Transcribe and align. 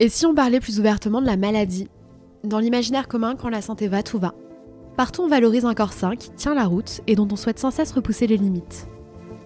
Et 0.00 0.08
si 0.08 0.26
on 0.26 0.34
parlait 0.34 0.58
plus 0.58 0.80
ouvertement 0.80 1.20
de 1.20 1.26
la 1.26 1.36
maladie 1.36 1.88
Dans 2.42 2.58
l'imaginaire 2.58 3.06
commun, 3.06 3.36
quand 3.36 3.48
la 3.48 3.62
santé 3.62 3.86
va, 3.86 4.02
tout 4.02 4.18
va. 4.18 4.34
Partout, 4.96 5.22
on 5.22 5.28
valorise 5.28 5.64
un 5.64 5.74
corps 5.74 5.92
sain 5.92 6.16
qui 6.16 6.30
tient 6.30 6.54
la 6.54 6.64
route 6.64 7.00
et 7.06 7.14
dont 7.14 7.28
on 7.30 7.36
souhaite 7.36 7.60
sans 7.60 7.70
cesse 7.70 7.92
repousser 7.92 8.26
les 8.26 8.36
limites. 8.36 8.88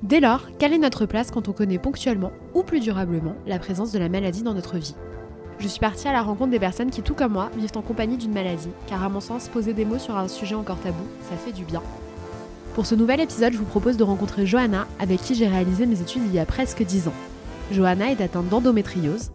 Dès 0.03 0.21
lors, 0.21 0.47
quelle 0.59 0.73
est 0.73 0.79
notre 0.79 1.05
place 1.05 1.31
quand 1.31 1.49
on 1.49 1.53
connaît 1.53 1.79
ponctuellement 1.79 2.33
ou 2.55 2.63
plus 2.63 2.81
durablement 2.81 3.35
la 3.47 3.59
présence 3.59 3.93
de 3.93 3.99
la 3.99 4.09
maladie 4.09 4.43
dans 4.43 4.55
notre 4.55 4.79
vie? 4.79 4.95
Je 5.59 5.69
suis 5.69 5.81
partie 5.81 6.09
à 6.09 6.13
la 6.13 6.23
rencontre 6.23 6.51
des 6.51 6.59
personnes 6.59 6.91
qui, 6.91 7.03
tout 7.03 7.15
comme 7.15 7.33
moi, 7.33 7.51
vivent 7.55 7.77
en 7.77 7.83
compagnie 7.83 8.17
d'une 8.17 8.33
maladie, 8.33 8.71
car 8.87 9.05
à 9.05 9.11
mon 9.11 9.21
sens, 9.21 9.49
poser 9.49 9.75
des 9.75 9.85
mots 9.85 9.99
sur 9.99 10.17
un 10.17 10.29
sujet 10.29 10.55
encore 10.55 10.81
tabou, 10.81 11.05
ça 11.29 11.37
fait 11.37 11.53
du 11.53 11.65
bien. 11.65 11.83
Pour 12.75 12.87
ce 12.87 12.95
nouvel 12.95 13.21
épisode, 13.21 13.53
je 13.53 13.59
vous 13.59 13.65
propose 13.67 13.99
de 13.99 14.05
rencontrer 14.05 14.47
Johanna, 14.47 14.87
avec 14.99 15.21
qui 15.21 15.35
j'ai 15.35 15.49
réalisé 15.49 15.85
mes 15.85 16.01
études 16.01 16.23
il 16.25 16.35
y 16.35 16.39
a 16.39 16.47
presque 16.47 16.83
10 16.83 17.09
ans. 17.09 17.15
Johanna 17.71 18.13
est 18.13 18.23
atteinte 18.23 18.49
d'endométriose. 18.49 19.31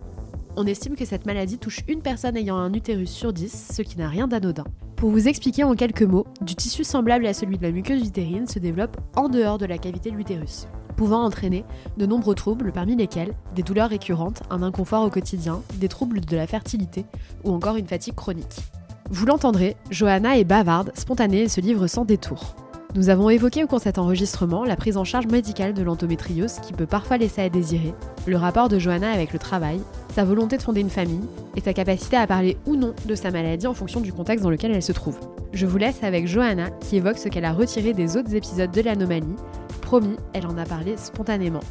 On 0.56 0.68
estime 0.68 0.96
que 0.96 1.06
cette 1.06 1.26
maladie 1.26 1.58
touche 1.58 1.80
une 1.88 2.04
personne 2.04 2.38
ayant 2.38 2.58
un 2.58 2.74
utérus 2.74 3.10
sur 3.10 3.34
10, 3.34 3.72
ce 3.74 3.82
qui 3.82 3.98
n'a 3.98 4.08
rien 4.08 4.28
d'anodin. 4.28 4.66
Pour 4.96 5.10
vous 5.10 5.28
expliquer 5.28 5.64
en 5.64 5.74
quelques 5.74 6.04
mots, 6.04 6.28
du 6.42 6.54
tissu 6.54 6.84
semblable 6.84 7.26
à 7.26 7.34
celui 7.34 7.58
de 7.58 7.64
la 7.64 7.72
muqueuse 7.72 8.08
utérine 8.08 8.48
se 8.48 8.60
développe 8.60 8.98
en 9.16 9.30
dehors 9.30 9.58
de 9.58 9.66
la 9.66 9.80
cavité 9.80 10.12
de 10.12 10.16
l'utérus, 10.16 10.68
pouvant 10.96 11.24
entraîner 11.24 11.66
de 11.98 12.06
nombreux 12.06 12.36
troubles 12.36 12.72
parmi 12.72 12.96
lesquels 12.96 13.34
des 13.56 13.64
douleurs 13.64 13.90
récurrentes, 13.90 14.44
un 14.52 14.62
inconfort 14.62 15.04
au 15.04 15.10
quotidien, 15.10 15.64
des 15.80 15.90
troubles 15.90 16.22
de 16.22 16.36
la 16.36 16.46
fertilité 16.46 17.06
ou 17.44 17.52
encore 17.52 17.78
une 17.78 17.88
fatigue 17.88 18.16
chronique. 18.16 18.62
Vous 19.10 19.26
l'entendrez, 19.26 19.76
Johanna 19.90 20.38
est 20.38 20.44
bavarde, 20.44 20.92
spontanée 20.94 21.42
et 21.42 21.50
se 21.50 21.62
livre 21.62 21.88
sans 21.88 22.06
détour. 22.06 22.56
Nous 22.96 23.10
avons 23.10 23.32
évoqué 23.32 23.64
au 23.64 23.68
cours 23.68 23.80
de 23.80 23.84
cet 23.84 23.98
enregistrement 23.98 24.64
la 24.64 24.76
prise 24.76 24.98
en 24.98 25.04
charge 25.04 25.26
médicale 25.26 25.74
de 25.74 25.82
l'endométriose 25.82 26.60
qui 26.60 26.74
peut 26.74 26.86
parfois 26.86 27.18
laisser 27.18 27.42
à 27.42 27.50
désirer, 27.50 27.92
le 28.28 28.38
rapport 28.38 28.70
de 28.70 28.78
Johanna 28.78 29.12
avec 29.12 29.34
le 29.34 29.40
travail, 29.40 29.82
sa 30.14 30.24
volonté 30.24 30.58
de 30.58 30.62
fonder 30.62 30.82
une 30.82 30.92
famille 30.92 31.28
et 31.56 31.62
sa 31.62 31.74
capacité 31.74 32.18
à 32.18 32.28
parler 32.28 32.56
ou 32.68 32.76
non 32.76 32.94
de 33.06 33.16
sa 33.16 33.32
maladie 33.32 33.66
en 33.66 33.74
fonction 33.74 34.00
du 34.00 34.14
contexte 34.14 34.44
dans 34.44 34.52
lequel 34.52 34.74
elle 34.74 34.84
se 34.84 34.92
trouve. 34.92 35.20
Je 35.54 35.66
vous 35.66 35.80
laisse 35.80 36.04
avec 36.04 36.28
Johanna 36.28 36.70
qui 36.70 36.98
évoque 36.98 37.18
ce 37.18 37.30
qu'elle 37.30 37.46
a 37.46 37.54
retiré 37.54 37.94
des 37.94 38.16
autres 38.16 38.36
épisodes 38.36 38.72
de 38.72 38.82
l'anomalie. 38.82 39.36
Promis, 39.82 40.18
elle 40.34 40.46
en 40.46 40.58
a 40.60 40.66
parlé 40.66 40.96
spontanément. 40.96 41.64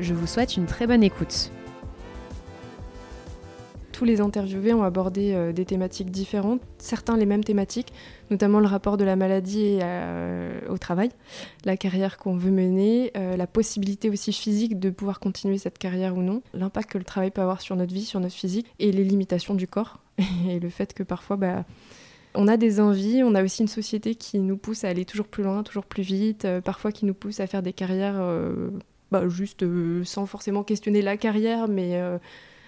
Je 0.00 0.12
vous 0.12 0.26
souhaite 0.26 0.56
une 0.56 0.66
très 0.66 0.88
bonne 0.88 1.04
écoute 1.04 1.52
tous 3.94 4.04
les 4.04 4.20
interviewés 4.20 4.74
ont 4.74 4.82
abordé 4.82 5.32
euh, 5.34 5.52
des 5.52 5.64
thématiques 5.64 6.10
différentes, 6.10 6.60
certains 6.78 7.16
les 7.16 7.26
mêmes 7.26 7.44
thématiques, 7.44 7.92
notamment 8.28 8.58
le 8.58 8.66
rapport 8.66 8.96
de 8.96 9.04
la 9.04 9.14
maladie 9.14 9.78
euh, 9.80 10.60
au 10.68 10.78
travail, 10.78 11.10
la 11.64 11.76
carrière 11.76 12.18
qu'on 12.18 12.34
veut 12.34 12.50
mener, 12.50 13.12
euh, 13.16 13.36
la 13.36 13.46
possibilité 13.46 14.10
aussi 14.10 14.32
physique 14.32 14.80
de 14.80 14.90
pouvoir 14.90 15.20
continuer 15.20 15.58
cette 15.58 15.78
carrière 15.78 16.16
ou 16.16 16.22
non, 16.22 16.42
l'impact 16.54 16.90
que 16.90 16.98
le 16.98 17.04
travail 17.04 17.30
peut 17.30 17.40
avoir 17.40 17.60
sur 17.60 17.76
notre 17.76 17.94
vie, 17.94 18.04
sur 18.04 18.18
notre 18.18 18.34
physique, 18.34 18.66
et 18.80 18.90
les 18.90 19.04
limitations 19.04 19.54
du 19.54 19.68
corps, 19.68 20.00
et 20.48 20.58
le 20.58 20.68
fait 20.68 20.92
que 20.92 21.04
parfois... 21.04 21.36
Bah, 21.36 21.64
on 22.36 22.48
a 22.48 22.56
des 22.56 22.80
envies, 22.80 23.22
on 23.22 23.36
a 23.36 23.44
aussi 23.44 23.62
une 23.62 23.68
société 23.68 24.16
qui 24.16 24.40
nous 24.40 24.56
pousse 24.56 24.82
à 24.82 24.88
aller 24.88 25.04
toujours 25.04 25.28
plus 25.28 25.44
loin, 25.44 25.62
toujours 25.62 25.84
plus 25.84 26.02
vite, 26.02 26.48
parfois 26.64 26.90
qui 26.90 27.06
nous 27.06 27.14
pousse 27.14 27.38
à 27.38 27.46
faire 27.46 27.62
des 27.62 27.72
carrières 27.72 28.20
bah, 29.12 29.28
juste 29.28 29.64
sans 30.02 30.26
forcément 30.26 30.64
questionner 30.64 31.00
la 31.00 31.16
carrière, 31.16 31.68
mais 31.68 31.96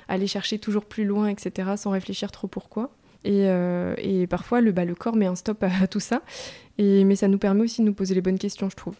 aller 0.09 0.27
chercher 0.27 0.59
toujours 0.59 0.85
plus 0.85 1.05
loin, 1.05 1.29
etc., 1.29 1.71
sans 1.77 1.91
réfléchir 1.91 2.31
trop 2.31 2.49
pourquoi. 2.49 2.91
Et, 3.25 3.49
euh, 3.49 3.95
et 3.99 4.27
parfois, 4.27 4.61
le, 4.61 4.73
bah, 4.73 4.85
le 4.85 4.95
corps 4.95 5.17
met 5.17 5.27
un 5.27 5.35
stop 5.35 5.63
à, 5.63 5.87
tout 5.87 6.01
ça. 6.01 6.23
Et, 6.79 7.05
mais 7.05 7.17
ça 7.17 7.29
nous 7.29 7.39
permet 7.39 7.63
aussi 7.63 7.81
de 7.81 7.87
nous 7.87 7.95
poser 7.95 8.15
les 8.15 8.21
bonnes 8.21 8.39
questions, 8.39 8.71
je 8.71 8.77
trouve. 8.77 8.95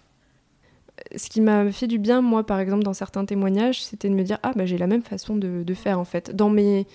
Ce 1.15 1.29
qui 1.29 1.41
m'a 1.41 1.71
fait 1.71 1.87
du 1.87 1.99
bien, 1.99 2.23
moi, 2.23 2.45
par 2.45 2.59
exemple, 2.59 2.83
dans 2.83 2.95
certains 2.95 3.25
témoignages, 3.25 3.85
c'était 3.85 4.09
de 4.09 4.15
me 4.15 4.25
dire 4.25 4.39
Ah, 4.43 4.53
bah, 4.57 4.67
j'ai 4.67 4.79
la 4.79 4.87
même 4.87 5.03
façon 5.03 5.37
de, 5.37 5.75
faire, 5.75 6.01
en 6.01 6.05
fait. 6.05 6.35
Dans 6.35 6.51
mes, 6.51 6.87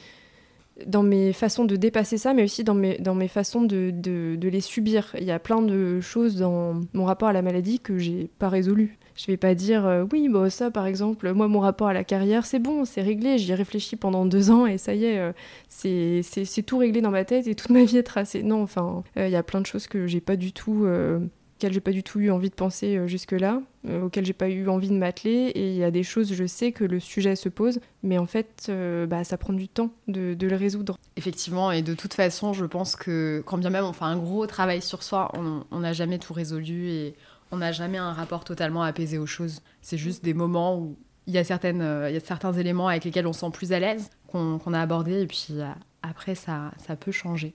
dans 0.86 1.03
mes 1.03 1.31
façons 1.34 1.66
de 1.66 1.75
dépasser 1.75 2.18
ça, 2.18 2.34
mais 2.34 2.44
aussi 2.44 2.64
dans 2.64 2.73
mes, 2.73 2.98
dans 2.98 3.16
mes 3.16 3.28
façons 3.28 3.62
de, 3.62 3.92
de, 3.94 4.36
de 4.36 4.50
les 4.50 4.62
subir. 4.62 5.16
Il 5.18 5.23
y 5.23 5.31
a 5.31 5.40
plein 5.40 5.62
de 5.62 6.02
choses 6.02 6.36
dans 6.38 6.81
mon 6.94 7.06
rapport 7.06 7.30
à 7.30 7.34
la 7.34 7.41
maladie 7.44 7.80
que 7.80 7.97
j'ai 7.97 8.30
pas 8.40 8.50
résolues. 8.50 8.97
Je 9.16 9.28
vais 9.28 9.38
pas 9.38 9.56
dire 9.56 9.86
euh, 9.86 10.06
oui, 10.12 10.30
bah 10.30 10.50
ça 10.50 10.72
par 10.72 10.86
exemple, 10.86 11.32
moi 11.34 11.48
mon 11.48 11.60
rapport 11.60 11.88
à 11.88 11.94
la 11.94 12.04
carrière, 12.04 12.46
c'est 12.46 12.60
bon, 12.60 12.86
c'est 12.86 13.02
réglé, 13.02 13.38
j'y 13.38 13.52
ai 13.52 13.56
réfléchi 13.56 13.96
pendant 13.96 14.26
deux 14.26 14.52
ans 14.52 14.66
et 14.66 14.78
ça 14.78 14.94
y 14.94 15.06
est, 15.06 15.20
euh, 15.20 15.32
c'est 15.70 16.64
tout 16.64 16.78
réglé 16.78 17.02
dans 17.02 17.12
ma 17.12 17.26
tête 17.26 17.48
et 17.48 17.56
toute 17.56 17.70
ma 17.70 17.84
vie 17.84 17.98
est 17.98 18.04
tracée. 18.04 18.44
Non, 18.44 18.64
enfin, 18.64 19.04
euh, 19.18 19.28
il 19.28 19.32
y 19.32 19.36
a 19.36 19.44
plein 19.44 19.62
de 19.62 19.66
choses 19.66 19.88
que 19.88 20.08
j'ai 20.08 20.22
pas 20.22 20.36
du 20.36 20.54
tout 20.54 20.86
auxquelles 20.86 21.74
j'ai 21.74 21.80
pas 21.80 21.92
du 21.92 22.02
tout 22.02 22.20
eu 22.20 22.32
envie 22.32 22.50
de 22.50 22.56
penser 22.56 23.08
jusque-là, 23.08 23.62
auxquelles 24.04 24.26
j'ai 24.26 24.34
pas 24.34 24.50
eu 24.50 24.68
envie 24.68 24.90
de 24.90 24.96
m'atteler. 24.96 25.52
Et 25.54 25.70
il 25.70 25.78
y 25.78 25.84
a 25.84 25.92
des 25.92 26.02
choses, 26.02 26.34
je 26.34 26.48
sais 26.48 26.72
que 26.72 26.84
le 26.84 27.00
sujet 27.00 27.36
se 27.36 27.50
pose, 27.50 27.80
mais 28.02 28.18
en 28.18 28.26
fait, 28.26 28.72
bah, 29.08 29.24
ça 29.24 29.38
prend 29.38 29.54
du 29.54 29.68
temps 29.68 29.92
de, 30.08 30.34
de, 30.34 30.48
le 30.48 30.56
résoudre. 30.56 30.98
Effectivement, 31.18 31.72
et 31.72 31.84
de 31.84 31.94
toute 31.94 32.16
façon, 32.16 32.54
je 32.54 32.66
pense 32.66 32.96
que 32.96 33.44
quand 33.46 33.60
bien 33.60 33.70
même 33.70 33.86
on 33.86 33.94
fait 33.94 34.06
un 34.06 34.18
gros 34.18 34.48
travail 34.48 34.82
sur 34.82 35.04
soi, 35.04 35.32
on 35.72 35.80
n'a 35.80 35.94
jamais 35.94 36.18
tout 36.18 36.34
résolu 36.34 36.90
et 36.90 37.16
on 37.51 37.57
n'a 37.57 37.72
jamais 37.72 37.97
un 37.97 38.13
rapport 38.13 38.44
totalement 38.44 38.84
apaisé 38.84 39.17
aux 39.17 39.25
choses. 39.25 39.62
C'est 39.81 39.97
juste 39.97 40.23
des 40.23 40.34
moments 40.34 40.78
où 40.78 40.97
il 41.28 41.34
y, 41.34 41.38
a 41.38 41.44
certaines, 41.44 41.81
euh, 41.81 42.09
il 42.09 42.13
y 42.13 42.17
a 42.17 42.22
certains 42.22 42.53
éléments 42.53 42.88
avec 42.88 43.06
lesquels 43.06 43.28
on 43.28 43.34
se 43.34 43.41
sent 43.41 43.51
plus 43.53 43.73
à 43.73 43.79
l'aise, 43.79 44.09
qu'on 44.28 44.73
a 44.73 44.79
abordés, 44.79 45.22
et 45.22 45.28
puis 45.28 45.47
euh, 45.51 45.66
après, 46.01 46.35
ça, 46.35 46.72
ça 46.78 46.95
peut 46.95 47.12
changer. 47.12 47.53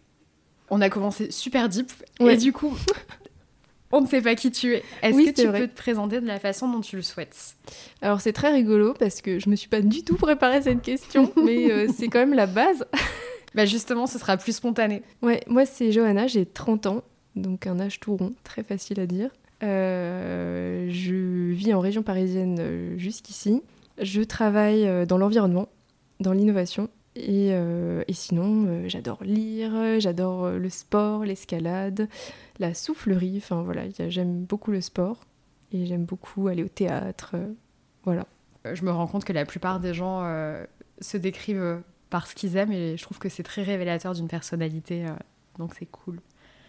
On 0.70 0.80
a 0.80 0.90
commencé 0.90 1.30
super 1.30 1.68
deep, 1.68 1.90
et 2.20 2.36
du 2.36 2.52
coup, 2.52 2.76
on 3.92 4.00
ne 4.02 4.06
sait 4.06 4.22
pas 4.22 4.34
qui 4.34 4.50
tu 4.50 4.74
es. 4.74 4.84
Est-ce 5.02 5.16
que 5.16 5.42
tu 5.42 5.50
peux 5.50 5.68
te 5.68 5.76
présenter 5.76 6.20
de 6.20 6.26
la 6.26 6.38
façon 6.38 6.70
dont 6.70 6.80
tu 6.80 6.96
le 6.96 7.02
souhaites? 7.02 7.56
Alors, 8.02 8.20
c'est 8.20 8.32
très 8.32 8.52
rigolo, 8.52 8.94
parce 8.94 9.20
que 9.20 9.38
je 9.38 9.48
me 9.48 9.56
suis 9.56 9.68
pas 9.68 9.80
du 9.80 10.04
tout 10.04 10.16
préparé 10.16 10.62
cette 10.62 10.82
question, 10.82 11.32
mais 11.44 11.70
euh, 11.70 11.88
c'est 11.96 12.08
quand 12.08 12.20
même 12.20 12.34
la 12.34 12.46
base. 12.46 12.86
bah 13.54 13.64
justement, 13.64 14.06
ce 14.06 14.18
sera 14.18 14.36
plus 14.36 14.56
spontané. 14.56 15.02
Ouais, 15.22 15.42
moi, 15.46 15.66
c'est 15.66 15.92
Johanna, 15.92 16.26
j'ai 16.26 16.46
30 16.46 16.86
ans, 16.86 17.04
donc 17.34 17.66
un 17.66 17.80
âge 17.80 18.00
tout 18.00 18.16
rond, 18.16 18.32
très 18.44 18.62
facile 18.62 19.00
à 19.00 19.06
dire. 19.06 19.30
Euh, 19.62 20.88
je 20.90 21.14
vis 21.52 21.72
en 21.72 21.80
région 21.80 22.02
parisienne 22.02 22.58
euh, 22.60 22.98
jusqu'ici. 22.98 23.62
Je 24.00 24.20
travaille 24.22 24.86
euh, 24.86 25.06
dans 25.06 25.18
l'environnement, 25.18 25.68
dans 26.20 26.32
l'innovation. 26.32 26.90
Et, 27.14 27.54
sinon, 28.12 28.86
j'adore 28.88 29.24
lire, 29.24 29.98
j'adore 29.98 30.50
le 30.50 30.68
sport, 30.68 31.24
l'escalade, 31.24 32.10
la 32.58 32.74
soufflerie. 32.74 33.38
Enfin 33.38 33.62
voilà, 33.62 33.84
j'aime 34.08 34.44
beaucoup 34.44 34.70
le 34.70 34.82
sport 34.82 35.24
et 35.72 35.86
j'aime 35.86 36.04
beaucoup 36.04 36.48
aller 36.48 36.62
au 36.62 36.68
théâtre. 36.68 37.36
voilà. 38.04 38.26
Je 38.70 38.84
me 38.84 38.90
rends 38.90 39.06
compte 39.06 39.24
que 39.24 39.32
la 39.32 39.46
plupart 39.46 39.80
des 39.80 39.94
gens 39.94 40.30
se 41.00 41.16
décrivent 41.16 41.80
par 42.10 42.26
ce 42.26 42.34
qu'ils 42.34 42.58
aiment 42.58 42.72
et 42.72 42.98
je 42.98 43.02
trouve 43.02 43.18
que 43.18 43.30
c'est 43.30 43.42
très 43.42 43.62
révélateur 43.62 44.12
d'une 44.12 44.28
personnalité. 44.28 45.06
donc 45.58 45.72
c'est 45.78 45.86
cool. 45.86 46.20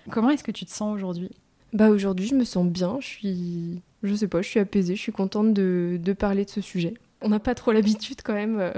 Comment 0.09 0.29
est-ce 0.29 0.45
que 0.45 0.51
tu 0.51 0.65
te 0.65 0.71
sens 0.71 0.95
aujourd'hui? 0.95 1.31
Bah 1.73 1.89
aujourd'hui, 1.89 2.27
je 2.27 2.35
me 2.35 2.43
sens 2.43 2.65
bien, 2.65 2.97
je 2.99 3.07
suis 3.07 3.81
je 4.03 4.15
sais 4.15 4.27
pas, 4.27 4.41
je 4.41 4.47
suis 4.47 4.59
apaisée, 4.59 4.95
je 4.95 5.01
suis 5.01 5.11
contente 5.11 5.53
de, 5.53 5.99
de 6.01 6.13
parler 6.13 6.45
de 6.45 6.49
ce 6.49 6.61
sujet. 6.61 6.93
On 7.21 7.29
n'a 7.29 7.39
pas 7.39 7.55
trop 7.55 7.71
l'habitude 7.71 8.21
quand 8.23 8.33
même 8.33 8.59
euh, 8.59 8.73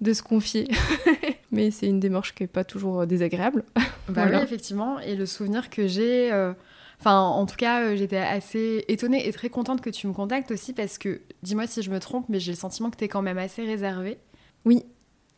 de 0.00 0.12
se 0.12 0.22
confier, 0.22 0.68
mais 1.52 1.70
c'est 1.70 1.86
une 1.86 2.00
démarche 2.00 2.34
qui 2.34 2.44
est 2.44 2.48
pas 2.48 2.64
toujours 2.64 3.00
euh, 3.00 3.06
désagréable. 3.06 3.64
Bah 4.08 4.26
oui, 4.28 4.36
effectivement, 4.42 4.98
et 4.98 5.14
le 5.14 5.26
souvenir 5.26 5.70
que 5.70 5.86
j'ai 5.86 6.32
euh, 6.32 6.52
Enfin, 6.98 7.20
en 7.20 7.46
tout 7.46 7.54
cas, 7.54 7.94
j'étais 7.94 8.16
assez 8.16 8.84
étonnée 8.88 9.26
et 9.26 9.32
très 9.32 9.48
contente 9.48 9.80
que 9.80 9.90
tu 9.90 10.08
me 10.08 10.12
contactes 10.12 10.50
aussi 10.50 10.72
parce 10.72 10.98
que, 10.98 11.20
dis-moi 11.42 11.68
si 11.68 11.82
je 11.82 11.90
me 11.90 12.00
trompe, 12.00 12.26
mais 12.28 12.40
j'ai 12.40 12.50
le 12.50 12.56
sentiment 12.56 12.90
que 12.90 12.96
tu 12.96 13.04
es 13.04 13.08
quand 13.08 13.22
même 13.22 13.38
assez 13.38 13.64
réservée. 13.64 14.18
Oui. 14.64 14.84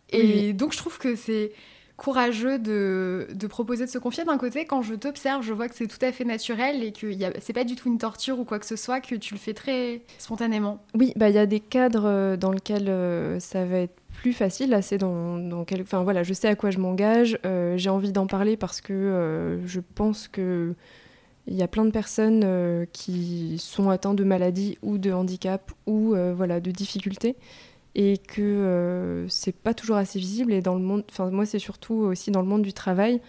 Et 0.08 0.54
donc, 0.54 0.72
je 0.72 0.78
trouve 0.78 0.98
que 0.98 1.14
c'est 1.14 1.52
courageux 1.96 2.58
de, 2.58 3.28
de, 3.32 3.46
proposer 3.46 3.84
de 3.84 3.90
se 3.90 3.98
confier 3.98 4.24
d'un 4.24 4.36
côté. 4.36 4.64
Quand 4.64 4.82
je 4.82 4.94
t'observe, 4.94 5.42
je 5.42 5.52
vois 5.52 5.68
que 5.68 5.76
c'est 5.76 5.86
tout 5.86 6.02
à 6.04 6.10
fait 6.10 6.24
naturel 6.24 6.82
et 6.82 6.92
que 6.92 7.12
c'est 7.40 7.52
pas 7.52 7.64
du 7.64 7.76
tout 7.76 7.88
une 7.88 7.98
torture 7.98 8.38
ou 8.38 8.44
quoi 8.44 8.58
que 8.58 8.66
ce 8.66 8.76
soit, 8.76 9.00
que 9.00 9.14
tu 9.14 9.34
le 9.34 9.38
fais 9.38 9.54
très 9.54 10.02
spontanément. 10.18 10.82
Oui, 10.94 11.12
bah 11.16 11.28
il 11.28 11.36
y 11.36 11.38
a 11.38 11.46
des 11.46 11.60
cadres 11.60 12.06
euh, 12.06 12.36
dans 12.36 12.50
lesquels 12.50 12.88
euh, 12.88 13.38
ça 13.38 13.64
va 13.64 13.78
être 13.78 13.94
plus 14.12 14.32
facile. 14.32 14.76
C'est 14.82 14.98
dans, 14.98 15.38
dans 15.38 15.64
quel... 15.64 15.82
enfin 15.82 16.02
voilà, 16.02 16.24
je 16.24 16.34
sais 16.34 16.48
à 16.48 16.56
quoi 16.56 16.70
je 16.70 16.78
m'engage. 16.78 17.38
Euh, 17.46 17.76
j'ai 17.76 17.90
envie 17.90 18.12
d'en 18.12 18.26
parler 18.26 18.56
parce 18.56 18.80
que 18.80 19.60
je 19.64 19.80
pense 19.94 20.28
que 20.28 20.74
il 21.46 21.54
y 21.54 21.62
a 21.62 21.68
plein 21.68 21.84
de 21.84 21.90
personnes 21.90 22.86
qui 22.92 23.56
sont 23.58 23.90
atteintes 23.90 24.16
de 24.16 24.24
maladies 24.24 24.78
ou 24.82 24.96
de 24.96 25.12
handicap 25.12 25.72
ou 25.86 26.14
voilà 26.34 26.58
de 26.60 26.70
difficultés 26.70 27.36
et 27.94 28.18
que 28.18 28.42
euh, 28.42 29.28
c'est 29.28 29.54
pas 29.54 29.74
toujours 29.74 29.96
assez 29.96 30.18
visible 30.18 30.52
et 30.52 30.60
dans 30.60 30.74
le 30.74 30.80
monde 30.80 31.04
enfin 31.10 31.30
moi 31.30 31.46
c'est 31.46 31.58
surtout 31.58 31.94
aussi 31.94 32.30
dans 32.30 32.42
le 32.42 32.48
monde 32.48 32.62
du 32.62 32.72
travail 32.72 33.20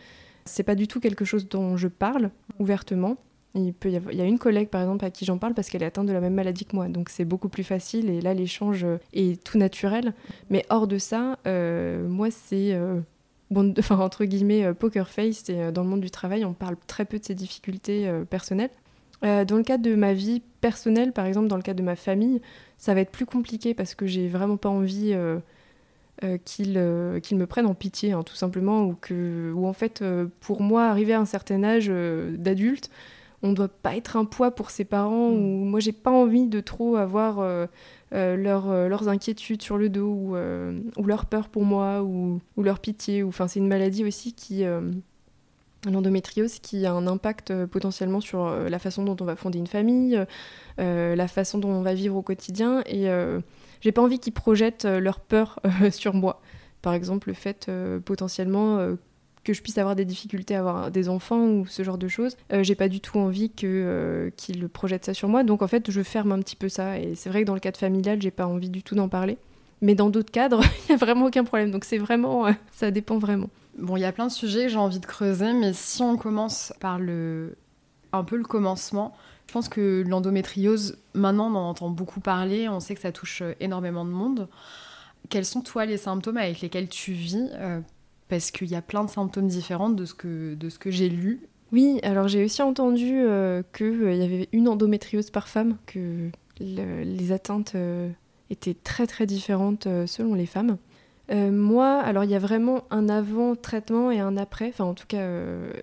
c'est 0.45 0.63
pas 0.63 0.75
du 0.75 0.88
tout 0.88 1.00
quelque 1.00 1.25
chose 1.25 1.50
dont 1.50 1.75
je 1.75 1.88
parle 1.88 2.29
ouvertement. 2.59 3.17
Il 3.57 3.73
peut 3.73 3.89
y, 3.89 4.21
a 4.21 4.25
une 4.25 4.38
collègue 4.38 4.67
par 4.67 4.81
exemple 4.81 5.06
à 5.06 5.09
qui 5.09 5.23
j'en 5.23 5.38
parle 5.38 5.53
parce 5.53 5.69
qu'elle 5.69 5.81
est 5.81 5.85
atteinte 5.85 6.07
de 6.07 6.12
la 6.12 6.19
même 6.19 6.33
maladie 6.33 6.65
que 6.65 6.75
moi 6.75 6.89
donc 6.89 7.09
c'est 7.09 7.23
beaucoup 7.23 7.47
plus 7.47 7.63
facile 7.63 8.09
et 8.09 8.19
là 8.19 8.33
l'échange 8.33 8.85
est 9.13 9.41
tout 9.44 9.57
naturel. 9.57 10.13
Mais 10.50 10.65
hors 10.69 10.88
de 10.88 10.97
ça 10.97 11.39
euh, 11.47 12.06
moi 12.07 12.31
c'est 12.31 12.73
euh, 12.73 13.00
bon, 13.50 13.73
enfin, 13.79 13.97
entre 14.00 14.25
guillemets 14.25 14.73
poker 14.73 15.07
face 15.07 15.50
et 15.50 15.71
dans 15.71 15.83
le 15.83 15.89
monde 15.89 16.01
du 16.01 16.12
travail 16.12 16.44
on 16.44 16.53
parle 16.53 16.75
très 16.85 17.06
peu 17.06 17.17
de 17.17 17.23
ses 17.23 17.33
difficultés 17.33 18.12
personnelles 18.29 18.71
dans 19.21 19.57
le 19.57 19.63
cadre 19.63 19.83
de 19.83 19.95
ma 19.95 20.13
vie 20.13 20.41
personnelle, 20.62 21.12
par 21.12 21.25
exemple, 21.25 21.47
dans 21.47 21.56
le 21.56 21.62
cadre 21.63 21.79
de 21.79 21.85
ma 21.85 21.95
famille, 21.95 22.41
ça 22.77 22.94
va 22.94 23.01
être 23.01 23.12
plus 23.12 23.25
compliqué 23.25 23.73
parce 23.73 23.95
que 23.95 24.06
j'ai 24.06 24.27
vraiment 24.27 24.57
pas 24.57 24.69
envie 24.69 25.13
euh, 25.13 25.39
qu'ils 26.45 26.73
me 26.73 27.45
prennent 27.45 27.65
en 27.65 27.73
pitié, 27.73 28.12
hein, 28.12 28.23
tout 28.23 28.35
simplement, 28.35 28.83
ou 28.83 28.95
que, 29.00 29.51
ou 29.53 29.65
en 29.67 29.73
fait, 29.73 30.03
pour 30.41 30.62
moi, 30.62 30.85
arriver 30.85 31.13
à 31.13 31.19
un 31.19 31.25
certain 31.25 31.63
âge 31.63 31.88
d'adulte, 31.88 32.89
on 33.45 33.50
ne 33.50 33.56
doit 33.56 33.67
pas 33.69 33.95
être 33.95 34.17
un 34.17 34.25
poids 34.25 34.51
pour 34.51 34.71
ses 34.71 34.85
parents, 34.85 35.29
mm. 35.29 35.35
ou 35.35 35.65
moi, 35.65 35.79
j'ai 35.79 35.91
pas 35.91 36.12
envie 36.12 36.47
de 36.47 36.59
trop 36.59 36.95
avoir 36.95 37.39
euh, 37.39 37.67
euh, 38.13 38.35
leurs 38.88 39.07
inquiétudes 39.07 39.62
sur 39.62 39.77
le 39.77 39.89
dos 39.89 40.07
ou, 40.07 40.35
euh, 40.35 40.79
ou 40.97 41.03
leur 41.03 41.25
peur 41.25 41.50
pour 41.50 41.63
moi 41.63 42.03
ou, 42.03 42.39
ou 42.57 42.63
leur 42.63 42.79
pitié. 42.79 43.23
Enfin, 43.23 43.47
c'est 43.47 43.59
une 43.59 43.67
maladie 43.67 44.03
aussi 44.03 44.33
qui 44.33 44.63
l'endométriose 45.92 46.60
qui 46.60 46.86
a 46.86 46.94
un 46.94 47.08
impact 47.08 47.66
potentiellement 47.66 48.22
sur 48.22 48.50
la 48.50 48.80
façon 48.80 49.04
dont 49.04 49.18
on 49.20 49.26
va 49.26 49.36
fonder 49.36 49.60
une 49.60 49.68
famille, 49.68 50.20
la 50.78 51.28
façon 51.28 51.58
dont 51.58 51.70
on 51.70 51.82
va 51.82 51.94
vivre 51.94 52.16
au 52.16 52.22
quotidien. 52.22 52.82
Et 52.86 53.08
j'ai 53.82 53.92
pas 53.92 54.02
envie 54.02 54.20
qu'ils 54.20 54.34
projettent 54.34 54.86
leur 54.86 55.20
peur 55.20 55.60
sur 55.92 56.14
moi. 56.14 56.42
Par 56.82 56.94
exemple, 56.94 57.30
le 57.30 57.34
fait 57.34 57.70
potentiellement 58.04 58.96
que 59.46 59.54
je 59.54 59.62
puisse 59.62 59.78
avoir 59.78 59.96
des 59.96 60.04
difficultés 60.04 60.56
à 60.56 60.60
avoir 60.60 60.92
des 60.92 61.08
enfants 61.08 61.48
ou 61.48 61.66
ce 61.68 61.84
genre 61.84 61.98
de 61.98 62.10
choses. 62.10 62.36
Euh, 62.52 62.64
j'ai 62.64 62.76
pas 62.76 62.90
du 62.90 63.00
tout 63.00 63.18
envie 63.18 63.52
euh, 63.64 64.30
qu'ils 64.36 64.68
projettent 64.68 65.06
ça 65.06 65.14
sur 65.14 65.30
moi. 65.30 65.44
Donc 65.44 65.62
en 65.62 65.68
fait, 65.68 65.90
je 65.90 66.04
ferme 66.04 66.34
un 66.34 66.40
petit 66.40 66.58
peu 66.58 66.68
ça. 66.68 67.00
Et 67.00 67.16
c'est 67.16 67.30
vrai 67.30 67.42
que 67.42 67.48
dans 67.48 67.54
le 67.54 67.62
cadre 67.62 67.78
familial, 67.78 68.22
j'ai 68.22 68.32
pas 68.32 68.48
envie 68.48 68.70
du 68.70 68.84
tout 68.84 68.96
d'en 68.96 69.08
parler. 69.08 69.38
Mais 69.82 69.96
dans 69.96 70.10
d'autres 70.10 70.32
cadres, 70.32 70.62
il 70.90 70.92
y 70.92 70.94
a 70.96 70.98
vraiment 70.98 71.28
aucun 71.28 71.46
problème. 71.46 71.72
Donc 71.72 71.86
c'est 71.86 72.00
vraiment, 72.00 72.48
euh, 72.48 72.52
ça 72.72 72.92
dépend 72.92 73.20
vraiment. 73.20 73.50
Bon, 73.77 73.98
il 73.98 74.01
y 74.01 74.06
a 74.06 74.12
plein 74.12 74.27
de 74.27 74.31
sujets 74.31 74.63
que 74.63 74.69
j'ai 74.69 74.77
envie 74.77 75.00
de 75.00 75.06
creuser, 75.06 75.54
mais 75.54 75.74
si 75.74 76.01
on 76.01 76.18
commence 76.18 76.74
par 76.80 77.00
le 77.00 77.57
un 78.13 78.24
peu 78.24 78.38
le 78.38 78.44
commencement, 78.44 79.13
je 79.48 79.54
pense 79.54 79.68
que 79.68 80.04
l'endométriose, 80.07 80.98
maintenant, 81.13 81.51
on 81.51 81.56
en 81.56 81.69
entend 81.69 81.89
beaucoup 81.89 82.22
parler. 82.22 82.69
On 82.69 82.80
sait 82.80 82.95
que 82.95 83.01
ça 83.01 83.12
touche 83.12 83.44
énormément 83.60 84.06
de 84.06 84.10
monde. 84.10 84.48
Quels 85.30 85.44
sont, 85.44 85.62
toi, 85.62 85.86
les 85.86 85.98
symptômes 85.98 86.38
avec 86.38 86.62
lesquels 86.62 86.88
tu 86.88 87.12
vis 87.12 87.50
parce 88.27 88.51
qu'il 88.51 88.69
y 88.69 88.75
a 88.75 88.81
plein 88.81 89.04
de 89.04 89.10
symptômes 89.10 89.48
différents 89.48 89.89
de 89.89 90.06
ce 90.06 90.13
que, 90.13 90.56
de 90.56 90.69
ce 90.69 90.80
que 90.80 90.92
j'ai 90.92 91.10
lu. 91.10 91.42
Oui, 91.72 92.00
alors 92.04 92.27
j'ai 92.27 92.44
aussi 92.44 92.62
entendu 92.62 93.12
euh, 93.12 93.62
qu'il 93.75 94.04
euh, 94.04 94.13
y 94.13 94.24
avait 94.24 94.50
une 94.51 94.68
endométriose 94.68 95.30
par 95.30 95.48
femme, 95.48 95.77
que 95.86 96.30
les 96.60 97.31
atteintes 97.31 97.74
euh, 97.75 98.10
étaient 98.50 98.75
très 98.75 99.07
très 99.07 99.25
différentes 99.25 99.88
selon 100.06 100.36
les 100.36 100.45
femmes. 100.45 100.77
Moi, 101.31 102.00
alors 102.00 102.24
il 102.24 102.30
y 102.30 102.36
a 102.36 102.39
vraiment 102.39 102.83
un 102.92 103.10
avant-traitement 103.10 104.12
et 104.12 104.19
un 104.19 104.38
après. 104.38 104.69
Enfin, 104.69 104.86
en 104.86 104.94
tout 104.94 105.07
cas, 105.07 105.27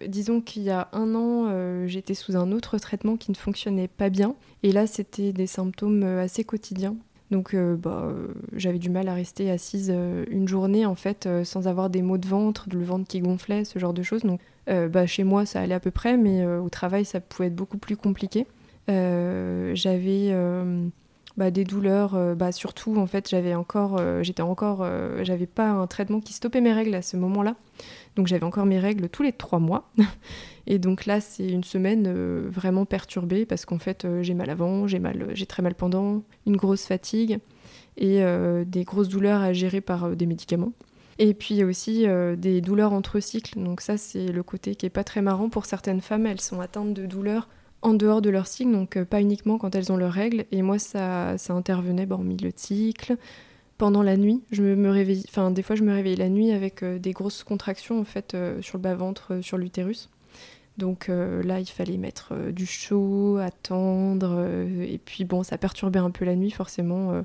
disons 0.06 0.41
qu'il 0.41 0.62
y 0.62 0.71
a 0.71 0.89
un 0.93 1.15
an, 1.15 1.87
j'étais 1.87 2.15
sous 2.15 2.37
un 2.37 2.53
autre 2.53 2.79
traitement 2.79 3.17
qui 3.17 3.31
ne 3.31 3.37
fonctionnait 3.37 3.89
pas 3.89 4.09
bien. 4.09 4.35
Et 4.62 4.73
là, 4.73 4.87
c'était 4.87 5.33
des 5.33 5.47
symptômes 5.47 6.05
assez 6.05 6.44
quotidiens. 6.44 6.97
Donc 7.33 7.55
euh, 7.55 7.77
bah, 7.77 8.03
euh, 8.05 8.29
j'avais 8.55 8.79
du 8.79 8.91
mal 8.91 9.09
à 9.09 9.15
rester 9.15 9.50
assise 9.50 9.91
euh, 9.93 10.25
une 10.31 10.47
journée 10.47 10.87
en 10.87 10.94
fait 10.94 11.29
sans 11.44 11.67
avoir 11.67 11.91
des 11.91 12.03
maux 12.03 12.19
de 12.19 12.29
ventre, 12.29 12.69
le 12.73 12.85
ventre 12.85 13.09
qui 13.09 13.21
gonflait, 13.21 13.65
ce 13.65 13.79
genre 13.81 13.94
de 13.94 14.05
choses. 14.05 14.23
Donc 14.23 14.41
bah, 14.69 15.06
chez 15.06 15.25
moi 15.25 15.44
ça 15.44 15.61
allait 15.61 15.75
à 15.75 15.81
peu 15.81 15.91
près, 15.91 16.17
mais 16.17 16.47
au 16.47 16.69
travail 16.69 17.05
ça 17.05 17.21
pouvait 17.21 17.49
être 17.49 17.56
beaucoup 17.56 17.79
plus 17.79 17.97
compliqué. 17.97 18.47
j'avais 18.87 20.33
bah, 21.37 21.50
des 21.50 21.64
douleurs, 21.64 22.37
bah, 22.37 22.52
surtout 22.52 22.96
en 22.96 23.06
fait 23.06 23.29
j'avais 23.29 23.55
encore, 23.55 24.00
j'étais 24.23 24.43
encore, 24.43 24.87
j'avais 25.23 25.46
pas 25.46 25.69
un 25.69 25.87
traitement 25.87 26.20
qui 26.20 26.32
stoppait 26.32 26.61
mes 26.61 26.73
règles 26.73 26.94
à 26.94 27.02
ce 27.02 27.17
moment-là. 27.17 27.56
Donc 28.17 28.26
j'avais 28.26 28.44
encore 28.44 28.67
mes 28.67 28.79
règles 28.79 29.08
tous 29.08 29.23
les 29.23 29.32
trois 29.32 29.58
mois. 29.58 29.90
Et 30.67 30.79
donc 30.79 31.06
là, 31.06 31.20
c'est 31.20 31.49
une 31.49 31.64
semaine 31.64 32.05
euh, 32.06 32.46
vraiment 32.49 32.84
perturbée 32.84 33.46
parce 33.46 33.64
qu'en 33.64 33.79
fait, 33.79 34.05
euh, 34.05 34.23
j'ai 34.23 34.34
mal 34.34 34.50
avant, 34.50 34.87
j'ai 34.87 34.99
mal, 34.99 35.31
j'ai 35.34 35.46
très 35.46 35.62
mal 35.62 35.75
pendant, 35.75 36.23
une 36.46 36.56
grosse 36.56 36.84
fatigue 36.84 37.40
et 37.96 38.23
euh, 38.23 38.64
des 38.64 38.84
grosses 38.84 39.08
douleurs 39.08 39.40
à 39.40 39.52
gérer 39.52 39.81
par 39.81 40.14
des 40.14 40.26
médicaments. 40.26 40.73
Et 41.19 41.34
puis 41.34 41.62
aussi 41.62 42.06
des 42.38 42.61
douleurs 42.62 42.94
entre 42.94 43.20
cycles. 43.20 43.62
Donc 43.62 43.82
ça, 43.82 43.99
c'est 43.99 44.29
le 44.29 44.43
côté 44.43 44.75
qui 44.75 44.87
est 44.87 44.90
pas 44.90 45.05
très 45.05 45.20
marrant 45.20 45.50
pour 45.50 45.67
certaines 45.67 46.00
femmes. 46.00 46.26
Elles 46.26 46.40
sont 46.40 46.61
atteintes 46.61 46.94
de 46.94 47.05
douleurs 47.05 47.49
en 47.82 47.94
dehors 47.94 48.23
de 48.23 48.31
leur 48.31 48.46
cycle, 48.46 48.73
donc 48.73 49.02
pas 49.05 49.20
uniquement 49.20 49.58
quand 49.58 49.75
elles 49.75 49.93
ont 49.93 49.96
leurs 49.96 50.12
règles. 50.12 50.44
Et 50.52 50.62
moi, 50.62 50.79
ça, 50.79 51.37
ça 51.38 51.52
intervenait 51.52 52.06
bah, 52.06 52.17
en 52.17 52.23
milieu 52.23 52.50
de 52.50 52.58
cycle, 52.58 53.17
pendant 53.79 54.02
la 54.02 54.17
nuit. 54.17 54.43
Je 54.50 54.62
me, 54.62 54.90
réveille, 54.90 55.25
enfin 55.29 55.50
des 55.50 55.62
fois, 55.62 55.76
je 55.76 55.82
me 55.82 55.93
réveillais 55.93 56.17
la 56.17 56.29
nuit 56.29 56.52
avec 56.52 56.84
des 56.84 57.12
grosses 57.12 57.43
contractions 57.44 58.00
en 58.00 58.05
fait 58.05 58.37
sur 58.61 58.79
le 58.79 58.82
bas 58.82 58.94
ventre, 58.94 59.40
sur 59.43 59.58
l'utérus. 59.58 60.08
Donc 60.79 61.08
euh, 61.08 61.43
là, 61.43 61.61
il 61.61 61.67
fallait 61.67 61.99
mettre 61.99 62.31
euh, 62.32 62.52
du 62.52 62.67
chaud, 62.67 63.38
attendre. 63.38 64.34
Euh, 64.38 64.82
et 64.82 64.99
puis 64.99 65.25
bon, 65.25 65.43
ça 65.43 65.58
perturbait 65.58 65.99
un 65.99 66.11
peu 66.11 66.25
la 66.25 66.34
nuit, 66.34 66.50
forcément. 66.50 67.23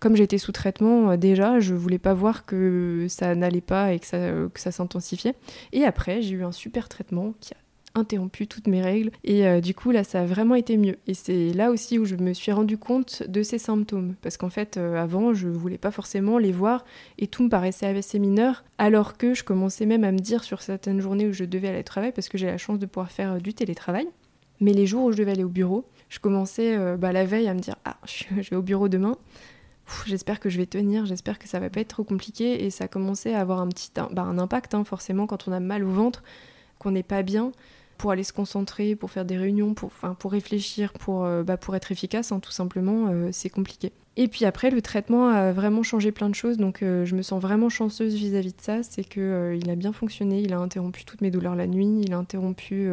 Comme 0.00 0.16
j'étais 0.16 0.38
sous 0.38 0.52
traitement 0.52 1.16
déjà, 1.16 1.60
je 1.60 1.74
voulais 1.74 1.98
pas 1.98 2.14
voir 2.14 2.44
que 2.44 3.06
ça 3.08 3.34
n'allait 3.34 3.60
pas 3.60 3.92
et 3.92 4.00
que 4.00 4.06
ça, 4.06 4.32
ça 4.56 4.72
s'intensifiait. 4.72 5.34
Et 5.72 5.84
après, 5.84 6.22
j'ai 6.22 6.34
eu 6.34 6.44
un 6.44 6.52
super 6.52 6.88
traitement 6.88 7.34
qui 7.40 7.54
a 7.54 7.56
interrompu 7.94 8.46
toutes 8.46 8.66
mes 8.66 8.82
règles. 8.82 9.10
Et 9.24 9.46
euh, 9.46 9.60
du 9.60 9.74
coup, 9.74 9.90
là, 9.90 10.04
ça 10.04 10.20
a 10.20 10.26
vraiment 10.26 10.54
été 10.54 10.76
mieux. 10.76 10.96
Et 11.06 11.14
c'est 11.14 11.52
là 11.52 11.70
aussi 11.70 11.98
où 11.98 12.04
je 12.04 12.16
me 12.16 12.32
suis 12.32 12.52
rendu 12.52 12.78
compte 12.78 13.22
de 13.28 13.42
ces 13.42 13.58
symptômes. 13.58 14.14
Parce 14.22 14.36
qu'en 14.36 14.50
fait, 14.50 14.76
euh, 14.76 14.96
avant, 14.96 15.34
je 15.34 15.48
voulais 15.48 15.78
pas 15.78 15.90
forcément 15.90 16.38
les 16.38 16.52
voir 16.52 16.84
et 17.18 17.26
tout 17.26 17.42
me 17.42 17.48
paraissait 17.48 17.86
assez 17.86 18.18
mineur. 18.18 18.64
Alors 18.78 19.16
que 19.16 19.34
je 19.34 19.44
commençais 19.44 19.86
même 19.86 20.04
à 20.04 20.12
me 20.12 20.18
dire 20.18 20.44
sur 20.44 20.62
certaines 20.62 21.00
journées 21.00 21.26
où 21.26 21.32
je 21.32 21.44
devais 21.44 21.68
aller 21.68 21.80
au 21.80 21.84
travail, 21.84 22.12
parce 22.12 22.28
que 22.28 22.38
j'ai 22.38 22.46
la 22.46 22.58
chance 22.58 22.78
de 22.78 22.86
pouvoir 22.86 23.10
faire 23.10 23.32
euh, 23.32 23.38
du 23.38 23.54
télétravail. 23.54 24.08
Mais 24.60 24.72
les 24.72 24.86
jours 24.86 25.04
où 25.04 25.12
je 25.12 25.16
devais 25.16 25.32
aller 25.32 25.44
au 25.44 25.48
bureau, 25.48 25.84
je 26.08 26.20
commençais 26.20 26.78
bah, 26.96 27.10
la 27.10 27.24
veille 27.24 27.48
à 27.48 27.54
me 27.54 27.58
dire 27.58 27.74
Ah, 27.84 27.96
je 28.06 28.50
vais 28.50 28.56
au 28.56 28.62
bureau 28.62 28.88
demain. 28.88 29.16
J'espère 30.06 30.38
que 30.38 30.48
je 30.48 30.58
vais 30.58 30.66
tenir, 30.66 31.04
j'espère 31.04 31.38
que 31.38 31.48
ça 31.48 31.58
va 31.58 31.68
pas 31.68 31.80
être 31.80 31.88
trop 31.88 32.04
compliqué. 32.04 32.64
Et 32.64 32.70
ça 32.70 32.86
commençait 32.86 33.34
à 33.34 33.40
avoir 33.40 33.60
un 33.60 33.68
petit 33.68 33.90
bah, 33.94 34.22
un 34.22 34.38
impact, 34.38 34.74
hein, 34.74 34.84
forcément, 34.84 35.26
quand 35.26 35.48
on 35.48 35.52
a 35.52 35.58
mal 35.58 35.82
au 35.82 35.90
ventre, 35.90 36.22
qu'on 36.78 36.92
n'est 36.92 37.02
pas 37.02 37.22
bien 37.22 37.52
pour 38.02 38.10
aller 38.10 38.24
se 38.24 38.32
concentrer, 38.32 38.96
pour 38.96 39.12
faire 39.12 39.24
des 39.24 39.38
réunions, 39.38 39.74
pour, 39.74 39.86
enfin, 39.86 40.14
pour 40.14 40.32
réfléchir, 40.32 40.92
pour, 40.92 41.24
euh, 41.24 41.44
bah, 41.44 41.56
pour 41.56 41.76
être 41.76 41.92
efficace, 41.92 42.32
hein, 42.32 42.40
tout 42.40 42.50
simplement, 42.50 43.06
euh, 43.08 43.28
c'est 43.30 43.48
compliqué. 43.48 43.92
Et 44.16 44.26
puis 44.26 44.44
après, 44.44 44.70
le 44.70 44.82
traitement 44.82 45.28
a 45.28 45.52
vraiment 45.52 45.84
changé 45.84 46.10
plein 46.10 46.28
de 46.28 46.34
choses, 46.34 46.56
donc 46.56 46.82
euh, 46.82 47.04
je 47.04 47.14
me 47.14 47.22
sens 47.22 47.40
vraiment 47.40 47.68
chanceuse 47.68 48.14
vis-à-vis 48.14 48.54
de 48.54 48.60
ça. 48.60 48.82
C'est 48.82 49.04
qu'il 49.04 49.56
il 49.62 49.70
a 49.70 49.76
bien 49.76 49.92
fonctionné, 49.92 50.40
il 50.40 50.52
a 50.52 50.58
interrompu 50.58 51.04
toutes 51.04 51.20
mes 51.20 51.30
douleurs 51.30 51.54
la 51.54 51.68
nuit, 51.68 52.00
il 52.02 52.12
a 52.12 52.16
interrompu 52.16 52.90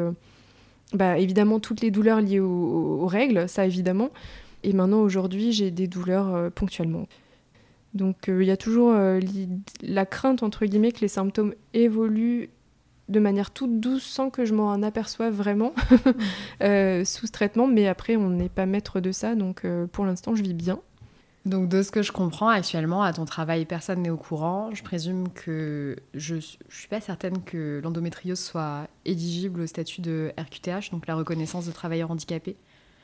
bah, 0.93 1.17
évidemment 1.17 1.59
toutes 1.59 1.81
les 1.81 1.89
douleurs 1.89 2.21
liées 2.21 2.39
aux, 2.39 3.07
règles, 3.07 3.49
ça 3.49 3.65
évidemment. 3.65 4.11
Et 4.61 4.73
maintenant, 4.73 5.01
aujourd'hui, 5.01 5.53
j'ai 5.53 5.71
des 5.71 5.87
douleurs 5.87 6.51
ponctuellement. 6.51 7.07
Donc 7.95 8.25
il 8.27 8.43
y 8.43 8.51
a 8.51 8.57
toujours 8.57 8.93
la 9.81 10.05
crainte, 10.05 10.43
entre 10.43 10.67
guillemets, 10.67 10.91
que 10.91 11.01
les 11.01 11.07
symptômes 11.07 11.55
évoluent 11.73 12.49
de 13.09 13.19
manière 13.19 13.51
toute 13.51 13.79
douce 13.79 14.03
sans 14.03 14.29
que 14.29 14.45
je 14.45 14.53
m'en 14.53 14.81
aperçoive 14.81 15.33
vraiment 15.33 15.73
euh, 16.63 17.03
sous 17.03 17.27
ce 17.27 17.31
traitement. 17.31 17.67
Mais 17.67 17.87
après, 17.87 18.15
on 18.15 18.29
n'est 18.29 18.49
pas 18.49 18.65
maître 18.65 18.99
de 18.99 19.11
ça, 19.11 19.35
donc 19.35 19.65
euh, 19.65 19.87
pour 19.87 20.05
l'instant, 20.05 20.35
je 20.35 20.43
vis 20.43 20.53
bien. 20.53 20.79
Donc 21.45 21.69
de 21.69 21.81
ce 21.81 21.91
que 21.91 22.01
je 22.01 22.11
comprends 22.11 22.49
actuellement, 22.49 23.01
à 23.01 23.13
ton 23.13 23.25
travail, 23.25 23.65
personne 23.65 24.01
n'est 24.01 24.09
au 24.09 24.17
courant. 24.17 24.69
Je 24.73 24.83
présume 24.83 25.29
que 25.29 25.95
je 26.13 26.35
ne 26.35 26.41
suis 26.41 26.87
pas 26.89 27.01
certaine 27.01 27.41
que 27.43 27.79
l'endométriose 27.83 28.39
soit 28.39 28.87
éligible 29.05 29.61
au 29.61 29.67
statut 29.67 30.01
de 30.01 30.31
RQTH, 30.37 30.91
donc 30.91 31.07
la 31.07 31.15
reconnaissance 31.15 31.65
de 31.65 31.71
travailleur 31.71 32.11
handicapé. 32.11 32.55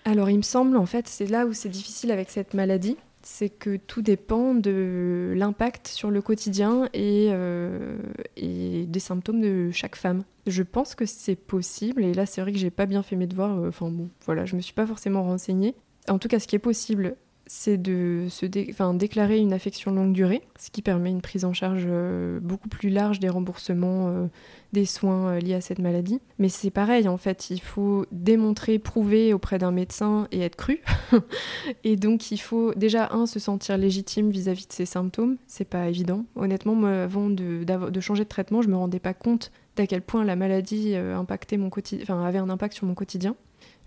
Alors 0.04 0.30
il 0.30 0.38
me 0.38 0.44
semble, 0.44 0.78
en 0.78 0.86
fait, 0.86 1.08
c'est 1.08 1.26
là 1.26 1.48
où 1.48 1.54
c'est 1.54 1.70
difficile 1.70 2.12
avec 2.12 2.30
cette 2.30 2.54
maladie, 2.54 2.98
c'est 3.26 3.50
que 3.50 3.76
tout 3.76 4.04
dépend 4.04 4.54
de 4.54 5.34
l'impact 5.36 5.88
sur 5.88 6.12
le 6.12 6.22
quotidien 6.22 6.88
euh, 6.96 7.98
et, 8.38 8.86
des 8.86 9.00
symptômes 9.00 9.42
de 9.42 9.72
chaque 9.72 9.96
femme. 9.96 10.24
Je 10.46 10.62
pense 10.62 10.94
que 10.94 11.08
c'est 11.08 11.36
possible, 11.36 12.04
et 12.04 12.14
là 12.14 12.28
c'est 12.28 12.42
vrai 12.42 12.52
que 12.52 12.60
j'ai 12.60 12.70
pas 12.70 12.86
bien 12.86 13.02
fait 13.02 13.16
mes 13.16 13.26
devoirs, 13.26 13.58
euh, 13.58 13.70
enfin 13.70 13.90
bon, 13.90 14.10
voilà, 14.26 14.46
je 14.46 14.56
me 14.56 14.62
suis 14.62 14.74
pas 14.74 14.86
forcément 14.86 15.24
renseignée. 15.24 15.76
En 16.08 16.20
tout 16.20 16.28
cas, 16.28 16.40
ce 16.40 16.48
qui 16.48 16.56
est 16.56 16.60
possible, 16.60 17.16
c'est 17.48 17.78
de 17.78 18.26
se 18.30 18.46
déclarer 18.46 19.38
une 19.38 19.54
affection 19.54 19.92
longue 19.92 20.14
durée, 20.14 20.42
ce 20.58 20.72
qui 20.72 20.82
permet 20.82 21.12
une 21.12 21.22
prise 21.22 21.46
en 21.46 21.54
charge 21.54 21.86
euh, 21.88 22.40
beaucoup 22.40 22.70
plus 22.70 22.90
large 22.90 23.20
des 23.20 23.30
remboursements 23.30 24.08
euh, 24.08 24.28
des 24.74 24.86
soins 24.86 25.28
euh, 25.28 25.40
liés 25.40 25.54
à 25.54 25.62
cette 25.62 25.80
maladie. 25.80 26.20
Mais 26.40 26.50
c'est 26.50 26.72
pareil, 26.72 27.08
en 27.08 27.18
fait, 27.18 27.52
il 27.52 27.62
faut 27.62 28.06
démontrer, 28.12 28.80
prouver 28.80 29.34
auprès 29.34 29.60
d'un 29.60 29.72
médecin 29.72 30.28
et 30.32 30.42
être 30.42 30.56
cru. 30.56 30.82
et 31.84 31.96
donc, 31.98 32.32
il 32.32 32.40
faut 32.40 32.74
déjà, 32.74 33.10
un, 33.12 33.28
se 33.28 33.40
sentir 33.40 33.78
légitime 33.78 34.32
vis-à-vis 34.32 34.68
de 34.68 34.74
ces 34.74 34.86
symptômes. 34.86 35.38
C'est 35.46 35.70
pas 35.70 35.88
évident. 35.88 36.26
Honnêtement, 36.36 36.74
moi, 36.74 37.04
avant 37.04 37.30
de, 37.30 37.64
de, 37.64 38.00
changer 38.00 38.24
de 38.24 38.30
traitement, 38.30 38.64
je 38.64 38.70
me 38.70 38.76
rendais 38.76 39.00
pas 39.00 39.14
compte 39.14 39.52
d'à 39.76 39.86
quel 39.86 40.02
point 40.02 40.24
la 40.24 40.36
maladie 40.36 40.96
impactait 40.96 41.58
mon 41.58 41.68
enfin, 41.68 42.24
avait 42.24 42.38
un 42.38 42.50
impact 42.50 42.76
sur 42.76 42.88
mon 42.88 42.94
quotidien 42.96 43.36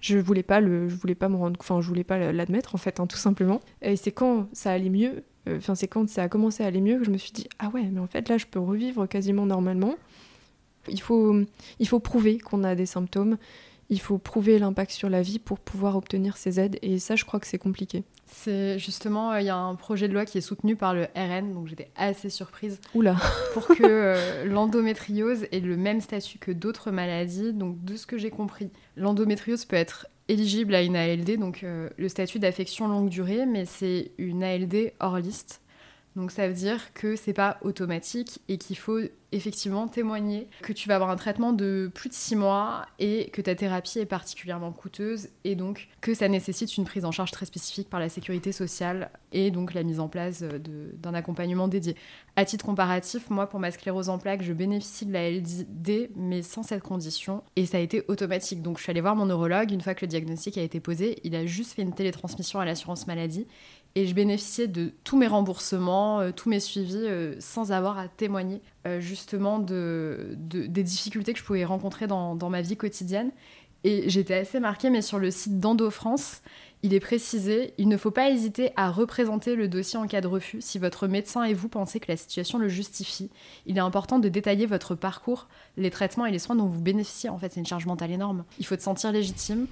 je 0.01 0.19
voulais 0.19 0.43
pas 0.43 0.61
le 0.61 0.89
je 0.89 0.95
voulais 0.95 1.15
pas 1.15 1.29
me 1.29 1.37
rendre 1.37 1.59
enfin 1.61 1.81
je 1.81 1.89
voulais 1.89 2.05
pas 2.05 2.33
l'admettre 2.33 2.75
en 2.75 2.79
fait 2.79 3.01
hein, 3.01 3.07
tout 3.07 3.17
simplement. 3.17 3.61
Et 3.83 3.97
c'est 3.97 4.13
quand 4.13 4.49
ça 4.53 4.73
allait 4.73 4.91
mieux 4.91 5.25
euh, 5.49 5.59
enfin 5.59 5.75
c'est 5.75 5.89
quand 5.89 6.09
ça 6.09 6.25
a 6.25 6.29
commencé 6.29 6.63
à 6.63 6.67
aller 6.67 6.81
mieux 6.81 6.99
que 6.99 7.05
je 7.05 7.11
me 7.11 7.19
suis 7.19 7.33
dit 7.33 7.49
ah 7.59 7.69
ouais 7.71 7.85
mais 7.93 8.01
en 8.01 8.07
fait 8.07 8.29
là 8.29 8.39
je 8.39 8.47
peux 8.47 8.61
revivre 8.61 9.09
quasiment 9.09 9.47
normalement 9.47 9.95
il 10.89 11.01
faut 11.01 11.37
il 11.79 11.89
faut 11.89 12.01
prouver 12.01 12.39
qu'on 12.39 12.65
a 12.65 12.75
des 12.75 12.87
symptômes 12.87 13.37
il 13.91 14.01
faut 14.01 14.19
prouver 14.19 14.59
l'impact 14.59 14.91
sur 14.91 15.09
la 15.09 15.23
vie 15.23 15.39
pour 15.39 15.59
pouvoir 15.59 15.97
obtenir 15.97 16.37
ces 16.37 16.61
aides. 16.61 16.79
Et 16.83 16.99
ça, 16.99 17.17
je 17.17 17.25
crois 17.25 17.41
que 17.41 17.47
c'est 17.47 17.59
compliqué. 17.59 18.05
C'est 18.27 18.79
justement, 18.79 19.35
il 19.37 19.47
y 19.47 19.49
a 19.49 19.57
un 19.57 19.75
projet 19.75 20.09
de 20.09 20.13
loi 20.13 20.27
qui 20.27 20.39
est 20.39 20.43
soutenu 20.43 20.77
par 20.77 20.93
le 20.93 21.07
RN, 21.17 21.55
donc 21.55 21.69
j'étais 21.69 21.91
assez 21.97 22.29
surprise. 22.29 22.81
Oula 22.95 23.17
Pour 23.55 23.67
que 23.67 24.45
l'endométriose 24.45 25.47
ait 25.51 25.61
le 25.61 25.77
même 25.77 26.01
statut 26.01 26.39
que 26.39 26.51
d'autres 26.51 26.91
maladies. 26.91 27.55
Donc, 27.55 27.83
de 27.85 27.97
ce 27.97 28.07
que 28.07 28.19
j'ai 28.19 28.31
compris, 28.31 28.71
l'endométriose 28.97 29.65
peut 29.65 29.77
être 29.77 30.07
éligible 30.29 30.75
à 30.75 30.83
une 30.83 30.95
ALD, 30.95 31.39
donc 31.39 31.65
le 31.65 32.09
statut 32.09 32.39
d'affection 32.39 32.87
longue 32.87 33.09
durée, 33.09 33.47
mais 33.47 33.65
c'est 33.65 34.13
une 34.19 34.45
ALD 34.45 34.93
hors 35.01 35.19
liste. 35.19 35.63
Donc 36.19 36.33
ça 36.33 36.49
veut 36.49 36.55
dire 36.55 36.93
que 36.95 37.15
c'est 37.15 37.33
pas 37.33 37.59
automatique 37.63 38.41
et 38.49 38.59
qu'il 38.59 38.77
faut 38.77 38.99
effectivement 39.31 39.89
témoigner 39.89 40.49
que 40.63 40.73
tu 40.73 40.89
vas 40.89 40.97
avoir 40.97 41.11
un 41.11 41.17
traitement 41.17 41.53
de 41.53 41.91
plus 41.95 42.09
de 42.09 42.15
six 42.15 42.35
mois 42.35 42.87
et 42.99 43.31
que 43.31 43.43
ta 43.43 43.55
thérapie 43.55 44.01
est 44.01 44.07
particulièrement 44.07 44.73
coûteuse 44.73 45.29
et 45.45 45.55
donc 45.55 45.89
que 46.01 46.15
ça 46.15 46.29
nécessite 46.29 46.77
une 46.77 46.85
prise 46.85 47.05
en 47.05 47.13
charge 47.13 47.31
très 47.31 47.47
spécifique 47.47 47.89
par 47.89 48.01
la 48.01 48.09
sécurité 48.09 48.51
sociale 48.51 49.11
et 49.33 49.51
donc 49.51 49.75
la 49.75 49.83
mise 49.83 50.01
en 50.01 50.09
place 50.09 50.43
d'un 50.43 51.15
accompagnement 51.15 51.69
dédié. 51.69 51.95
À 52.35 52.45
titre 52.45 52.65
comparatif, 52.65 53.31
moi 53.31 53.49
pour 53.49 53.61
ma 53.61 53.71
sclérose 53.71 54.09
en 54.09 54.19
plaques, 54.19 54.43
je 54.43 54.53
bénéficie 54.53 55.07
de 55.07 55.13
la 55.13 55.31
LD 55.31 56.11
mais 56.17 56.43
sans 56.43 56.65
cette 56.65 56.83
condition 56.83 57.45
et 57.55 57.67
ça 57.67 57.77
a 57.77 57.81
été 57.81 58.03
automatique. 58.09 58.63
Donc 58.63 58.79
je 58.79 58.83
suis 58.83 58.91
allée 58.91 59.03
voir 59.03 59.15
mon 59.15 59.27
neurologue 59.27 59.71
une 59.71 59.83
fois 59.83 59.95
que 59.95 60.05
le 60.05 60.09
diagnostic 60.09 60.59
a 60.59 60.63
été 60.63 60.81
posé, 60.81 61.21
il 61.23 61.37
a 61.37 61.47
juste 61.47 61.75
fait 61.75 61.83
une 61.83 61.95
télétransmission 61.95 62.59
à 62.59 62.65
l'assurance 62.65 63.07
maladie 63.07 63.47
et 63.95 64.07
je 64.07 64.15
bénéficiais 64.15 64.69
de 64.69 64.93
tous 65.03 65.19
mes 65.19 65.27
remboursements, 65.27 66.21
euh, 66.21 66.31
tous 66.31 66.49
mes 66.49 66.61
suivis, 66.61 66.97
euh, 66.97 67.35
sans 67.41 67.73
avoir 67.73 67.99
à 67.99 68.07
témoigner 68.07 68.61
euh, 68.87 69.01
justement 69.01 69.59
de, 69.59 70.35
des 70.37 70.83
difficultés 70.83 71.33
que 71.33 71.39
je 71.39 71.45
pouvais 71.45 71.65
rencontrer 71.65 72.07
dans, 72.07 72.37
ma 72.49 72.63
vie 72.63 72.77
quotidienne. 72.77 73.33
Et 73.85 74.09
j'étais 74.09 74.35
assez 74.35 74.61
marquée, 74.61 74.91
mais 74.91 75.03
sur 75.03 75.19
le 75.19 75.31
site 75.31 75.59
d'Endo 75.61 75.91
France, 75.91 76.43
il 76.83 76.95
est 76.95 77.01
précisé, 77.01 77.75
il 77.79 77.89
ne 77.89 77.97
faut 77.97 78.11
pas 78.11 78.31
hésiter 78.31 78.71
à 78.77 78.91
représenter 78.91 79.57
le 79.57 79.67
dossier 79.67 79.99
en 79.99 80.07
cas 80.07 80.21
de 80.21 80.29
refus 80.29 80.61
si 80.61 80.79
votre 80.79 81.09
médecin 81.09 81.43
et 81.43 81.55
vous 81.55 81.69
pensez 81.69 81.99
que 81.99 82.11
la 82.11 82.17
situation 82.17 82.59
le 82.59 82.69
justifie. 82.69 83.31
Il 83.67 83.77
est 83.79 83.81
important 83.81 84.21
de 84.21 84.29
détailler 84.29 84.67
votre 84.67 84.95
parcours, 84.95 85.49
les 85.77 85.91
traitements 85.91 86.27
et 86.27 86.31
les 86.31 86.39
soins 86.39 86.57
dont 86.57 86.67
vous 86.67 86.81
bénéficiez. 86.81 87.31
En 87.31 87.39
fait, 87.39 87.53
c'est 87.53 87.61
une 87.61 87.67
charge 87.67 87.87
mentale 87.87 88.13
énorme. 88.13 88.45
Il 88.61 88.67
faut 88.67 88.77
te 88.77 88.83
sentir 88.83 89.11
légitime. 89.11 89.67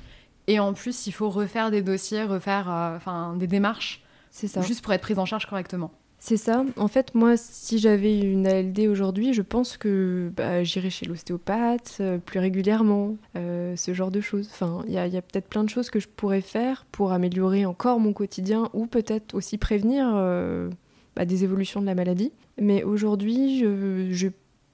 Et 0.48 0.60
en 0.60 0.72
plus, 0.72 1.06
il 1.06 1.12
faut 1.12 1.30
refaire 1.30 1.70
des 1.70 1.82
dossiers, 1.82 2.24
refaire 2.24 3.00
des 3.36 3.46
démarches 3.48 4.05
c'est 4.36 4.48
ça. 4.48 4.60
Juste 4.60 4.84
pour 4.84 4.92
être 4.92 5.00
prise 5.00 5.18
en 5.18 5.24
charge 5.24 5.46
correctement. 5.46 5.90
C'est 6.18 6.36
ça. 6.36 6.62
En 6.76 6.88
fait, 6.88 7.14
moi, 7.14 7.38
si 7.38 7.78
j'avais 7.78 8.20
une 8.20 8.46
ALD 8.46 8.80
aujourd'hui, 8.80 9.32
je 9.32 9.40
pense 9.40 9.78
que 9.78 10.30
bah, 10.36 10.62
j'irais 10.62 10.90
chez 10.90 11.06
l'ostéopathe 11.06 11.96
euh, 12.00 12.18
plus 12.18 12.38
régulièrement, 12.38 13.16
euh, 13.36 13.74
ce 13.76 13.94
genre 13.94 14.10
de 14.10 14.20
choses. 14.20 14.48
Enfin, 14.52 14.82
il 14.88 14.92
y 14.92 14.98
a, 14.98 15.08
peut-être 15.22 15.48
plein 15.48 15.64
de 15.64 15.70
choses 15.70 15.88
que 15.88 16.00
je 16.00 16.08
pourrais 16.08 16.42
faire 16.42 16.84
pour 16.92 17.12
améliorer 17.12 17.64
encore 17.64 17.98
mon 17.98 18.12
quotidien 18.12 18.68
ou 18.74 18.86
peut-être 18.86 19.34
aussi 19.34 19.56
prévenir 19.56 20.06
euh, 20.14 20.68
bah, 21.14 21.24
des 21.24 21.42
évolutions 21.42 21.80
de 21.80 21.86
la 21.86 21.94
maladie. 21.94 22.32
Mais 22.60 22.82
aujourd'hui, 22.82 23.58
je, 23.60 24.08
je 24.10 24.28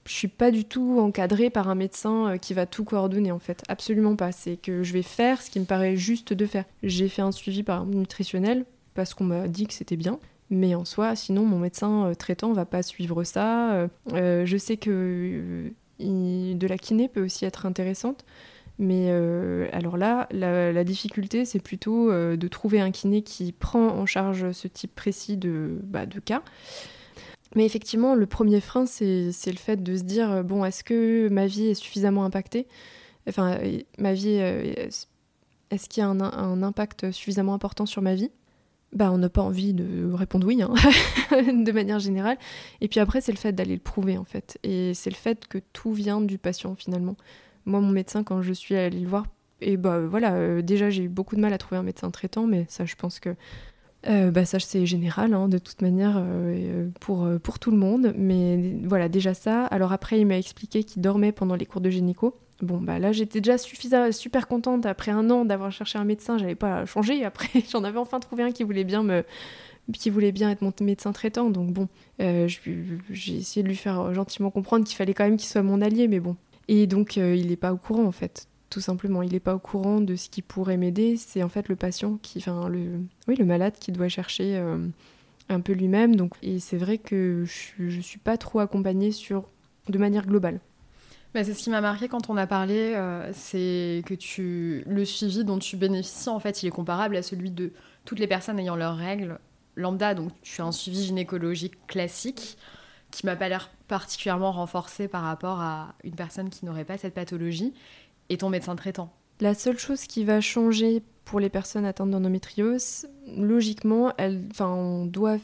je 0.04 0.12
suis 0.14 0.26
pas 0.26 0.50
du 0.50 0.64
tout 0.64 0.98
encadrée 0.98 1.48
par 1.48 1.68
un 1.68 1.76
médecin 1.76 2.36
qui 2.38 2.54
va 2.54 2.66
tout 2.66 2.82
coordonner 2.82 3.30
en 3.30 3.38
fait, 3.38 3.62
absolument 3.68 4.16
pas. 4.16 4.32
C'est 4.32 4.56
que 4.56 4.82
je 4.82 4.92
vais 4.92 5.02
faire 5.02 5.40
ce 5.40 5.48
qui 5.48 5.60
me 5.60 5.64
paraît 5.64 5.94
juste 5.94 6.32
de 6.32 6.44
faire. 6.44 6.64
J'ai 6.82 7.08
fait 7.08 7.22
un 7.22 7.30
suivi 7.30 7.62
par 7.62 7.82
un 7.82 7.86
nutritionnel 7.86 8.64
parce 8.94 9.14
qu'on 9.14 9.24
m'a 9.24 9.48
dit 9.48 9.66
que 9.66 9.74
c'était 9.74 9.96
bien. 9.96 10.18
Mais 10.52 10.74
en 10.74 10.84
soi, 10.84 11.16
sinon, 11.16 11.46
mon 11.46 11.58
médecin 11.58 12.08
euh, 12.08 12.14
traitant 12.14 12.52
va 12.52 12.66
pas 12.66 12.82
suivre 12.82 13.24
ça. 13.24 13.72
Euh, 13.72 13.88
euh, 14.12 14.44
je 14.44 14.58
sais 14.58 14.76
que 14.76 15.72
de 15.98 16.66
la 16.66 16.76
kiné 16.76 17.08
peut 17.08 17.24
aussi 17.24 17.46
être 17.46 17.64
intéressante. 17.64 18.26
Mais 18.78 19.10
alors 19.72 19.96
là, 19.96 20.26
la, 20.32 20.82
difficulté, 20.82 21.44
c'est 21.44 21.60
plutôt 21.60 22.10
de 22.10 22.48
trouver 22.48 22.80
un 22.80 22.90
kiné 22.90 23.22
qui 23.22 23.52
prend 23.52 23.86
en 23.86 24.06
charge 24.06 24.50
ce 24.50 24.66
type 24.66 24.92
précis 24.94 25.36
de, 25.36 25.78
bah, 25.84 26.04
cas. 26.24 26.42
Mais 27.54 27.64
effectivement, 27.64 28.16
le 28.16 28.26
premier 28.26 28.60
frein, 28.60 28.86
c'est 28.86 29.30
le 29.46 29.56
fait 29.56 29.82
de 29.84 29.96
se 29.96 30.02
dire, 30.02 30.42
bon, 30.42 30.64
est-ce 30.64 30.82
que 30.82 31.28
ma 31.28 31.46
vie 31.46 31.66
est 31.66 31.74
suffisamment 31.74 32.24
impactée? 32.24 32.66
Enfin, 33.28 33.58
ma 33.98 34.14
vie, 34.14 34.40
est-ce 35.72 35.88
qu'il 35.88 36.02
y 36.02 36.04
a 36.04 36.08
un, 36.08 36.62
impact 36.62 37.12
suffisamment 37.12 37.54
important 37.54 37.86
sur 37.86 38.02
ma 38.02 38.14
vie? 38.14 38.30
Bah, 38.92 39.10
on 39.10 39.18
n'a 39.18 39.28
pas 39.28 39.42
envie 39.42 39.72
de 39.72 40.12
répondre 40.12 40.46
oui, 40.46 40.62
hein, 40.62 40.72
de 41.32 41.72
manière 41.72 41.98
générale. 41.98 42.36
Et 42.80 42.88
puis 42.88 43.00
après, 43.00 43.20
c'est 43.20 43.32
le 43.32 43.38
fait 43.38 43.52
d'aller 43.52 43.74
le 43.74 43.80
prouver, 43.80 44.18
en 44.18 44.24
fait. 44.24 44.58
Et 44.62 44.92
c'est 44.94 45.10
le 45.10 45.16
fait 45.16 45.46
que 45.48 45.58
tout 45.72 45.92
vient 45.92 46.20
du 46.20 46.38
patient, 46.38 46.74
finalement. 46.74 47.16
Moi, 47.64 47.80
mon 47.80 47.90
médecin, 47.90 48.22
quand 48.22 48.42
je 48.42 48.52
suis 48.52 48.74
allée 48.74 49.00
le 49.00 49.08
voir, 49.08 49.26
et 49.62 49.76
bah 49.76 50.00
voilà, 50.00 50.34
euh, 50.34 50.60
déjà, 50.60 50.90
j'ai 50.90 51.04
eu 51.04 51.08
beaucoup 51.08 51.36
de 51.36 51.40
mal 51.40 51.52
à 51.52 51.58
trouver 51.58 51.78
un 51.78 51.82
médecin 51.82 52.10
traitant, 52.10 52.46
mais 52.46 52.66
ça, 52.68 52.84
je 52.84 52.96
pense 52.96 53.20
que 53.20 53.34
euh, 54.08 54.30
bah, 54.30 54.44
ça, 54.44 54.58
c'est 54.58 54.84
général, 54.84 55.32
hein, 55.32 55.48
de 55.48 55.58
toute 55.58 55.80
manière, 55.80 56.16
euh, 56.18 56.88
pour, 57.00 57.28
pour 57.42 57.58
tout 57.58 57.70
le 57.70 57.76
monde. 57.78 58.12
Mais 58.16 58.74
voilà, 58.84 59.08
déjà 59.08 59.32
ça. 59.32 59.64
Alors 59.66 59.92
après, 59.92 60.20
il 60.20 60.26
m'a 60.26 60.36
expliqué 60.36 60.84
qu'il 60.84 61.00
dormait 61.00 61.32
pendant 61.32 61.54
les 61.54 61.66
cours 61.66 61.80
de 61.80 61.88
gynéco. 61.88 62.36
Bon, 62.62 62.80
bah 62.80 63.00
là, 63.00 63.10
j'étais 63.10 63.40
déjà 63.40 63.58
suffisamment, 63.58 64.12
super 64.12 64.46
contente 64.46 64.86
après 64.86 65.10
un 65.10 65.28
an 65.30 65.44
d'avoir 65.44 65.72
cherché 65.72 65.98
un 65.98 66.04
médecin. 66.04 66.38
J'avais 66.38 66.54
pas 66.54 66.86
changé. 66.86 67.24
Après, 67.32 67.48
j'en 67.70 67.82
avais 67.82 67.98
enfin 67.98 68.20
trouvé 68.20 68.44
un 68.44 68.52
qui 68.52 68.62
voulait 68.62 68.84
bien 68.84 69.02
me 69.02 69.24
qui 69.92 70.10
voulait 70.10 70.30
bien 70.30 70.48
être 70.48 70.62
mon 70.62 70.72
médecin 70.80 71.10
traitant. 71.10 71.50
Donc 71.50 71.72
bon, 71.72 71.88
euh, 72.20 72.46
j'ai 73.10 73.36
essayé 73.36 73.64
de 73.64 73.68
lui 73.68 73.76
faire 73.76 74.14
gentiment 74.14 74.50
comprendre 74.50 74.84
qu'il 74.86 74.96
fallait 74.96 75.12
quand 75.12 75.24
même 75.24 75.36
qu'il 75.36 75.48
soit 75.48 75.64
mon 75.64 75.80
allié, 75.80 76.06
mais 76.06 76.20
bon. 76.20 76.36
Et 76.68 76.86
donc, 76.86 77.18
euh, 77.18 77.34
il 77.34 77.48
n'est 77.48 77.56
pas 77.56 77.72
au 77.72 77.76
courant, 77.76 78.04
en 78.04 78.12
fait, 78.12 78.46
tout 78.70 78.80
simplement. 78.80 79.22
Il 79.22 79.32
n'est 79.32 79.40
pas 79.40 79.56
au 79.56 79.58
courant 79.58 80.00
de 80.00 80.14
ce 80.14 80.28
qui 80.28 80.40
pourrait 80.40 80.76
m'aider. 80.76 81.16
C'est 81.16 81.42
en 81.42 81.48
fait 81.48 81.68
le 81.68 81.74
patient 81.74 82.18
qui, 82.22 82.38
enfin, 82.38 82.68
le, 82.68 83.00
oui, 83.26 83.34
le 83.34 83.44
malade 83.44 83.74
qui 83.80 83.90
doit 83.90 84.08
chercher 84.08 84.56
euh, 84.56 84.78
un 85.48 85.60
peu 85.60 85.72
lui-même. 85.72 86.14
Donc, 86.14 86.34
et 86.42 86.60
c'est 86.60 86.76
vrai 86.76 86.98
que 86.98 87.44
je, 87.44 87.88
je 87.88 88.00
suis 88.00 88.20
pas 88.20 88.36
trop 88.36 88.60
accompagnée 88.60 89.10
sur, 89.10 89.48
de 89.88 89.98
manière 89.98 90.26
globale. 90.26 90.60
Bah, 91.34 91.44
c'est 91.44 91.54
ce 91.54 91.62
qui 91.62 91.70
m'a 91.70 91.80
marqué 91.80 92.08
quand 92.08 92.28
on 92.28 92.36
a 92.36 92.46
parlé, 92.46 92.92
euh, 92.94 93.30
c'est 93.32 94.02
que 94.04 94.12
tu, 94.12 94.84
le 94.86 95.04
suivi 95.04 95.44
dont 95.44 95.58
tu 95.58 95.76
bénéficies, 95.76 96.28
en 96.28 96.38
fait, 96.38 96.62
il 96.62 96.66
est 96.66 96.72
comparable 96.72 97.16
à 97.16 97.22
celui 97.22 97.50
de 97.50 97.72
toutes 98.04 98.18
les 98.18 98.26
personnes 98.26 98.58
ayant 98.58 98.76
leurs 98.76 98.96
règles 98.96 99.38
lambda. 99.76 100.14
Donc, 100.14 100.30
tu 100.42 100.60
as 100.60 100.64
un 100.64 100.72
suivi 100.72 101.04
gynécologique 101.04 101.86
classique 101.86 102.58
qui 103.10 103.24
m'a 103.24 103.36
pas 103.36 103.48
l'air 103.48 103.70
particulièrement 103.88 104.52
renforcé 104.52 105.08
par 105.08 105.22
rapport 105.22 105.60
à 105.60 105.94
une 106.04 106.14
personne 106.14 106.50
qui 106.50 106.66
n'aurait 106.66 106.84
pas 106.84 106.98
cette 106.98 107.14
pathologie 107.14 107.72
et 108.28 108.36
ton 108.36 108.50
médecin 108.50 108.76
traitant. 108.76 109.12
La 109.40 109.54
seule 109.54 109.78
chose 109.78 110.06
qui 110.06 110.24
va 110.24 110.40
changer 110.40 111.02
pour 111.24 111.40
les 111.40 111.48
personnes 111.48 111.84
atteintes 111.84 112.10
d'endométriose, 112.10 113.06
logiquement, 113.36 114.12
elle, 114.18 114.42
on, 114.60 115.06
doit, 115.06 115.38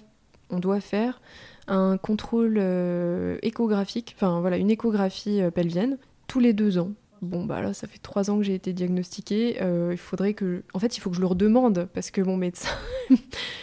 on 0.50 0.59
doit 0.59 0.80
faire 0.80 1.21
un 1.68 1.98
contrôle 1.98 2.56
euh, 2.58 3.38
échographique, 3.42 4.14
enfin 4.16 4.40
voilà, 4.40 4.56
une 4.56 4.70
échographie 4.70 5.40
euh, 5.40 5.50
pelvienne, 5.50 5.98
tous 6.26 6.40
les 6.40 6.52
deux 6.52 6.78
ans. 6.78 6.90
Bon, 7.20 7.44
bah 7.44 7.60
là, 7.60 7.75
ça 7.75 7.88
fait 7.88 7.98
trois 7.98 8.30
ans 8.30 8.38
que 8.38 8.44
j'ai 8.44 8.54
été 8.54 8.72
diagnostiquée. 8.72 9.58
Euh, 9.60 9.90
il 9.90 9.98
faudrait 9.98 10.34
que. 10.34 10.62
En 10.72 10.78
fait, 10.78 10.96
il 10.96 11.00
faut 11.00 11.10
que 11.10 11.16
je 11.16 11.20
le 11.20 11.26
redemande 11.26 11.88
parce 11.92 12.10
que 12.10 12.20
mon 12.20 12.37
médecin. 12.37 12.70
je 13.10 13.16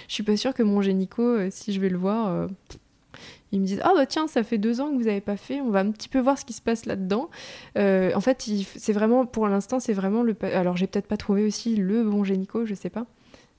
suis 0.08 0.24
pas 0.24 0.36
sûre 0.36 0.54
que 0.54 0.62
mon 0.62 0.82
génico, 0.82 1.50
si 1.50 1.72
je 1.72 1.80
vais 1.80 1.88
le 1.88 1.98
voir, 1.98 2.50
ils 3.54 3.62
me 3.62 3.66
disent 3.66 3.80
Ah, 3.82 3.94
bah 3.96 4.06
tiens, 4.06 4.28
ça 4.28 4.44
fait 4.44 4.58
deux 4.58 4.82
ans 4.82 4.90
que 4.90 4.96
vous 4.96 5.06
n'avez 5.06 5.22
pas 5.22 5.38
fait, 5.38 5.62
on 5.62 5.70
va 5.70 5.80
un 5.80 5.92
petit 5.92 6.10
peu 6.10 6.20
voir 6.20 6.38
ce 6.38 6.44
qui 6.44 6.52
se 6.52 6.62
passe 6.62 6.86
là-dedans. 6.86 7.30
en 7.78 8.22
fait, 8.22 8.46
c'est 8.76 8.94
vraiment, 8.94 9.26
pour 9.26 9.48
l'instant, 9.48 9.80
c'est 9.80 9.94
vraiment 9.94 10.22
le. 10.22 10.36
Alors, 10.42 10.76
j'ai 10.76 10.88
peut-être 10.88 11.08
pas 11.08 11.18
trouvé 11.18 11.46
aussi 11.46 11.78
le 11.78 12.04
bon 12.04 12.26
génico, 12.26 12.66
je 12.66 12.76
sais 12.76 12.90
pas 12.90 13.06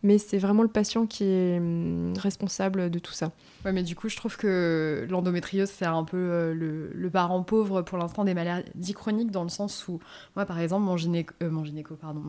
mais 0.06 0.18
c'est 0.18 0.38
vraiment 0.38 0.62
le 0.62 0.68
patient 0.68 1.04
qui 1.06 1.24
est 1.24 1.58
hum, 1.58 2.14
responsable 2.16 2.90
de 2.90 2.98
tout 3.00 3.12
ça. 3.12 3.32
Ouais, 3.64 3.72
mais 3.72 3.82
du 3.82 3.96
coup, 3.96 4.08
je 4.08 4.16
trouve 4.16 4.36
que 4.36 5.04
l'endométriose, 5.10 5.68
c'est 5.68 5.84
un 5.84 6.04
peu 6.04 6.16
euh, 6.16 6.54
le, 6.54 7.10
parent 7.10 7.42
pauvre 7.42 7.82
pour 7.82 7.98
l'instant 7.98 8.22
des 8.24 8.32
maladies 8.32 8.94
chroniques, 8.94 9.32
dans 9.32 9.42
le 9.42 9.48
sens 9.48 9.88
où, 9.88 9.98
moi, 10.36 10.46
par 10.46 10.60
exemple, 10.60 10.84
mon, 10.84 10.96
gynéco, 10.96 11.34
euh, 11.42 11.50
mon, 11.50 11.64
gynéco, 11.64 11.96
pardon, 11.96 12.22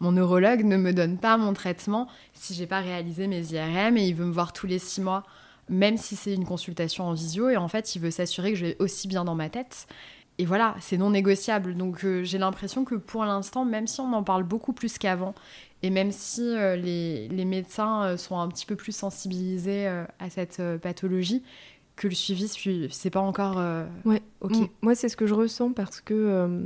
mon, 0.00 0.12
neurologue 0.12 0.64
ne 0.64 0.76
me 0.76 0.92
donne 0.92 1.16
pas 1.16 1.38
mon 1.38 1.54
traitement 1.54 2.06
si 2.34 2.52
j'ai 2.52 2.66
pas 2.66 2.80
réalisé 2.80 3.28
mes 3.28 3.42
IRM 3.52 3.96
et 3.96 4.06
il 4.06 4.14
veut 4.14 4.26
me 4.26 4.32
voir 4.32 4.52
tous 4.52 4.66
les 4.66 4.78
six 4.78 5.00
mois, 5.00 5.24
même 5.70 5.96
si 5.96 6.16
c'est 6.16 6.34
une 6.34 6.44
consultation 6.44 7.04
en 7.04 7.14
visio, 7.14 7.48
et 7.48 7.56
en 7.56 7.68
fait, 7.68 7.96
il 7.96 8.00
veut 8.00 8.10
s'assurer 8.10 8.52
que 8.52 8.58
je 8.58 8.66
vais 8.66 8.76
aussi 8.78 9.08
bien 9.08 9.24
dans 9.24 9.34
ma 9.34 9.48
tête. 9.48 9.86
Et 10.38 10.44
voilà, 10.44 10.74
c'est 10.80 10.98
non 10.98 11.10
négociable. 11.10 11.74
Donc 11.76 12.04
euh, 12.04 12.22
j'ai 12.22 12.38
l'impression 12.38 12.84
que 12.84 12.94
pour 12.94 13.24
l'instant, 13.24 13.64
même 13.64 13.86
si 13.86 14.00
on 14.00 14.12
en 14.12 14.22
parle 14.22 14.42
beaucoup 14.42 14.72
plus 14.72 14.98
qu'avant, 14.98 15.34
et 15.82 15.90
même 15.90 16.10
si 16.10 16.42
euh, 16.42 16.76
les, 16.76 17.28
les, 17.28 17.44
médecins 17.44 18.04
euh, 18.04 18.16
sont 18.16 18.38
un 18.38 18.48
petit 18.48 18.66
peu 18.66 18.76
plus 18.76 18.92
sensibilisés 18.92 19.86
euh, 19.86 20.04
à 20.18 20.30
cette 20.30 20.62
pathologie, 20.80 21.42
que 21.96 22.08
le 22.08 22.14
suivi, 22.14 22.48
c'est 22.90 23.08
pas 23.10 23.20
encore 23.20 23.56
ouais. 24.04 24.20
ok. 24.42 24.52
Moi, 24.82 24.94
c'est 24.94 25.08
ce 25.08 25.16
que 25.16 25.26
je 25.26 25.32
ressens 25.32 25.72
parce 25.72 26.02
que 26.02 26.62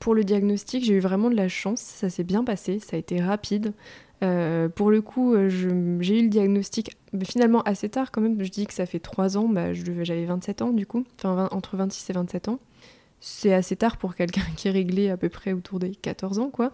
pour 0.00 0.16
le 0.16 0.24
diagnostic, 0.24 0.82
j'ai 0.82 0.94
eu 0.94 0.98
vraiment 0.98 1.30
de 1.30 1.36
la 1.36 1.46
chance. 1.46 1.78
Ça 1.78 2.10
s'est 2.10 2.24
bien 2.24 2.42
passé, 2.42 2.80
ça 2.80 2.96
a 2.96 2.98
été 2.98 3.20
rapide. 3.20 3.72
pour 4.18 4.90
le 4.90 5.00
coup, 5.00 5.36
j'ai 5.48 6.18
eu 6.18 6.22
le 6.24 6.28
diagnostic 6.28 6.96
finalement 7.24 7.62
assez 7.62 7.88
tard 7.88 8.10
quand 8.10 8.20
même. 8.20 8.42
Je 8.42 8.50
dis 8.50 8.66
que 8.66 8.74
ça 8.74 8.84
fait 8.84 8.98
3 8.98 9.38
ans, 9.38 9.48
bah, 9.48 9.72
j'avais 9.74 10.24
27 10.24 10.62
ans 10.62 10.72
du 10.72 10.86
coup, 10.86 11.04
enfin 11.18 11.48
entre 11.52 11.76
26 11.76 12.10
et 12.10 12.12
27 12.14 12.48
ans. 12.48 12.58
C'est 13.26 13.54
assez 13.54 13.74
tard 13.74 13.96
pour 13.96 14.14
quelqu'un 14.14 14.42
qui 14.56 14.68
est 14.68 14.70
réglé 14.70 15.08
à 15.08 15.16
peu 15.16 15.30
près 15.30 15.54
autour 15.54 15.78
des 15.78 15.92
14 15.92 16.38
ans, 16.40 16.50
quoi. 16.50 16.70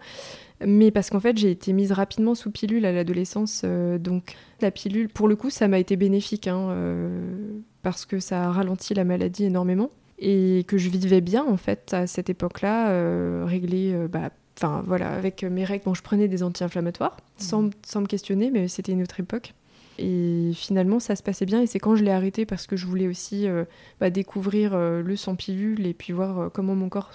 Mais 0.65 0.91
parce 0.91 1.09
qu'en 1.09 1.21
fait, 1.21 1.37
j'ai 1.37 1.49
été 1.49 1.71
mise 1.71 1.93
rapidement 1.93 2.35
sous 2.35 2.51
pilule 2.51 2.85
à 2.85 2.91
l'adolescence. 2.91 3.61
Euh, 3.63 3.97
donc, 3.97 4.35
la 4.59 4.69
pilule, 4.69 5.07
pour 5.07 5.29
le 5.29 5.37
coup, 5.37 5.49
ça 5.49 5.69
m'a 5.69 5.79
été 5.79 5.95
bénéfique, 5.95 6.47
hein, 6.47 6.67
euh, 6.69 7.57
parce 7.83 8.05
que 8.05 8.19
ça 8.19 8.43
a 8.43 8.51
ralenti 8.51 8.93
la 8.93 9.05
maladie 9.05 9.45
énormément. 9.45 9.91
Et 10.19 10.65
que 10.67 10.77
je 10.77 10.89
vivais 10.89 11.21
bien, 11.21 11.45
en 11.45 11.57
fait, 11.57 11.93
à 11.93 12.05
cette 12.05 12.29
époque-là, 12.29 12.89
euh, 12.89 13.45
réglée, 13.47 13.95
bah, 14.09 14.29
enfin, 14.57 14.83
voilà, 14.85 15.09
avec 15.13 15.43
mes 15.43 15.63
règles. 15.63 15.85
Bon, 15.85 15.93
je 15.93 16.03
prenais 16.03 16.27
des 16.27 16.43
anti-inflammatoires, 16.43 17.15
sans, 17.37 17.63
mmh. 17.63 17.71
sans 17.83 18.01
me 18.01 18.07
questionner, 18.07 18.51
mais 18.51 18.67
c'était 18.67 18.91
une 18.91 19.01
autre 19.01 19.21
époque. 19.21 19.53
Et 20.01 20.51
finalement, 20.55 20.99
ça 20.99 21.15
se 21.15 21.21
passait 21.21 21.45
bien. 21.45 21.61
Et 21.61 21.67
c'est 21.67 21.77
quand 21.77 21.95
je 21.95 22.03
l'ai 22.03 22.11
arrêté 22.11 22.47
parce 22.47 22.65
que 22.65 22.75
je 22.75 22.87
voulais 22.87 23.07
aussi 23.07 23.47
euh, 23.47 23.65
bah, 23.99 24.09
découvrir 24.09 24.73
euh, 24.73 25.03
le 25.03 25.15
sans 25.15 25.35
pilule 25.35 25.85
et 25.85 25.93
puis 25.93 26.11
voir 26.11 26.39
euh, 26.39 26.49
comment, 26.49 26.73
mon 26.73 26.89
corps, 26.89 27.11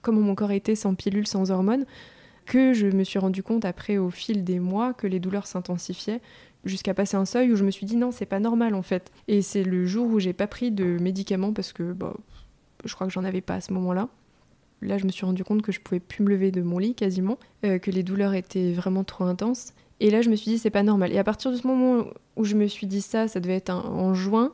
comment 0.00 0.22
mon 0.22 0.34
corps 0.34 0.52
était 0.52 0.74
sans 0.74 0.94
pilule, 0.94 1.26
sans 1.26 1.50
hormones, 1.50 1.84
que 2.46 2.72
je 2.72 2.86
me 2.86 3.04
suis 3.04 3.18
rendu 3.18 3.42
compte 3.42 3.66
après, 3.66 3.98
au 3.98 4.08
fil 4.08 4.44
des 4.44 4.60
mois, 4.60 4.94
que 4.94 5.06
les 5.06 5.20
douleurs 5.20 5.46
s'intensifiaient 5.46 6.22
jusqu'à 6.64 6.94
passer 6.94 7.16
un 7.18 7.26
seuil 7.26 7.52
où 7.52 7.56
je 7.56 7.64
me 7.64 7.70
suis 7.70 7.84
dit 7.84 7.96
non, 7.96 8.12
c'est 8.12 8.24
pas 8.24 8.40
normal 8.40 8.74
en 8.74 8.82
fait. 8.82 9.12
Et 9.28 9.42
c'est 9.42 9.64
le 9.64 9.84
jour 9.84 10.06
où 10.06 10.18
j'ai 10.18 10.32
pas 10.32 10.46
pris 10.46 10.70
de 10.70 10.96
médicaments 10.98 11.52
parce 11.52 11.74
que 11.74 11.92
bah, 11.92 12.14
je 12.84 12.94
crois 12.94 13.06
que 13.06 13.12
j'en 13.12 13.24
avais 13.24 13.42
pas 13.42 13.56
à 13.56 13.60
ce 13.60 13.74
moment-là. 13.74 14.08
Là, 14.80 14.96
je 14.96 15.04
me 15.04 15.10
suis 15.10 15.26
rendu 15.26 15.44
compte 15.44 15.62
que 15.62 15.70
je 15.70 15.80
pouvais 15.80 16.00
plus 16.00 16.24
me 16.24 16.30
lever 16.30 16.50
de 16.50 16.62
mon 16.62 16.78
lit 16.78 16.94
quasiment, 16.96 17.38
que 17.62 17.90
les 17.92 18.02
douleurs 18.02 18.34
étaient 18.34 18.72
vraiment 18.72 19.04
trop 19.04 19.22
intenses 19.22 19.74
et 20.02 20.10
là, 20.10 20.20
je 20.20 20.30
me 20.30 20.34
suis 20.34 20.50
dit, 20.50 20.58
c'est 20.58 20.70
pas 20.70 20.82
normal. 20.82 21.12
Et 21.12 21.18
à 21.18 21.22
partir 21.22 21.52
de 21.52 21.56
ce 21.56 21.64
moment 21.64 22.06
où 22.34 22.44
je 22.44 22.56
me 22.56 22.66
suis 22.66 22.88
dit 22.88 23.00
ça, 23.00 23.28
ça 23.28 23.38
devait 23.38 23.54
être 23.54 23.70
en 23.70 24.14
juin. 24.14 24.52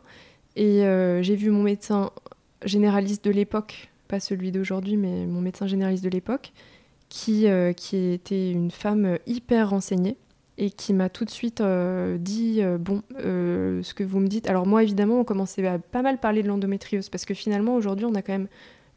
Et 0.57 0.85
euh, 0.85 1.23
j'ai 1.23 1.37
vu 1.37 1.49
mon 1.49 1.63
médecin 1.63 2.11
généraliste 2.67 3.25
de 3.25 3.31
l'époque, 3.31 3.89
pas 4.09 4.21
celui 4.21 4.53
d'aujourd'hui, 4.53 4.99
mais 4.99 5.25
mon 5.25 5.41
médecin 5.41 5.67
généraliste 5.67 6.05
de 6.05 6.11
l'époque, 6.11 6.53
qui, 7.09 7.47
euh, 7.47 7.73
qui 7.73 7.97
était 8.13 8.51
une 8.51 8.71
femme 8.71 9.19
hyper 9.27 9.71
renseignée 9.71 10.19
et 10.59 10.69
qui 10.69 10.93
m'a 10.93 11.09
tout 11.09 11.25
de 11.25 11.31
suite 11.31 11.63
euh, 11.63 12.19
dit 12.19 12.61
bon 12.81 13.03
ce 13.19 13.95
que 13.95 14.03
vous 14.03 14.19
me 14.19 14.27
dites 14.27 14.51
alors 14.51 14.67
moi 14.67 14.83
évidemment 14.83 15.21
on 15.21 15.25
commençait 15.25 15.65
à 15.65 15.79
pas 15.79 16.03
mal 16.03 16.19
parler 16.19 16.43
de 16.43 16.49
l'endométriose 16.49 17.11
parce 17.11 17.25
que 17.25 17.33
finalement 17.33 17.77
aujourd'hui 17.77 18.07
on 18.07 18.15
a 18.17 18.23
quand 18.23 18.33
même 18.33 18.49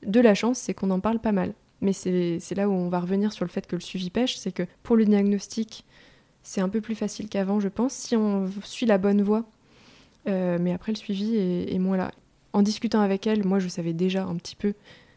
de 0.03 0.19
la 0.19 0.33
chance 0.33 0.57
c'est 0.57 0.73
qu'on 0.73 0.89
en 0.89 0.99
parle 0.99 1.19
pas 1.19 1.31
mal 1.31 1.53
mais 1.79 1.93
c'est 1.93 2.55
là 2.55 2.67
où 2.67 2.71
on 2.71 2.89
va 2.89 2.99
revenir 2.99 3.31
sur 3.31 3.45
le 3.45 3.51
fait 3.51 3.67
que 3.67 3.75
le 3.75 3.81
suivi 3.81 4.09
pêche 4.09 4.37
c'est 4.37 4.51
que 4.51 4.63
pour 4.81 4.95
le 4.95 5.05
diagnostic 5.05 5.85
c'est 6.43 6.61
un 6.61 6.69
peu 6.69 6.81
plus 6.81 6.95
facile 6.95 7.29
qu'avant, 7.29 7.59
je 7.59 7.67
pense, 7.67 7.93
si 7.93 8.15
on 8.15 8.49
suit 8.63 8.85
la 8.85 8.97
bonne 8.97 9.21
voie. 9.21 9.45
Euh, 10.27 10.57
mais 10.59 10.73
après, 10.73 10.91
le 10.91 10.97
suivi 10.97 11.35
est, 11.35 11.79
moins 11.79 11.97
là. 11.97 12.11
En 12.53 12.61
discutant 12.61 13.01
avec 13.01 13.27
elle, 13.27 13.45
moi, 13.45 13.59
je 13.59 13.67
savais 13.67 13.93
déjà 13.93 14.25
un 14.25 14.35
petit 14.35 14.55
peu, 14.55 14.73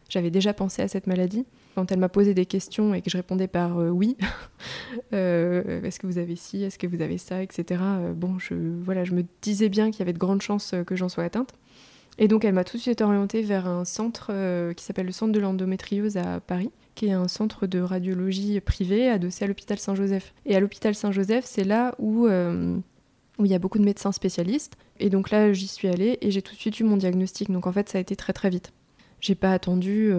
j'avais 0.09 0.31
déjà 0.31 0.53
pensé 0.53 0.81
à 0.81 0.87
cette 0.87 1.07
maladie. 1.07 1.45
Quand 1.75 1.91
elle 1.91 1.99
m'a 1.99 2.09
posé 2.09 2.33
des 2.33 2.45
questions 2.45 2.93
et 2.93 3.01
que 3.01 3.09
je 3.09 3.17
répondais 3.17 3.47
par 3.47 3.79
euh, 3.79 3.89
oui, 3.89 4.15
euh, 5.13 5.81
est-ce 5.83 5.99
que 5.99 6.07
vous 6.07 6.17
avez 6.17 6.35
ci, 6.35 6.63
est-ce 6.63 6.79
que 6.79 6.87
vous 6.87 7.01
avez 7.01 7.17
ça, 7.17 7.43
etc. 7.43 7.81
bon, 8.15 8.39
je, 8.39 8.53
voilà, 8.81 9.03
je 9.03 9.13
me 9.13 9.23
disais 9.41 9.67
bien 9.67 9.91
qu'il 9.91 9.99
y 9.99 10.01
avait 10.03 10.13
de 10.13 10.17
grandes 10.17 10.41
chances 10.41 10.73
que 10.87 10.95
j'en 10.95 11.09
sois 11.09 11.25
atteinte. 11.25 11.53
Et 12.17 12.27
donc, 12.27 12.45
elle 12.45 12.53
m'a 12.53 12.63
tout 12.63 12.77
de 12.77 12.81
suite 12.81 13.01
orientée 13.01 13.41
vers 13.41 13.67
un 13.67 13.85
centre 13.85 14.31
qui 14.73 14.83
s'appelle 14.83 15.05
le 15.05 15.11
Centre 15.11 15.33
de 15.33 15.39
l'endométriose 15.39 16.17
à 16.17 16.39
Paris, 16.39 16.71
qui 16.95 17.07
est 17.07 17.11
un 17.11 17.27
centre 17.27 17.67
de 17.67 17.79
radiologie 17.79 18.59
privé 18.61 19.09
adossé 19.09 19.45
à 19.45 19.47
l'hôpital 19.47 19.77
Saint-Joseph. 19.77 20.33
Et 20.45 20.55
à 20.55 20.59
l'hôpital 20.59 20.95
Saint-Joseph, 20.95 21.45
c'est 21.45 21.65
là 21.65 21.93
où, 21.99 22.25
euh, 22.25 22.77
où 23.37 23.45
il 23.45 23.51
y 23.51 23.55
a 23.55 23.59
beaucoup 23.59 23.77
de 23.77 23.83
médecins 23.83 24.13
spécialistes. 24.13 24.77
Et 24.99 25.09
donc 25.09 25.29
là, 25.29 25.53
j'y 25.53 25.67
suis 25.67 25.89
allée 25.89 26.17
et 26.21 26.31
j'ai 26.31 26.41
tout 26.41 26.55
de 26.55 26.59
suite 26.59 26.79
eu 26.79 26.85
mon 26.85 26.97
diagnostic. 26.97 27.51
Donc 27.51 27.67
en 27.67 27.71
fait, 27.71 27.89
ça 27.89 27.97
a 27.97 28.01
été 28.01 28.15
très 28.15 28.33
très 28.33 28.49
vite. 28.49 28.71
J'ai 29.19 29.35
pas 29.35 29.51
attendu 29.51 30.11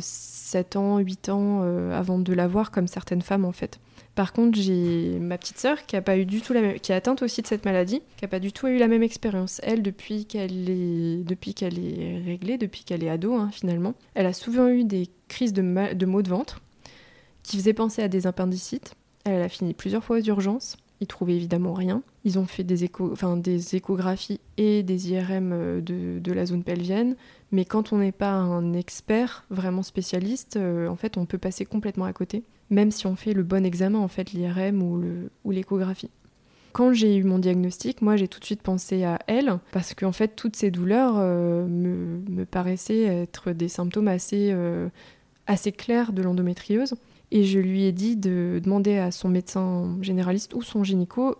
7 0.00 0.76
euh, 0.76 0.78
ans, 0.78 0.98
8 0.98 1.28
ans 1.28 1.60
euh, 1.62 1.98
avant 1.98 2.18
de 2.18 2.32
l'avoir 2.32 2.70
comme 2.70 2.88
certaines 2.88 3.22
femmes 3.22 3.44
en 3.44 3.52
fait. 3.52 3.78
Par 4.14 4.32
contre, 4.32 4.58
j'ai 4.60 5.18
ma 5.18 5.38
petite 5.38 5.58
sœur 5.58 5.86
qui 5.86 5.96
a 5.96 6.02
pas 6.02 6.16
eu 6.16 6.24
du 6.24 6.40
tout 6.40 6.54
qui 6.80 6.92
est 6.92 6.94
atteinte 6.94 7.22
aussi 7.22 7.42
de 7.42 7.46
cette 7.48 7.64
maladie, 7.64 8.00
qui 8.16 8.24
a 8.24 8.28
pas 8.28 8.38
du 8.38 8.52
tout 8.52 8.68
eu 8.68 8.78
la 8.78 8.86
même 8.86 9.02
expérience. 9.02 9.60
Elle, 9.64 9.82
depuis 9.82 10.24
qu'elle 10.24 10.70
est, 10.70 11.24
depuis 11.24 11.52
qu'elle 11.52 11.78
est 11.80 12.22
réglée, 12.24 12.56
depuis 12.56 12.84
qu'elle 12.84 13.02
est 13.02 13.08
ado, 13.08 13.34
hein, 13.34 13.50
finalement, 13.52 13.94
elle 14.14 14.26
a 14.26 14.32
souvent 14.32 14.68
eu 14.68 14.84
des 14.84 15.08
crises 15.26 15.52
de, 15.52 15.62
maux 15.62 16.22
de 16.22 16.28
ventre 16.28 16.60
qui 17.42 17.56
faisaient 17.56 17.74
penser 17.74 18.02
à 18.02 18.08
des 18.08 18.28
appendicites. 18.28 18.94
Elle 19.24 19.42
a 19.42 19.48
fini 19.48 19.74
plusieurs 19.74 20.04
fois 20.04 20.18
aux 20.18 20.22
urgences. 20.22 20.76
Ils 21.00 21.08
trouvaient 21.08 21.34
évidemment 21.34 21.72
rien. 21.72 22.02
Ils 22.24 22.38
ont 22.38 22.46
fait 22.46 22.62
des, 22.62 22.84
échographies 22.84 24.40
et 24.58 24.84
des 24.84 25.10
IRM 25.10 25.52
euh, 25.52 25.80
de, 25.80 26.20
de 26.20 26.32
la 26.32 26.46
zone 26.46 26.62
pelvienne. 26.62 27.16
Mais 27.50 27.64
quand 27.64 27.92
on 27.92 27.98
n'est 27.98 28.12
pas 28.12 28.30
un 28.30 28.74
expert 28.74 29.44
vraiment 29.50 29.82
spécialiste, 29.82 30.56
euh, 30.56 30.86
en 30.86 30.94
fait, 30.94 31.16
on 31.16 31.26
peut 31.26 31.38
passer 31.38 31.64
complètement 31.64 32.04
à 32.04 32.12
côté 32.12 32.44
même 32.74 32.90
si 32.90 33.06
on 33.06 33.16
fait 33.16 33.32
le 33.32 33.42
bon 33.42 33.64
examen, 33.64 33.98
en 33.98 34.08
fait, 34.08 34.32
l'IRM 34.32 34.82
ou 34.82 35.50
l'échographie. 35.50 36.10
Quand 36.74 36.92
j'ai 36.92 37.16
eu 37.16 37.22
mon 37.22 37.38
diagnostic, 37.38 38.02
moi 38.02 38.16
j'ai 38.16 38.26
tout 38.26 38.40
de 38.40 38.44
suite 38.44 38.60
pensé 38.60 39.04
à 39.04 39.20
elle, 39.28 39.60
parce 39.70 39.94
qu'en 39.94 40.10
fait 40.10 40.34
toutes 40.34 40.56
ces 40.56 40.72
douleurs 40.72 41.14
euh, 41.18 41.68
me, 41.68 42.44
paraissaient 42.44 43.04
être 43.04 43.52
des 43.52 43.68
symptômes 43.68 44.08
assez, 44.08 44.48
euh, 44.50 44.88
assez 45.46 45.70
clairs 45.70 46.12
de 46.12 46.20
l'endométriose. 46.20 46.94
Et 47.30 47.44
je 47.44 47.60
lui 47.60 47.84
ai 47.84 47.92
dit 47.92 48.16
de 48.16 48.60
demander 48.62 48.98
à 48.98 49.12
son 49.12 49.28
médecin 49.28 49.96
généraliste 50.00 50.52
ou 50.54 50.62
son 50.62 50.82
gynéco 50.82 51.36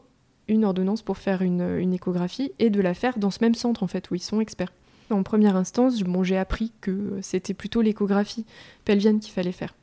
une 0.46 0.64
ordonnance 0.64 1.02
pour 1.02 1.18
faire 1.18 1.42
une, 1.42 1.78
une, 1.80 1.94
échographie 1.94 2.52
et 2.60 2.70
de 2.70 2.80
la 2.80 2.94
faire 2.94 3.18
dans 3.18 3.32
ce 3.32 3.38
même 3.40 3.56
centre 3.56 3.82
en 3.82 3.88
fait 3.88 4.12
où 4.12 4.14
ils 4.14 4.22
sont 4.22 4.40
experts. 4.40 4.72
En 5.10 5.24
première 5.24 5.56
instance, 5.56 6.00
bon, 6.02 6.22
j'ai 6.22 6.38
appris 6.38 6.70
que 6.80 7.18
c'était 7.22 7.54
plutôt 7.54 7.82
l'échographie 7.82 8.46
pelvienne 8.84 9.18
qu'il 9.18 9.32
fallait 9.32 9.50
faire. 9.50 9.74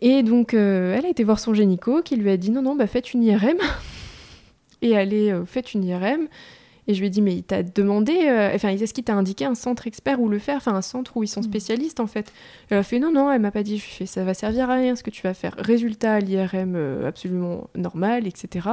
Et 0.00 0.22
donc, 0.22 0.54
euh, 0.54 0.94
elle 0.96 1.06
a 1.06 1.08
été 1.08 1.24
voir 1.24 1.38
son 1.38 1.54
génico 1.54 2.02
qui 2.02 2.16
lui 2.16 2.30
a 2.30 2.36
dit 2.36 2.50
non, 2.50 2.62
non, 2.62 2.76
bah 2.76 2.86
faites 2.86 3.12
une 3.12 3.22
IRM. 3.22 3.58
et 4.82 4.90
elle 4.90 5.12
est 5.12 5.32
euh, 5.32 5.44
faites 5.44 5.74
une 5.74 5.84
IRM. 5.84 6.28
Et 6.86 6.94
je 6.94 7.00
lui 7.00 7.06
ai 7.06 7.10
dit, 7.10 7.22
mais 7.22 7.36
il 7.36 7.44
t'a 7.44 7.62
demandé, 7.62 8.26
euh, 8.26 8.50
enfin, 8.52 8.70
est-ce 8.70 8.92
qu'il 8.92 9.04
t'a 9.04 9.14
indiqué 9.14 9.44
un 9.44 9.54
centre 9.54 9.86
expert 9.86 10.20
où 10.20 10.28
le 10.28 10.40
faire, 10.40 10.56
enfin, 10.56 10.74
un 10.74 10.82
centre 10.82 11.16
où 11.16 11.22
ils 11.22 11.28
sont 11.28 11.40
mm. 11.40 11.44
spécialistes 11.44 12.00
en 12.00 12.08
fait? 12.08 12.32
Elle 12.68 12.78
a 12.78 12.82
fait, 12.82 12.98
non, 12.98 13.12
non, 13.12 13.30
elle 13.30 13.40
m'a 13.40 13.52
pas 13.52 13.62
dit, 13.62 13.78
je 13.78 13.84
fais, 13.84 14.06
ça 14.06 14.24
va 14.24 14.34
servir 14.34 14.70
à 14.70 14.74
rien 14.74 14.96
ce 14.96 15.04
que 15.04 15.10
tu 15.10 15.22
vas 15.22 15.34
faire. 15.34 15.54
Résultat, 15.58 16.18
l'IRM 16.18 17.04
absolument 17.06 17.68
normal, 17.76 18.26
etc. 18.26 18.68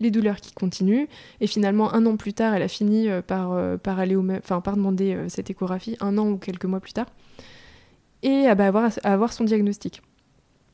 Les 0.00 0.10
douleurs 0.10 0.40
qui 0.40 0.52
continuent. 0.52 1.06
Et 1.40 1.46
finalement, 1.46 1.94
un 1.94 2.04
an 2.04 2.16
plus 2.16 2.34
tard, 2.34 2.52
elle 2.52 2.62
a 2.62 2.68
fini 2.68 3.08
par, 3.26 3.56
par, 3.78 4.00
aller 4.00 4.16
au 4.16 4.26
enfin, 4.30 4.60
par 4.60 4.76
demander 4.76 5.16
cette 5.28 5.48
échographie, 5.48 5.96
un 6.00 6.18
an 6.18 6.28
ou 6.28 6.36
quelques 6.36 6.66
mois 6.66 6.80
plus 6.80 6.92
tard. 6.92 7.06
Et 8.22 8.44
bah, 8.54 8.66
avoir, 8.66 8.90
avoir 9.04 9.32
son 9.32 9.44
diagnostic. 9.44 10.02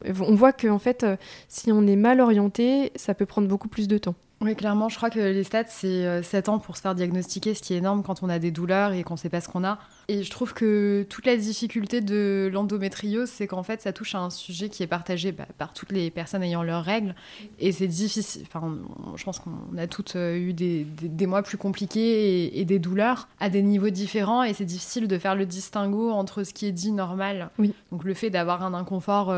On 0.05 0.35
voit 0.35 0.53
qu'en 0.53 0.79
fait, 0.79 1.05
euh, 1.05 1.17
si 1.49 1.73
on 1.73 1.87
est 1.87 1.97
mal 1.97 2.21
orienté, 2.21 2.93
ça 2.97 3.15
peut 3.15 3.27
prendre 3.27 3.49
beaucoup 3.49 3.69
plus 3.69 3.89
de 3.89 3.99
temps. 3.99 4.15
Oui, 4.41 4.55
clairement, 4.55 4.89
je 4.89 4.97
crois 4.97 5.11
que 5.11 5.19
les 5.19 5.43
stats, 5.43 5.65
c'est 5.67 6.23
7 6.23 6.49
euh, 6.49 6.53
ans 6.53 6.59
pour 6.61 6.77
se 6.77 6.83
faire 6.83 6.95
diagnostiquer, 6.95 7.55
ce 7.55 7.63
qui 7.63 7.75
est 7.75 7.79
énorme 7.79 8.05
quand 8.05 8.23
on 8.23 8.29
a 8.29 8.39
des 8.39 8.53
douleurs 8.53 8.93
et 8.93 9.03
qu'on 9.03 9.15
ne 9.15 9.19
sait 9.19 9.31
pas 9.31 9.41
ce 9.41 9.49
qu'on 9.49 9.65
a. 9.65 9.81
Et 10.07 10.23
je 10.23 10.31
trouve 10.31 10.55
que 10.55 11.05
toute 11.09 11.27
la 11.27 11.37
difficulté 11.37 12.01
de 12.01 12.49
l'endométriose, 12.53 13.29
c'est 13.29 13.49
qu'en 13.49 13.65
fait, 13.65 13.83
ça 13.83 13.93
touche 13.93 14.15
à 14.15 14.21
un 14.21 14.31
sujet 14.31 14.69
qui 14.69 14.85
est 14.85 14.87
partagé 14.87 15.33
bah, 15.33 15.47
par 15.59 15.73
toutes 15.73 15.91
les 15.91 16.11
personnes 16.11 16.45
ayant 16.45 16.63
leurs 16.63 16.85
règles. 16.85 17.17
Et 17.59 17.73
c'est 17.73 17.89
difficile. 17.89 18.45
Enfin, 18.47 18.79
je 19.17 19.25
pense 19.25 19.41
qu'on 19.41 19.77
a 19.77 19.89
toutes 19.89 20.15
euh, 20.15 20.37
eu 20.37 20.53
des, 20.53 21.27
mois 21.27 21.43
plus 21.43 21.59
compliqués 21.59 22.61
et, 22.61 22.65
des 22.65 22.79
douleurs 22.79 23.27
à 23.41 23.51
des 23.51 23.63
niveaux 23.63 23.91
différents. 23.91 24.45
Et 24.45 24.55
c'est 24.55 24.65
difficile 24.65 25.09
de 25.09 25.19
faire 25.19 25.35
le 25.35 25.47
distinguo 25.47 26.13
entre 26.13 26.45
ce 26.45 26.55
qui 26.55 26.67
est 26.67 26.73
dit 26.73 26.93
normal. 26.93 27.51
Oui. 27.59 27.75
Donc 27.91 28.05
le 28.05 28.15
fait 28.15 28.31
d'avoir 28.31 28.63
un 28.63 28.73
inconfort 28.73 29.35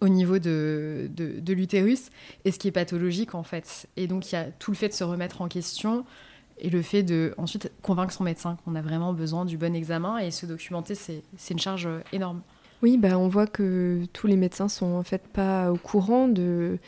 au 0.00 0.08
niveau 0.08 0.38
de, 0.38 1.10
de, 1.14 1.52
l'utérus 1.52 2.10
et 2.44 2.50
ce 2.50 2.58
qui 2.58 2.68
est 2.68 2.72
pathologique 2.72 3.34
en 3.34 3.42
fait. 3.42 3.88
Et 3.96 4.06
donc 4.06 4.30
il 4.30 4.34
y 4.34 4.38
a 4.38 4.44
tout 4.44 4.70
le 4.70 4.76
fait 4.76 4.88
de 4.88 4.92
se 4.92 5.04
remettre 5.04 5.42
en 5.42 5.48
question 5.48 6.04
et 6.58 6.70
le 6.70 6.82
fait 6.82 7.02
de 7.02 7.34
ensuite 7.38 7.70
convaincre 7.82 8.12
son 8.12 8.24
médecin 8.24 8.56
qu'on 8.64 8.74
a 8.74 8.82
vraiment 8.82 9.12
besoin 9.12 9.44
du 9.44 9.56
bon 9.56 9.74
examen 9.74 10.18
et 10.18 10.30
se 10.30 10.46
documenter, 10.46 10.94
c'est 10.94 11.22
une 11.50 11.58
charge 11.58 11.88
énorme. 12.12 12.42
Oui, 12.82 12.96
bah 12.96 13.18
on 13.18 13.28
voit 13.28 13.46
que 13.46 14.04
tous 14.12 14.26
les 14.26 14.36
médecins 14.36 14.68
sont 14.68 14.92
en 14.92 15.02
fait 15.02 15.26
pas 15.26 15.72
au 15.72 15.76
courant 15.76 16.28
de 16.28 16.78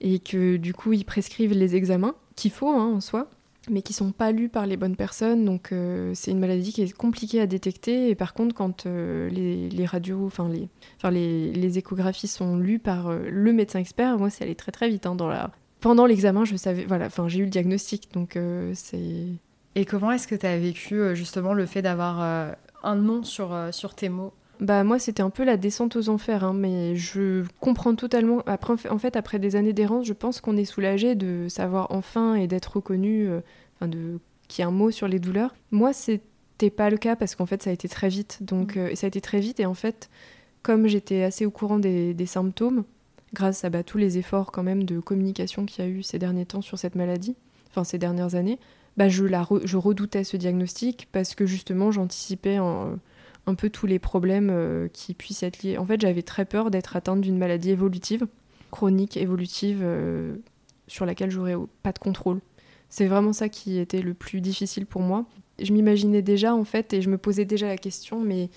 et 0.00 0.18
que 0.18 0.56
du 0.56 0.72
coup 0.74 0.92
ils 0.92 1.04
prescrivent 1.04 1.52
les 1.52 1.74
examens 1.74 2.14
qu'il 2.36 2.50
faut 2.50 2.70
hein, 2.70 2.92
en 2.94 3.00
soi 3.00 3.28
mais 3.70 3.82
qui 3.82 3.92
sont 3.92 4.12
pas 4.12 4.32
lus 4.32 4.48
par 4.48 4.66
les 4.66 4.76
bonnes 4.76 4.96
personnes. 4.96 5.44
Donc 5.44 5.72
euh, 5.72 6.12
c'est 6.14 6.30
une 6.30 6.38
maladie 6.38 6.72
qui 6.72 6.82
est 6.82 6.92
compliquée 6.92 7.40
à 7.40 7.46
détecter. 7.46 8.08
Et 8.08 8.14
par 8.14 8.34
contre, 8.34 8.54
quand 8.54 8.86
euh, 8.86 9.28
les, 9.30 9.86
radios, 9.86 10.26
enfin 10.26 10.48
les, 10.48 10.68
les, 11.10 11.52
les, 11.52 11.78
échographies 11.78 12.28
sont 12.28 12.56
lues 12.56 12.78
par 12.78 13.08
euh, 13.08 13.20
le 13.28 13.52
médecin 13.52 13.78
expert, 13.78 14.18
moi 14.18 14.30
c'est 14.30 14.44
allé 14.44 14.54
très 14.54 14.72
très 14.72 14.88
vite. 14.88 15.06
Hein, 15.06 15.14
dans 15.14 15.28
la... 15.28 15.50
Pendant 15.80 16.06
l'examen, 16.06 16.44
je 16.44 16.56
savais, 16.56 16.84
voilà, 16.84 17.06
enfin 17.06 17.28
j'ai 17.28 17.40
eu 17.40 17.44
le 17.44 17.50
diagnostic, 17.50 18.12
donc 18.12 18.38
c'est. 18.74 19.26
Et 19.74 19.84
comment 19.84 20.12
est-ce 20.12 20.28
que 20.28 20.36
tu 20.36 20.46
as 20.46 20.56
vécu 20.56 21.00
justement 21.16 21.54
le 21.54 21.66
fait 21.66 21.82
d'avoir 21.82 22.54
un 22.84 22.94
nom 22.94 23.24
sur, 23.24 23.52
sur 23.72 23.96
tes 23.96 24.08
mots? 24.08 24.32
Bah 24.62 24.82
moi 24.84 24.98
c'était 24.98 25.22
un 25.22 25.28
peu 25.30 25.44
la 25.44 25.56
descente 25.58 25.96
aux 25.96 26.08
enfers, 26.08 26.44
hein, 26.44 26.54
mais 26.54 26.96
je 26.96 27.44
comprends 27.60 27.94
totalement. 27.94 28.42
Après, 28.46 28.72
en 28.88 28.98
fait, 28.98 29.16
après 29.16 29.38
des 29.38 29.56
années 29.56 29.72
d'errance, 29.74 30.06
je 30.06 30.12
pense 30.14 30.40
qu'on 30.40 30.56
est 30.56 30.64
soulagé 30.64 31.14
de 31.14 31.48
savoir 31.48 31.88
enfin 31.90 32.34
et 32.36 32.46
d'être 32.46 32.76
reconnu, 32.76 33.28
euh, 33.28 33.40
enfin 33.76 33.88
de 33.88 34.18
qu'il 34.48 34.62
y 34.62 34.64
ait 34.64 34.68
un 34.68 34.72
mot 34.72 34.90
sur 34.90 35.08
les 35.08 35.18
douleurs. 35.18 35.54
Moi 35.70 35.92
c'était 35.92 36.70
pas 36.70 36.88
le 36.90 36.96
cas 36.96 37.16
parce 37.16 37.34
qu'en 37.34 37.46
fait 37.46 37.62
ça 37.62 37.70
a 37.70 37.72
été 37.72 37.88
très 37.88 38.08
vite. 38.08 38.38
Donc 38.42 38.76
Mm. 38.76 38.94
ça 38.94 39.06
a 39.06 39.08
été 39.08 39.20
très 39.20 39.40
vite 39.40 39.60
et 39.60 39.66
en 39.66 39.74
fait 39.74 40.08
comme 40.62 40.86
j'étais 40.86 41.22
assez 41.24 41.44
au 41.44 41.50
courant 41.50 41.78
des, 41.80 42.14
des 42.14 42.26
symptômes, 42.26 42.84
grâce 43.34 43.64
à 43.64 43.70
bah, 43.70 43.82
tous 43.82 43.98
les 43.98 44.16
efforts 44.18 44.52
quand 44.52 44.62
même 44.62 44.84
de 44.84 45.00
communication 45.00 45.66
qu'il 45.66 45.84
y 45.84 45.88
a 45.88 45.90
eu 45.90 46.02
ces 46.04 46.18
derniers 46.20 46.46
temps 46.46 46.60
sur 46.62 46.78
cette 46.78 46.94
maladie, 46.94 47.34
enfin 47.70 47.82
ces 47.82 47.98
dernières 47.98 48.36
années, 48.36 48.58
bah, 48.96 49.08
je, 49.08 49.24
la 49.24 49.42
re- 49.42 49.62
je 49.66 49.76
redoutais 49.76 50.22
ce 50.22 50.36
diagnostic 50.36 51.08
parce 51.10 51.34
que 51.34 51.46
justement 51.46 51.90
j'anticipais 51.90 52.56
un, 52.56 52.98
un 53.46 53.54
peu 53.54 53.70
tous 53.70 53.86
les 53.86 53.98
problèmes 53.98 54.50
euh, 54.50 54.88
qui 54.88 55.14
puissent 55.14 55.42
être 55.42 55.62
liés. 55.62 55.78
En 55.78 55.86
fait 55.86 56.00
j'avais 56.00 56.22
très 56.22 56.44
peur 56.44 56.70
d'être 56.70 56.96
atteinte 56.96 57.20
d'une 57.20 57.38
maladie 57.38 57.70
évolutive, 57.70 58.26
chronique 58.70 59.16
évolutive, 59.16 59.80
euh, 59.82 60.36
sur 60.86 61.06
laquelle 61.06 61.30
j'aurais 61.30 61.56
pas 61.82 61.92
de 61.92 61.98
contrôle. 61.98 62.40
C'est 62.88 63.06
vraiment 63.06 63.32
ça 63.32 63.48
qui 63.48 63.78
était 63.78 64.02
le 64.02 64.14
plus 64.14 64.40
difficile 64.40 64.86
pour 64.86 65.00
moi. 65.00 65.24
Je 65.60 65.72
m'imaginais 65.72 66.22
déjà 66.22 66.54
en 66.54 66.64
fait 66.64 66.92
et 66.92 67.02
je 67.02 67.08
me 67.08 67.18
posais 67.18 67.44
déjà 67.44 67.66
la 67.66 67.76
question 67.76 68.20
mais 68.20 68.50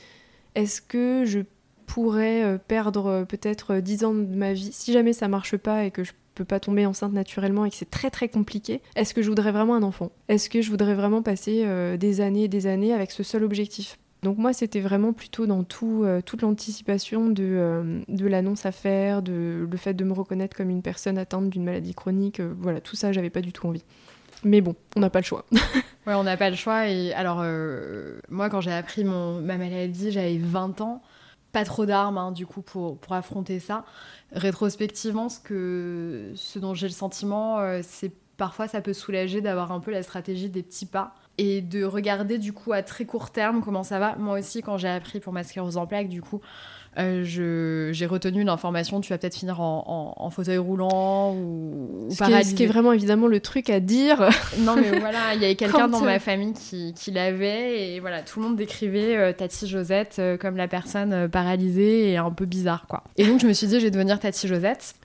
est-ce 0.56 0.82
que 0.82 1.24
je 1.26 1.40
pourrais 1.86 2.44
euh, 2.44 2.58
perdre 2.58 3.26
peut-être 3.28 3.76
euh, 3.76 3.82
10 3.82 4.06
ans 4.06 4.14
de 4.14 4.36
ma 4.36 4.54
vie 4.54 4.72
si 4.72 4.94
jamais 4.94 5.14
ça 5.14 5.28
marche 5.28 5.58
pas 5.58 5.86
et 5.86 5.92
que 5.92 6.04
je 6.04 6.14
peux 6.36 6.46
pas 6.46 6.60
tomber 6.60 6.86
enceinte 6.86 7.14
naturellement 7.14 7.66
et 7.66 7.70
que 7.70 7.76
c'est 7.76 7.90
très 7.90 8.10
très 8.10 8.28
compliqué 8.28 8.82
Est-ce 8.96 9.14
que 9.14 9.22
je 9.22 9.30
voudrais 9.30 9.52
vraiment 9.52 9.76
un 9.76 9.84
enfant? 9.84 10.12
Est-ce 10.28 10.50
que 10.50 10.62
je 10.62 10.70
voudrais 10.70 10.94
vraiment 10.94 11.22
passer 11.22 11.66
des 11.98 12.20
années 12.20 12.44
et 12.44 12.48
des 12.50 12.68
années 12.68 12.92
avec 12.92 13.12
ce 13.12 13.24
seul 13.24 13.46
objectif? 13.46 13.98
Donc 14.26 14.40
moi, 14.40 14.54
c'était 14.54 14.80
vraiment 14.80 15.14
plutôt 15.14 15.46
dans 15.46 15.64
euh, 15.84 16.20
toute 16.20 16.42
l'anticipation 16.42 17.30
de, 17.30 17.44
euh, 17.44 18.02
de 18.08 18.26
l'annonce 18.26 18.66
à 18.66 18.72
faire, 18.72 19.22
de 19.22 19.68
le 19.70 19.78
fait 19.78 19.94
de 19.94 20.04
me 20.04 20.14
reconnaître 20.14 20.58
comme 20.58 20.72
une 20.72 20.82
personne 20.82 21.20
atteinte 21.20 21.52
d'une 21.52 21.64
maladie 21.64 21.94
chronique. 21.94 22.40
euh, 22.40 22.52
voilà, 22.58 22.82
tout 22.82 22.96
ça, 22.96 23.12
j'avais 23.12 23.30
pas 23.30 23.42
du 23.42 23.54
tout 23.54 23.68
envie. 23.68 23.84
Mais 24.44 24.62
bon, 24.62 24.76
on 24.96 25.00
n'a 25.00 25.12
pas 25.12 25.20
le 25.20 25.26
choix. 25.26 25.46
Ouais, 26.08 26.14
on 26.14 26.24
n'a 26.24 26.38
pas 26.38 26.52
le 26.52 26.56
choix. 26.56 26.84
Alors, 27.16 27.44
moi, 28.30 28.52
quand 28.52 28.62
j'ai 28.62 28.72
appris 28.72 29.04
mon, 29.04 29.42
ma 29.42 29.58
maladie, 29.58 30.12
j'avais 30.12 30.38
20 30.38 30.80
ans. 30.82 31.02
Pas 31.52 31.66
trop 31.66 31.88
d'armes, 31.88 32.20
hein, 32.20 32.32
du 32.32 32.46
coup, 32.46 32.62
pour, 32.62 33.00
pour 33.00 33.14
affronter 33.14 33.60
ça. 33.60 33.86
Rétrospectivement, 34.32 35.30
ce, 35.30 35.40
que, 35.40 36.32
ce 36.36 36.60
dont 36.60 36.76
j'ai 36.76 36.86
le 36.86 36.94
sentiment, 36.94 37.58
c'est 37.82 38.12
parfois 38.38 38.68
ça 38.68 38.82
peut 38.82 38.94
soulager 38.94 39.42
d'avoir 39.42 39.72
un 39.72 39.80
peu 39.80 39.90
la 39.90 40.04
stratégie 40.04 40.48
des 40.48 40.62
petits 40.62 40.86
pas 40.86 41.16
et 41.38 41.62
de 41.62 41.84
regarder, 41.84 42.38
du 42.38 42.54
coup, 42.54 42.72
à 42.74 42.82
très 42.84 43.06
court 43.06 43.30
terme 43.32 43.62
comment 43.64 43.84
ça 43.84 44.00
va. 44.00 44.16
Moi 44.18 44.40
aussi, 44.40 44.62
quand 44.62 44.78
j'ai 44.78 44.88
appris 44.90 45.20
pour 45.20 45.34
ma 45.34 45.44
sclérose 45.44 45.78
en 45.78 45.86
plaques, 45.86 46.08
du 46.10 46.22
coup, 46.22 46.40
euh, 46.98 47.24
j'ai 47.26 48.06
retenu 48.06 48.46
l'information 48.46 49.02
tu 49.02 49.12
vas 49.12 49.18
peut-être 49.18 49.36
finir 49.36 49.60
en, 49.60 50.14
en- 50.18 50.24
en 50.26 50.30
fauteuil 50.30 50.58
roulant 50.58 51.34
ou, 51.36 52.06
ou 52.06 52.10
Ce 52.10 52.10
qui, 52.10 52.14
est, 52.14 52.16
ce 52.16 52.20
paralysé. 52.32 52.56
qui 52.56 52.64
est 52.64 52.68
vraiment 52.68 52.94
évidemment 52.94 53.28
le 53.28 53.42
truc 53.42 53.70
à 53.70 53.82
dire. 53.82 54.30
Non, 54.60 54.76
mais 54.78 54.98
voilà, 55.00 55.34
il 55.36 55.42
y 55.42 55.46
avait 55.46 55.56
quelqu'un 55.58 55.90
dans 55.90 56.04
euh, 56.04 56.06
ma 56.06 56.20
famille 56.20 56.54
qui, 56.54 56.94
qui 56.94 57.12
l'avait, 57.12 57.96
et 57.96 58.00
voilà, 58.00 58.22
tout 58.22 58.40
le 58.40 58.46
monde 58.48 58.56
décrivait 58.56 59.18
euh, 59.18 59.34
Tati 59.34 59.68
Josette 59.68 60.16
euh, 60.20 60.38
comme 60.38 60.56
la 60.56 60.70
personne 60.70 61.12
euh, 61.12 61.28
paralysée 61.28 62.12
et 62.12 62.18
un 62.18 62.32
peu 62.32 62.46
bizarre, 62.46 62.86
quoi. 62.88 63.04
Et 63.18 63.26
donc, 63.28 63.42
je 63.42 63.48
me 63.48 63.52
suis 63.52 63.68
dit, 63.68 63.78
je 63.80 63.84
vais 63.86 63.92
devenir 63.92 64.18
Tati 64.22 64.48
Josette. 64.48 64.96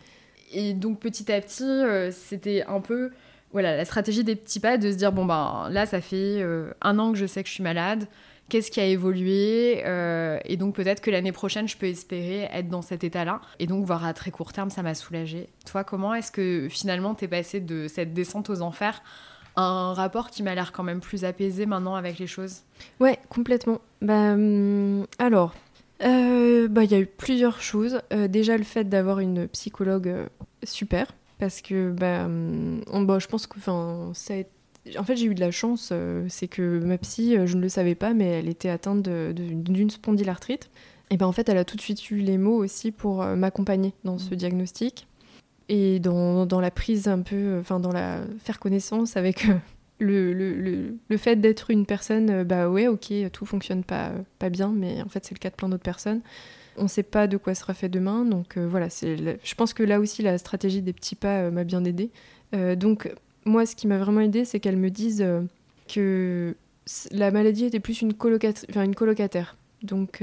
Et 0.53 0.75
donc, 0.75 1.01
petit 1.01 1.31
à 1.33 1.41
petit, 1.41 1.65
euh, 1.65 2.11
c'était 2.13 2.63
un 2.69 2.81
peu, 2.81 3.11
voilà, 3.53 3.77
la 3.77 3.85
stratégie 3.85 4.25
des 4.25 4.37
petits 4.37 4.61
pas, 4.61 4.79
de 4.79 4.93
se 4.93 4.97
dire, 4.97 5.13
bon, 5.13 5.25
ben 5.25 5.69
là, 5.71 5.87
ça 5.87 6.01
fait 6.01 6.41
euh, 6.41 6.73
un 6.83 6.99
an 6.99 7.13
que 7.13 7.19
je 7.19 7.27
sais 7.27 7.43
que 7.43 7.49
je 7.49 7.55
suis 7.55 7.63
malade. 7.63 8.07
Qu'est-ce 8.49 8.71
qui 8.71 8.81
a 8.81 8.85
évolué 8.85 9.83
euh, 9.87 10.39
Et 10.45 10.57
donc 10.57 10.75
peut-être 10.75 11.01
que 11.01 11.11
l'année 11.11 11.31
prochaine, 11.31 11.69
je 11.69 11.77
peux 11.77 11.87
espérer 11.87 12.49
être 12.53 12.69
dans 12.69 12.83
cet 12.83 13.05
état-là. 13.05 13.41
Et 13.61 13.67
donc 13.67 13.85
voir 13.85 14.05
à 14.05 14.13
très 14.13 14.31
court 14.31 14.53
terme, 14.53 14.71
ça 14.71 14.83
m'a 14.83 14.95
soulagée. 14.95 15.49
Toi, 15.67 15.85
comment 15.85 16.15
est-ce 16.15 16.33
que 16.33 16.69
finalement 16.69 17.15
t'es 17.15 17.29
passé 17.29 17.61
de 17.61 17.87
cette 17.87 18.13
descente 18.13 18.51
aux 18.51 18.61
enfers 18.63 19.03
à 19.55 19.63
un 19.63 19.95
rapport 19.95 20.31
qui 20.31 20.43
m'a 20.43 20.55
l'air 20.55 20.73
quand 20.73 20.83
même 20.83 21.01
plus 21.01 21.25
apaisé 21.25 21.65
maintenant 21.65 21.95
avec 21.95 22.19
les 22.19 22.27
choses? 22.27 22.63
Ouais, 22.99 23.21
complètement. 23.29 23.81
Bah, 24.03 24.33
hum, 24.33 25.07
alors, 25.21 25.55
euh, 26.03 26.67
bah, 26.67 26.83
il 26.83 26.91
y 26.91 26.95
a 26.95 26.99
eu 26.99 27.07
plusieurs 27.07 27.61
choses. 27.61 28.01
Déjà, 28.11 28.57
le 28.57 28.65
fait 28.65 28.89
d'avoir 28.89 29.21
une 29.21 29.47
psychologue 29.47 30.27
super, 30.65 31.07
parce 31.41 31.61
que 31.63 31.91
bah, 31.91 32.27
hum, 32.27 32.83
on- 32.93 33.03
bah, 33.03 33.19
je 33.19 33.27
pense 33.27 33.47
que 33.49 33.59
ça 33.61 34.35
a 34.35 34.37
été- 34.37 34.51
En 34.99 35.05
fait, 35.05 35.17
j'ai 35.17 35.27
eu 35.27 35.35
de 35.35 35.41
la 35.41 35.51
chance, 35.51 35.91
euh, 35.93 36.25
c'est 36.29 36.49
que 36.49 36.79
ma 36.79 36.97
psy, 36.99 37.37
euh, 37.37 37.47
je 37.47 37.57
ne 37.57 37.61
le 37.63 37.69
savais 37.69 37.95
pas, 37.95 38.15
mais 38.15 38.27
elle 38.27 38.49
était 38.49 38.69
atteinte 38.71 39.09
d'une 39.09 39.91
spondylarthrite. 39.91 40.71
Et 41.11 41.17
ben 41.17 41.27
en 41.27 41.33
fait, 41.33 41.49
elle 41.49 41.59
a 41.59 41.65
tout 41.65 41.77
de 41.77 41.81
suite 41.83 42.11
eu 42.11 42.17
les 42.19 42.39
mots 42.39 42.57
aussi 42.57 42.93
pour 42.93 43.23
euh, 43.23 43.35
m'accompagner 43.37 43.93
dans 44.05 44.17
ce 44.19 44.35
diagnostic 44.35 45.07
et 45.69 45.99
dans, 46.01 46.47
dans 46.47 46.61
la 46.61 46.71
prise 46.71 47.09
un 47.09 47.21
peu, 47.21 47.59
enfin 47.61 47.79
dans 47.81 47.93
la 47.93 48.21
faire 48.39 48.59
connaissance 48.61 49.17
avec 49.17 49.45
le, 49.99 50.33
le, 50.33 50.55
le, 50.55 50.97
le 51.09 51.17
fait 51.17 51.37
d'être 51.37 51.71
une 51.71 51.85
personne, 51.85 52.43
bah 52.45 52.69
ouais, 52.71 52.87
ok, 52.89 53.13
tout 53.33 53.45
fonctionne 53.45 53.85
pas, 53.85 54.13
pas 54.39 54.49
bien, 54.51 54.73
mais 54.75 55.03
en 55.03 55.09
fait 55.09 55.25
c'est 55.25 55.35
le 55.35 55.39
cas 55.41 55.51
de 55.51 55.57
plein 55.57 55.69
d'autres 55.69 55.83
personnes. 55.83 56.21
On 56.77 56.89
sait 56.89 57.03
pas 57.03 57.27
de 57.27 57.37
quoi 57.37 57.55
sera 57.55 57.75
fait 57.75 57.89
demain, 57.89 58.25
donc 58.25 58.57
euh, 58.57 58.67
voilà, 58.67 58.89
je 58.89 59.55
pense 59.55 59.75
que 59.75 59.83
là 59.83 60.01
aussi 60.01 60.23
la 60.23 60.39
stratégie 60.39 60.83
des 60.83 60.93
petits 60.93 61.17
pas 61.17 61.41
euh, 61.41 61.51
m'a 61.51 61.65
bien 61.65 61.85
aidé. 61.85 62.11
Euh, 62.55 62.77
donc 62.77 63.13
moi, 63.45 63.67
ce 63.67 63.75
qui 63.77 63.87
m'a 63.87 63.99
vraiment 63.99 64.21
aidé, 64.21 64.45
c'est 64.45 64.61
qu'elle 64.61 64.77
me 64.77 64.91
dise 64.91 65.27
que 65.89 66.55
la 67.11 67.31
maladie 67.31 67.65
était 67.65 67.81
plus 67.81 68.03
une, 68.03 68.13
colocata- 68.13 68.67
enfin, 68.71 68.85
une 68.85 68.95
colocataire. 68.95 69.57
Donc, 69.83 70.23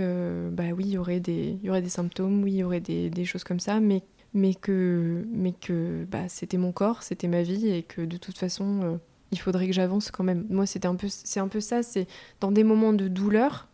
bah 0.51 0.65
oui, 0.75 0.83
il 0.85 0.91
y 0.91 0.97
aurait 0.99 1.19
des, 1.19 1.57
y 1.63 1.69
aurait 1.69 1.81
des 1.81 1.89
symptômes, 1.89 2.43
oui, 2.43 2.51
il 2.51 2.57
y 2.57 2.63
aurait 2.63 2.79
des, 2.79 3.25
choses 3.25 3.43
comme 3.43 3.59
ça, 3.59 3.79
mais, 3.79 4.03
mais 4.35 4.53
que, 4.53 5.25
mais 5.33 5.51
que 5.51 6.05
bah, 6.11 6.29
c'était 6.29 6.57
mon 6.57 6.71
corps, 6.71 7.01
c'était 7.01 7.27
ma 7.27 7.41
vie, 7.41 7.69
et 7.69 7.81
que 7.81 8.01
de 8.01 8.17
toute 8.17 8.37
façon, 8.37 8.99
il 9.31 9.39
faudrait 9.39 9.65
que 9.65 9.73
j'avance 9.73 10.11
quand 10.11 10.23
même. 10.23 10.45
Moi, 10.49 10.67
c'était 10.67 10.87
un 10.87 10.95
peu, 10.95 11.07
c'est 11.09 11.39
un 11.39 11.47
peu 11.47 11.59
ça, 11.59 11.81
c'est 11.81 12.07
dans 12.39 12.51
des 12.51 12.63
moments 12.63 12.93
de 12.93 13.07
douleur 13.07 13.66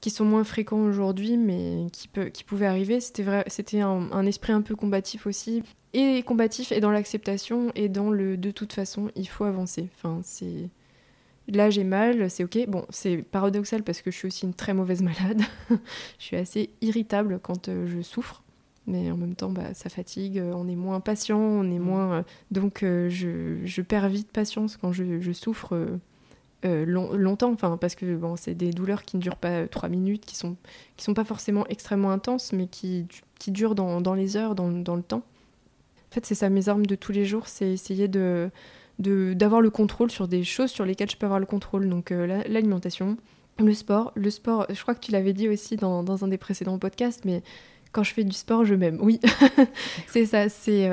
qui 0.00 0.10
sont 0.10 0.24
moins 0.24 0.44
fréquents 0.44 0.82
aujourd'hui, 0.82 1.36
mais 1.36 1.86
qui, 1.92 2.08
peut, 2.08 2.26
qui 2.26 2.44
pouvaient 2.44 2.66
arriver, 2.66 3.00
c'était, 3.00 3.22
vrai, 3.22 3.44
c'était 3.48 3.80
un, 3.80 4.10
un 4.12 4.26
esprit 4.26 4.52
un 4.52 4.62
peu 4.62 4.74
combatif 4.76 5.26
aussi, 5.26 5.62
et 5.92 6.22
combatif, 6.22 6.72
et 6.72 6.80
dans 6.80 6.90
l'acceptation, 6.90 7.72
et 7.74 7.88
dans 7.88 8.10
le 8.10 8.36
de 8.36 8.50
toute 8.50 8.72
façon, 8.72 9.10
il 9.16 9.28
faut 9.28 9.44
avancer. 9.44 9.88
Enfin, 9.96 10.20
c'est 10.22 10.68
là 11.48 11.68
j'ai 11.70 11.84
mal, 11.84 12.30
c'est 12.30 12.44
ok. 12.44 12.66
Bon, 12.68 12.84
c'est 12.90 13.18
paradoxal 13.18 13.82
parce 13.82 14.02
que 14.02 14.10
je 14.10 14.16
suis 14.16 14.28
aussi 14.28 14.46
une 14.46 14.54
très 14.54 14.74
mauvaise 14.74 15.02
malade. 15.02 15.42
je 15.70 16.24
suis 16.24 16.36
assez 16.36 16.70
irritable 16.80 17.40
quand 17.42 17.68
euh, 17.68 17.86
je 17.88 18.00
souffre, 18.02 18.42
mais 18.86 19.10
en 19.10 19.16
même 19.16 19.34
temps, 19.34 19.50
bah, 19.50 19.74
ça 19.74 19.88
fatigue. 19.90 20.38
euh, 20.38 20.52
On 20.54 20.68
est 20.68 20.76
moins 20.76 21.00
patient, 21.00 21.38
on 21.40 21.70
est 21.70 21.78
moins. 21.80 22.12
euh, 22.12 22.22
donc, 22.50 22.80
je, 22.82 23.56
je 23.64 23.82
perds 23.82 24.08
vite 24.08 24.30
patience 24.32 24.76
quand 24.76 24.92
je, 24.92 25.20
je 25.20 25.32
souffre. 25.32 25.74
Euh, 26.64 26.84
long- 26.86 27.12
longtemps, 27.14 27.52
enfin 27.52 27.76
parce 27.80 27.94
que 27.94 28.16
bon, 28.16 28.36
c'est 28.36 28.54
des 28.54 28.70
douleurs 28.70 29.04
qui 29.04 29.16
ne 29.16 29.22
durent 29.22 29.36
pas 29.36 29.48
euh, 29.50 29.66
trois 29.66 29.88
minutes, 29.88 30.26
qui 30.26 30.36
sont 30.36 30.56
qui 30.96 31.04
sont 31.04 31.14
pas 31.14 31.24
forcément 31.24 31.66
extrêmement 31.68 32.10
intenses, 32.10 32.52
mais 32.52 32.66
qui, 32.66 33.06
qui 33.38 33.50
durent 33.50 33.74
dans, 33.74 34.00
dans 34.00 34.14
les 34.14 34.36
heures, 34.36 34.54
dans, 34.54 34.70
dans 34.70 34.96
le 34.96 35.02
temps. 35.02 35.22
En 36.10 36.14
fait, 36.14 36.26
c'est 36.26 36.34
ça 36.34 36.50
mes 36.50 36.68
armes 36.68 36.86
de 36.86 36.94
tous 36.96 37.12
les 37.12 37.24
jours, 37.24 37.48
c'est 37.48 37.70
essayer 37.72 38.08
de 38.08 38.50
d'avoir 38.98 39.62
le 39.62 39.70
contrôle 39.70 40.10
sur 40.10 40.28
des 40.28 40.44
choses 40.44 40.70
sur 40.70 40.84
lesquelles 40.84 41.10
je 41.10 41.16
peux 41.16 41.24
avoir 41.24 41.40
le 41.40 41.46
contrôle. 41.46 41.88
Donc 41.88 42.12
euh, 42.12 42.26
la- 42.26 42.44
l'alimentation, 42.48 43.16
le 43.58 43.72
sport. 43.74 44.12
Le 44.14 44.28
sport, 44.30 44.66
je 44.68 44.80
crois 44.82 44.94
que 44.94 45.00
tu 45.00 45.10
l'avais 45.12 45.32
dit 45.32 45.48
aussi 45.48 45.76
dans, 45.76 46.02
dans 46.02 46.22
un 46.24 46.28
des 46.28 46.36
précédents 46.36 46.78
podcasts, 46.78 47.24
mais 47.24 47.42
quand 47.92 48.02
je 48.02 48.12
fais 48.12 48.24
du 48.24 48.32
sport, 48.34 48.64
je 48.66 48.74
m'aime. 48.74 48.98
Oui, 49.00 49.18
c'est 50.06 50.26
ça. 50.26 50.48
C'est 50.50 50.90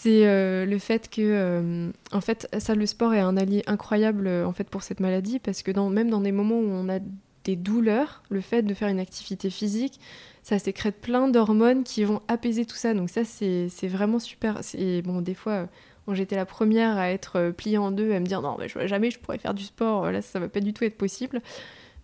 c'est 0.00 0.28
euh, 0.28 0.64
le 0.64 0.78
fait 0.78 1.10
que, 1.10 1.20
euh, 1.20 1.90
en 2.12 2.20
fait, 2.20 2.46
ça, 2.60 2.76
le 2.76 2.86
sport 2.86 3.14
est 3.14 3.20
un 3.20 3.36
allié 3.36 3.64
incroyable 3.66 4.28
euh, 4.28 4.46
en 4.46 4.52
fait 4.52 4.70
pour 4.70 4.84
cette 4.84 5.00
maladie 5.00 5.40
parce 5.40 5.64
que 5.64 5.72
même 5.72 6.08
dans 6.08 6.20
des 6.20 6.30
moments 6.30 6.60
où 6.60 6.70
on 6.70 6.88
a 6.88 7.00
des 7.42 7.56
douleurs, 7.56 8.22
le 8.30 8.40
fait 8.40 8.62
de 8.62 8.74
faire 8.74 8.90
une 8.90 9.00
activité 9.00 9.50
physique, 9.50 9.98
ça 10.44 10.60
sécrète 10.60 11.00
plein 11.00 11.26
d'hormones 11.26 11.82
qui 11.82 12.04
vont 12.04 12.22
apaiser 12.28 12.64
tout 12.64 12.76
ça. 12.76 12.94
Donc 12.94 13.10
ça, 13.10 13.24
c'est 13.24 13.88
vraiment 13.88 14.20
super. 14.20 14.60
Et 14.74 15.02
bon, 15.02 15.20
des 15.20 15.34
fois, 15.34 15.66
j'étais 16.12 16.36
la 16.36 16.46
première 16.46 16.96
à 16.96 17.10
être 17.10 17.50
pliée 17.50 17.78
en 17.78 17.90
deux, 17.90 18.12
à 18.12 18.20
me 18.20 18.26
dire 18.26 18.40
non, 18.40 18.56
mais 18.56 18.68
jamais 18.86 19.10
je 19.10 19.18
pourrais 19.18 19.38
faire 19.38 19.54
du 19.54 19.64
sport. 19.64 20.12
Là, 20.12 20.22
ça 20.22 20.38
va 20.38 20.48
pas 20.48 20.60
du 20.60 20.72
tout 20.72 20.84
être 20.84 20.96
possible. 20.96 21.42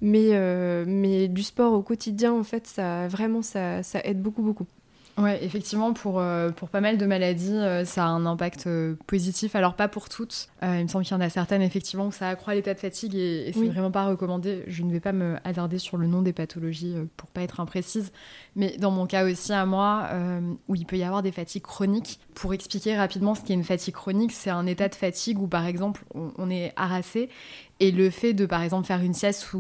Mais, 0.01 0.33
mais 0.85 1.29
du 1.29 1.45
sport 1.45 1.73
au 1.75 1.83
quotidien, 1.83 2.33
en 2.33 2.43
fait, 2.43 2.67
ça 2.67 3.07
vraiment, 3.07 3.43
ça, 3.43 3.85
ça 3.85 4.01
aide 4.03 4.21
beaucoup, 4.21 4.43
beaucoup. 4.43 4.67
Ouais, 5.17 5.45
effectivement, 5.45 5.93
pour, 5.93 6.19
euh, 6.19 6.51
pour 6.51 6.69
pas 6.69 6.81
mal 6.81 6.99
de 6.99 7.07
maladies, 7.07 7.55
euh, 7.55 7.85
ça 7.85 8.05
a 8.05 8.09
un 8.09 8.27
impact 8.27 8.67
euh, 8.67 8.97
positif. 9.07 9.55
Alors, 9.55 9.75
pas 9.75 9.87
pour 9.87 10.09
toutes. 10.09 10.49
Il 10.63 10.69
me 10.83 10.89
semble 10.89 11.05
qu'il 11.05 11.15
y 11.15 11.17
en 11.17 11.21
a 11.21 11.29
certaines, 11.29 11.63
effectivement, 11.63 12.07
où 12.07 12.13
ça 12.13 12.29
accroît 12.29 12.55
l'état 12.55 12.75
de 12.75 12.79
fatigue 12.81 13.15
et, 13.15 13.49
et 13.49 13.53
c'est 13.53 13.61
Oui. 13.61 13.69
vraiment 13.69 13.91
pas 13.93 14.07
recommandé. 14.07 14.65
Je 14.67 14.83
ne 14.83 14.91
vais 14.91 14.99
pas 15.01 15.13
me 15.13 15.37
hasarder 15.45 15.79
sur 15.79 15.99
le 15.99 16.07
nom 16.09 16.23
des 16.23 16.33
pathologies 16.33 16.97
pour 17.17 17.29
pas 17.31 17.43
être 17.43 17.61
imprécise. 17.61 18.13
Mais 18.57 18.77
dans 18.79 18.91
mon 18.91 19.07
cas 19.07 19.25
aussi, 19.25 19.53
à 19.53 19.67
moi, 19.67 20.09
où 20.69 20.75
il 20.75 20.87
peut 20.87 20.97
y 20.97 21.05
avoir 21.05 21.23
des 21.23 21.33
fatigues 21.33 21.63
chroniques, 21.63 22.19
pour 22.35 22.53
expliquer 22.53 22.97
rapidement 22.97 23.35
ce 23.35 23.43
qu'est 23.43 23.55
une 23.55 23.65
fatigue 23.65 23.95
chronique, 23.95 24.33
c'est 24.33 24.51
un 24.51 24.67
état 24.67 24.89
de 24.89 24.95
fatigue 24.95 25.39
où, 25.41 25.47
par 25.47 25.67
exemple, 25.67 26.05
on, 26.15 26.51
est 26.51 26.73
harassé 26.77 27.29
et 27.81 27.91
le 27.91 28.11
fait 28.11 28.35
de, 28.35 28.47
par 28.47 28.63
exemple, 28.63 28.87
faire 28.87 29.01
une 29.01 29.15
sieste 29.15 29.53
ou, 29.55 29.59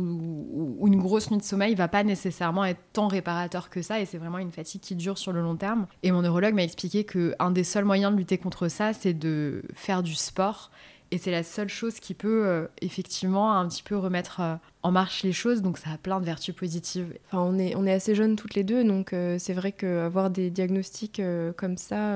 ou- 0.78 0.86
une 0.86 1.00
grosse 1.00 1.30
nuit 1.30 1.38
de 1.38 1.42
sommeil 1.42 1.74
va 1.74 1.88
pas 1.88 2.04
nécessairement 2.04 2.64
être 2.64 2.80
tant 2.92 3.08
réparateur 3.08 3.70
que 3.70 3.82
ça. 3.82 4.00
Et 4.00 4.06
c'est 4.06 4.18
vraiment 4.18 4.38
une 4.38 4.52
fatigue 4.52 4.80
qui 4.80 4.94
dure 4.94 5.18
sur 5.18 5.32
le 5.32 5.40
long 5.40 5.56
terme. 5.56 5.86
Et 6.02 6.12
mon 6.12 6.22
neurologue 6.22 6.54
m'a 6.54 6.62
expliqué 6.64 7.04
que 7.04 7.34
un 7.38 7.50
des 7.50 7.64
seuls 7.64 7.84
moyens 7.84 8.12
de 8.12 8.18
lutter 8.18 8.38
contre 8.38 8.68
ça, 8.68 8.92
c'est 8.92 9.14
de 9.14 9.62
faire 9.74 10.02
du 10.02 10.14
sport 10.14 10.70
Et 11.14 11.18
c'est 11.18 11.30
la 11.30 11.44
seule 11.44 11.68
chose 11.68 12.00
qui 12.00 12.12
peut 12.12 12.44
euh, 12.44 12.66
effectivement 12.80 13.56
un 13.56 13.68
petit 13.68 13.84
peu 13.84 13.96
remettre 13.96 14.40
euh, 14.40 14.56
en 14.82 14.90
marche 14.90 15.22
les 15.22 15.32
choses. 15.32 15.62
Donc 15.62 15.78
ça 15.78 15.90
a 15.90 15.96
plein 15.96 16.18
de 16.18 16.24
vertus 16.24 16.52
positives. 16.52 17.16
Enfin, 17.26 17.38
on 17.40 17.56
est, 17.56 17.76
on 17.76 17.86
est 17.86 17.92
assez 17.92 18.16
jeunes 18.16 18.34
toutes 18.34 18.56
les 18.56 18.64
deux, 18.64 18.82
donc 18.82 19.12
euh, 19.12 19.36
c'est 19.38 19.52
vrai 19.52 19.70
qu'avoir 19.70 20.28
des 20.30 20.50
diagnostics 20.50 21.22
comme 21.56 21.76
ça 21.76 22.14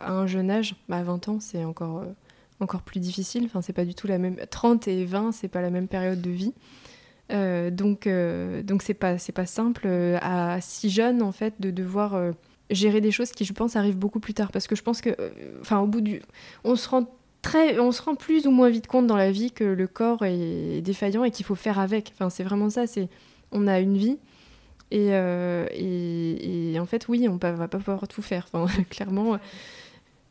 à 0.00 0.10
un 0.10 0.26
jeune 0.26 0.50
âge, 0.50 0.74
bah, 0.88 0.96
à 0.96 1.04
20 1.04 1.28
ans, 1.28 1.38
c'est 1.38 1.64
encore, 1.64 2.02
encore 2.58 2.82
plus 2.82 2.98
difficile. 2.98 3.44
Enfin, 3.44 3.62
c'est 3.62 3.72
pas 3.72 3.84
du 3.84 3.94
tout 3.94 4.08
la 4.08 4.18
même. 4.18 4.34
30 4.50 4.88
et 4.88 5.04
20, 5.04 5.30
c'est 5.30 5.46
pas 5.46 5.62
la 5.62 5.70
même 5.70 5.86
période 5.86 6.20
de 6.20 6.30
vie. 6.30 6.52
donc, 7.70 8.08
donc 8.64 8.82
c'est 8.82 8.94
pas, 8.94 9.14
pas 9.32 9.46
simple 9.46 9.86
à 10.20 10.60
si 10.60 10.90
jeune 10.90 11.22
en 11.22 11.30
fait 11.30 11.54
de 11.60 11.70
devoir 11.70 12.20
gérer 12.68 13.00
des 13.00 13.12
choses 13.12 13.30
qui, 13.30 13.44
je 13.44 13.52
pense, 13.52 13.76
arrivent 13.76 13.98
beaucoup 13.98 14.18
plus 14.18 14.34
tard. 14.34 14.50
Parce 14.50 14.66
que 14.66 14.74
je 14.74 14.82
pense 14.82 15.00
que, 15.00 15.10
enfin, 15.60 15.78
au 15.78 15.86
bout 15.86 16.00
du, 16.00 16.20
on 16.64 16.74
se 16.74 16.88
rend 16.88 17.06
on 17.78 17.92
se 17.92 18.02
rend 18.02 18.14
plus 18.14 18.46
ou 18.46 18.50
moins 18.50 18.70
vite 18.70 18.86
compte 18.86 19.06
dans 19.06 19.16
la 19.16 19.30
vie 19.30 19.50
que 19.50 19.64
le 19.64 19.86
corps 19.86 20.24
est 20.24 20.80
défaillant 20.82 21.24
et 21.24 21.30
qu'il 21.30 21.46
faut 21.46 21.54
faire 21.54 21.78
avec. 21.78 22.12
Enfin, 22.14 22.30
c'est 22.30 22.44
vraiment 22.44 22.70
ça. 22.70 22.86
C'est, 22.86 23.08
on 23.52 23.66
a 23.66 23.80
une 23.80 23.96
vie 23.96 24.18
et, 24.90 25.10
euh, 25.12 26.78
en 26.78 26.86
fait, 26.86 27.08
oui, 27.08 27.26
on 27.28 27.34
ne 27.34 27.38
va 27.38 27.68
pas 27.68 27.78
pouvoir 27.78 28.08
tout 28.08 28.22
faire. 28.22 28.46
Enfin, 28.52 28.82
clairement, 28.90 29.38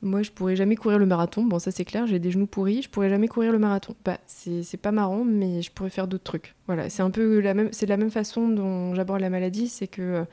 moi, 0.02 0.22
je 0.22 0.32
pourrais 0.32 0.56
jamais 0.56 0.76
courir 0.76 1.00
le 1.00 1.06
marathon. 1.06 1.44
Bon, 1.44 1.60
ça 1.60 1.72
c'est 1.72 1.86
clair. 1.86 2.08
J'ai 2.08 2.20
des 2.20 2.32
genoux 2.32 2.48
pourris. 2.48 2.82
Je 2.82 2.90
pourrais 2.90 3.10
jamais 3.10 3.28
courir 3.28 3.52
le 3.52 3.60
marathon. 3.60 3.96
Bah, 4.04 4.18
c'est 4.28 4.78
pas 4.78 4.92
marrant, 4.92 5.24
mais 5.24 5.62
je 5.62 5.72
pourrais 5.72 5.90
faire 5.90 6.08
d'autres 6.08 6.24
trucs. 6.24 6.56
Voilà, 6.68 6.90
c'est 6.90 7.04
un 7.04 7.12
peu 7.12 7.40
la 7.40 7.54
même, 7.54 7.70
c'est 7.72 7.86
de 7.86 7.92
la 7.92 7.98
même 7.98 8.12
façon 8.12 8.50
dont 8.50 8.96
j'aborde 8.96 9.22
la 9.22 9.30
maladie, 9.30 9.68
c'est 9.70 9.88
que 9.88 10.26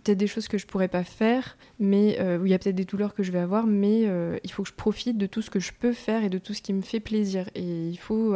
peut-être 0.00 0.18
des 0.18 0.26
choses 0.26 0.48
que 0.48 0.58
je 0.58 0.66
pourrais 0.66 0.88
pas 0.88 1.04
faire, 1.04 1.56
mais 1.78 2.18
euh, 2.20 2.38
où 2.38 2.46
il 2.46 2.50
y 2.50 2.54
a 2.54 2.58
peut-être 2.58 2.76
des 2.76 2.84
douleurs 2.84 3.14
que 3.14 3.22
je 3.22 3.32
vais 3.32 3.38
avoir, 3.38 3.66
mais 3.66 4.02
euh, 4.06 4.38
il 4.44 4.50
faut 4.50 4.62
que 4.62 4.68
je 4.68 4.74
profite 4.74 5.18
de 5.18 5.26
tout 5.26 5.42
ce 5.42 5.50
que 5.50 5.60
je 5.60 5.72
peux 5.72 5.92
faire 5.92 6.24
et 6.24 6.28
de 6.28 6.38
tout 6.38 6.54
ce 6.54 6.62
qui 6.62 6.72
me 6.72 6.82
fait 6.82 7.00
plaisir. 7.00 7.48
Et 7.54 7.88
il 7.88 7.98
faut, 7.98 8.34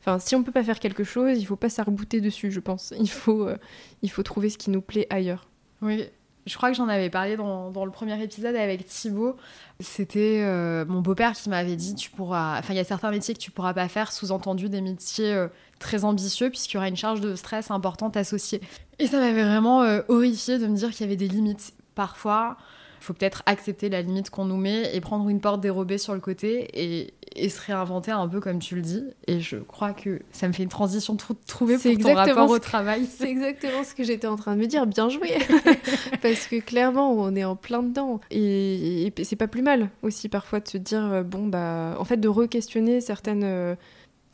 enfin, 0.00 0.18
si 0.18 0.34
on 0.34 0.42
peut 0.42 0.52
pas 0.52 0.64
faire 0.64 0.80
quelque 0.80 1.04
chose, 1.04 1.38
il 1.38 1.44
faut 1.44 1.56
pas 1.56 1.68
s'arbouter 1.68 2.20
dessus, 2.20 2.50
je 2.50 2.60
pense. 2.60 2.92
Il 2.98 3.10
faut, 3.10 3.46
euh, 3.46 3.56
il 4.02 4.10
faut 4.10 4.22
trouver 4.22 4.48
ce 4.48 4.58
qui 4.58 4.70
nous 4.70 4.82
plaît 4.82 5.06
ailleurs. 5.10 5.48
Oui, 5.82 6.04
je 6.46 6.56
crois 6.56 6.70
que 6.70 6.76
j'en 6.76 6.88
avais 6.88 7.10
parlé 7.10 7.36
dans, 7.36 7.84
le 7.84 7.90
premier 7.90 8.22
épisode 8.22 8.54
avec 8.54 8.86
Thibaut. 8.86 9.36
C'était 9.80 10.44
mon 10.86 11.00
beau-père 11.00 11.32
qui 11.32 11.48
m'avait 11.48 11.76
dit 11.76 11.94
tu 11.94 12.10
pourras. 12.10 12.58
Enfin, 12.58 12.74
il 12.74 12.76
y 12.76 12.80
a 12.80 12.84
certains 12.84 13.10
métiers 13.10 13.34
que 13.34 13.38
tu 13.38 13.50
pourras 13.50 13.74
pas 13.74 13.88
faire, 13.88 14.12
sous-entendu 14.12 14.68
des 14.68 14.80
métiers 14.80 15.46
très 15.78 16.04
ambitieux, 16.04 16.50
puisqu'il 16.50 16.74
y 16.74 16.76
aura 16.78 16.88
une 16.88 16.96
charge 16.96 17.20
de 17.20 17.34
stress 17.34 17.70
importante 17.70 18.16
associée. 18.16 18.60
Et 18.98 19.06
ça 19.06 19.18
m'avait 19.18 19.42
vraiment 19.42 19.82
euh, 19.82 20.02
horrifié 20.08 20.58
de 20.58 20.66
me 20.66 20.76
dire 20.76 20.90
qu'il 20.90 21.02
y 21.02 21.04
avait 21.04 21.16
des 21.16 21.28
limites. 21.28 21.74
Parfois, 21.94 22.56
faut 23.04 23.12
peut-être 23.12 23.42
accepter 23.46 23.88
la 23.88 24.02
limite 24.02 24.30
qu'on 24.30 24.44
nous 24.44 24.56
met 24.56 24.94
et 24.94 25.00
prendre 25.00 25.28
une 25.28 25.40
porte 25.40 25.60
dérobée 25.60 25.98
sur 25.98 26.14
le 26.14 26.20
côté 26.20 26.68
et, 26.74 27.14
se 27.48 27.60
réinventer 27.60 28.12
un 28.12 28.28
peu 28.28 28.40
comme 28.40 28.60
tu 28.60 28.76
le 28.76 28.82
dis. 28.82 29.04
Et 29.26 29.40
je 29.40 29.56
crois 29.56 29.92
que 29.92 30.20
ça 30.30 30.46
me 30.46 30.52
fait 30.52 30.62
une 30.62 30.68
transition 30.68 31.16
trouvée 31.46 31.76
pour 31.78 31.98
ton 31.98 32.14
rapport 32.14 32.50
au 32.50 32.58
travail. 32.58 33.06
C'est 33.18 33.28
exactement 33.28 33.82
ce 33.82 33.94
que 33.94 34.04
j'étais 34.04 34.28
en 34.28 34.36
train 34.36 34.54
de 34.54 34.60
me 34.60 34.66
dire. 34.66 34.86
Bien 34.86 35.08
joué 35.08 35.32
Parce 36.22 36.46
que 36.46 36.60
clairement, 36.60 37.12
on 37.12 37.34
est 37.34 37.44
en 37.44 37.56
plein 37.56 37.82
dedans. 37.82 38.20
Et, 38.30 39.12
c'est 39.22 39.36
pas 39.36 39.48
plus 39.48 39.62
mal 39.62 39.90
aussi 40.02 40.28
parfois 40.28 40.60
de 40.60 40.68
se 40.68 40.78
dire, 40.78 41.04
euh, 41.04 41.22
bon, 41.22 41.46
bah, 41.46 41.96
en 41.98 42.04
fait, 42.04 42.18
de 42.18 42.28
re-questionner 42.28 43.00
certaines... 43.00 43.44
Euh, 43.44 43.74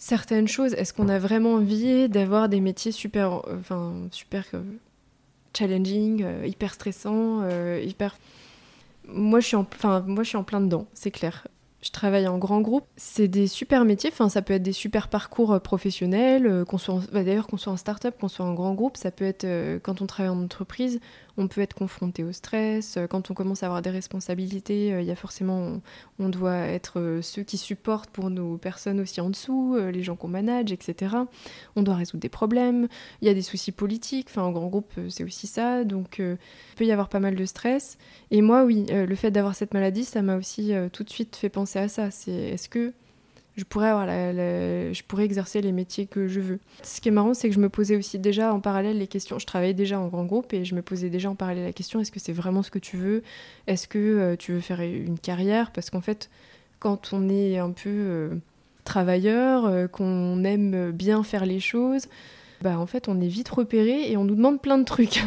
certaines 0.00 0.48
choses. 0.48 0.74
Est-ce 0.74 0.92
qu'on 0.92 1.08
a 1.08 1.20
vraiment 1.20 1.54
envie 1.54 2.08
d'avoir 2.08 2.48
des 2.48 2.60
métiers 2.60 2.90
super, 2.90 3.42
euh, 3.46 4.08
super 4.10 4.44
euh, 4.54 4.62
challenging, 5.56 6.24
euh, 6.24 6.46
hyper 6.46 6.74
stressants, 6.74 7.46
hyper. 7.78 8.18
Moi, 9.12 9.40
je 9.40 9.46
suis 9.46 9.56
en, 9.56 9.66
moi, 10.06 10.22
je 10.22 10.28
suis 10.28 10.36
en 10.36 10.44
plein 10.44 10.60
dedans, 10.60 10.86
c'est 10.94 11.10
clair. 11.10 11.46
Je 11.82 11.90
travaille 11.90 12.28
en 12.28 12.36
grand 12.36 12.60
groupe. 12.60 12.84
C'est 12.96 13.26
des 13.26 13.46
super 13.46 13.86
métiers. 13.86 14.10
Ça 14.28 14.42
peut 14.42 14.52
être 14.52 14.62
des 14.62 14.72
super 14.72 15.08
parcours 15.08 15.58
professionnels. 15.62 16.64
qu'on 16.68 16.76
soit, 16.76 17.00
bah, 17.10 17.24
d'ailleurs, 17.24 17.46
qu'on 17.46 17.56
soit 17.56 17.72
en 17.72 17.78
start-up, 17.78 18.16
qu'on 18.20 18.28
soit 18.28 18.44
en 18.44 18.52
grand 18.52 18.74
groupe, 18.74 18.98
ça 18.98 19.10
peut 19.10 19.24
être 19.24 19.46
quand 19.82 20.02
on 20.02 20.06
travaille 20.06 20.30
en 20.30 20.42
entreprise 20.42 21.00
on 21.40 21.48
peut 21.48 21.62
être 21.62 21.74
confronté 21.74 22.22
au 22.22 22.32
stress. 22.32 22.96
Euh, 22.96 23.06
quand 23.06 23.30
on 23.30 23.34
commence 23.34 23.62
à 23.62 23.66
avoir 23.66 23.82
des 23.82 23.90
responsabilités, 23.90 24.92
euh, 24.92 25.00
il 25.00 25.06
y 25.06 25.10
a 25.10 25.16
forcément, 25.16 25.80
on, 26.18 26.28
doit 26.28 26.58
être 26.58 27.00
euh, 27.00 27.22
ceux 27.22 27.42
qui 27.42 27.56
supportent 27.56 28.10
pour 28.10 28.28
nos 28.28 28.58
personnes 28.58 29.00
aussi 29.00 29.20
en 29.20 29.30
dessous, 29.30 29.76
les 29.90 30.02
gens 30.02 30.16
qu'on 30.16 30.28
manage, 30.28 30.70
etc. 30.70 31.16
On 31.76 31.82
doit 31.82 31.94
résoudre 31.94 32.20
des 32.20 32.28
problèmes. 32.28 32.88
Il 33.22 33.26
y 33.26 33.30
a 33.30 33.34
des 33.34 33.42
soucis 33.42 33.72
politiques. 33.72 34.28
Enfin, 34.30 34.42
en 34.42 34.52
grand 34.52 34.68
groupe, 34.68 34.92
c'est 35.08 35.24
aussi 35.24 35.46
ça. 35.46 35.84
Donc, 35.84 36.18
il 36.18 36.36
peut 36.76 36.84
y 36.84 36.92
avoir 36.92 37.08
pas 37.08 37.20
mal 37.20 37.34
de 37.34 37.44
stress. 37.46 37.96
Et 38.30 38.42
moi, 38.42 38.64
oui, 38.64 38.86
le 38.90 39.14
fait 39.14 39.30
d'avoir 39.30 39.54
cette 39.54 39.72
maladie, 39.72 40.04
ça 40.04 40.22
m'a 40.22 40.36
aussi 40.36 40.72
tout 40.92 41.04
de 41.04 41.10
suite 41.10 41.36
fait 41.36 41.48
penser 41.48 41.78
à 41.78 41.88
ça. 41.88 42.10
C'est 42.10 42.32
est-ce 42.32 42.68
que 42.68 42.92
je 43.60 43.64
pourrais, 43.66 43.88
avoir 43.88 44.06
je 44.06 45.02
pourrais 45.02 45.24
exercer 45.24 45.60
les 45.60 45.70
métiers 45.70 46.06
que 46.06 46.28
je 46.28 46.40
veux. 46.40 46.58
Ce 46.82 47.02
qui 47.02 47.08
est 47.08 47.12
marrant, 47.12 47.34
c'est 47.34 47.50
que 47.50 47.54
je 47.54 47.60
me 47.60 47.68
posais 47.68 47.94
aussi 47.94 48.18
déjà 48.18 48.54
en 48.54 48.60
parallèle 48.60 48.96
les 48.96 49.06
questions. 49.06 49.38
Je 49.38 49.44
travaillais 49.44 49.74
déjà 49.74 50.00
en 50.00 50.08
grand 50.08 50.24
groupe 50.24 50.54
et 50.54 50.64
je 50.64 50.74
me 50.74 50.80
posais 50.80 51.10
déjà 51.10 51.28
en 51.28 51.34
parallèle 51.34 51.64
la 51.64 51.74
question 51.74 52.00
est-ce 52.00 52.10
que 52.10 52.20
c'est 52.20 52.32
vraiment 52.32 52.62
ce 52.62 52.70
que 52.70 52.78
tu 52.78 52.96
veux? 52.96 53.22
Est-ce 53.66 53.86
que 53.86 53.98
euh, 53.98 54.36
tu 54.36 54.52
veux 54.52 54.60
faire 54.60 54.80
une 54.80 55.18
carrière? 55.18 55.72
Parce 55.72 55.90
qu'en 55.90 56.00
fait, 56.00 56.30
quand 56.78 57.10
on 57.12 57.28
est 57.28 57.58
un 57.58 57.70
peu 57.70 57.90
euh, 57.90 58.34
travailleur, 58.84 59.66
euh, 59.66 59.86
qu'on 59.88 60.42
aime 60.44 60.90
bien 60.92 61.22
faire 61.22 61.44
les 61.44 61.60
choses, 61.60 62.06
bah 62.62 62.78
en 62.78 62.86
fait, 62.86 63.08
on 63.08 63.20
est 63.20 63.28
vite 63.28 63.50
repéré 63.50 64.10
et 64.10 64.16
on 64.16 64.24
nous 64.24 64.36
demande 64.36 64.62
plein 64.62 64.78
de 64.78 64.84
trucs. 64.84 65.22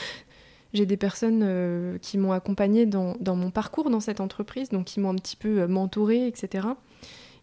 J'ai 0.72 0.86
des 0.86 0.98
personnes 0.98 1.98
qui 2.00 2.18
m'ont 2.18 2.32
accompagnée 2.32 2.84
dans, 2.84 3.16
dans, 3.20 3.36
mon 3.36 3.50
parcours 3.50 3.88
dans 3.88 4.00
cette 4.00 4.20
entreprise, 4.20 4.68
donc 4.68 4.84
qui 4.84 5.00
m'ont 5.00 5.10
un 5.10 5.14
petit 5.14 5.36
peu 5.36 5.66
mentorée, 5.66 6.26
etc 6.26 6.68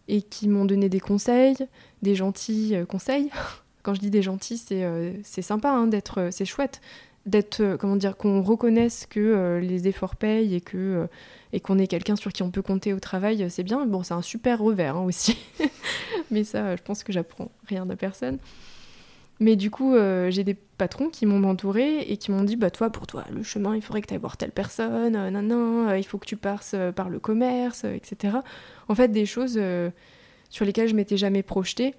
et 0.08 0.22
qui 0.22 0.48
m'ont 0.48 0.64
donné 0.64 0.88
des 0.88 1.00
conseils, 1.00 1.56
des 2.02 2.14
gentils 2.14 2.74
euh, 2.74 2.84
conseils. 2.84 3.30
Quand 3.82 3.94
je 3.94 4.00
dis 4.00 4.10
des 4.10 4.22
gentils, 4.22 4.58
c'est 4.58 4.84
euh, 4.84 5.12
sympa 5.22 5.70
hein, 5.70 5.86
d'être, 5.86 6.18
euh, 6.18 6.28
c'est 6.30 6.44
chouette 6.44 6.80
d'être, 7.24 7.76
comment 7.80 7.96
dire, 7.96 8.16
qu'on 8.16 8.40
reconnaisse 8.40 9.04
que 9.04 9.58
les 9.60 9.88
efforts 9.88 10.14
payent 10.14 10.54
et 10.54 10.60
que 10.60 11.08
et 11.52 11.58
qu'on 11.58 11.76
ait 11.76 11.88
quelqu'un 11.88 12.14
sur 12.14 12.32
qui 12.32 12.44
on 12.44 12.52
peut 12.52 12.62
compter 12.62 12.92
au 12.92 13.00
travail, 13.00 13.50
c'est 13.50 13.64
bien. 13.64 13.84
Bon, 13.84 14.04
c'est 14.04 14.14
un 14.14 14.22
super 14.22 14.60
revers 14.60 14.96
hein, 14.96 15.04
aussi, 15.04 15.36
mais 16.30 16.44
ça, 16.44 16.76
je 16.76 16.82
pense 16.82 17.02
que 17.02 17.12
j'apprends 17.12 17.50
rien 17.66 17.90
à 17.90 17.96
personne. 17.96 18.38
Mais 19.38 19.56
du 19.56 19.70
coup, 19.70 19.94
j'ai 20.28 20.44
des 20.44 20.54
patrons 20.54 21.08
qui 21.08 21.26
m'ont 21.26 21.46
entouré 21.48 22.00
et 22.00 22.16
qui 22.16 22.30
m'ont 22.30 22.42
dit 22.42 22.56
bah 22.56 22.70
toi 22.70 22.90
pour 22.90 23.06
toi 23.06 23.24
le 23.30 23.42
chemin 23.42 23.74
il 23.74 23.80
faudrait 23.80 24.02
que 24.02 24.06
tu 24.06 24.12
ailles 24.12 24.20
voir 24.20 24.36
telle 24.36 24.52
personne 24.52 25.30
non 25.30 25.42
non 25.42 25.94
il 25.94 26.04
faut 26.04 26.18
que 26.18 26.26
tu 26.26 26.36
passes 26.36 26.76
par 26.94 27.08
le 27.08 27.18
commerce 27.18 27.84
etc 27.84 28.36
en 28.88 28.94
fait 28.94 29.08
des 29.08 29.26
choses 29.26 29.56
euh, 29.56 29.90
sur 30.50 30.64
lesquelles 30.64 30.88
je 30.88 30.94
m'étais 30.94 31.16
jamais 31.16 31.42
projetée 31.42 31.94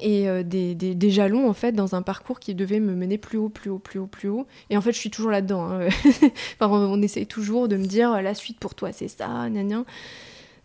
et 0.00 0.28
euh, 0.28 0.42
des, 0.42 0.74
des, 0.74 1.10
jalons 1.10 1.48
en 1.48 1.52
fait 1.52 1.72
dans 1.72 1.94
un 1.94 2.02
parcours 2.02 2.38
qui 2.38 2.54
devait 2.54 2.78
me 2.78 2.94
mener 2.94 3.18
plus 3.18 3.38
haut, 3.38 3.48
plus 3.48 3.70
haut, 3.70 3.80
plus 3.80 3.98
haut, 3.98 4.06
plus 4.06 4.28
haut. 4.28 4.46
Et 4.70 4.76
en 4.76 4.80
fait, 4.80 4.92
je 4.92 4.98
suis 4.98 5.10
toujours 5.10 5.32
là-dedans. 5.32 5.68
Hein. 5.68 5.88
enfin, 6.60 6.68
on, 6.70 7.02
essaye 7.02 7.26
toujours 7.26 7.66
de 7.66 7.76
me 7.76 7.86
dire 7.86 8.22
la 8.22 8.34
suite 8.34 8.60
pour 8.60 8.76
toi, 8.76 8.92
c'est 8.92 9.08
ça, 9.08 9.48
gna, 9.50 9.84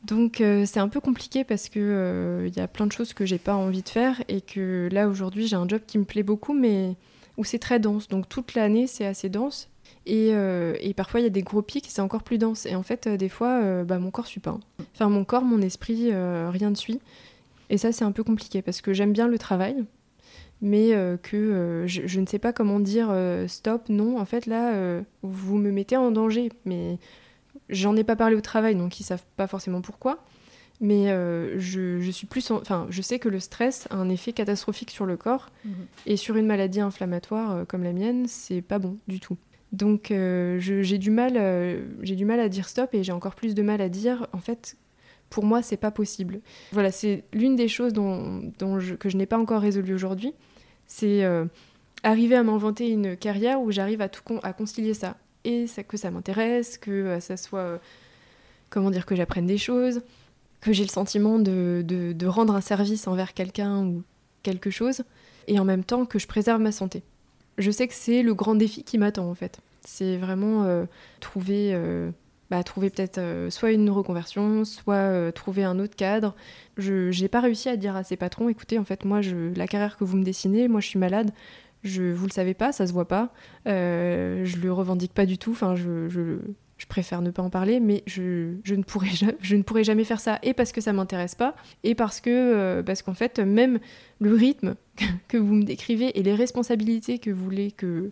Donc 0.05 0.41
euh, 0.41 0.65
c'est 0.65 0.79
un 0.79 0.89
peu 0.89 0.99
compliqué 0.99 1.43
parce 1.43 1.69
que 1.69 2.45
il 2.47 2.55
y 2.55 2.59
a 2.59 2.67
plein 2.67 2.85
de 2.85 2.91
choses 2.91 3.13
que 3.13 3.25
j'ai 3.25 3.39
pas 3.39 3.55
envie 3.55 3.81
de 3.81 3.89
faire 3.89 4.23
et 4.27 4.41
que 4.41 4.89
là 4.91 5.07
aujourd'hui 5.07 5.47
j'ai 5.47 5.55
un 5.55 5.67
job 5.67 5.81
qui 5.85 5.97
me 5.97 6.05
plaît 6.05 6.23
beaucoup, 6.23 6.53
mais 6.53 6.95
où 7.37 7.43
c'est 7.43 7.59
très 7.59 7.79
dense. 7.79 8.07
Donc 8.07 8.29
toute 8.29 8.53
l'année 8.53 8.87
c'est 8.87 9.05
assez 9.05 9.29
dense 9.29 9.69
euh, 10.07 10.75
et, 10.79 10.93
parfois, 10.93 11.19
il 11.19 11.23
y 11.23 11.27
a 11.27 11.31
des 11.31 11.41
gros 11.41 11.61
pics, 11.61 11.85
c'est 11.87 12.01
encore 12.01 12.23
plus 12.23 12.37
dense. 12.37 12.65
Et 12.65 12.75
en 12.75 12.83
fait, 12.83 13.07
euh, 13.07 13.17
des 13.17 13.29
fois, 13.29 13.59
euh, 13.61 13.83
bah, 13.83 13.99
mon 13.99 14.11
corps 14.11 14.27
suit 14.27 14.39
pas. 14.39 14.57
Enfin, 14.93 15.09
mon 15.09 15.25
corps, 15.25 15.43
mon 15.43 15.61
esprit, 15.61 16.11
rien 16.11 16.69
ne 16.69 16.75
suit. 16.75 16.99
Et 17.69 17.77
ça, 17.77 17.91
c'est 17.91 18.05
un 18.05 18.11
peu 18.11 18.23
compliqué 18.23 18.61
parce 18.61 18.81
que 18.81 18.93
j'aime 18.93 19.11
bien 19.11 19.27
le 19.27 19.39
travail, 19.39 19.83
mais 20.61 20.91
que 21.23 21.83
je, 21.87 22.19
ne 22.19 22.25
sais 22.25 22.39
pas 22.39 22.53
comment 22.53 22.79
dire 22.79 23.13
stop, 23.47 23.89
non. 23.89 24.19
En 24.19 24.25
fait, 24.25 24.45
là, 24.45 25.01
vous 25.23 25.57
me 25.57 25.71
mettez 25.71 25.97
en 25.97 26.11
danger. 26.11 26.51
Mais 26.65 26.99
j'en 27.69 27.95
ai 27.95 28.04
pas 28.04 28.15
parlé 28.15 28.36
au 28.36 28.41
travail, 28.41 28.75
donc 28.75 28.99
ils 28.99 29.04
savent 29.04 29.25
pas 29.38 29.47
forcément 29.47 29.82
pourquoi. 29.82 30.23
Mais 30.82 31.08
je, 31.58 32.10
suis 32.12 32.28
plus. 32.28 32.51
Enfin, 32.51 32.86
je 32.89 33.01
sais 33.01 33.17
que 33.17 33.30
le 33.30 33.39
stress 33.39 33.88
a 33.91 33.95
un 33.95 34.10
effet 34.10 34.34
catastrophique 34.34 34.91
sur 34.91 35.06
le 35.06 35.15
corps. 35.15 35.49
Mhm. 35.63 35.73
Et 36.06 36.17
sur 36.17 36.36
une 36.36 36.45
maladie 36.45 36.82
inflammatoire 36.82 37.65
comme 37.65 37.84
la 37.84 37.93
mienne, 37.93 38.28
c'est 38.28 38.62
pas 38.62 38.78
bon 38.78 38.97
du 39.08 39.21
tout. 39.21 39.38
Donc 39.75 40.10
euh, 40.12 40.58
j'ai 40.60 40.97
du 40.97 41.12
mal, 41.12 41.34
euh, 41.36 41.86
j'ai 42.01 42.15
du 42.15 42.23
mal 42.23 42.39
à 42.39 42.49
dire 42.49 42.69
stop 42.69 42.93
et 42.93 43.04
j'ai 43.04 43.12
encore 43.12 43.36
plus 43.36 43.56
de 43.56 43.62
mal 43.62 43.82
à 43.82 43.89
dire 43.89 44.28
en 44.32 44.38
fait 44.38 44.78
pour 45.30 45.43
moi 45.43 45.62
c'est 45.62 45.78
pas 45.78 45.91
possible. 45.91 46.39
Voilà, 46.71 46.91
c'est 46.91 47.25
l'une 47.34 47.56
des 47.56 47.67
choses 47.67 47.91
dont, 47.91 48.51
que 48.99 49.10
je 49.10 49.17
n'ai 49.17 49.25
pas 49.25 49.38
encore 49.38 49.62
résolu 49.62 49.93
aujourd'hui, 49.93 50.34
c'est 50.88 51.25
euh, 51.25 51.45
arriver 52.04 52.36
à 52.36 52.43
m'inventer 52.43 52.89
une 52.89 53.17
carrière 53.17 53.60
où 53.62 53.71
j'arrive 53.71 54.01
à 54.01 54.08
tout 54.08 54.39
à 54.43 54.54
concilier 54.54 54.93
ça 54.93 55.17
et 55.45 55.67
ça, 55.67 55.84
que 55.84 55.97
ça 55.97 56.12
m'intéresse, 56.12 56.77
que 56.77 57.19
ça 57.19 57.38
soit 57.38 57.79
comment 58.69 58.91
dire 58.91 59.05
que 59.05 59.15
j'apprenne 59.15 59.47
des 59.47 59.58
choses, 59.58 60.01
que 60.60 60.73
j'ai 60.73 60.84
le 60.84 60.89
sentiment 60.89 61.39
de, 61.39 61.84
de 61.86 62.27
rendre 62.27 62.53
un 62.55 62.62
service 62.62 63.08
envers 63.08 63.34
quelqu'un 63.34 63.86
ou 63.86 64.03
quelque 64.43 64.69
chose 64.69 65.03
et 65.47 65.60
en 65.60 65.65
même 65.65 65.84
temps 65.84 66.05
que 66.05 66.19
je 66.19 66.27
préserve 66.27 66.62
ma 66.62 66.71
santé 66.71 67.03
je 67.58 67.71
sais 67.71 67.88
que 67.88 67.93
c'est 67.93 68.21
le 68.21 68.34
grand 68.34 68.55
défi 68.55 68.84
qui 68.84 68.97
m'attend 68.97 69.29
en 69.29 69.36
fait. 69.36 69.60
C'est 69.86 70.17
vraiment 70.17 70.63
euh, 70.63 70.86
trouver 71.19 71.71
euh, 71.73 72.10
bah, 72.51 72.63
trouver 72.63 72.89
peut-être 72.89 73.17
euh, 73.17 73.49
soit 73.49 73.71
une 73.71 73.89
reconversion, 73.89 74.65
soit 74.65 74.95
euh, 74.95 75.31
trouver 75.31 75.63
un 75.63 75.79
autre 75.79 75.95
cadre. 75.95 76.36
Je 76.77 77.19
n'ai 77.19 77.27
pas 77.27 77.39
réussi 77.39 77.69
à 77.69 77.75
dire 77.75 77.95
à 77.95 78.03
ses 78.03 78.17
patrons, 78.17 78.49
écoutez, 78.49 78.77
en 78.77 78.84
fait, 78.84 79.03
moi, 79.03 79.21
je, 79.21 79.53
la 79.55 79.67
carrière 79.67 79.97
que 79.97 80.03
vous 80.03 80.15
me 80.17 80.23
dessinez, 80.23 80.67
moi, 80.67 80.79
je 80.79 80.88
suis 80.88 80.99
malade, 80.99 81.31
je, 81.85 82.11
vous 82.11 82.25
le 82.25 82.31
savez 82.31 82.53
pas, 82.53 82.71
ça 82.71 82.87
se 82.87 82.93
voit 82.93 83.07
pas, 83.07 83.31
euh, 83.67 84.43
je 84.43 84.57
le 84.57 84.73
revendique 84.73 85.13
pas 85.13 85.25
du 85.25 85.37
tout, 85.37 85.51
enfin, 85.51 85.75
je, 85.75 86.39
préfère 86.89 87.21
ne 87.21 87.31
pas 87.31 87.41
en 87.41 87.49
parler, 87.49 87.79
mais 87.79 88.03
je, 88.05 88.53
ne 88.75 88.83
pourrais 88.83 89.83
jamais, 89.83 90.03
faire 90.03 90.19
ça, 90.19 90.39
et 90.43 90.53
parce 90.53 90.71
que 90.71 90.81
ça 90.81 90.93
m'intéresse 90.93 91.35
pas, 91.35 91.55
et 91.83 91.95
parce 91.95 92.21
que, 92.21 92.29
euh, 92.29 92.83
parce 92.83 93.01
qu'en 93.01 93.13
fait, 93.13 93.39
même 93.39 93.79
le 94.19 94.33
rythme 94.33 94.75
que 95.27 95.37
vous 95.37 95.53
me 95.53 95.63
décrivez 95.63 96.17
et 96.19 96.23
les 96.23 96.35
responsabilités 96.35 97.19
que 97.19 97.29
vous 97.31 97.43
voulez 97.43 97.71
que 97.71 98.11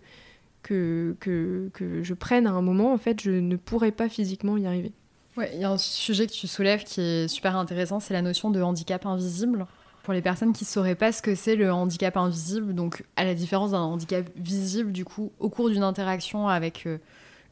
que, 0.61 1.17
que, 1.19 1.69
que, 1.73 2.03
je 2.03 2.13
prenne 2.13 2.47
à 2.47 2.51
un 2.51 2.61
moment, 2.61 2.93
en 2.93 2.97
fait, 2.97 3.21
je 3.21 3.31
ne 3.31 3.57
pourrais 3.57 3.91
pas 3.91 4.07
physiquement 4.07 4.55
y 4.55 4.65
arriver. 4.65 4.93
Ouais, 5.35 5.51
il 5.53 5.59
y 5.59 5.65
a 5.65 5.71
un 5.71 5.77
sujet 5.77 6.25
que 6.25 6.31
tu 6.31 6.47
soulèves 6.47 6.85
qui 6.85 7.01
est 7.01 7.27
super 7.27 7.57
intéressant, 7.57 7.99
c'est 7.99 8.13
la 8.13 8.21
notion 8.21 8.49
de 8.49 8.61
handicap 8.61 9.05
invisible. 9.05 9.65
Pour 10.03 10.13
les 10.13 10.21
personnes 10.21 10.51
qui 10.51 10.65
ne 10.65 10.67
sauraient 10.67 10.95
pas 10.95 11.11
ce 11.11 11.21
que 11.21 11.33
c'est 11.33 11.55
le 11.55 11.71
handicap 11.71 12.17
invisible, 12.17 12.75
donc 12.75 13.03
à 13.15 13.23
la 13.23 13.33
différence 13.33 13.71
d'un 13.71 13.79
handicap 13.79 14.25
visible, 14.35 14.91
du 14.91 15.05
coup, 15.05 15.31
au 15.39 15.49
cours 15.49 15.69
d'une 15.69 15.83
interaction 15.83 16.49
avec 16.49 16.85
euh, 16.85 16.97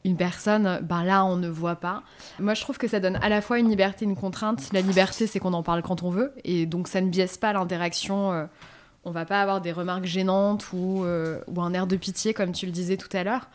une 0.04 0.16
personne, 0.16 0.80
ben 0.82 1.02
là, 1.02 1.24
on 1.24 1.36
ne 1.36 1.48
voit 1.48 1.76
pas. 1.76 2.02
Moi, 2.38 2.52
je 2.52 2.60
trouve 2.60 2.76
que 2.76 2.88
ça 2.88 3.00
donne 3.00 3.16
à 3.16 3.30
la 3.30 3.40
fois 3.40 3.58
une 3.58 3.70
liberté 3.70 4.04
et 4.04 4.08
une 4.08 4.16
contrainte. 4.16 4.70
La 4.74 4.82
liberté, 4.82 5.26
c'est 5.26 5.38
qu'on 5.38 5.54
en 5.54 5.62
parle 5.62 5.82
quand 5.82 6.02
on 6.02 6.10
veut, 6.10 6.32
et 6.44 6.66
donc 6.66 6.88
ça 6.88 7.00
ne 7.00 7.08
biaise 7.08 7.38
pas 7.38 7.54
l'interaction. 7.54 8.32
Euh, 8.32 8.44
on 9.04 9.10
va 9.10 9.24
pas 9.24 9.40
avoir 9.40 9.60
des 9.60 9.72
remarques 9.72 10.04
gênantes 10.04 10.72
ou, 10.72 11.04
euh, 11.04 11.40
ou, 11.48 11.60
un 11.62 11.72
air 11.72 11.86
de 11.86 11.96
pitié, 11.96 12.34
comme 12.34 12.52
tu 12.52 12.66
le 12.66 12.72
disais 12.72 12.96
tout 12.96 13.14
à 13.16 13.24
l'heure. 13.24 13.48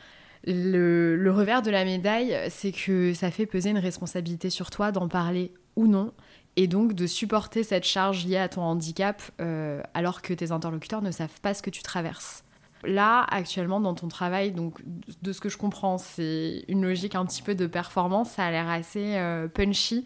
Le, 0.45 1.29
revers 1.29 1.61
de 1.61 1.69
la 1.69 1.85
médaille, 1.85 2.35
c'est 2.49 2.71
que 2.71 3.13
ça 3.13 3.31
fait 3.31 3.45
peser 3.45 3.69
une 3.69 3.77
responsabilité 3.77 4.49
sur 4.49 4.69
toi 4.69 4.91
d'en 4.91 5.07
parler 5.07 5.51
ou 5.75 5.87
non, 5.87 6.13
et 6.57 6.67
donc 6.67 6.93
de 6.93 7.07
supporter 7.07 7.63
cette 7.63 7.85
charge 7.85 8.25
liée 8.25 8.37
à 8.37 8.49
ton 8.49 8.63
handicap 8.63 9.21
euh, 9.39 9.81
alors 9.93 10.21
que 10.21 10.33
tes 10.33 10.51
interlocuteurs 10.51 11.01
ne 11.01 11.11
savent 11.11 11.39
pas 11.41 11.53
ce 11.53 11.61
que 11.61 11.69
tu 11.69 11.83
traverses. 11.83 12.43
Là, 12.83 13.25
actuellement, 13.29 13.79
dans 13.79 13.93
ton 13.93 14.07
travail, 14.07 14.51
donc 14.51 14.81
de 15.21 15.31
ce 15.31 15.39
que 15.39 15.49
je 15.49 15.57
comprends, 15.57 15.97
c'est 15.97 16.65
une 16.67 16.83
logique 16.83 17.15
un 17.15 17.25
petit 17.25 17.41
peu 17.41 17.55
de 17.55 17.65
performance, 17.65 18.31
ça 18.31 18.45
a 18.45 18.51
l'air 18.51 18.69
assez 18.69 19.15
euh, 19.17 19.47
punchy, 19.47 20.05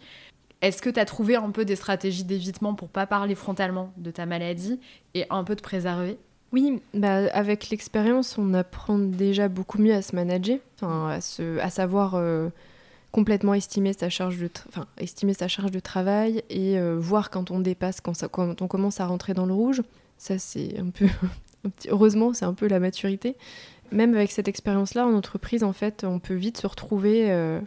est-ce 0.62 0.80
que 0.80 0.88
tu 0.88 1.00
as 1.00 1.04
trouvé 1.04 1.34
un 1.34 1.50
peu 1.50 1.64
des 1.64 1.74
stratégies 1.74 2.24
d'évitement 2.24 2.74
pour 2.74 2.88
pas 2.88 3.04
parler 3.06 3.34
frontalement 3.34 3.92
de 3.96 4.10
ta 4.12 4.26
maladie 4.26 4.78
et 5.14 5.26
un 5.28 5.42
peu 5.42 5.56
te 5.56 5.62
préserver? 5.62 6.18
Oui, 6.52 6.80
bah 6.94 7.28
avec 7.32 7.70
l'expérience, 7.70 8.38
on 8.38 8.54
apprend 8.54 8.98
déjà 8.98 9.48
beaucoup 9.48 9.78
mieux 9.78 9.94
à 9.94 10.02
se 10.02 10.14
manager, 10.14 10.58
à, 10.82 11.20
se, 11.20 11.58
à 11.58 11.70
savoir 11.70 12.14
euh, 12.14 12.50
complètement 13.12 13.54
estimer 13.54 13.92
sa, 13.92 14.08
charge 14.08 14.38
de 14.38 14.50
enfin, 14.68 14.86
estimer 14.98 15.34
sa 15.34 15.46
charge 15.46 15.70
de 15.70 15.80
travail 15.80 16.42
et 16.50 16.78
euh, 16.78 16.96
voir 16.98 17.30
quand 17.30 17.50
on 17.50 17.60
dépasse, 17.60 18.00
quand, 18.00 18.14
ça, 18.14 18.28
quand 18.28 18.60
on 18.62 18.68
commence 18.68 19.00
à 19.00 19.06
rentrer 19.06 19.34
dans 19.34 19.46
le 19.46 19.54
rouge. 19.54 19.82
Ça, 20.18 20.38
c'est 20.38 20.78
un 20.78 20.90
peu. 20.90 21.06
Heureusement, 21.88 22.32
c'est 22.32 22.44
un 22.44 22.54
peu 22.54 22.66
la 22.66 22.80
maturité. 22.80 23.36
Même 23.92 24.14
avec 24.14 24.32
cette 24.32 24.48
expérience-là, 24.48 25.06
en 25.06 25.12
entreprise, 25.12 25.62
en 25.62 25.72
fait, 25.72 26.04
on 26.04 26.18
peut 26.18 26.34
vite 26.34 26.58
se 26.58 26.66
retrouver. 26.66 27.30
Euh, 27.30 27.60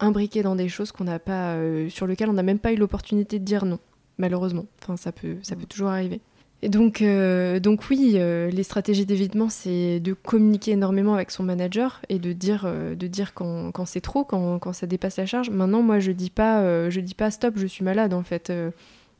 imbriqué 0.00 0.42
dans 0.42 0.56
des 0.56 0.68
choses 0.68 0.92
qu'on 0.92 1.04
n'a 1.04 1.18
pas, 1.18 1.54
euh, 1.54 1.88
sur 1.88 2.06
lesquelles 2.06 2.30
on 2.30 2.34
n'a 2.34 2.42
même 2.42 2.58
pas 2.58 2.72
eu 2.72 2.76
l'opportunité 2.76 3.38
de 3.38 3.44
dire 3.44 3.64
non, 3.64 3.78
malheureusement. 4.16 4.66
Enfin, 4.82 4.96
ça 4.96 5.12
peut, 5.12 5.36
ça 5.42 5.56
peut 5.56 5.62
mm. 5.62 5.66
toujours 5.66 5.88
arriver. 5.88 6.20
Et 6.62 6.68
donc, 6.68 7.02
euh, 7.02 7.60
donc 7.60 7.88
oui, 7.88 8.14
euh, 8.16 8.50
les 8.50 8.64
stratégies 8.64 9.06
d'évitement, 9.06 9.48
c'est 9.48 10.00
de 10.00 10.12
communiquer 10.12 10.72
énormément 10.72 11.14
avec 11.14 11.30
son 11.30 11.44
manager 11.44 12.00
et 12.08 12.18
de 12.18 12.32
dire, 12.32 12.66
de 12.66 13.06
dire 13.06 13.32
quand, 13.34 13.70
quand 13.70 13.86
c'est 13.86 14.00
trop, 14.00 14.24
quand, 14.24 14.58
quand, 14.58 14.72
ça 14.72 14.86
dépasse 14.86 15.16
la 15.16 15.26
charge. 15.26 15.50
Maintenant, 15.50 15.82
moi, 15.82 16.00
je 16.00 16.10
dis 16.12 16.30
pas, 16.30 16.90
je 16.90 17.00
dis 17.00 17.14
pas 17.14 17.30
stop, 17.30 17.54
je 17.56 17.66
suis 17.66 17.84
malade 17.84 18.12
en 18.12 18.22
fait 18.22 18.52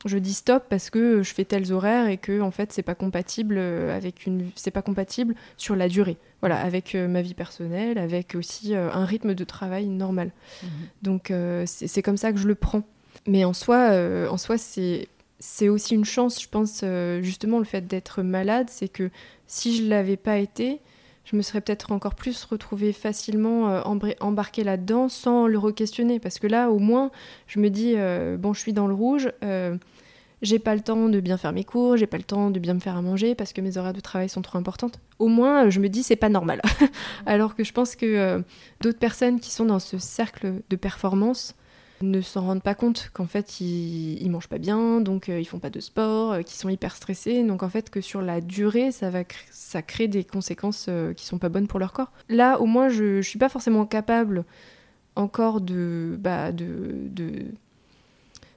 je 0.05 0.17
dis 0.17 0.33
stop 0.33 0.63
parce 0.69 0.89
que 0.89 1.23
je 1.23 1.33
fais 1.33 1.45
tels 1.45 1.73
horaires 1.73 2.07
et 2.07 2.17
que 2.17 2.41
en 2.41 2.51
fait 2.51 2.71
c'est 2.71 2.83
pas 2.83 2.95
compatible 2.95 3.55
euh, 3.57 3.95
avec 3.95 4.25
une 4.25 4.49
c'est 4.55 4.71
pas 4.71 4.81
compatible 4.81 5.35
sur 5.57 5.75
la 5.75 5.89
durée 5.89 6.17
voilà 6.41 6.59
avec 6.61 6.95
euh, 6.95 7.07
ma 7.07 7.21
vie 7.21 7.33
personnelle 7.33 7.97
avec 7.97 8.35
aussi 8.35 8.75
euh, 8.75 8.89
un 8.93 9.05
rythme 9.05 9.33
de 9.33 9.43
travail 9.43 9.87
normal 9.87 10.31
mhm. 10.63 10.69
donc 11.01 11.33
c'est 11.65 12.01
comme 12.01 12.17
ça 12.17 12.31
que 12.31 12.39
je 12.39 12.47
le 12.47 12.55
prends 12.55 12.83
mais 13.27 13.43
en 13.43 13.53
soi 13.53 13.91
en 14.29 14.37
soi 14.37 14.57
c'est 14.57 15.07
c'est 15.39 15.69
aussi 15.69 15.95
une 15.95 16.05
chance 16.05 16.41
je 16.41 16.47
pense 16.49 16.83
justement 17.21 17.59
le 17.59 17.65
fait 17.65 17.87
d'être 17.87 18.21
malade 18.21 18.67
c'est 18.69 18.89
que 18.89 19.09
si 19.47 19.77
je 19.77 19.87
l'avais 19.87 20.17
pas 20.17 20.37
été 20.37 20.81
je 21.29 21.35
me 21.35 21.41
serais 21.43 21.61
peut-être 21.61 21.91
encore 21.91 22.15
plus 22.15 22.43
retrouvée 22.45 22.91
facilement 22.91 23.69
euh, 23.69 23.81
embarquée 24.19 24.63
là-dedans 24.63 25.09
sans 25.09 25.45
le 25.45 25.59
re-questionner. 25.59 26.19
Parce 26.19 26.39
que 26.39 26.47
là, 26.47 26.71
au 26.71 26.79
moins, 26.79 27.11
je 27.45 27.59
me 27.59 27.69
dis, 27.69 27.93
euh, 27.95 28.35
bon, 28.37 28.53
je 28.53 28.59
suis 28.59 28.73
dans 28.73 28.87
le 28.87 28.95
rouge, 28.95 29.31
euh, 29.43 29.77
j'ai 30.41 30.57
pas 30.57 30.73
le 30.73 30.81
temps 30.81 31.07
de 31.07 31.19
bien 31.19 31.37
faire 31.37 31.51
mes 31.51 31.63
cours, 31.63 31.97
j'ai 31.97 32.07
pas 32.07 32.17
le 32.17 32.23
temps 32.23 32.49
de 32.49 32.59
bien 32.59 32.73
me 32.73 32.79
faire 32.79 32.95
à 32.95 33.01
manger 33.03 33.35
parce 33.35 33.53
que 33.53 33.61
mes 33.61 33.77
horaires 33.77 33.93
de 33.93 33.99
travail 33.99 34.27
sont 34.27 34.41
trop 34.41 34.57
importantes. 34.57 34.99
Au 35.19 35.27
moins, 35.27 35.69
je 35.69 35.79
me 35.79 35.89
dis, 35.89 36.01
c'est 36.01 36.15
pas 36.15 36.29
normal. 36.29 36.61
Alors 37.27 37.55
que 37.55 37.63
je 37.63 37.73
pense 37.73 37.95
que 37.95 38.43
d'autres 38.81 38.99
personnes 38.99 39.39
qui 39.39 39.51
sont 39.51 39.65
dans 39.65 39.79
ce 39.79 39.99
cercle 39.99 40.63
de 40.67 40.75
performance, 40.75 41.55
ne 42.01 42.21
s'en 42.21 42.41
rendent 42.41 42.63
pas 42.63 42.75
compte 42.75 43.09
qu'en 43.13 43.25
fait 43.25 43.61
ils, 43.61 44.29
mangent 44.29 44.47
pas 44.47 44.57
bien, 44.57 45.01
donc 45.01 45.29
euh, 45.29 45.39
ils 45.39 45.45
font 45.45 45.59
pas 45.59 45.69
de 45.69 45.79
sport, 45.79 46.33
euh, 46.33 46.41
qu'ils 46.41 46.57
sont 46.57 46.69
hyper 46.69 46.95
stressés, 46.95 47.43
donc 47.43 47.63
en 47.63 47.69
fait 47.69 47.89
que 47.89 48.01
sur 48.01 48.21
la 48.21 48.41
durée 48.41 48.91
ça 48.91 49.09
va 49.09 49.23
ça 49.51 49.81
crée 49.81 50.07
des 50.07 50.23
conséquences 50.23 50.87
euh, 50.89 51.13
qui 51.13 51.25
sont 51.25 51.37
pas 51.37 51.49
bonnes 51.49 51.67
pour 51.67 51.79
leur 51.79 51.93
corps. 51.93 52.11
Là 52.29 52.59
au 52.59 52.65
moins 52.65 52.89
je, 52.89 53.21
je 53.21 53.29
suis 53.29 53.39
pas 53.39 53.49
forcément 53.49 53.85
capable 53.85 54.45
encore 55.15 55.61
de 55.61 56.17
bah, 56.19 56.51
de, 56.51 57.07
de, 57.09 57.45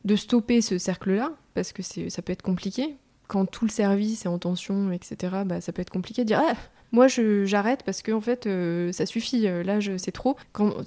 de 0.04 0.16
stopper 0.16 0.60
ce 0.60 0.78
cercle 0.78 1.12
là 1.12 1.32
parce 1.54 1.72
que 1.72 1.82
ça 1.82 2.22
peut 2.22 2.32
être 2.32 2.42
compliqué 2.42 2.96
quand 3.28 3.46
tout 3.46 3.64
le 3.64 3.70
service 3.70 4.24
est 4.24 4.28
en 4.28 4.38
tension 4.38 4.92
etc 4.92 5.42
bah 5.46 5.60
ça 5.60 5.72
peut 5.72 5.82
être 5.82 5.90
compliqué 5.90 6.22
de 6.22 6.28
dire 6.28 6.42
ah, 6.42 6.54
moi, 6.92 7.06
j'arrête 7.08 7.84
parce 7.84 8.02
que 8.02 8.12
en 8.12 8.20
fait, 8.20 8.46
euh, 8.46 8.92
ça 8.92 9.06
suffit. 9.06 9.48
Euh, 9.48 9.62
là, 9.62 9.78
c'est 9.96 10.12
trop. 10.12 10.36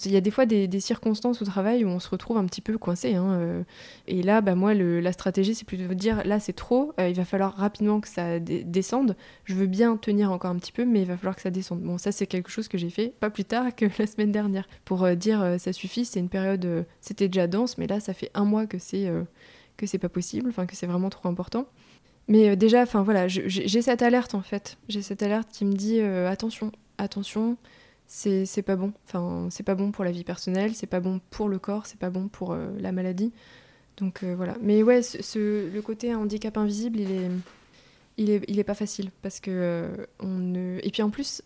Il 0.05 0.11
y 0.11 0.15
a 0.15 0.21
des 0.21 0.29
fois 0.29 0.45
des, 0.45 0.79
circonstances 0.79 1.41
au 1.41 1.45
travail 1.45 1.83
où 1.83 1.87
on 1.87 1.99
se 1.99 2.09
retrouve 2.09 2.37
un 2.37 2.45
petit 2.45 2.61
peu 2.61 2.77
coincé. 2.77 3.15
Hein, 3.15 3.31
euh. 3.31 3.63
et 4.07 4.21
là, 4.21 4.41
bah, 4.41 4.53
moi, 4.53 4.75
la 4.75 5.11
stratégie, 5.11 5.55
c'est 5.55 5.65
plutôt 5.65 5.87
de 5.87 5.93
dire 5.95 6.23
là, 6.23 6.39
c'est 6.39 6.53
trop. 6.53 6.93
il 6.99 7.15
va 7.15 7.25
falloir 7.25 7.55
rapidement 7.55 8.01
que 8.01 8.07
ça 8.07 8.39
descende. 8.39 9.15
Je 9.45 9.55
veux 9.55 9.65
bien 9.65 9.97
tenir 9.97 10.31
encore 10.31 10.51
un 10.51 10.57
petit 10.57 10.71
peu, 10.71 10.85
mais 10.85 11.01
il 11.01 11.07
va 11.07 11.17
falloir 11.17 11.35
que 11.35 11.41
ça 11.41 11.49
descende. 11.49 11.81
Bon, 11.81 11.97
ça, 11.97 12.11
c'est 12.11 12.27
quelque 12.27 12.51
chose 12.51 12.67
que 12.67 12.77
j'ai 12.77 12.91
fait 12.91 13.15
pas 13.19 13.31
plus 13.31 13.45
tard 13.45 13.75
que 13.75 13.85
la 13.97 14.05
semaine 14.05 14.31
dernière 14.31 14.67
pour 14.85 15.09
dire 15.15 15.55
ça 15.57 15.73
suffit. 15.73 16.05
C'est 16.05 16.19
une 16.19 16.29
période. 16.29 16.85
C'était 17.01 17.29
déjà 17.29 17.47
dense, 17.47 17.79
mais 17.79 17.87
là, 17.87 17.99
ça 17.99 18.13
fait 18.13 18.29
un 18.35 18.45
mois 18.45 18.67
que 18.67 18.77
c'est 18.77 19.11
que 19.75 19.87
c'est 19.87 19.97
pas 19.97 20.09
possible. 20.09 20.49
Enfin, 20.49 20.67
que 20.67 20.75
c'est 20.75 20.87
vraiment 20.87 21.09
trop 21.09 21.29
important. 21.29 21.65
Mais 22.27 22.49
euh, 22.49 22.55
déjà, 22.55 22.81
enfin 22.81 23.03
voilà, 23.03 23.27
j'ai 23.27 23.81
cette 23.81 24.01
alerte 24.01 24.33
en 24.33 24.41
fait. 24.41 24.77
J'ai 24.89 25.01
cette 25.01 25.21
alerte 25.21 25.49
qui 25.51 25.65
me 25.65 25.73
dit 25.73 25.99
euh, 25.99 26.29
attention, 26.29 26.71
attention, 26.97 27.57
c'est 28.07 28.63
pas 28.65 28.75
bon. 28.75 28.93
Enfin, 29.05 29.47
c'est 29.51 29.63
pas 29.63 29.75
bon 29.75 29.91
pour 29.91 30.03
la 30.03 30.11
vie 30.11 30.23
personnelle, 30.23 30.73
c'est 30.73 30.87
pas 30.87 30.99
bon 30.99 31.21
pour 31.29 31.49
le 31.49 31.59
corps, 31.59 31.85
c'est 31.85 31.99
pas 31.99 32.09
bon 32.09 32.27
pour 32.27 32.53
euh, 32.53 32.67
la 32.79 32.91
maladie. 32.91 33.31
Donc 33.97 34.23
voilà. 34.23 34.57
Mais 34.61 34.83
ouais, 34.83 34.99
le 35.35 35.79
côté 35.79 36.13
handicap 36.13 36.57
invisible, 36.57 36.99
il 36.99 37.11
est, 37.11 37.29
il 38.17 38.29
est, 38.29 38.43
il 38.49 38.59
est 38.59 38.65
pas 38.65 38.73
facile 38.73 39.09
parce 39.21 39.39
que 39.39 39.87
on 40.19 40.27
ne. 40.27 40.79
Et 40.83 40.89
puis 40.89 41.01
en 41.01 41.09
plus, 41.09 41.43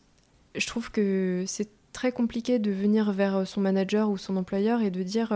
je 0.55 0.65
trouve 0.65 0.89
que 0.89 1.43
c'est 1.45 1.69
très 1.93 2.11
compliqué 2.11 2.57
de 2.57 2.71
venir 2.71 3.11
vers 3.11 3.45
son 3.45 3.61
manager 3.61 4.09
ou 4.09 4.17
son 4.17 4.35
employeur 4.35 4.81
et 4.81 4.89
de 4.89 5.03
dire 5.03 5.29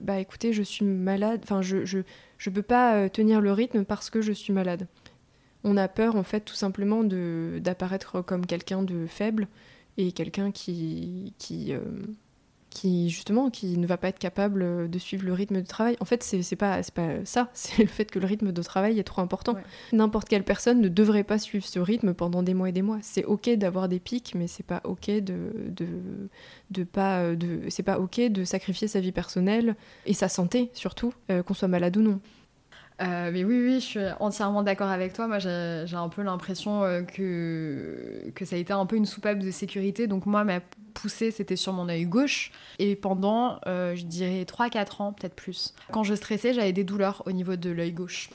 bah 0.00 0.18
écoutez 0.18 0.54
je 0.54 0.62
suis 0.62 0.84
malade 0.84 1.40
enfin 1.42 1.60
je, 1.60 1.84
je, 1.84 1.98
je 2.44 2.50
peux 2.50 2.60
pas 2.60 2.96
euh, 2.96 3.08
tenir 3.08 3.40
le 3.40 3.52
rythme 3.52 3.86
parce 3.86 4.10
que 4.10 4.20
je 4.20 4.30
suis 4.30 4.52
malade. 4.52 4.86
On 5.64 5.78
a 5.78 5.88
peur 5.88 6.14
en 6.14 6.22
fait 6.22 6.40
tout 6.40 6.54
simplement 6.54 7.02
d'apparaître 7.02 8.20
comme 8.20 8.44
quelqu'un 8.44 8.82
de 8.82 9.06
faible 9.06 9.48
et 9.96 10.12
quelqu'un 10.12 10.50
qui, 10.50 11.32
qui, 11.38 11.72
euh, 11.72 11.80
qui 12.68 13.08
justement 13.08 13.48
qui 13.48 13.78
ne 13.78 13.86
va 13.86 13.96
pas 13.96 14.08
être 14.08 14.18
capable 14.18 14.90
de 14.90 14.98
suivre 14.98 15.24
le 15.24 15.32
rythme 15.32 15.62
de 15.62 15.66
travail. 15.66 15.96
En 16.00 16.04
fait, 16.04 16.22
c'est 16.22 16.54
pas, 16.54 16.82
pas 16.94 17.24
ça, 17.24 17.48
c'est 17.54 17.82
le 17.82 17.88
fait 17.88 18.10
que 18.10 18.18
le 18.18 18.26
rythme 18.26 18.52
de 18.52 18.62
travail 18.62 18.98
est 18.98 19.04
trop 19.04 19.22
important. 19.22 19.56
N'importe 19.94 20.28
quelle 20.28 20.44
personne 20.44 20.82
ne 20.82 20.88
devrait 20.88 21.24
pas 21.24 21.38
suivre 21.38 21.64
ce 21.64 21.78
rythme 21.78 22.12
pendant 22.12 22.42
des 22.42 22.52
mois 22.52 22.68
et 22.68 22.72
des 22.72 22.82
mois. 22.82 22.98
C'est 23.00 23.24
ok 23.24 23.48
d'avoir 23.54 23.88
des 23.88 24.00
pics, 24.00 24.34
mais 24.34 24.48
c'est 24.48 24.66
pas 24.66 24.82
ok 24.84 25.08
de, 25.08 25.50
de, 25.68 25.86
de 26.72 26.84
pas 26.84 27.34
de 27.34 27.60
c'est 27.70 27.82
pas 27.82 27.98
ok 27.98 28.20
de 28.20 28.44
sacrifier 28.44 28.86
sa 28.86 29.00
vie 29.00 29.12
personnelle 29.12 29.76
et 30.04 30.12
sa 30.12 30.28
santé 30.28 30.70
surtout, 30.74 31.14
euh, 31.30 31.42
qu'on 31.42 31.54
soit 31.54 31.68
malade 31.68 31.96
ou 31.96 32.02
non. 32.02 32.20
Euh, 33.02 33.30
mais 33.32 33.42
oui, 33.42 33.58
oui, 33.66 33.74
je 33.80 33.84
suis 33.84 34.00
entièrement 34.20 34.62
d'accord 34.62 34.88
avec 34.88 35.12
toi. 35.12 35.26
Moi, 35.26 35.38
j'ai 35.38 35.96
un 35.96 36.08
peu 36.08 36.22
l'impression 36.22 36.84
euh, 36.84 37.02
que, 37.02 38.30
que 38.34 38.44
ça 38.44 38.56
a 38.56 38.58
été 38.58 38.72
un 38.72 38.86
peu 38.86 38.96
une 38.96 39.06
soupape 39.06 39.40
de 39.40 39.50
sécurité. 39.50 40.06
Donc 40.06 40.26
moi, 40.26 40.44
ma 40.44 40.60
poussée, 40.94 41.30
c'était 41.30 41.56
sur 41.56 41.72
mon 41.72 41.88
œil 41.88 42.06
gauche. 42.06 42.52
Et 42.78 42.94
pendant, 42.94 43.58
euh, 43.66 43.96
je 43.96 44.04
dirais, 44.04 44.44
3-4 44.44 45.02
ans, 45.02 45.12
peut-être 45.12 45.34
plus. 45.34 45.74
Quand 45.90 46.04
je 46.04 46.14
stressais, 46.14 46.54
j'avais 46.54 46.72
des 46.72 46.84
douleurs 46.84 47.22
au 47.26 47.32
niveau 47.32 47.56
de 47.56 47.70
l'œil 47.70 47.92
gauche. 47.92 48.30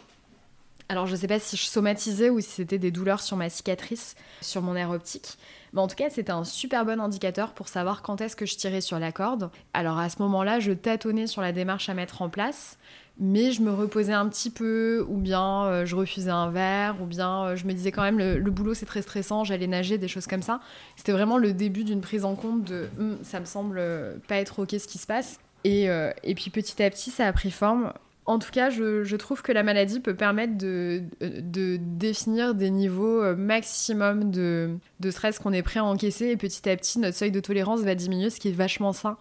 Alors 0.91 1.05
je 1.05 1.15
sais 1.15 1.27
pas 1.27 1.39
si 1.39 1.55
je 1.55 1.65
somatisais 1.65 2.31
ou 2.31 2.39
si 2.39 2.49
c'était 2.49 2.79
des 2.79 2.89
douleurs 2.89 3.21
sur 3.21 3.37
ma 3.37 3.49
cicatrice, 3.49 4.15
sur 4.41 4.63
mon 4.63 4.75
air 4.75 4.89
optique. 4.89 5.37
Mais 5.71 5.81
en 5.81 5.87
tout 5.87 5.95
cas, 5.95 6.09
c'était 6.09 6.31
un 6.31 6.43
super 6.43 6.83
bon 6.83 6.99
indicateur 6.99 7.53
pour 7.53 7.67
savoir 7.67 8.01
quand 8.01 8.21
est-ce 8.21 8.35
que 8.35 8.47
je 8.47 8.57
tirais 8.57 8.81
sur 8.81 8.97
la 8.97 9.11
corde. 9.11 9.51
Alors 9.75 9.99
à 9.99 10.09
ce 10.09 10.19
moment-là, 10.23 10.59
je 10.59 10.71
tâtonnais 10.71 11.27
sur 11.27 11.43
la 11.43 11.51
démarche 11.51 11.89
à 11.89 11.93
mettre 11.93 12.23
en 12.23 12.29
place, 12.29 12.79
mais 13.19 13.51
je 13.51 13.61
me 13.61 13.71
reposais 13.71 14.13
un 14.13 14.27
petit 14.29 14.49
peu, 14.49 15.05
ou 15.07 15.17
bien 15.17 15.65
euh, 15.65 15.85
je 15.85 15.95
refusais 15.95 16.31
un 16.31 16.49
verre, 16.49 17.01
ou 17.01 17.05
bien 17.05 17.43
euh, 17.43 17.55
je 17.55 17.65
me 17.65 17.73
disais 17.73 17.91
quand 17.91 18.03
même 18.03 18.17
le, 18.17 18.51
boulot 18.51 18.73
c'est 18.73 18.85
très 18.85 19.01
stressant, 19.01 19.43
j'allais 19.43 19.67
nager, 19.67 19.97
des 19.97 20.07
choses 20.07 20.27
comme 20.27 20.41
ça. 20.41 20.61
C'était 20.95 21.11
vraiment 21.11 21.37
le 21.37 21.53
début 21.53 21.83
d'une 21.83 22.01
prise 22.01 22.25
en 22.25 22.35
compte 22.35 22.63
de 22.63 22.87
hum, 22.97 23.17
ça 23.23 23.39
me 23.39 23.45
semble 23.45 23.81
pas 24.27 24.37
être 24.37 24.59
ok 24.59 24.71
ce 24.71 24.87
qui 24.87 24.97
se 24.97 25.07
passe. 25.07 25.39
Et, 25.63 25.89
euh, 25.89 26.11
et 26.23 26.35
puis 26.35 26.49
petit 26.49 26.81
à 26.81 26.89
petit, 26.89 27.11
ça 27.11 27.27
a 27.27 27.33
pris 27.33 27.51
forme. 27.51 27.93
En 28.29 28.37
tout 28.37 28.51
cas, 28.51 28.69
je, 28.69 29.15
trouve 29.15 29.41
que 29.41 29.51
la 29.51 29.63
maladie 29.63 29.99
peut 29.99 30.15
permettre 30.15 30.55
de, 30.55 31.01
définir 31.19 32.53
des 32.53 32.69
niveaux 32.69 33.23
euh, 33.23 33.35
maximum 33.35 34.29
de, 34.29 34.77
stress 35.09 35.39
qu'on 35.39 35.51
est 35.51 35.63
prêt 35.63 35.79
à 35.79 35.83
encaisser 35.83 36.27
et 36.27 36.37
petit 36.37 36.69
à 36.69 36.77
petit, 36.77 36.99
notre 36.99 37.17
seuil 37.17 37.31
de 37.31 37.39
tolérance 37.39 37.79
va 37.79 37.95
diminuer, 37.95 38.29
ce 38.29 38.39
qui 38.39 38.49
est 38.49 38.51
vachement 38.51 38.93
sain. 38.93 39.17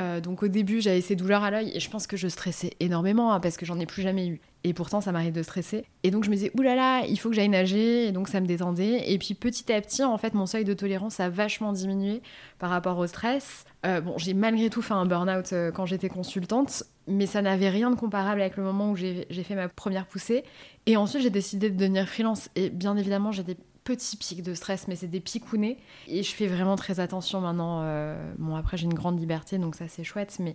Euh, 0.00 0.20
donc 0.20 0.42
au 0.42 0.48
début, 0.48 0.80
j'avais 0.80 1.00
ces 1.00 1.14
douleurs 1.14 1.44
à 1.44 1.52
l'œil 1.52 1.70
et 1.72 1.78
je 1.78 1.88
pense 1.90 2.08
que 2.08 2.16
je 2.16 2.26
stressais 2.26 2.72
énormément 2.80 3.32
hein, 3.32 3.38
parce 3.38 3.56
que 3.56 3.64
j'en 3.64 3.78
ai 3.78 3.86
plus 3.86 4.02
jamais 4.02 4.26
eu. 4.26 4.40
Et 4.62 4.74
pourtant, 4.74 5.00
ça 5.00 5.10
m'arrive 5.10 5.32
de 5.32 5.42
stresser. 5.42 5.86
Et 6.02 6.10
donc, 6.10 6.24
je 6.24 6.30
me 6.30 6.34
disais, 6.34 6.50
oulala, 6.56 7.06
il 7.06 7.18
faut 7.18 7.30
que 7.30 7.34
j'aille 7.34 7.48
nager. 7.48 8.06
Et 8.06 8.12
donc, 8.12 8.28
ça 8.28 8.40
me 8.40 8.46
détendait. 8.46 9.10
Et 9.10 9.18
puis, 9.18 9.34
petit 9.34 9.72
à 9.72 9.80
petit, 9.80 10.04
en 10.04 10.18
fait, 10.18 10.34
mon 10.34 10.46
seuil 10.46 10.64
de 10.64 10.74
tolérance 10.74 11.18
a 11.18 11.30
vachement 11.30 11.72
diminué 11.72 12.20
par 12.58 12.68
rapport 12.68 12.98
au 12.98 13.06
stress. 13.06 13.64
Euh, 13.86 14.02
bon, 14.02 14.18
j'ai 14.18 14.34
malgré 14.34 14.68
tout 14.68 14.82
fait 14.82 14.92
un 14.92 15.06
burn-out 15.06 15.52
euh, 15.52 15.70
quand 15.72 15.86
j'étais 15.86 16.10
consultante, 16.10 16.82
mais 17.06 17.24
ça 17.24 17.40
n'avait 17.40 17.70
rien 17.70 17.90
de 17.90 17.96
comparable 17.96 18.42
avec 18.42 18.58
le 18.58 18.62
moment 18.62 18.90
où 18.90 18.96
j'ai 18.96 19.24
fait 19.30 19.54
ma 19.54 19.68
première 19.68 20.06
poussée. 20.06 20.44
Et 20.84 20.96
ensuite, 20.98 21.22
j'ai 21.22 21.30
décidé 21.30 21.70
de 21.70 21.76
devenir 21.76 22.06
freelance. 22.06 22.50
Et 22.54 22.68
bien 22.68 22.96
évidemment, 22.98 23.32
j'ai 23.32 23.44
des 23.44 23.56
petits 23.84 24.16
pics 24.16 24.42
de 24.42 24.52
stress, 24.52 24.88
mais 24.88 24.96
c'est 24.96 25.08
des 25.08 25.20
picounets. 25.20 25.78
Et 26.06 26.22
je 26.22 26.34
fais 26.34 26.46
vraiment 26.46 26.76
très 26.76 27.00
attention 27.00 27.40
maintenant. 27.40 27.80
Euh, 27.82 28.32
bon, 28.38 28.56
après, 28.56 28.76
j'ai 28.76 28.84
une 28.84 28.94
grande 28.94 29.18
liberté, 29.18 29.56
donc 29.56 29.74
ça, 29.74 29.88
c'est 29.88 30.04
chouette. 30.04 30.36
Mais 30.38 30.54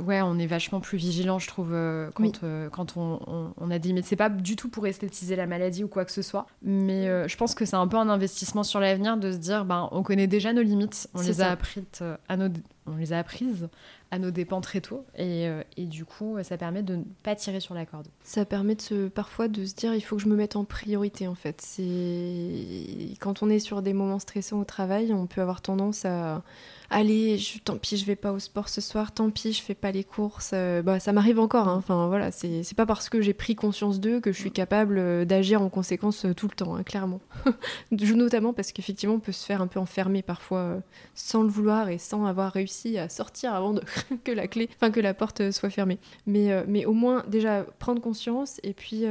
ouais, 0.00 0.20
on 0.22 0.38
est 0.38 0.46
vachement 0.46 0.80
plus 0.80 0.98
vigilant, 0.98 1.38
je 1.38 1.46
trouve, 1.46 1.72
euh, 1.72 2.10
quand, 2.14 2.42
euh, 2.42 2.68
quand 2.68 2.96
on, 2.96 3.52
on, 3.56 3.70
a 3.70 3.78
dit. 3.78 3.92
Mais 3.92 4.02
c'est 4.02 4.16
pas 4.16 4.28
du 4.28 4.56
tout 4.56 4.68
pour 4.68 4.86
esthétiser 4.86 5.36
la 5.36 5.46
maladie 5.46 5.84
ou 5.84 5.88
quoi 5.88 6.04
que 6.04 6.12
ce 6.12 6.22
soit. 6.22 6.46
Mais 6.62 7.08
euh, 7.08 7.28
je 7.28 7.36
pense 7.36 7.54
que 7.54 7.64
c'est 7.64 7.76
un 7.76 7.86
peu 7.86 7.96
un 7.96 8.08
investissement 8.08 8.62
sur 8.62 8.80
l'avenir 8.80 9.16
de 9.16 9.32
se 9.32 9.36
dire, 9.36 9.64
ben, 9.64 9.88
on 9.92 10.02
connaît 10.02 10.26
déjà 10.26 10.52
nos 10.52 10.62
limites, 10.62 11.08
on 11.14 11.20
les 11.20 11.40
a 11.40 11.50
apprises 11.50 11.84
à 12.28 12.36
nos, 12.36 12.48
on 12.86 12.96
les 12.96 13.12
a 13.12 13.18
apprises 13.18 13.68
à 14.10 14.18
nos 14.18 14.30
dépens 14.30 14.60
très 14.60 14.80
tôt. 14.80 15.04
Et, 15.16 15.48
et, 15.76 15.86
du 15.86 16.04
coup, 16.04 16.36
ça 16.42 16.56
permet 16.56 16.82
de 16.82 16.96
ne 16.96 17.04
pas 17.22 17.36
tirer 17.36 17.60
sur 17.60 17.74
la 17.74 17.86
corde. 17.86 18.08
Ça 18.24 18.44
permet 18.44 18.74
de 18.74 18.80
se, 18.80 19.08
parfois 19.08 19.46
de 19.46 19.64
se 19.64 19.74
dire 19.74 19.94
il 19.94 20.00
faut 20.00 20.16
que 20.16 20.22
je 20.22 20.28
me 20.28 20.34
mette 20.34 20.56
en 20.56 20.64
priorité 20.64 21.28
en 21.28 21.36
fait. 21.36 21.60
C'est 21.60 23.16
Quand 23.20 23.42
on 23.42 23.50
est 23.50 23.60
sur 23.60 23.82
des 23.82 23.92
moments 23.92 24.18
stressants 24.18 24.60
au 24.60 24.64
travail, 24.64 25.12
on 25.12 25.26
peut 25.26 25.40
avoir 25.40 25.60
tendance 25.60 26.04
à 26.04 26.42
allez, 26.90 27.38
je, 27.38 27.58
tant 27.60 27.76
pis, 27.76 27.96
je 27.96 28.04
vais 28.04 28.16
pas 28.16 28.32
au 28.32 28.38
sport 28.38 28.68
ce 28.68 28.80
soir, 28.80 29.12
tant 29.12 29.30
pis, 29.30 29.52
je 29.52 29.62
fais 29.62 29.74
pas 29.74 29.92
les 29.92 30.04
courses. 30.04 30.50
Euh, 30.52 30.82
bah, 30.82 31.00
ça 31.00 31.12
m'arrive 31.12 31.38
encore. 31.38 31.68
Hein. 31.68 31.76
Enfin, 31.78 32.08
voilà, 32.08 32.30
c'est 32.30 32.74
pas 32.76 32.86
parce 32.86 33.08
que 33.08 33.20
j'ai 33.20 33.32
pris 33.32 33.54
conscience 33.54 34.00
d'eux 34.00 34.20
que 34.20 34.32
je 34.32 34.38
suis 34.38 34.50
capable 34.50 34.98
euh, 34.98 35.24
d'agir 35.24 35.62
en 35.62 35.68
conséquence 35.68 36.24
euh, 36.24 36.34
tout 36.34 36.48
le 36.48 36.54
temps, 36.54 36.74
hein, 36.74 36.82
clairement. 36.82 37.20
Notamment 37.90 38.52
parce 38.52 38.72
qu'effectivement, 38.72 39.14
on 39.14 39.20
peut 39.20 39.32
se 39.32 39.46
faire 39.46 39.62
un 39.62 39.68
peu 39.68 39.78
enfermer 39.78 40.22
parfois 40.22 40.82
sans 41.14 41.42
le 41.42 41.48
vouloir 41.48 41.88
et 41.88 41.98
sans 41.98 42.26
avoir 42.26 42.52
réussi 42.52 42.98
à 42.98 43.08
sortir 43.08 43.54
avant 43.54 43.72
de 43.72 43.82
que 44.24 44.32
la 44.32 44.48
clé, 44.48 44.68
enfin 44.76 44.90
que 44.90 45.00
la 45.00 45.14
porte 45.14 45.50
soit 45.52 45.70
fermée. 45.70 45.98
Mais, 46.26 46.64
mais 46.66 46.84
au 46.84 46.92
moins, 46.92 47.24
déjà, 47.28 47.64
prendre 47.78 48.02
conscience 48.02 48.60
et 48.62 48.74
puis. 48.74 49.04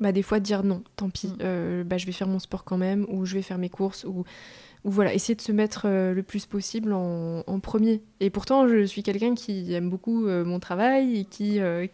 bah, 0.00 0.12
des 0.12 0.22
fois 0.22 0.40
dire 0.40 0.62
non, 0.64 0.82
tant 0.96 1.10
pis, 1.10 1.28
mm. 1.28 1.82
bah, 1.84 1.98
je 1.98 2.06
vais 2.06 2.12
faire 2.12 2.28
mon 2.28 2.38
sport 2.38 2.64
quand 2.64 2.78
même, 2.78 3.06
ou 3.08 3.24
je 3.26 3.34
vais 3.34 3.42
faire 3.42 3.58
mes 3.58 3.68
courses, 3.68 4.04
ou 4.04 4.24
ou 4.84 4.90
voilà, 4.90 5.12
essayer 5.12 5.34
de 5.34 5.40
se 5.40 5.52
mettre 5.52 5.82
euh, 5.84 6.14
le 6.14 6.22
plus 6.22 6.46
possible 6.46 6.92
en, 6.92 7.60
premier. 7.60 8.00
Et 8.20 8.30
pourtant, 8.30 8.66
je 8.66 8.84
suis 8.84 9.02
quelqu'un 9.02 9.34
qui 9.34 9.74
aime 9.74 9.90
beaucoup 9.90 10.26
euh, 10.26 10.44
mon 10.44 10.58
travail 10.58 11.18
et 11.18 11.24
qui, 11.24 11.60
euh, 11.60 11.86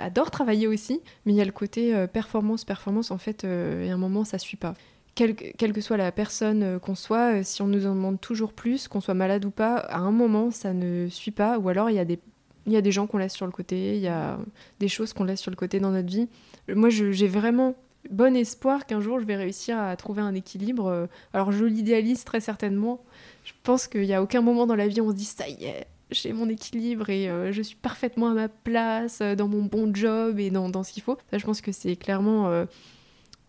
adore 0.00 0.30
travailler 0.30 0.66
aussi. 0.66 1.00
Mais 1.26 1.32
il 1.32 1.36
y 1.36 1.42
a 1.42 1.44
le 1.44 1.52
côté 1.52 2.06
performance, 2.12 2.64
performance, 2.64 3.10
en 3.10 3.18
fait, 3.18 3.44
et 3.44 3.90
à 3.90 3.94
un 3.94 3.98
moment, 3.98 4.24
ça 4.24 4.38
suit 4.38 4.56
pas. 4.56 4.74
Quelle, 5.14 5.34
que 5.34 5.80
soit 5.82 5.98
la 5.98 6.10
personne 6.10 6.78
qu'on 6.80 6.94
soit, 6.94 7.42
si 7.44 7.60
on 7.60 7.66
nous 7.66 7.86
en 7.86 7.94
demande 7.94 8.18
toujours 8.18 8.54
plus, 8.54 8.88
qu'on 8.88 9.02
soit 9.02 9.12
malade 9.12 9.44
ou 9.44 9.50
pas, 9.50 9.76
à 9.76 9.98
un 9.98 10.10
moment, 10.10 10.50
ça 10.50 10.72
ne 10.72 11.08
suit 11.08 11.32
pas. 11.32 11.58
Ou 11.58 11.68
alors, 11.68 11.90
il 11.90 11.96
y 11.96 11.98
a 11.98 12.06
des, 12.06 12.18
il 12.66 12.72
y 12.72 12.76
a 12.78 12.80
des 12.80 12.92
gens 12.92 13.06
qu'on 13.06 13.18
laisse 13.18 13.34
sur 13.34 13.44
le 13.44 13.52
côté, 13.52 13.96
il 13.96 14.00
y 14.00 14.08
a 14.08 14.38
des 14.80 14.88
choses 14.88 15.12
qu'on 15.12 15.24
laisse 15.24 15.40
sur 15.40 15.50
le 15.50 15.56
côté 15.56 15.80
dans 15.80 15.90
notre 15.90 16.08
vie. 16.08 16.28
Moi, 16.68 16.88
j'ai 16.88 17.28
vraiment 17.28 17.74
bon 18.10 18.36
espoir 18.36 18.86
qu'un 18.86 19.00
jour 19.00 19.20
je 19.20 19.24
vais 19.24 19.36
réussir 19.36 19.78
à 19.78 19.94
trouver 19.96 20.22
un 20.22 20.34
équilibre. 20.34 20.86
Euh, 20.86 21.06
alors 21.32 21.52
je 21.52 21.64
l'idéalise 21.64 22.24
très 22.24 22.40
certainement. 22.40 23.02
Je 23.44 23.52
pense 23.62 23.86
qu'il 23.86 24.02
n'y 24.02 24.14
a 24.14 24.22
aucun 24.22 24.40
moment 24.40 24.66
dans 24.66 24.76
la 24.76 24.88
vie 24.88 25.00
où 25.00 25.06
on 25.06 25.10
se 25.10 25.16
dit 25.16 25.24
ça 25.24 25.48
y 25.48 25.64
est, 25.64 25.86
j'ai 26.10 26.32
mon 26.32 26.48
équilibre 26.48 27.10
et 27.10 27.28
euh, 27.28 27.52
je 27.52 27.62
suis 27.62 27.76
parfaitement 27.76 28.28
à 28.28 28.34
ma 28.34 28.48
place 28.48 29.20
euh, 29.22 29.34
dans 29.34 29.48
mon 29.48 29.62
bon 29.62 29.94
job 29.94 30.38
et 30.38 30.50
dans, 30.50 30.68
dans 30.68 30.82
ce 30.82 30.92
qu'il 30.92 31.02
faut. 31.02 31.16
Ça, 31.30 31.38
je 31.38 31.44
pense 31.44 31.60
que 31.60 31.72
c'est 31.72 31.96
clairement 31.96 32.66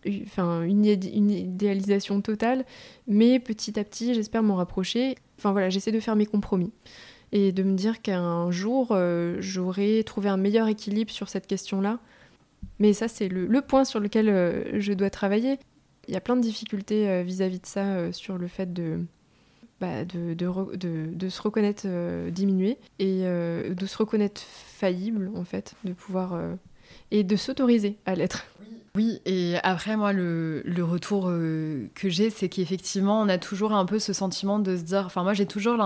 une, 0.04 0.84
une, 0.84 1.30
idéalisation 1.30 2.20
totale. 2.20 2.64
Mais 3.06 3.40
petit 3.40 3.78
à 3.78 3.84
petit, 3.84 4.14
j'espère 4.14 4.42
m'en 4.42 4.56
rapprocher. 4.56 5.16
Enfin 5.38 5.52
voilà, 5.52 5.70
j'essaie 5.70 5.92
de 5.92 6.00
faire 6.00 6.16
mes 6.16 6.26
compromis 6.26 6.72
et 7.32 7.50
de 7.50 7.64
me 7.64 7.74
dire 7.74 8.00
qu'un 8.00 8.50
jour, 8.52 8.96
j'aurai 9.40 10.04
trouvé 10.04 10.28
un 10.28 10.36
meilleur 10.36 10.68
équilibre 10.68 11.10
sur 11.10 11.28
cette 11.28 11.46
question-là 11.46 11.98
mais 12.78 12.92
ça, 12.92 13.08
c'est 13.08 13.28
le, 13.28 13.60
point 13.60 13.84
sur 13.84 14.00
lequel 14.00 14.28
euh, 14.28 14.80
je 14.80 14.92
dois 14.92 15.10
travailler. 15.10 15.58
Il 16.08 16.14
y 16.14 16.16
a 16.16 16.20
plein 16.20 16.36
de 16.36 16.42
difficultés 16.42 17.08
euh, 17.08 17.22
vis-à-vis 17.22 17.60
de 17.60 17.66
ça, 17.66 17.84
euh, 17.84 18.12
sur 18.12 18.36
le 18.36 18.46
fait 18.46 18.72
de, 18.72 19.00
bah, 19.80 20.04
de, 20.04 21.28
se 21.28 21.42
reconnaître 21.42 21.86
diminué 22.30 22.78
et 22.98 23.22
de 23.22 23.86
se 23.86 23.96
reconnaître 23.96 24.40
faillible, 24.42 25.30
en 25.36 25.44
fait, 25.44 25.74
de 25.84 25.92
pouvoir. 25.92 26.38
et 27.10 27.24
de 27.24 27.36
s'autoriser 27.36 27.96
à 28.06 28.14
l'être. 28.14 28.46
Oui, 28.96 29.20
et 29.24 29.56
après, 29.64 29.96
moi, 29.96 30.12
le, 30.12 30.62
le 30.64 30.84
retour 30.84 31.24
que 31.24 32.08
j'ai, 32.08 32.30
c'est 32.30 32.48
qu'effectivement, 32.48 33.20
on 33.20 33.28
a 33.28 33.38
toujours 33.38 33.72
un 33.72 33.86
peu 33.86 33.98
ce 33.98 34.12
sentiment 34.12 34.60
de 34.60 34.76
se 34.76 34.82
dire. 34.82 35.02
Enfin, 35.06 35.24
moi, 35.24 35.34
j'ai 35.34 35.46
toujours 35.46 35.76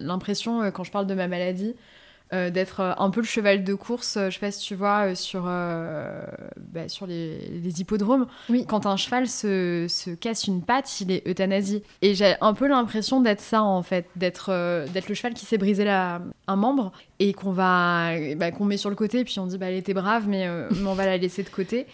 l'impression, 0.00 0.70
quand 0.70 0.84
je 0.84 0.90
parle 0.90 1.06
de 1.06 1.14
ma 1.14 1.28
maladie, 1.28 1.74
euh, 2.34 2.50
d'être 2.50 2.80
euh, 2.80 2.92
un 2.98 3.08
peu 3.08 3.20
le 3.20 3.26
cheval 3.26 3.64
de 3.64 3.72
course, 3.72 4.18
euh, 4.18 4.28
je 4.28 4.34
sais 4.34 4.40
pas 4.40 4.50
si 4.50 4.60
tu 4.60 4.74
vois, 4.74 5.14
sur, 5.14 5.44
bah, 5.44 6.88
sur 6.88 7.06
les, 7.06 7.38
les, 7.38 7.80
hippodromes. 7.80 8.26
Oui. 8.50 8.66
Quand 8.68 8.84
un 8.84 8.98
cheval 8.98 9.26
se, 9.26 9.86
se, 9.88 10.10
casse 10.10 10.46
une 10.46 10.62
patte, 10.62 11.00
il 11.00 11.10
est 11.10 11.26
euthanasie. 11.26 11.82
Et 12.02 12.14
j'ai 12.14 12.34
un 12.42 12.52
peu 12.52 12.68
l'impression 12.68 13.22
d'être 13.22 13.40
ça, 13.40 13.62
en 13.62 13.82
fait, 13.82 14.06
d'être 14.16 14.50
d'être 14.92 15.08
le 15.08 15.14
cheval 15.14 15.32
qui 15.32 15.46
s'est 15.46 15.56
brisé 15.56 15.84
la, 15.84 16.20
un 16.46 16.56
membre 16.56 16.92
et 17.18 17.32
qu'on 17.32 17.52
va 17.52 18.10
bah, 18.36 18.50
qu'on 18.50 18.66
met 18.66 18.76
sur 18.76 18.90
le 18.90 18.96
côté, 18.96 19.24
puis 19.24 19.38
on 19.38 19.46
dit, 19.46 19.56
bah, 19.56 19.70
elle 19.70 19.76
était 19.76 19.94
brave, 19.94 20.28
mais, 20.28 20.46
mais 20.70 20.86
on 20.86 20.94
va 20.94 21.06
la 21.06 21.16
laisser 21.16 21.42
de 21.42 21.48
côté. 21.48 21.86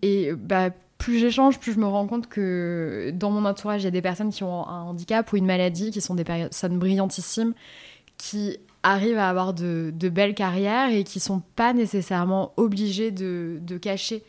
Et 0.00 0.32
bah, 0.32 0.70
plus 0.96 1.18
j'échange, 1.18 1.58
plus 1.58 1.74
je 1.74 1.78
me 1.78 1.86
rends 1.86 2.06
compte 2.06 2.28
que 2.28 3.12
dans 3.14 3.30
mon 3.30 3.44
entourage, 3.44 3.82
il 3.82 3.84
y 3.84 3.88
a 3.88 3.90
des 3.90 4.02
personnes 4.02 4.30
qui 4.30 4.42
ont 4.42 4.66
un 4.66 4.82
handicap 4.84 5.30
ou 5.32 5.36
une 5.36 5.46
maladie, 5.46 5.90
qui 5.90 6.00
sont 6.00 6.14
des 6.14 6.24
personnes 6.24 6.78
brillantissimes, 6.78 7.52
qui 8.16 8.58
arrivent 8.82 9.18
à 9.18 9.28
avoir 9.28 9.54
de, 9.54 9.92
belles 10.08 10.34
carrières 10.34 10.90
et 10.90 11.04
qui 11.04 11.20
sont 11.20 11.42
pas 11.56 11.72
nécessairement 11.72 12.52
obligés 12.56 13.10
de, 13.10 13.78
cacher 13.80 14.22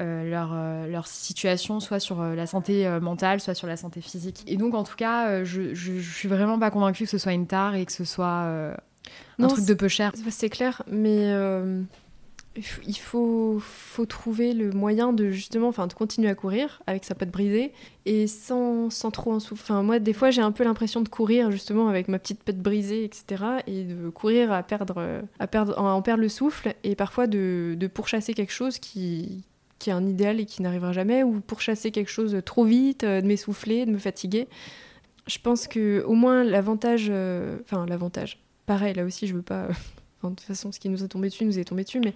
euh, 0.00 0.28
leur, 0.28 0.50
euh, 0.52 0.86
leur, 0.86 1.06
situation, 1.06 1.78
soit 1.80 2.00
sur 2.00 2.20
euh, 2.20 2.34
la 2.34 2.46
santé 2.46 2.88
mentale, 3.00 3.40
soit 3.40 3.54
sur 3.54 3.66
la 3.66 3.76
santé 3.76 4.00
physique. 4.00 4.42
Et 4.46 4.56
donc, 4.56 4.74
en 4.74 4.84
tout 4.84 4.96
cas, 4.96 5.44
je, 5.44 5.74
je, 5.74 6.00
suis 6.00 6.28
vraiment 6.28 6.58
pas 6.58 6.70
convaincue 6.70 7.04
que 7.04 7.10
ce 7.10 7.18
soit 7.18 7.32
une 7.32 7.46
tare 7.46 7.74
et 7.74 7.84
que 7.84 7.92
ce 7.92 8.04
soit 8.04 8.74
un 9.38 9.48
truc 9.48 9.64
de 9.64 9.74
peu 9.74 9.88
cher. 9.88 10.12
C'est 10.30 10.50
clair, 10.50 10.82
mais 10.90 11.34
il 12.56 12.96
faut, 12.96 13.58
faut 13.60 14.06
trouver 14.06 14.52
le 14.54 14.72
moyen 14.72 15.12
de 15.12 15.30
justement 15.30 15.68
enfin 15.68 15.86
de 15.86 15.92
continuer 15.92 16.28
à 16.28 16.34
courir 16.34 16.82
avec 16.86 17.04
sa 17.04 17.14
patte 17.14 17.30
brisée 17.30 17.72
et 18.06 18.26
sans, 18.26 18.90
sans 18.90 19.10
trop 19.10 19.32
en 19.32 19.40
souffrir. 19.40 19.76
Enfin, 19.76 19.82
moi, 19.84 19.98
des 20.00 20.12
fois, 20.12 20.30
j'ai 20.30 20.42
un 20.42 20.50
peu 20.50 20.64
l'impression 20.64 21.00
de 21.00 21.08
courir 21.08 21.50
justement 21.52 21.88
avec 21.88 22.08
ma 22.08 22.18
petite 22.18 22.42
patte 22.42 22.58
brisée, 22.58 23.04
etc. 23.04 23.44
et 23.66 23.84
de 23.84 24.08
courir 24.10 24.52
à 24.52 24.62
perdre, 24.64 25.22
à 25.38 25.46
perdre, 25.46 25.78
en 25.78 26.02
perdre 26.02 26.22
le 26.22 26.28
souffle 26.28 26.74
et 26.82 26.96
parfois 26.96 27.28
de, 27.28 27.76
de 27.78 27.86
pourchasser 27.86 28.34
quelque 28.34 28.52
chose 28.52 28.78
qui, 28.78 29.44
qui 29.78 29.90
est 29.90 29.94
un 29.94 30.06
idéal 30.06 30.40
et 30.40 30.44
qui 30.44 30.62
n'arrivera 30.62 30.92
jamais 30.92 31.22
ou 31.22 31.40
pourchasser 31.40 31.92
quelque 31.92 32.10
chose 32.10 32.36
trop 32.44 32.64
vite, 32.64 33.04
de 33.04 33.26
m'essouffler, 33.26 33.86
de 33.86 33.92
me 33.92 33.98
fatiguer. 33.98 34.48
Je 35.26 35.38
pense 35.38 35.68
que 35.68 36.02
au 36.04 36.14
moins 36.14 36.42
l'avantage, 36.42 37.06
euh, 37.10 37.58
enfin 37.64 37.86
l'avantage, 37.86 38.38
pareil, 38.66 38.94
là 38.94 39.04
aussi, 39.04 39.28
je 39.28 39.34
veux 39.34 39.42
pas 39.42 39.68
de 40.28 40.34
toute 40.34 40.40
façon, 40.40 40.72
ce 40.72 40.78
qui 40.78 40.88
nous 40.88 41.02
est 41.02 41.08
tombé 41.08 41.28
dessus, 41.28 41.44
nous 41.44 41.58
est 41.58 41.64
tombé 41.64 41.84
dessus, 41.84 42.00
mais 42.00 42.14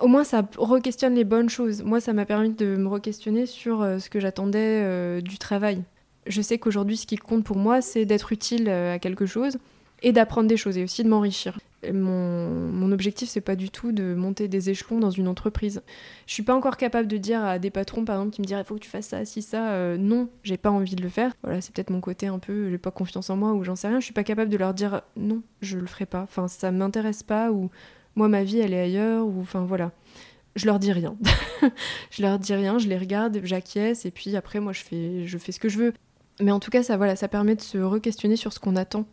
au 0.00 0.08
moins 0.08 0.24
ça 0.24 0.42
re-questionne 0.56 1.14
les 1.14 1.24
bonnes 1.24 1.48
choses. 1.48 1.82
Moi, 1.82 2.00
ça 2.00 2.12
m'a 2.12 2.24
permis 2.24 2.50
de 2.50 2.76
me 2.76 2.88
re-questionner 2.88 3.46
sur 3.46 3.82
euh, 3.82 3.98
ce 3.98 4.10
que 4.10 4.20
j'attendais 4.20 4.82
euh, 4.82 5.20
du 5.20 5.38
travail. 5.38 5.82
Je 6.26 6.42
sais 6.42 6.58
qu'aujourd'hui, 6.58 6.96
ce 6.96 7.06
qui 7.06 7.16
compte 7.16 7.44
pour 7.44 7.56
moi, 7.56 7.80
c'est 7.80 8.04
d'être 8.04 8.32
utile 8.32 8.68
euh, 8.68 8.94
à 8.94 8.98
quelque 8.98 9.26
chose 9.26 9.58
et 10.06 10.12
d'apprendre 10.12 10.46
des 10.46 10.56
choses 10.56 10.78
et 10.78 10.84
aussi 10.84 11.02
de 11.02 11.08
m'enrichir. 11.08 11.58
Mon, 11.92 12.48
mon, 12.48 12.92
objectif, 12.92 13.28
c'est 13.28 13.40
pas 13.40 13.56
du 13.56 13.70
tout 13.70 13.90
de 13.90 14.14
monter 14.14 14.46
des 14.46 14.70
échelons 14.70 15.00
dans 15.00 15.10
une 15.10 15.26
entreprise. 15.26 15.82
Je 16.28 16.32
suis 16.32 16.44
pas 16.44 16.54
encore 16.54 16.76
capable 16.76 17.08
de 17.08 17.16
dire 17.16 17.44
à 17.44 17.58
des 17.58 17.70
patrons, 17.70 18.04
par 18.04 18.16
exemple, 18.16 18.32
qui 18.32 18.40
me 18.40 18.46
diraient 18.46 18.60
il 18.60 18.64
faut 18.64 18.76
que 18.76 18.80
tu 18.80 18.88
fasses 18.88 19.08
ça, 19.08 19.24
si 19.24 19.42
ça. 19.42 19.72
Euh, 19.72 19.96
non, 19.96 20.28
j'ai 20.44 20.58
pas 20.58 20.70
envie 20.70 20.94
de 20.94 21.02
le 21.02 21.08
faire. 21.08 21.32
Voilà, 21.42 21.60
c'est 21.60 21.74
peut-être 21.74 21.90
mon 21.90 22.00
côté 22.00 22.28
un 22.28 22.38
peu, 22.38 22.70
j'ai 22.70 22.78
pas 22.78 22.92
confiance 22.92 23.30
en 23.30 23.36
moi 23.36 23.52
ou 23.52 23.64
j'en 23.64 23.74
sais 23.74 23.88
rien. 23.88 23.98
Je 23.98 24.04
suis 24.04 24.14
pas 24.14 24.22
capable 24.22 24.48
de 24.48 24.56
leur 24.56 24.74
dire 24.74 25.02
non, 25.16 25.42
je 25.60 25.76
le 25.76 25.86
ferai 25.86 26.06
pas. 26.06 26.22
Enfin, 26.22 26.46
ça 26.46 26.70
m'intéresse 26.70 27.24
pas 27.24 27.50
ou 27.50 27.68
moi, 28.14 28.28
ma 28.28 28.44
vie, 28.44 28.60
elle 28.60 28.74
est 28.74 28.80
ailleurs 28.80 29.26
ou 29.26 29.40
enfin 29.40 29.64
voilà. 29.64 29.90
Je 30.54 30.66
leur 30.66 30.78
dis 30.78 30.92
rien. 30.92 31.16
je 32.12 32.22
leur 32.22 32.38
dis 32.38 32.54
rien, 32.54 32.78
je 32.78 32.86
les 32.86 32.96
regarde, 32.96 33.40
j'acquiesce 33.42 34.06
et 34.06 34.12
puis 34.12 34.36
après, 34.36 34.60
moi, 34.60 34.72
je 34.72 34.84
fais, 34.84 35.26
je 35.26 35.36
fais 35.36 35.50
ce 35.50 35.58
que 35.58 35.68
je 35.68 35.78
veux. 35.78 35.94
Mais 36.40 36.52
en 36.52 36.60
tout 36.60 36.70
cas, 36.70 36.84
ça, 36.84 36.96
voilà, 36.96 37.16
ça 37.16 37.26
permet 37.28 37.56
de 37.56 37.62
se 37.62 37.78
re-questionner 37.78 38.36
sur 38.36 38.52
ce 38.52 38.60
qu'on 38.60 38.76
attend. 38.76 39.06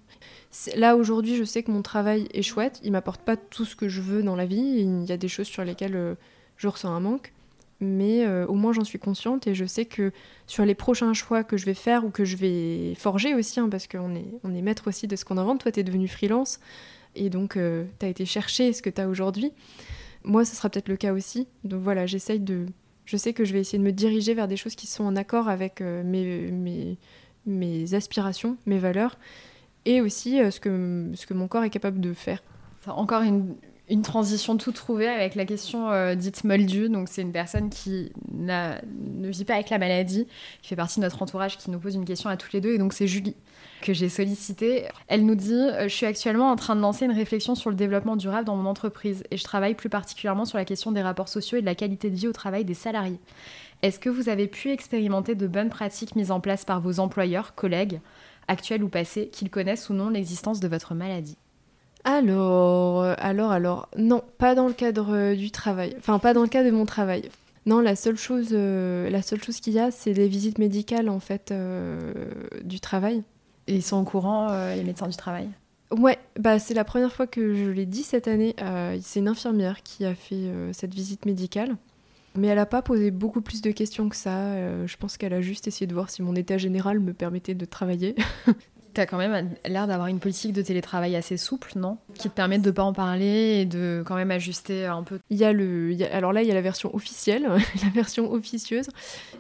Là, 0.76 0.96
aujourd'hui, 0.96 1.36
je 1.36 1.44
sais 1.44 1.64
que 1.64 1.72
mon 1.72 1.82
travail 1.82 2.28
est 2.34 2.42
chouette. 2.42 2.80
Il 2.84 2.92
m'apporte 2.92 3.22
pas 3.22 3.38
tout 3.38 3.66
ce 3.66 3.76
que 3.76 3.90
je 3.90 4.02
veux 4.02 4.24
dans 4.24 4.36
la 4.36 4.46
vie. 4.46 4.58
Il 4.58 5.06
y 5.06 5.12
a 5.12 5.18
des 5.18 5.28
choses 5.28 5.48
sur 5.48 5.64
lesquelles 5.64 5.96
euh, 5.96 6.16
je 6.58 6.68
ressens 6.68 6.94
un 6.94 7.00
manque. 7.00 7.34
Mais 7.80 8.26
euh, 8.26 8.46
au 8.48 8.54
moins, 8.54 8.72
j'en 8.72 8.84
suis 8.84 9.00
consciente 9.00 9.46
et 9.48 9.56
je 9.56 9.66
sais 9.66 9.86
que 9.86 10.12
sur 10.48 10.64
les 10.64 10.76
prochains 10.76 11.14
choix 11.14 11.44
que 11.44 11.58
je 11.58 11.66
vais 11.66 11.74
faire 11.74 12.06
ou 12.06 12.10
que 12.10 12.24
je 12.24 12.38
vais 12.38 12.96
forger 12.96 13.36
aussi, 13.36 13.60
hein, 13.60 13.68
parce 13.70 13.88
qu'on 13.88 14.16
est, 14.16 14.26
on 14.44 14.54
est 14.56 14.62
maître 14.62 14.88
aussi 14.88 15.08
de 15.08 15.16
ce 15.16 15.26
qu'on 15.26 15.38
invente. 15.38 15.62
Toi, 15.62 15.72
tu 15.72 15.82
es 15.82 15.84
devenu 15.84 16.08
freelance 16.08 16.60
et 17.16 17.30
donc 17.30 17.58
euh, 17.58 17.86
tu 18.00 18.06
as 18.06 18.10
été 18.10 18.26
chercher 18.26 18.74
ce 18.74 18.82
que 18.82 18.90
tu 18.90 19.02
as 19.02 19.10
aujourd'hui. 19.10 19.52
Moi, 20.24 20.46
ce 20.46 20.56
sera 20.56 20.70
peut-être 20.70 20.88
le 20.88 20.96
cas 20.96 21.14
aussi. 21.14 21.48
Donc 21.64 21.82
voilà, 21.82 22.06
j'essaye 22.06 22.40
de, 22.40 22.66
je 23.06 23.18
sais 23.18 23.34
que 23.34 23.44
je 23.44 23.54
vais 23.54 23.60
essayer 23.60 23.78
de 23.78 23.84
me 23.84 23.92
diriger 23.92 24.34
vers 24.34 24.48
des 24.48 24.58
choses 24.58 24.76
qui 24.76 24.88
sont 24.88 25.04
en 25.04 25.16
accord 25.16 25.50
avec 25.50 25.82
euh, 25.82 26.04
mes, 26.04 26.98
mes, 27.46 27.94
aspirations, 27.94 28.58
mes 28.66 28.80
valeurs, 28.80 29.18
et 29.86 30.02
aussi 30.02 30.40
euh, 30.40 30.52
ce, 30.52 30.60
que, 30.60 31.12
ce 31.16 31.26
que 31.26 31.34
mon 31.34 31.48
corps 31.48 31.64
est 31.64 31.70
capable 31.70 32.00
de 32.00 32.14
faire. 32.14 32.42
Encore 32.88 33.22
une, 33.22 33.56
une 33.90 34.02
transition 34.02 34.58
tout 34.58 34.72
trouvée 34.72 35.08
avec 35.08 35.36
la 35.36 35.46
question 35.46 35.90
euh, 35.90 36.16
dite 36.16 36.44
moldue. 36.44 36.90
Donc, 36.90 37.08
c'est 37.10 37.22
une 37.22 37.32
personne 37.32 37.70
qui 37.70 38.12
ne 38.32 39.30
vit 39.30 39.46
pas 39.46 39.56
avec 39.56 39.70
la 39.70 39.78
maladie, 39.78 40.28
qui 40.62 40.70
fait 40.70 40.76
partie 40.76 41.00
de 41.00 41.04
notre 41.04 41.22
entourage, 41.22 41.58
qui 41.58 41.72
nous 41.72 41.80
pose 41.80 41.96
une 41.96 42.06
question 42.06 42.30
à 42.30 42.38
toutes 42.38 42.54
les 42.54 42.62
deux. 42.62 42.74
Et 42.74 42.78
donc, 42.78 42.94
c'est 42.94 43.08
Julie 43.08 43.36
que 43.82 43.94
j'ai 43.94 44.10
sollicitée. 44.10 44.86
Elle 45.08 45.26
nous 45.26 45.36
dit 45.36 45.68
Je 45.82 45.90
suis 45.90 46.06
actuellement 46.06 46.50
en 46.50 46.56
train 46.56 46.76
de 46.76 46.82
lancer 46.82 47.06
une 47.06 47.12
réflexion 47.12 47.56
sur 47.56 47.70
le 47.70 47.76
développement 47.76 48.16
durable 48.16 48.46
dans 48.46 48.56
mon 48.56 48.70
entreprise 48.70 49.24
et 49.30 49.38
je 49.38 49.44
travaille 49.44 49.76
plus 49.76 49.90
particulièrement 49.90 50.46
sur 50.46 50.58
la 50.58 50.64
question 50.64 50.94
des 50.94 51.02
rapports 51.02 51.28
sociaux 51.28 51.58
et 51.58 51.62
de 51.62 51.66
la 51.66 51.76
qualité 51.76 52.10
de 52.10 52.16
vie 52.16 52.28
au 52.28 52.32
travail 52.32 52.64
des 52.64 52.74
salariés. 52.74 53.20
Est-ce 53.82 54.00
que 54.00 54.10
vous 54.10 54.30
avez 54.30 54.48
pu 54.48 54.72
expérimenter 54.72 55.36
de 55.36 55.46
bonnes 55.46 55.70
pratiques 55.70 56.16
mises 56.16 56.32
en 56.32 56.40
place 56.40 56.64
par 56.64 56.80
vos 56.80 57.02
employeurs, 57.02 57.54
collègues, 57.54 58.00
actuels 58.48 58.84
ou 58.84 58.90
passés, 58.90 59.30
qu'ils 59.30 59.50
connaissent 59.50 59.90
ou 59.90 59.94
non 59.94 60.10
l'existence 60.10 60.60
de 60.60 60.68
votre 60.68 60.94
maladie 60.94 61.38
alors, 62.04 63.02
euh, 63.02 63.16
alors, 63.18 63.52
alors, 63.52 63.90
non, 63.98 64.24
pas 64.38 64.56
dans 64.56 64.68
le 64.68 64.74
cadre 64.74 65.16
euh, 65.16 65.36
du 65.36 65.52
travail. 65.52 65.96
Enfin, 65.98 66.20
pas 66.20 66.34
dans 66.34 66.42
le 66.42 66.50
cadre 66.50 66.70
de 66.70 66.76
mon 66.76 66.86
travail. 66.86 67.30
Non, 67.66 67.80
la 67.80 67.96
seule 67.96 68.18
chose, 68.18 68.50
euh, 68.52 69.10
la 69.10 69.22
seule 69.22 69.42
chose 69.42 69.62
qu'il 69.62 69.74
y 69.74 69.80
a, 69.80 69.90
c'est 69.90 70.14
des 70.14 70.28
visites 70.28 70.58
médicales 70.58 71.08
en 71.08 71.22
fait 71.22 71.54
du 72.64 72.80
travail. 72.82 73.24
Et 73.68 73.76
ils 73.76 73.84
sont 73.84 73.98
au 73.98 74.04
courant, 74.04 74.50
les 74.76 74.84
médecins 74.84 75.08
du 75.08 75.16
travail? 75.16 75.50
Ouais, 75.92 76.18
bah 76.38 76.60
c'est 76.60 76.74
la 76.74 76.84
première 76.84 77.14
fois 77.14 77.26
que 77.26 77.54
je 77.54 77.70
l'ai 77.70 77.86
dit 77.86 78.04
cette 78.04 78.28
année. 78.28 78.54
c'est 79.02 79.20
une 79.22 79.30
infirmière 79.30 79.82
qui 79.84 80.04
a 80.04 80.14
fait 80.14 80.52
cette 80.74 80.94
visite 80.94 81.26
médicale. 81.26 81.78
Mais 82.36 82.48
elle 82.48 82.58
n'a 82.58 82.66
pas 82.66 82.82
posé 82.82 83.12
beaucoup 83.12 83.42
plus 83.42 83.62
de 83.62 83.72
questions 83.72 84.10
que 84.10 84.16
ça. 84.16 84.86
je 84.88 84.98
pense 84.98 85.18
qu'elle 85.18 85.34
a 85.34 85.42
juste 85.42 85.68
essayé 85.68 85.86
de 85.86 85.94
voir 85.94 86.10
si 86.10 86.22
mon 86.24 86.36
état 86.36 86.58
général 86.58 87.00
me 87.00 87.14
permettait 87.14 87.56
de 87.56 87.66
travailler. 87.66 88.16
T'as 88.94 89.06
quand 89.06 89.18
même 89.18 89.50
l'air 89.66 89.88
d'avoir 89.88 90.08
une 90.08 90.20
politique 90.20 90.54
de 90.54 90.62
télétravail 90.62 91.16
assez 91.16 91.38
souple, 91.38 91.72
non? 91.76 91.98
Qui 92.14 92.30
te 92.30 92.36
permet 92.36 92.60
de 92.60 92.72
pas 92.72 92.84
en 92.84 92.94
parler 92.94 93.62
et 93.62 93.66
de 93.66 94.04
quand 94.06 94.16
même 94.16 94.32
ajuster 94.32 94.86
un 94.86 95.04
peu. 95.04 95.20
Il 95.30 95.38
y 95.38 95.44
a 95.44 95.52
le, 95.52 95.96
alors 96.12 96.32
là, 96.32 96.44
il 96.44 96.48
y 96.48 96.52
a 96.52 96.54
la 96.54 96.62
version 96.62 96.94
officielle, 96.94 97.44
la 97.84 97.90
version 97.90 98.32
officieuse. 98.32 98.88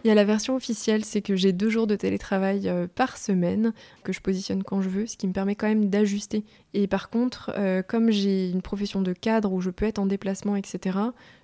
Il 0.04 0.08
y 0.08 0.12
a 0.12 0.16
la 0.16 0.24
version 0.24 0.56
officielle, 0.56 1.06
c'est 1.06 1.22
que 1.22 1.36
j'ai 1.36 1.54
deux 1.54 1.70
jours 1.70 1.88
de 1.88 1.96
télétravail 1.96 2.68
euh, 2.68 2.88
par 2.94 3.18
semaine 3.18 3.74
que 4.04 4.12
je 4.12 4.22
positionne 4.22 4.64
quand 4.64 4.82
je 4.82 4.90
veux, 4.90 5.06
ce 5.06 5.18
qui 5.18 5.28
me 5.28 5.34
permet 5.34 5.56
quand 5.56 5.68
même 5.68 5.90
d'ajuster. 5.90 6.44
Et 6.74 6.88
par 6.88 7.10
contre, 7.10 7.52
euh, 7.58 7.82
comme 7.84 8.12
j'ai 8.12 8.50
une 8.50 8.62
profession 8.62 9.02
de 9.02 9.14
cadre 9.14 9.52
où 9.54 9.62
je 9.62 9.70
peux 9.70 9.86
être 9.86 10.00
en 10.00 10.06
déplacement, 10.06 10.56
etc., 10.56 10.98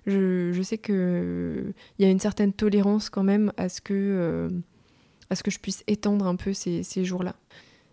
je, 0.06 0.60
sais 0.62 0.78
que 0.78 1.72
il 1.98 2.04
y 2.04 2.08
a 2.08 2.10
une 2.10 2.20
certaine 2.20 2.52
tolérance 2.52 3.10
quand 3.10 3.22
même 3.22 3.52
à 3.56 3.68
ce 3.68 3.80
que 3.80 3.94
euh, 3.94 4.48
à 5.30 5.36
ce 5.36 5.42
que 5.42 5.50
je 5.50 5.60
puisse 5.60 5.84
étendre 5.86 6.26
un 6.26 6.36
peu 6.36 6.52
ces 6.52 7.04
jours-là. 7.04 7.36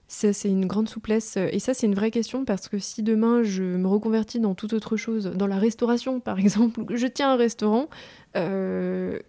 Ça, 0.07 0.31
c'est 0.31 0.49
une 0.49 0.65
grande 0.67 0.87
souplesse. 0.87 1.37
Et 1.37 1.59
ça, 1.59 1.73
c'est 1.73 1.85
une 1.85 1.95
vraie 1.95 2.11
question 2.11 2.45
parce 2.45 2.69
que 2.69 2.79
si 2.79 3.03
demain 3.03 3.43
je 3.43 3.63
me 3.63 3.87
reconvertis 3.87 4.39
dans 4.39 4.55
toute 4.55 4.71
autre 4.73 4.95
chose, 4.95 5.25
dans 5.35 5.47
la 5.47 5.57
restauration 5.57 6.19
par 6.21 6.39
exemple, 6.39 6.81
je 6.95 7.07
tiens 7.07 7.33
un 7.33 7.35
restaurant, 7.35 7.89
euh, 8.37 9.19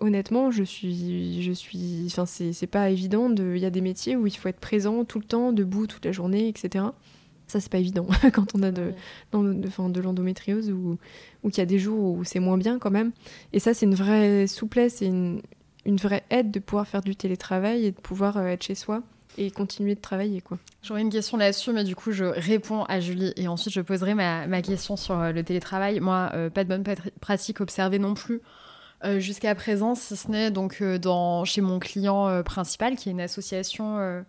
honnêtement, 0.00 0.50
je 0.50 0.62
suis. 0.62 1.42
Je 1.42 1.52
suis 1.52 2.04
enfin, 2.06 2.26
c'est 2.26 2.66
pas 2.66 2.90
évident. 2.90 3.34
Il 3.34 3.58
y 3.58 3.64
a 3.64 3.70
des 3.70 3.80
métiers 3.80 4.16
où 4.16 4.26
il 4.26 4.36
faut 4.36 4.48
être 4.48 4.60
présent 4.60 5.04
tout 5.04 5.18
le 5.18 5.24
temps, 5.24 5.52
debout 5.52 5.86
toute 5.86 6.04
la 6.04 6.12
journée, 6.12 6.48
etc. 6.48 6.84
Ça, 7.46 7.60
c'est 7.60 7.70
pas 7.70 7.78
évident 7.78 8.06
quand 8.32 8.54
on 8.54 8.62
a 8.62 8.72
de, 8.72 8.92
de, 9.32 9.88
de 9.88 10.00
l'endométriose 10.00 10.70
ou, 10.70 10.98
ou 11.44 11.48
qu'il 11.48 11.58
y 11.58 11.62
a 11.62 11.66
des 11.66 11.78
jours 11.78 12.16
où 12.16 12.24
c'est 12.24 12.40
moins 12.40 12.58
bien 12.58 12.78
quand 12.78 12.90
même. 12.90 13.12
Et 13.52 13.60
ça, 13.60 13.72
c'est 13.72 13.86
une 13.86 13.94
vraie 13.94 14.46
souplesse 14.48 15.00
et 15.00 15.06
une, 15.06 15.40
une 15.86 15.96
vraie 15.96 16.24
aide 16.30 16.50
de 16.50 16.58
pouvoir 16.58 16.86
faire 16.88 17.02
du 17.02 17.14
télétravail 17.16 17.86
et 17.86 17.92
de 17.92 18.00
pouvoir 18.00 18.36
euh, 18.36 18.46
être 18.46 18.64
chez 18.64 18.74
soi 18.74 19.02
et 19.38 19.50
continuer 19.50 19.94
de 19.94 20.00
travailler. 20.00 20.42
J'aurais 20.82 21.00
une 21.00 21.10
question 21.10 21.36
là-dessus, 21.36 21.72
mais 21.72 21.84
du 21.84 21.96
coup, 21.96 22.12
je 22.12 22.24
réponds 22.24 22.84
à 22.84 23.00
Julie 23.00 23.32
et 23.36 23.48
ensuite 23.48 23.74
je 23.74 23.80
poserai 23.80 24.14
ma, 24.14 24.62
question 24.62 24.96
sur 24.96 25.18
euh, 25.18 25.32
le 25.32 25.42
télétravail. 25.42 26.00
Moi, 26.00 26.30
euh, 26.34 26.50
pas 26.50 26.64
de 26.64 26.68
bonne 26.68 26.84
pratique 27.20 27.60
observée 27.60 27.98
non 27.98 28.14
plus. 28.14 28.40
Euh, 29.04 29.20
jusqu'à 29.20 29.54
présent, 29.54 29.94
si 29.94 30.16
ce 30.16 30.30
n'est 30.30 30.50
donc 30.50 30.82
chez 31.44 31.60
mon 31.60 31.78
client 31.78 32.42
principal, 32.42 32.96
qui 32.96 33.08
est 33.08 33.12
une 33.12 33.20
association 33.20 34.24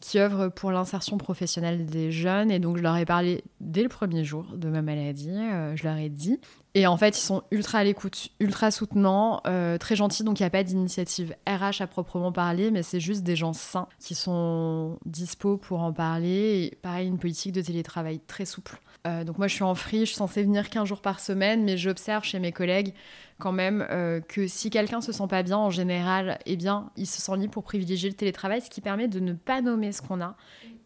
qui 0.00 0.18
œuvre 0.18 0.48
pour 0.48 0.72
l'insertion 0.72 1.18
professionnelle 1.18 1.86
des 1.86 2.10
jeunes. 2.10 2.50
Et 2.50 2.58
donc, 2.58 2.76
je 2.78 2.82
leur 2.82 2.96
ai 2.96 3.04
parlé 3.04 3.44
dès 3.60 3.82
le 3.82 3.88
premier 3.88 4.24
jour 4.24 4.46
de 4.56 4.68
ma 4.68 4.82
maladie. 4.82 5.30
je 5.74 5.84
leur 5.84 5.96
ai 5.96 6.08
dit. 6.08 6.38
Et 6.74 6.86
en 6.86 6.96
fait, 6.96 7.18
ils 7.18 7.22
sont 7.22 7.42
ultra 7.50 7.78
à 7.78 7.84
l'écoute, 7.84 8.28
ultra 8.38 8.70
soutenants, 8.70 9.40
euh, 9.46 9.76
très 9.76 9.96
gentils. 9.96 10.22
Donc, 10.22 10.38
il 10.38 10.44
n'y 10.44 10.46
a 10.46 10.50
pas 10.50 10.62
d'initiative 10.62 11.34
RH 11.46 11.82
à 11.82 11.86
proprement 11.88 12.30
parler, 12.30 12.70
mais 12.70 12.84
c'est 12.84 13.00
juste 13.00 13.24
des 13.24 13.34
gens 13.34 13.52
sains 13.52 13.88
qui 13.98 14.14
sont 14.14 14.98
dispo 15.04 15.56
pour 15.56 15.80
en 15.80 15.92
parler. 15.92 16.70
Et 16.72 16.76
pareil, 16.76 17.08
une 17.08 17.18
politique 17.18 17.52
de 17.52 17.60
télétravail 17.60 18.20
très 18.20 18.44
souple. 18.44 18.80
Euh, 19.06 19.24
donc, 19.24 19.38
moi, 19.38 19.48
je 19.48 19.54
suis 19.54 19.64
en 19.64 19.74
free, 19.74 20.00
je 20.00 20.04
suis 20.06 20.16
censée 20.16 20.42
venir 20.42 20.68
15 20.68 20.86
jours 20.86 21.00
par 21.00 21.20
semaine, 21.20 21.64
mais 21.64 21.76
j'observe 21.76 22.24
chez 22.24 22.38
mes 22.38 22.52
collègues 22.52 22.92
quand 23.38 23.52
même 23.52 23.86
euh, 23.90 24.20
que 24.20 24.46
si 24.46 24.68
quelqu'un 24.68 25.00
se 25.00 25.12
sent 25.12 25.26
pas 25.28 25.42
bien, 25.42 25.56
en 25.56 25.70
général, 25.70 26.38
eh 26.46 26.56
bien, 26.56 26.90
il 26.96 27.06
se 27.06 27.20
sent 27.20 27.36
libre 27.38 27.52
pour 27.52 27.64
privilégier 27.64 28.10
le 28.10 28.14
télétravail, 28.14 28.60
ce 28.60 28.68
qui 28.68 28.80
permet 28.80 29.08
de 29.08 29.18
ne 29.18 29.32
pas 29.32 29.62
nommer 29.62 29.92
ce 29.92 30.02
qu'on 30.02 30.20
a. 30.20 30.36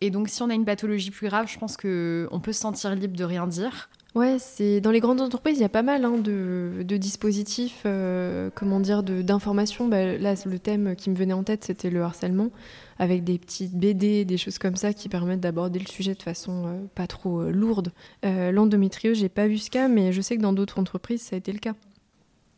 Et 0.01 0.11
donc, 0.11 0.29
si 0.29 0.43
on 0.43 0.51
a 0.51 0.55
une 0.55 0.65
pathologie 0.65 1.11
plus 1.11 1.27
grave, 1.27 1.49
je 1.49 1.59
pense 1.59 1.77
qu'on 1.77 2.41
peut 2.41 2.53
se 2.53 2.61
sentir 2.61 2.95
libre 2.95 3.17
de 3.17 3.25
rien 3.25 3.47
dire. 3.47 3.89
Ouais, 4.15 4.37
c'est 4.39 4.81
dans 4.81 4.93
les 4.93 5.01
grandes 5.01 5.21
entreprises, 5.21 5.59
il 5.59 5.63
y 5.63 5.65
a 5.65 5.69
pas 5.69 5.83
mal 5.83 6.05
hein, 6.05 6.19
de, 6.19 6.97
dispositifs, 6.97 7.83
euh, 7.85 8.49
comment 8.55 8.79
dire, 8.79 9.03
d'informations. 9.03 9.89
Bah, 9.89 10.17
là, 10.17 10.35
le 10.47 10.59
thème 10.61 10.95
qui 10.95 11.11
me 11.11 11.17
venait 11.17 11.33
en 11.35 11.43
tête, 11.43 11.65
c'était 11.65 11.91
le 11.91 12.01
harcèlement, 12.03 12.51
avec 12.99 13.25
des 13.25 13.39
petites 13.39 13.75
BD, 13.75 14.25
des 14.25 14.37
choses 14.37 14.59
comme 14.59 14.77
ça 14.77 14.93
qui 14.93 15.09
permettent 15.09 15.41
d'aborder 15.41 15.79
le 15.79 15.87
sujet 15.87 16.15
de 16.15 16.23
façon 16.23 16.65
euh, 16.67 16.81
pas 16.95 17.07
trop 17.07 17.41
euh, 17.41 17.51
lourde. 17.51 17.93
L'endométriose, 18.23 19.19
j'ai 19.19 19.29
pas 19.29 19.47
vu 19.47 19.59
ce 19.59 19.71
cas, 19.71 19.89
mais 19.89 20.13
je 20.13 20.21
sais 20.21 20.37
que 20.37 20.43
dans 20.43 20.53
d'autres 20.53 20.79
entreprises, 20.79 21.23
ça 21.23 21.37
a 21.37 21.39
été 21.39 21.53
le 21.53 21.59
cas. 21.59 21.75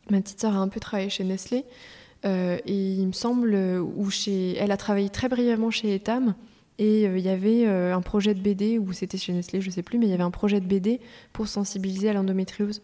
Ma 0.09 0.21
petite 0.21 0.39
sœur 0.39 0.55
a 0.55 0.59
un 0.59 0.67
peu 0.69 0.79
travaillé 0.79 1.09
chez 1.09 1.23
Nestlé, 1.23 1.65
et 2.23 2.61
il 2.65 3.05
me 3.05 3.11
semble, 3.13 3.55
où 3.55 4.09
chez, 4.09 4.55
elle 4.57 4.71
a 4.71 4.77
travaillé 4.77 5.09
très 5.09 5.29
brièvement 5.29 5.71
chez 5.71 5.95
Etam. 5.95 6.35
Et 6.79 7.07
euh, 7.07 7.17
il 7.17 7.25
y 7.25 7.29
avait 7.29 7.65
euh, 7.65 7.95
un 7.95 8.01
projet 8.01 8.33
de 8.33 8.39
BD, 8.39 8.77
ou 8.77 8.93
c'était 8.93 9.17
chez 9.17 9.33
Nestlé, 9.33 9.61
je 9.61 9.69
sais 9.69 9.81
plus, 9.81 9.97
mais 9.97 10.05
il 10.05 10.09
y 10.09 10.13
avait 10.13 10.23
un 10.23 10.31
projet 10.31 10.59
de 10.59 10.65
BD 10.65 10.99
pour 11.33 11.47
sensibiliser 11.47 12.09
à 12.09 12.13
l'endométriose. 12.13 12.81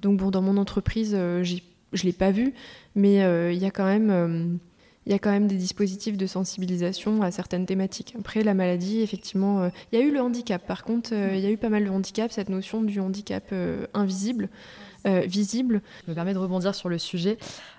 Donc 0.00 0.18
bon, 0.18 0.30
dans 0.30 0.42
mon 0.42 0.56
entreprise, 0.56 1.14
euh, 1.14 1.44
je 1.44 1.56
ne 1.92 2.02
l'ai 2.02 2.12
pas 2.12 2.30
vu, 2.30 2.54
mais 2.94 3.16
il 3.52 3.58
y 3.58 3.66
a 3.66 3.70
quand 3.70 3.84
même... 3.84 4.58
il 5.06 5.12
y 5.12 5.14
a 5.14 5.18
quand 5.18 5.30
même 5.30 5.46
des 5.46 5.56
dispositifs 5.56 6.16
de 6.16 6.26
sensibilisation 6.26 7.22
à 7.22 7.30
certaines 7.30 7.66
thématiques. 7.66 8.14
Après, 8.18 8.42
la 8.42 8.54
maladie, 8.54 9.00
effectivement, 9.00 9.70
il 9.92 9.98
y 9.98 10.02
a 10.02 10.04
eu 10.04 10.10
le 10.10 10.20
handicap. 10.20 10.66
Par 10.66 10.82
contre, 10.82 11.12
il 11.12 11.40
y 11.40 11.46
a 11.46 11.50
eu 11.50 11.58
pas 11.58 11.68
mal 11.68 11.84
de 11.84 11.90
handicap, 11.90 12.32
cette 12.32 12.48
notion 12.48 12.82
du 12.82 13.00
handicap 13.00 13.52
invisible. 13.92 14.48
Euh, 15.06 15.20
visible. 15.26 15.82
Je 16.06 16.10
me 16.10 16.14
permets 16.14 16.32
de 16.32 16.38
rebondir 16.38 16.74
sur 16.74 16.88
le 16.88 16.96
sujet 16.96 17.36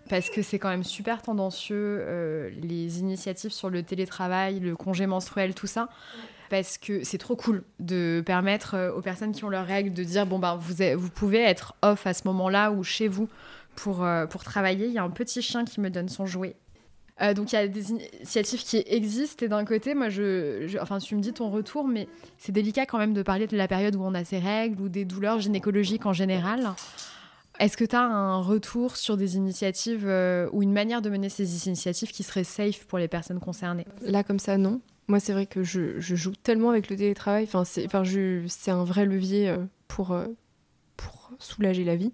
parce 0.09 0.29
que 0.29 0.43
c'est 0.43 0.59
quand 0.59 0.69
même 0.69 0.83
super 0.83 1.23
tendancieux 1.23 1.75
euh, 2.01 2.51
les 2.61 2.99
initiatives 2.99 3.51
sur 3.51 3.71
le 3.71 3.81
télétravail, 3.81 4.59
le 4.59 4.75
congé 4.75 5.07
menstruel, 5.07 5.55
tout 5.55 5.65
ça. 5.65 5.89
Parce 6.51 6.77
que 6.77 7.03
c'est 7.03 7.17
trop 7.17 7.35
cool 7.35 7.63
de 7.79 8.21
permettre 8.23 8.75
euh, 8.75 8.93
aux 8.93 9.01
personnes 9.01 9.31
qui 9.31 9.43
ont 9.43 9.49
leurs 9.49 9.65
règles 9.65 9.91
de 9.91 10.03
dire 10.03 10.27
bon 10.27 10.37
ben 10.37 10.55
vous, 10.55 10.75
vous 10.95 11.09
pouvez 11.09 11.41
être 11.41 11.73
off 11.81 12.05
à 12.05 12.13
ce 12.13 12.27
moment-là 12.27 12.69
ou 12.69 12.83
chez 12.83 13.07
vous 13.07 13.27
pour, 13.75 14.07
pour 14.29 14.43
travailler. 14.43 14.85
Il 14.85 14.93
y 14.93 14.99
a 14.99 15.03
un 15.03 15.09
petit 15.09 15.41
chien 15.41 15.65
qui 15.65 15.81
me 15.81 15.89
donne 15.89 16.09
son 16.09 16.27
jouet 16.27 16.55
Euh, 17.21 17.33
donc 17.33 17.53
il 17.53 17.55
y 17.55 17.57
a 17.57 17.67
des 17.67 17.91
initiatives 17.91 18.61
qui 18.63 18.83
existent 18.85 19.45
et 19.45 19.49
d'un 19.49 19.63
côté, 19.63 19.95
moi, 19.95 20.09
je, 20.09 20.77
enfin, 20.81 20.99
tu 20.99 21.15
me 21.15 21.21
dis 21.21 21.31
ton 21.31 21.49
retour, 21.49 21.87
mais 21.87 22.07
c'est 22.37 22.51
délicat 22.51 22.85
quand 22.85 22.97
même 22.97 23.13
de 23.13 23.23
parler 23.23 23.47
de 23.47 23.55
la 23.55 23.67
période 23.67 23.95
où 23.95 24.03
on 24.03 24.13
a 24.13 24.25
ses 24.25 24.39
règles 24.39 24.81
ou 24.81 24.89
des 24.89 25.05
douleurs 25.05 25.39
gynécologiques 25.39 26.05
en 26.05 26.13
général. 26.13 26.73
Est-ce 27.59 27.77
que 27.77 27.85
tu 27.85 27.95
as 27.95 28.03
un 28.03 28.41
retour 28.41 28.97
sur 28.97 29.15
des 29.15 29.37
initiatives 29.37 30.05
euh, 30.05 30.49
ou 30.51 30.61
une 30.61 30.73
manière 30.73 31.01
de 31.01 31.09
mener 31.09 31.29
ces 31.29 31.67
initiatives 31.67 32.11
qui 32.11 32.23
serait 32.23 32.43
safe 32.43 32.85
pour 32.85 32.99
les 32.99 33.07
personnes 33.07 33.39
concernées? 33.39 33.85
Là, 34.01 34.25
comme 34.25 34.39
ça, 34.39 34.57
non. 34.57 34.81
Moi, 35.07 35.21
c'est 35.21 35.31
vrai 35.31 35.45
que 35.45 35.63
je, 35.63 35.99
joue 35.99 36.33
tellement 36.43 36.71
avec 36.71 36.89
le 36.89 36.97
télétravail. 36.97 37.45
Enfin, 37.45 37.63
c'est 37.63 37.85
enfin, 37.85 38.03
un 38.73 38.83
vrai 38.83 39.05
levier 39.05 39.47
euh, 39.47 39.57
pour, 39.87 40.17
pour 40.97 41.31
soulager 41.39 41.85
la 41.85 41.95
vie. 41.95 42.11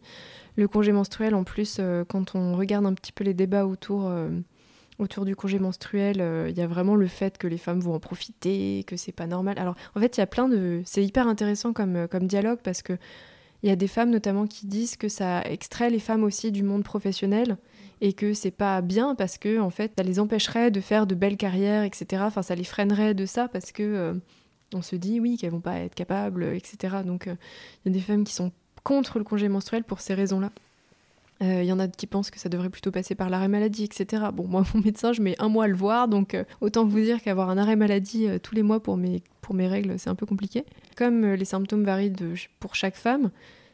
Le 0.57 0.67
congé 0.67 0.91
menstruel, 0.91 1.33
en 1.33 1.43
plus, 1.43 1.79
quand 2.09 2.35
on 2.35 2.55
regarde 2.55 2.85
un 2.85 2.93
petit 2.93 3.13
peu 3.13 3.23
les 3.23 3.33
débats 3.33 3.65
autour, 3.65 4.11
autour 5.01 5.25
du 5.25 5.35
congé 5.35 5.59
menstruel, 5.59 6.23
il 6.49 6.57
y 6.57 6.61
a 6.61 6.67
vraiment 6.67 6.95
le 6.95 7.07
fait 7.07 7.37
que 7.37 7.47
les 7.47 7.57
femmes 7.57 7.79
vont 7.79 7.93
en 7.93 7.99
profiter, 7.99 8.83
que 8.85 8.95
c'est 8.95 9.11
pas 9.11 9.27
normal. 9.27 9.57
Alors, 9.59 9.75
en 9.95 9.99
fait, 9.99 10.17
il 10.17 10.19
y 10.19 10.23
a 10.23 10.27
plein 10.27 10.47
de. 10.47 10.81
C'est 10.85 11.03
hyper 11.03 11.27
intéressant 11.27 11.73
comme, 11.73 12.07
comme 12.07 12.27
dialogue 12.27 12.59
parce 12.63 12.81
que 12.81 12.97
il 13.63 13.69
y 13.69 13.71
a 13.71 13.75
des 13.75 13.87
femmes 13.87 14.09
notamment 14.09 14.47
qui 14.47 14.65
disent 14.65 14.95
que 14.95 15.07
ça 15.07 15.41
extrait 15.43 15.89
les 15.89 15.99
femmes 15.99 16.23
aussi 16.23 16.51
du 16.51 16.63
monde 16.63 16.83
professionnel 16.83 17.57
et 18.01 18.13
que 18.13 18.33
c'est 18.33 18.51
pas 18.51 18.81
bien 18.81 19.13
parce 19.13 19.37
que 19.37 19.59
en 19.59 19.69
fait 19.69 19.93
ça 19.97 20.03
les 20.03 20.19
empêcherait 20.19 20.71
de 20.71 20.81
faire 20.81 21.05
de 21.05 21.13
belles 21.13 21.37
carrières, 21.37 21.83
etc. 21.83 22.23
Enfin, 22.25 22.41
ça 22.41 22.55
les 22.55 22.63
freinerait 22.63 23.13
de 23.13 23.25
ça 23.25 23.47
parce 23.47 23.71
que 23.71 23.83
euh, 23.83 24.13
on 24.73 24.81
se 24.81 24.95
dit 24.95 25.19
oui 25.19 25.37
qu'elles 25.37 25.51
vont 25.51 25.61
pas 25.61 25.79
être 25.79 25.95
capables, 25.95 26.43
etc. 26.43 26.97
Donc 27.05 27.27
euh, 27.27 27.35
il 27.85 27.91
y 27.91 27.95
a 27.95 27.99
des 27.99 28.03
femmes 28.03 28.23
qui 28.23 28.33
sont 28.33 28.51
contre 28.83 29.19
le 29.19 29.23
congé 29.23 29.47
menstruel 29.47 29.83
pour 29.83 29.99
ces 29.99 30.15
raisons-là. 30.15 30.51
Euh, 31.41 31.63
il 31.63 31.67
y 31.67 31.71
en 31.71 31.79
a 31.79 31.87
qui 31.87 32.05
pensent 32.07 32.29
que 32.29 32.39
ça 32.39 32.49
devrait 32.49 32.69
plutôt 32.69 32.91
passer 32.91 33.15
par 33.15 33.29
l'arrêt 33.29 33.47
maladie, 33.47 33.83
etc. 33.83 34.25
Bon, 34.33 34.47
moi, 34.47 34.63
mon 34.73 34.81
médecin, 34.81 35.13
je 35.13 35.21
mets 35.21 35.35
un 35.39 35.49
mois 35.49 35.65
à 35.65 35.67
le 35.67 35.75
voir, 35.75 36.07
donc 36.07 36.37
autant 36.61 36.85
vous 36.85 36.99
dire 36.99 37.21
qu'avoir 37.21 37.49
un 37.49 37.57
arrêt 37.57 37.75
maladie 37.75 38.27
tous 38.43 38.55
les 38.55 38.63
mois 38.63 38.81
pour 38.81 38.97
mes, 38.97 39.23
pour 39.41 39.55
mes 39.55 39.67
règles, 39.67 39.97
c'est 39.97 40.09
un 40.09 40.15
peu 40.15 40.25
compliqué. 40.25 40.65
Comme 40.95 41.25
les 41.25 41.45
symptômes 41.45 41.83
varient 41.83 42.13
pour 42.59 42.75
chaque 42.75 42.95
femme, 42.95 43.31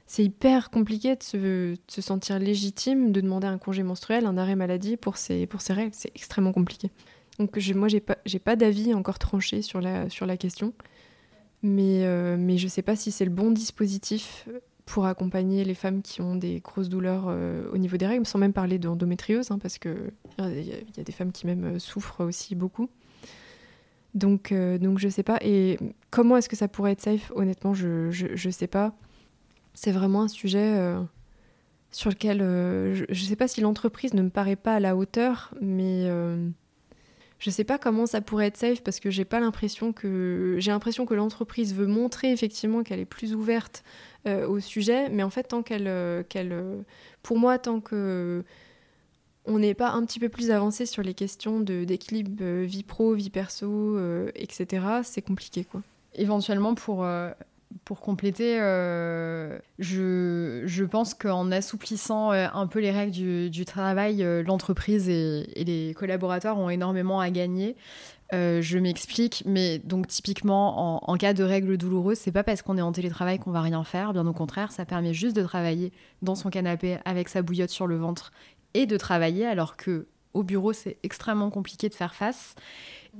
c'est 0.07 0.23
hyper 0.23 0.69
compliqué 0.69 1.15
de 1.15 1.23
se, 1.23 2.01
sentir 2.01 2.39
légitime 2.39 3.11
de 3.11 3.19
demander 3.19 3.47
un 3.47 3.57
congé 3.57 3.83
menstruel, 3.83 4.25
un 4.25 4.37
arrêt 4.37 4.55
maladie 4.55 4.95
pour 4.95 5.17
ses, 5.17 5.45
pour 5.45 5.59
ses 5.59 5.73
règles. 5.73 5.91
C'est 5.93 6.11
extrêmement 6.15 6.53
compliqué. 6.53 6.89
Donc 7.39 7.57
moi, 7.75 7.89
j'ai 7.89 7.99
pas, 7.99 8.17
pas 8.43 8.55
d'avis 8.55 8.93
encore 8.93 9.19
tranché 9.19 9.61
sur 9.61 9.81
la, 9.81 10.09
sur 10.09 10.25
la 10.25 10.37
question. 10.37 10.73
Mais, 11.61 12.05
euh, 12.05 12.37
mais 12.39 12.57
je 12.57 12.69
sais 12.69 12.81
pas 12.81 12.95
si 12.95 13.11
c'est 13.11 13.25
le 13.25 13.31
bon 13.31 13.51
dispositif 13.51 14.47
pour 14.87 15.05
accompagner 15.05 15.63
les 15.63 15.75
femmes 15.75 16.01
qui 16.01 16.21
ont 16.21 16.35
des 16.35 16.59
grosses 16.61 16.89
douleurs 16.89 17.25
euh, 17.27 17.69
au 17.71 17.77
niveau 17.77 17.97
des 17.97 18.07
règles, 18.07 18.25
sans 18.25 18.39
même 18.39 18.53
parler 18.53 18.79
d'endométriose, 18.79 19.51
hein, 19.51 19.59
parce 19.59 19.77
qu'il 19.77 20.11
y, 20.39 20.41
y, 20.41 20.99
a 20.99 21.03
des 21.03 21.11
femmes 21.11 21.31
qui 21.31 21.45
même 21.45 21.75
euh, 21.75 21.79
souffrent 21.79 22.25
aussi 22.25 22.55
beaucoup. 22.55 22.89
Donc, 24.15 24.51
donc 24.51 24.97
je 24.97 25.09
sais 25.09 25.21
pas. 25.21 25.37
Et 25.41 25.77
comment 26.09 26.37
est-ce 26.37 26.49
que 26.49 26.55
ça 26.55 26.67
pourrait 26.67 26.93
être 26.93 27.01
safe? 27.01 27.31
Honnêtement, 27.35 27.75
je, 27.75 28.09
je, 28.09 28.49
sais 28.49 28.65
pas 28.65 28.95
c'est 29.77 29.91
vraiment 29.91 30.23
un 30.23 30.27
sujet 30.27 30.73
euh, 30.75 30.99
sur 31.91 32.09
lequel 32.09 32.41
euh, 32.41 32.95
je 32.95 33.03
ne 33.09 33.27
sais 33.27 33.35
pas 33.35 33.47
si 33.47 33.61
l'entreprise 33.61 34.15
ne 34.15 34.23
me 34.23 34.31
paraît 34.31 34.55
pas 34.55 34.73
à 34.73 34.79
la 34.79 34.95
hauteur, 34.95 35.53
mais 35.61 36.05
euh, 36.07 36.49
je 37.37 37.51
ne 37.51 37.53
sais 37.53 37.63
pas 37.63 37.77
comment 37.77 38.07
ça 38.07 38.21
pourrait 38.21 38.47
être 38.47 38.57
safe 38.57 38.81
parce 38.81 38.99
que 38.99 39.11
j'ai 39.11 39.23
pas 39.23 39.39
l'impression 39.39 39.93
que 39.93 40.55
j'ai 40.57 40.71
l'impression 40.71 41.05
que 41.05 41.13
l'entreprise 41.13 41.75
veut 41.75 41.85
montrer 41.85 42.31
effectivement 42.31 42.81
qu'elle 42.81 42.99
est 42.99 43.05
plus 43.05 43.35
ouverte 43.35 43.83
au 44.27 44.59
sujet, 44.59 45.09
mais 45.09 45.23
en 45.23 45.29
fait 45.29 45.43
tant 45.43 45.63
qu'elle, 45.63 46.25
qu'elle 46.29 46.83
pour 47.23 47.37
moi 47.37 47.57
tant 47.59 47.79
que 47.79 48.43
on 49.45 49.59
n'est 49.59 49.73
pas 49.73 49.91
un 49.91 50.05
petit 50.05 50.19
peu 50.19 50.27
plus 50.27 50.51
avancé 50.51 50.85
sur 50.85 51.01
les 51.03 51.13
questions 51.13 51.61
d'équilibre 51.61 52.63
vie 52.63 52.83
pro, 52.83 53.13
vie 53.13 53.29
perso, 53.29 53.97
etc., 54.35 54.85
c'est 55.03 55.21
compliqué 55.21 55.63
quoi. 55.63 55.81
Éventuellement 56.15 56.75
pour 56.75 57.05
pour 57.83 58.01
compléter, 58.01 58.57
euh, 58.59 59.59
je, 59.79 60.83
pense 60.83 61.13
qu'en 61.13 61.51
assouplissant 61.51 62.31
euh, 62.31 62.47
un 62.53 62.67
peu 62.67 62.79
les 62.79 62.91
règles 62.91 63.49
du, 63.49 63.65
travail, 63.65 64.23
euh, 64.23 64.43
l'entreprise 64.43 65.09
et, 65.09 65.45
les 65.55 65.93
collaborateurs 65.93 66.57
ont 66.57 66.69
énormément 66.69 67.19
à 67.19 67.29
gagner. 67.29 67.75
je 68.31 68.77
m'explique, 68.77 69.43
mais 69.45 69.79
donc 69.79 70.07
typiquement 70.07 71.09
en, 71.09 71.17
cas 71.17 71.33
de 71.33 71.43
règles 71.43 71.77
douloureuses, 71.77 72.17
c'est 72.17 72.31
pas 72.31 72.43
parce 72.43 72.61
qu'on 72.61 72.77
est 72.77 72.81
en 72.81 72.91
télétravail 72.91 73.39
qu'on 73.39 73.51
va 73.51 73.61
rien 73.61 73.83
faire. 73.83 74.13
Bien 74.13 74.25
au 74.27 74.33
contraire, 74.33 74.71
ça 74.71 74.85
permet 74.85 75.13
juste 75.13 75.35
de 75.35 75.43
travailler 75.43 75.91
dans 76.21 76.35
son 76.35 76.49
canapé 76.49 76.97
avec 77.05 77.29
sa 77.29 77.41
bouillotte 77.41 77.69
sur 77.69 77.87
le 77.87 77.97
ventre 77.97 78.31
et 78.73 78.85
de 78.85 78.97
travailler 78.97 79.45
alors 79.45 79.77
que 79.77 80.07
au 80.33 80.43
bureau, 80.43 80.73
c'est 80.73 80.97
extrêmement 81.03 81.49
compliqué 81.49 81.89
de 81.89 81.93
faire 81.93 82.15
face. 82.15 82.55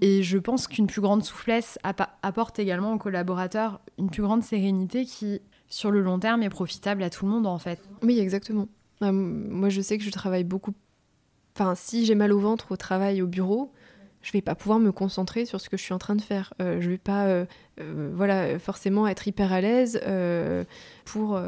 Et 0.01 0.21
je 0.23 0.37
pense 0.37 0.67
qu'une 0.67 0.87
plus 0.87 1.01
grande 1.01 1.23
souplesse 1.23 1.79
apporte 2.21 2.59
également 2.59 2.93
aux 2.93 2.97
collaborateurs 2.97 3.79
une 3.97 4.09
plus 4.09 4.21
grande 4.21 4.43
sérénité 4.43 5.05
qui, 5.05 5.41
sur 5.69 5.89
le 5.91 6.01
long 6.01 6.19
terme, 6.19 6.43
est 6.43 6.49
profitable 6.49 7.01
à 7.03 7.09
tout 7.09 7.25
le 7.25 7.31
monde 7.31 7.47
en 7.47 7.57
fait. 7.57 7.81
Oui, 8.03 8.19
exactement. 8.19 8.67
Euh, 9.01 9.11
moi, 9.11 9.69
je 9.69 9.81
sais 9.81 9.97
que 9.97 10.03
je 10.03 10.11
travaille 10.11 10.43
beaucoup. 10.43 10.73
Enfin, 11.55 11.73
si 11.75 12.05
j'ai 12.05 12.15
mal 12.15 12.31
au 12.31 12.39
ventre 12.39 12.71
au 12.71 12.77
travail, 12.77 13.21
au 13.21 13.27
bureau, 13.27 13.71
je 14.27 14.33
vais 14.33 14.41
pas 14.41 14.55
pouvoir 14.55 14.79
me 14.79 14.91
concentrer 14.91 15.45
sur 15.45 15.61
ce 15.61 15.69
que 15.69 15.77
je 15.77 15.83
suis 15.83 15.93
en 15.93 15.99
train 15.99 16.15
de 16.15 16.21
faire. 16.21 16.53
Euh, 16.61 16.81
je 16.81 16.89
vais 16.89 16.97
pas, 16.97 17.27
euh, 17.27 17.45
euh, 17.79 18.11
voilà, 18.13 18.59
forcément 18.59 19.07
être 19.07 19.25
hyper 19.25 19.53
à 19.53 19.61
l'aise 19.61 20.01
pour, 21.05 21.39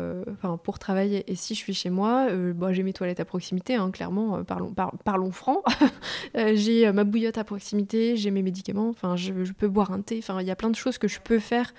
travailler. 0.80 1.30
Et 1.30 1.36
si 1.36 1.55
je 1.55 1.59
suis 1.59 1.73
chez 1.73 1.89
moi, 1.89 2.30
bon, 2.32 2.73
j'ai 2.73 2.84
mes 2.84 2.93
toilettes 2.93 3.19
à 3.19 3.25
proximité, 3.25 3.75
hein, 3.75 3.91
clairement, 3.91 4.45
parlons, 4.45 4.73
parlons 5.03 5.32
franc. 5.32 5.61
j'ai 6.53 6.89
ma 6.93 7.03
bouillotte 7.03 7.38
à 7.38 7.43
proximité, 7.43 8.15
j'ai 8.15 8.32
mes 8.32 8.43
médicaments. 8.43 8.88
Enfin, 8.88 9.17
je, 9.17 9.34
peux 9.51 9.67
boire 9.67 9.91
un 9.91 9.99
thé. 9.99 10.19
Enfin, 10.19 10.39
il 10.39 10.47
y 10.47 10.51
a 10.51 10.55
plein 10.55 10.69
de 10.69 10.77
choses 10.77 10.97
que 10.97 11.09
je 11.09 11.19
peux 11.19 11.39
faire 11.39 11.73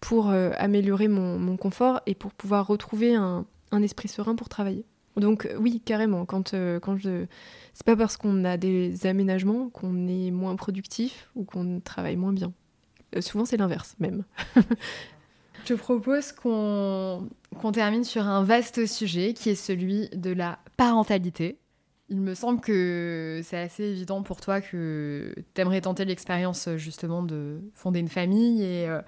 pour 0.00 0.30
améliorer 0.30 1.06
mon, 1.06 1.56
confort 1.56 2.00
et 2.06 2.16
pour 2.16 2.32
pouvoir 2.32 2.66
retrouver 2.66 3.14
un 3.14 3.44
esprit 3.84 4.08
serein 4.08 4.34
pour 4.34 4.48
travailler. 4.48 4.84
Donc 5.16 5.48
oui, 5.58 5.82
carrément. 5.84 6.24
Quand, 6.24 6.52
quand 6.80 6.96
je 6.96 7.26
c'est 7.74 7.86
pas 7.86 7.96
parce 7.96 8.16
qu'on 8.16 8.44
a 8.44 8.56
des 8.56 9.06
aménagements 9.06 9.70
qu'on 9.70 10.06
est 10.06 10.30
moins 10.30 10.56
productif 10.56 11.30
ou 11.34 11.44
qu'on 11.44 11.80
travaille 11.80 12.16
moins 12.16 12.32
bien. 12.32 12.52
Euh, 13.16 13.20
souvent, 13.20 13.44
c'est 13.44 13.56
l'inverse, 13.56 13.96
même. 13.98 14.24
Je 15.66 15.74
propose 15.74 16.32
qu'on 16.32 17.28
termine 17.72 18.04
sur 18.04 18.26
un 18.26 18.42
vaste 18.44 18.86
sujet 18.86 19.34
qui 19.34 19.50
est 19.50 19.54
celui 19.54 20.08
de 20.10 20.30
la 20.30 20.58
parentalité. 20.76 21.58
Il 22.08 22.20
me 22.20 22.34
semble 22.34 22.60
que 22.60 23.40
c'est 23.44 23.58
assez 23.58 23.84
évident 23.84 24.22
pour 24.22 24.40
toi 24.40 24.60
que 24.60 25.34
tu 25.54 25.60
aimerais 25.60 25.80
tenter 25.80 26.04
l'expérience 26.04 26.68
justement 26.76 27.22
de 27.22 27.60
fonder 27.74 28.00
une 28.00 28.08
famille 28.08 28.62
et, 28.62 28.88
euh, 28.88 29.00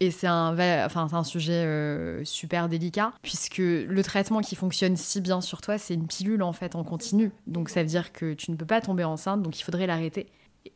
et 0.00 0.10
c'est 0.10 0.26
un, 0.26 0.54
enfin, 0.86 1.08
un 1.12 1.24
sujet 1.24 1.64
euh, 1.66 2.24
super 2.24 2.70
délicat, 2.70 3.12
puisque 3.20 3.58
le 3.58 4.00
traitement 4.02 4.40
qui 4.40 4.56
fonctionne 4.56 4.96
si 4.96 5.20
bien 5.20 5.42
sur 5.42 5.60
toi, 5.60 5.76
c'est 5.76 5.92
une 5.92 6.06
pilule 6.06 6.42
en 6.42 6.54
fait 6.54 6.74
en 6.74 6.84
continu. 6.84 7.32
Donc 7.46 7.68
ça 7.68 7.82
veut 7.82 7.88
dire 7.88 8.10
que 8.12 8.32
tu 8.32 8.50
ne 8.50 8.56
peux 8.56 8.64
pas 8.64 8.80
tomber 8.80 9.04
enceinte, 9.04 9.42
donc 9.42 9.60
il 9.60 9.62
faudrait 9.62 9.86
l'arrêter. 9.86 10.26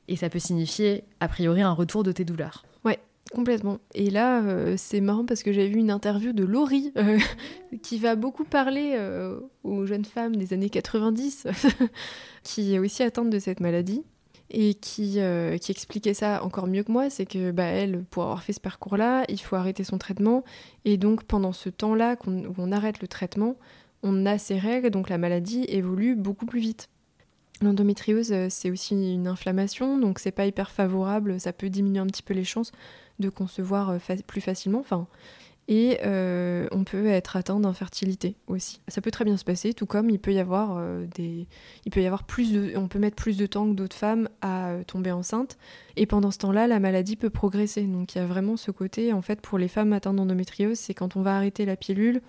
Et 0.08 0.16
ça 0.16 0.28
peut 0.28 0.38
signifier, 0.38 1.04
a 1.20 1.28
priori, 1.28 1.62
un 1.62 1.72
retour 1.72 2.02
de 2.02 2.12
tes 2.12 2.26
douleurs. 2.26 2.64
Ouais, 2.84 2.98
Complètement. 3.34 3.78
Et 3.94 4.10
là, 4.10 4.42
euh, 4.42 4.74
c'est 4.76 5.00
marrant 5.00 5.24
parce 5.24 5.42
que 5.42 5.52
j'ai 5.52 5.68
vu 5.68 5.78
une 5.78 5.90
interview 5.90 6.32
de 6.32 6.44
Laurie 6.44 6.92
euh, 6.98 7.18
qui 7.82 7.98
va 7.98 8.16
beaucoup 8.16 8.44
parler 8.44 8.98
aux 9.62 9.86
jeunes 9.86 10.04
femmes 10.04 10.36
des 10.36 10.52
années 10.52 10.68
90 10.68 11.46
qui 12.42 12.78
aussi 12.78 13.02
atteinte 13.02 13.30
de 13.30 13.38
cette 13.38 13.60
maladie 13.60 14.04
et 14.50 14.74
qui, 14.74 15.20
euh, 15.20 15.58
qui 15.58 15.72
expliquait 15.72 16.14
ça 16.14 16.44
encore 16.44 16.66
mieux 16.66 16.82
que 16.82 16.92
moi, 16.92 17.10
c'est 17.10 17.26
que 17.26 17.50
bah, 17.50 17.64
elle, 17.64 18.04
pour 18.04 18.24
avoir 18.24 18.42
fait 18.42 18.52
ce 18.52 18.60
parcours-là, 18.60 19.24
il 19.28 19.40
faut 19.40 19.56
arrêter 19.56 19.84
son 19.84 19.98
traitement, 19.98 20.44
et 20.84 20.96
donc 20.96 21.24
pendant 21.24 21.52
ce 21.52 21.68
temps-là 21.68 22.16
où 22.26 22.54
on 22.58 22.72
arrête 22.72 23.00
le 23.00 23.08
traitement, 23.08 23.56
on 24.02 24.26
a 24.26 24.38
ses 24.38 24.58
règles, 24.58 24.90
donc 24.90 25.08
la 25.08 25.18
maladie 25.18 25.64
évolue 25.68 26.14
beaucoup 26.14 26.46
plus 26.46 26.60
vite. 26.60 26.88
L'endométriose, 27.62 28.32
euh, 28.32 28.46
c'est 28.50 28.70
aussi 28.70 29.14
une 29.14 29.26
inflammation, 29.26 29.98
donc 29.98 30.18
c'est 30.18 30.32
pas 30.32 30.46
hyper 30.46 30.70
favorable, 30.70 31.40
ça 31.40 31.52
peut 31.52 31.70
diminuer 31.70 32.00
un 32.00 32.06
petit 32.06 32.22
peu 32.22 32.34
les 32.34 32.44
chances 32.44 32.72
de 33.20 33.28
concevoir 33.28 33.90
euh, 33.90 33.98
plus 34.26 34.40
facilement. 34.40 34.80
Enfin, 34.80 35.06
et 35.66 35.98
euh, 36.04 36.66
on 36.72 36.84
peut 36.84 37.06
être 37.06 37.36
atteint 37.36 37.58
d'infertilité 37.58 38.36
aussi. 38.48 38.80
Ça 38.88 39.00
peut 39.00 39.10
très 39.10 39.24
bien 39.24 39.38
se 39.38 39.44
passer, 39.44 39.72
tout 39.72 39.86
comme 39.86 40.10
il 40.10 40.18
peut 40.18 40.32
y 40.32 40.38
avoir 40.38 40.76
euh, 40.76 41.06
des, 41.14 41.46
il 41.86 41.90
peut 41.90 42.02
y 42.02 42.06
avoir 42.06 42.24
plus 42.24 42.52
de, 42.52 42.76
on 42.76 42.86
peut 42.86 42.98
mettre 42.98 43.16
plus 43.16 43.38
de 43.38 43.46
temps 43.46 43.66
que 43.70 43.74
d'autres 43.74 43.96
femmes 43.96 44.28
à 44.42 44.68
euh, 44.68 44.84
tomber 44.84 45.10
enceinte. 45.10 45.56
Et 45.96 46.04
pendant 46.04 46.30
ce 46.30 46.38
temps-là, 46.38 46.66
la 46.66 46.80
maladie 46.80 47.16
peut 47.16 47.30
progresser. 47.30 47.82
Donc 47.84 48.14
il 48.14 48.18
y 48.18 48.20
a 48.20 48.26
vraiment 48.26 48.58
ce 48.58 48.70
côté, 48.70 49.14
en 49.14 49.22
fait, 49.22 49.40
pour 49.40 49.56
les 49.56 49.68
femmes 49.68 49.94
atteintes 49.94 50.16
d'endométriose, 50.16 50.78
c'est 50.78 50.92
quand 50.92 51.16
on 51.16 51.22
va 51.22 51.36
arrêter 51.36 51.64
la 51.64 51.76
pilule. 51.76 52.20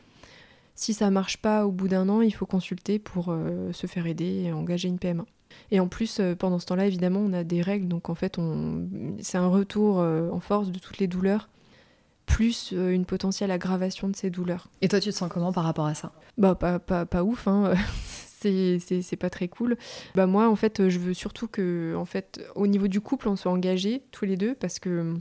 Si 0.76 0.94
ça 0.94 1.10
marche 1.10 1.38
pas 1.38 1.66
au 1.66 1.72
bout 1.72 1.90
d'un 1.90 2.08
an, 2.08 2.22
il 2.22 2.34
faut 2.34 2.46
consulter 2.46 3.00
pour 3.00 3.34
se 3.72 3.88
faire 3.88 4.08
aider 4.08 4.44
et 4.44 4.52
engager 4.52 4.90
une 4.90 5.00
PMA. 5.00 5.26
Et 5.72 5.80
en 5.80 5.88
plus, 5.88 6.20
pendant 6.38 6.60
ce 6.60 6.66
temps-là, 6.66 6.86
évidemment, 6.86 7.22
on 7.22 7.32
a 7.32 7.46
des 7.46 7.62
règles, 7.62 7.88
donc 7.88 8.10
en 8.10 8.16
fait, 8.16 8.38
on... 8.38 8.86
c'est 9.22 9.38
un 9.38 9.48
retour 9.48 10.00
en 10.00 10.40
force 10.42 10.72
de 10.72 10.80
toutes 10.80 10.98
les 10.98 11.08
douleurs 11.08 11.48
plus 12.26 12.72
euh, 12.74 12.92
une 12.92 13.06
potentielle 13.06 13.52
aggravation 13.52 14.10
de 14.10 14.16
ces 14.16 14.30
douleurs. 14.30 14.70
Et 14.82 14.88
toi, 14.88 15.00
tu 15.00 15.10
te 15.10 15.16
sens 15.16 15.30
comment 15.32 15.54
par 15.54 15.64
rapport 15.64 15.86
à 15.86 15.94
ça? 15.94 16.12
Bah, 16.38 16.56
pas, 16.56 16.80
pas, 16.80 17.06
pas 17.06 17.24
ouf. 17.24 17.48
Hein. 17.48 17.74
c'est 18.40 19.18
pas 19.20 19.30
très 19.30 19.48
cool. 19.48 19.78
Bah 20.14 20.28
moi, 20.28 20.50
en 20.50 20.56
fait, 20.56 20.90
je 20.90 21.00
veux 21.00 21.14
surtout 21.14 21.48
que, 21.48 21.96
en 21.98 22.06
fait, 22.06 22.42
au 22.56 22.68
niveau 22.68 22.88
du 22.88 23.02
couple, 23.02 23.28
on 23.28 23.36
soit 23.36 23.52
engagés 23.52 24.04
tous 24.12 24.26
les 24.26 24.38
deux 24.38 24.56
parce 24.56 24.80
que 24.80 25.16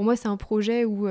pour 0.00 0.06
moi, 0.06 0.16
c'est 0.16 0.28
un 0.28 0.38
projet 0.38 0.86
où 0.86 1.06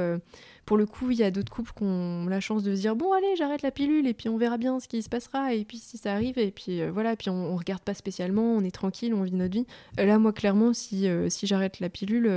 pour 0.69 0.77
le 0.77 0.85
coup, 0.85 1.09
il 1.09 1.17
y 1.17 1.23
a 1.23 1.31
d'autres 1.31 1.51
couples 1.51 1.71
qui 1.75 1.81
ont 1.81 2.27
la 2.27 2.39
chance 2.39 2.61
de 2.61 2.75
se 2.75 2.81
dire 2.81 2.95
bon, 2.95 3.11
allez, 3.11 3.35
j'arrête 3.35 3.63
la 3.63 3.71
pilule 3.71 4.05
et 4.05 4.13
puis 4.13 4.29
on 4.29 4.37
verra 4.37 4.59
bien 4.59 4.79
ce 4.79 4.87
qui 4.87 5.01
se 5.01 5.09
passera. 5.09 5.55
Et 5.55 5.65
puis 5.65 5.79
si 5.79 5.97
ça 5.97 6.13
arrive, 6.13 6.37
et 6.37 6.51
puis 6.51 6.79
euh, 6.79 6.91
voilà, 6.91 7.15
puis 7.15 7.31
on, 7.31 7.55
regarde 7.55 7.81
pas 7.81 7.95
spécialement, 7.95 8.53
on 8.53 8.63
est 8.63 8.69
tranquille, 8.69 9.15
on 9.15 9.23
vit 9.23 9.33
notre 9.33 9.53
vie. 9.53 9.65
Euh, 9.99 10.05
là, 10.05 10.19
moi, 10.19 10.31
clairement, 10.31 10.71
si, 10.73 11.07
euh, 11.07 11.27
si 11.27 11.47
j'arrête 11.47 11.79
la 11.79 11.89
pilule, 11.89 12.31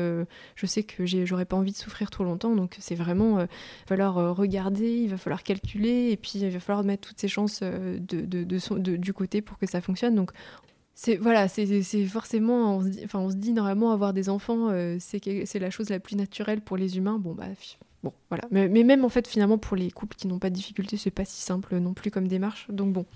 je 0.56 0.66
sais 0.66 0.82
que 0.82 1.04
j'aurais 1.04 1.44
pas 1.44 1.56
envie 1.56 1.72
de 1.72 1.76
souffrir 1.76 2.08
trop 2.08 2.24
longtemps. 2.24 2.56
Donc 2.56 2.76
c'est 2.78 2.94
vraiment, 2.94 3.40
il 3.40 3.42
va 3.42 3.48
falloir 3.86 4.34
regarder, 4.34 4.90
il 4.90 5.10
va 5.10 5.18
falloir 5.18 5.42
calculer, 5.42 6.08
et 6.10 6.16
puis 6.16 6.36
il 6.36 6.48
va 6.48 6.58
falloir 6.58 6.84
mettre 6.84 7.06
toutes 7.06 7.20
ses 7.20 7.28
chances 7.28 7.62
de, 7.62 7.98
de, 8.00 8.44
de, 8.44 8.96
du 8.96 9.12
côté 9.12 9.42
pour 9.42 9.58
que 9.58 9.66
ça 9.66 9.82
fonctionne. 9.82 10.14
Donc 10.14 10.30
c'est 10.94 11.16
voilà, 11.16 11.48
c'est 11.48 11.66
forcément, 12.04 12.76
on 12.76 12.82
se, 12.82 12.88
dit, 12.88 13.00
enfin, 13.04 13.18
on 13.18 13.30
se 13.30 13.36
dit 13.36 13.52
normalement 13.52 13.92
avoir 13.92 14.12
des 14.12 14.28
enfants, 14.28 14.68
c'est 14.98 15.58
la 15.58 15.70
chose 15.70 15.88
la 15.90 16.00
plus 16.00 16.16
naturelle 16.16 16.60
pour 16.60 16.76
les 16.76 16.96
humains. 16.98 17.18
Bon 17.18 17.32
bah 17.32 17.46
Bon, 18.02 18.12
voilà. 18.30 18.44
Mais, 18.50 18.68
même 18.68 19.04
en 19.04 19.08
fait, 19.08 19.28
finalement, 19.28 19.58
pour 19.58 19.76
les 19.76 19.90
couples 19.90 20.16
qui 20.16 20.26
n'ont 20.26 20.38
pas 20.38 20.50
de 20.50 20.54
difficultés, 20.54 20.96
c'est 20.96 21.10
pas 21.10 21.24
si 21.24 21.40
simple 21.40 21.76
non 21.78 21.94
plus 21.94 22.10
comme 22.10 22.26
démarche. 22.26 22.66
Donc 22.68 22.92
bon. 22.92 23.06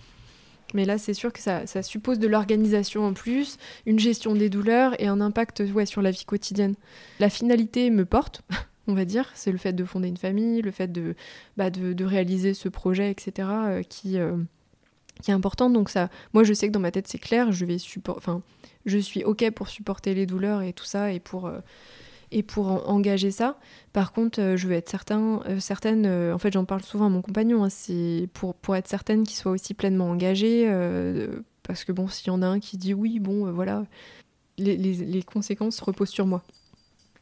Mais 0.75 0.85
là, 0.85 0.99
c'est 0.99 1.15
sûr 1.15 1.33
que 1.33 1.39
ça, 1.39 1.67
ça 1.67 1.83
suppose 1.83 2.19
de 2.19 2.27
l'organisation 2.27 3.05
en 3.05 3.13
plus, 3.13 3.57
une 3.87 3.99
gestion 3.99 4.35
des 4.35 4.51
douleurs 4.51 5.01
et 5.01 5.07
un 5.07 5.21
impact 5.21 5.63
ouais, 5.73 5.87
sur 5.87 6.03
la 6.03 6.11
vie 6.11 6.25
quotidienne. 6.25 6.75
La 7.21 7.31
finalité 7.31 7.89
me 7.91 8.05
porte, 8.05 8.43
on 8.89 8.95
va 8.95 9.05
dire, 9.05 9.31
c'est 9.35 9.53
le 9.53 9.59
fait 9.59 9.73
de 9.73 9.85
fonder 9.85 10.09
une 10.09 10.17
famille, 10.17 10.63
le 10.63 10.73
fait 10.73 10.91
de, 10.91 11.15
bah, 11.57 11.71
de 11.71 12.05
réaliser 12.05 12.53
ce 12.53 12.69
projet, 12.69 13.11
etc., 13.11 13.49
euh, 13.49 13.83
qui, 13.83 14.19
euh, 14.19 14.37
qui 15.23 15.31
est 15.31 15.35
important. 15.35 15.71
Donc 15.71 15.91
ça, 15.91 16.09
moi, 16.33 16.45
je 16.45 16.53
sais 16.53 16.69
que 16.69 16.73
dans 16.73 16.81
ma 16.81 16.91
tête, 16.91 17.09
c'est 17.09 17.19
clair, 17.19 17.53
je 17.53 17.65
vais 17.65 17.79
support... 17.79 18.17
enfin, 18.17 18.43
je 18.85 18.99
suis 18.99 19.25
ok 19.25 19.51
pour 19.51 19.69
supporter 19.69 20.15
les 20.15 20.27
douleurs 20.27 20.63
et 20.63 20.73
tout 20.73 20.85
ça 20.85 21.13
et 21.13 21.21
pour 21.21 21.47
euh, 21.47 21.61
et 22.33 22.43
pour 22.43 22.89
engager 22.91 23.31
ça. 23.31 23.59
Par 23.93 24.13
contre, 24.13 24.41
euh, 24.41 24.57
je 24.57 24.67
veux 24.67 24.75
être 24.75 24.89
certain, 24.89 25.41
euh, 25.49 25.61
certaine, 25.61 26.07
en 26.33 26.39
fait 26.39 26.53
j'en 26.53 26.65
parle 26.65 26.83
souvent 26.83 27.07
à 27.07 27.09
mon 27.09 27.23
compagnon, 27.23 27.65
hein, 27.65 27.71
c'est 27.71 28.29
pour, 28.35 28.55
pour 28.55 28.75
être 28.75 28.89
certaine 28.89 29.25
qu'il 29.25 29.37
soit 29.37 29.53
aussi 29.53 29.75
pleinement 29.75 30.11
engagé, 30.11 30.67
parce 31.63 31.85
que 31.85 31.93
bon, 31.93 32.09
s'il 32.09 32.29
y 32.29 32.31
en 32.31 32.43
a 32.43 32.47
un 32.47 32.61
qui 32.61 32.79
dit 32.79 32.95
oui, 32.95 33.21
bon, 33.21 33.53
voilà, 33.53 33.85
les, 34.59 34.77
les, 34.77 35.23
conséquences 35.23 35.81
reposent 35.81 36.11
sur 36.11 36.27
moi. 36.27 36.43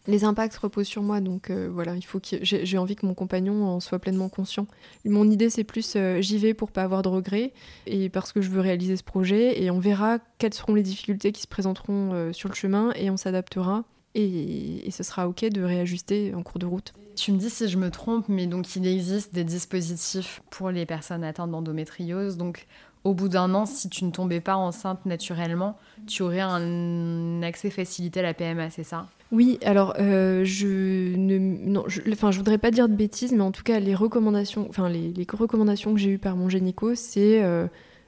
Les 0.07 0.25
impacts 0.25 0.57
reposent 0.57 0.87
sur 0.87 1.03
moi, 1.03 1.21
donc 1.21 1.51
voilà, 1.51 1.97
il 1.97 2.05
faut 2.05 2.21
que 2.21 2.37
j'ai 2.43 2.79
envie 2.79 2.95
que 2.95 3.07
mon 3.07 3.15
compagnon 3.15 3.67
en 3.67 3.81
soit 3.81 3.99
pleinement 3.99 4.29
conscient. 4.29 4.67
Mon 5.05 5.31
idée, 5.31 5.49
c'est 5.49 5.65
plus 5.65 5.97
j'y 6.21 6.39
vais 6.39 6.53
pour 6.53 6.71
pas 6.71 6.83
avoir 6.83 7.03
de 7.03 7.09
regrets 7.09 7.53
et 7.87 8.11
parce 8.11 8.33
que 8.33 8.43
je 8.43 8.51
veux 8.51 8.61
réaliser 8.61 8.97
ce 8.97 9.03
projet 9.03 9.63
et 9.63 9.71
on 9.71 9.79
verra 9.79 10.19
quelles 10.39 10.53
seront 10.53 10.75
les 10.75 10.83
difficultés 10.83 11.33
qui 11.33 11.43
se 11.43 11.47
présenteront 11.47 12.33
sur 12.33 12.49
le 12.51 12.55
chemin 12.55 12.93
et 12.97 13.09
on 13.11 13.17
s'adaptera 13.17 13.85
et, 14.15 14.91
ce 14.91 15.03
sera 15.03 15.29
OK 15.29 15.45
de 15.45 15.63
réajuster 15.63 16.35
en 16.35 16.43
cours 16.43 16.59
de 16.59 16.67
route. 16.67 16.93
Tu 17.17 17.33
me 17.33 17.39
dis 17.39 17.51
si 17.51 17.69
je 17.69 17.79
me 17.79 17.91
trompe, 17.91 18.29
mais 18.29 18.47
donc 18.47 18.75
il 18.77 18.87
existe 18.87 19.35
des 19.35 19.45
dispositifs 19.45 20.43
pour 20.51 20.71
les 20.71 20.87
personnes 20.87 21.25
atteintes 21.25 21.51
d'endométriose. 21.51 22.37
Donc 22.37 22.67
au 23.05 23.15
bout 23.15 23.29
d'un 23.29 23.55
an, 23.55 23.67
si 23.67 23.89
tu 23.89 24.05
ne 24.05 24.11
tombais 24.11 24.41
pas 24.41 24.57
enceinte 24.57 25.05
naturellement, 25.07 25.77
tu 26.07 26.23
aurais 26.23 26.41
un 26.41 27.43
accès 27.43 27.71
facilité 27.71 28.21
à 28.21 28.23
la 28.23 28.35
PMA, 28.35 28.71
c'est 28.71 28.85
ça? 28.85 29.07
Oui, 29.35 29.59
alors 29.65 29.95
euh, 29.99 30.45
je 30.45 31.17
ne 31.17 31.79
enfin, 32.13 32.31
je 32.31 32.39
voudrais 32.39 32.59
pas 32.59 32.71
dire 32.71 32.89
de 32.89 32.95
bêtises, 32.95 33.33
mais 33.33 33.41
en 33.43 33.51
tout 33.51 33.65
cas 33.65 33.81
les 33.81 33.97
recommandations, 33.97 34.67
enfin 34.69 34.89
les, 34.89 35.13
les 35.13 35.27
recommandations 35.29 35.93
que 35.93 35.99
j'ai 35.99 36.11
eues 36.11 36.19
par 36.19 36.37
mon 36.37 36.49
gynéco, 36.49 36.95
c'est 36.95 37.43
euh, 37.43 37.67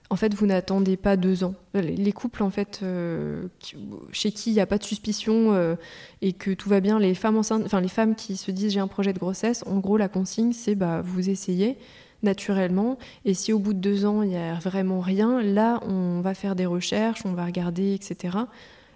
en 0.08 0.14
fait, 0.14 0.34
vous 0.34 0.46
n'attendez 0.46 0.96
pas 0.96 1.16
deux 1.16 1.42
ans. 1.42 1.54
Les 1.74 2.12
couples, 2.12 2.44
en 2.44 2.50
fait, 2.50 2.78
euh, 2.84 3.48
chez 4.12 4.30
qui 4.30 4.50
il 4.50 4.52
n'y 4.52 4.60
a 4.60 4.66
pas 4.66 4.78
de 4.78 4.84
suspicion 4.84 5.52
euh, 5.52 5.74
et 6.22 6.32
que 6.32 6.52
tout 6.52 6.68
va 6.68 6.78
bien, 6.80 7.00
les 7.00 7.14
femmes 7.14 7.36
enceintes, 7.36 7.64
enfin 7.64 7.80
les 7.80 7.88
femmes 7.88 8.14
qui 8.14 8.36
se 8.36 8.52
disent 8.52 8.72
j'ai 8.72 8.80
un 8.80 8.86
projet 8.86 9.12
de 9.12 9.18
grossesse, 9.18 9.64
en 9.66 9.78
gros, 9.78 9.96
la 9.96 10.08
consigne, 10.08 10.52
c'est 10.52 10.76
bah 10.76 11.00
vous 11.02 11.28
essayez 11.28 11.76
naturellement. 12.22 12.98
Et 13.24 13.34
si 13.34 13.52
au 13.52 13.58
bout 13.58 13.72
de 13.72 13.80
deux 13.80 14.06
ans 14.06 14.22
il 14.22 14.28
n'y 14.28 14.36
a 14.36 14.54
vraiment 14.54 15.00
rien, 15.00 15.42
là, 15.42 15.80
on 15.88 16.20
va 16.20 16.34
faire 16.34 16.54
des 16.54 16.66
recherches, 16.66 17.26
on 17.26 17.32
va 17.32 17.44
regarder, 17.44 17.92
etc. 17.94 18.38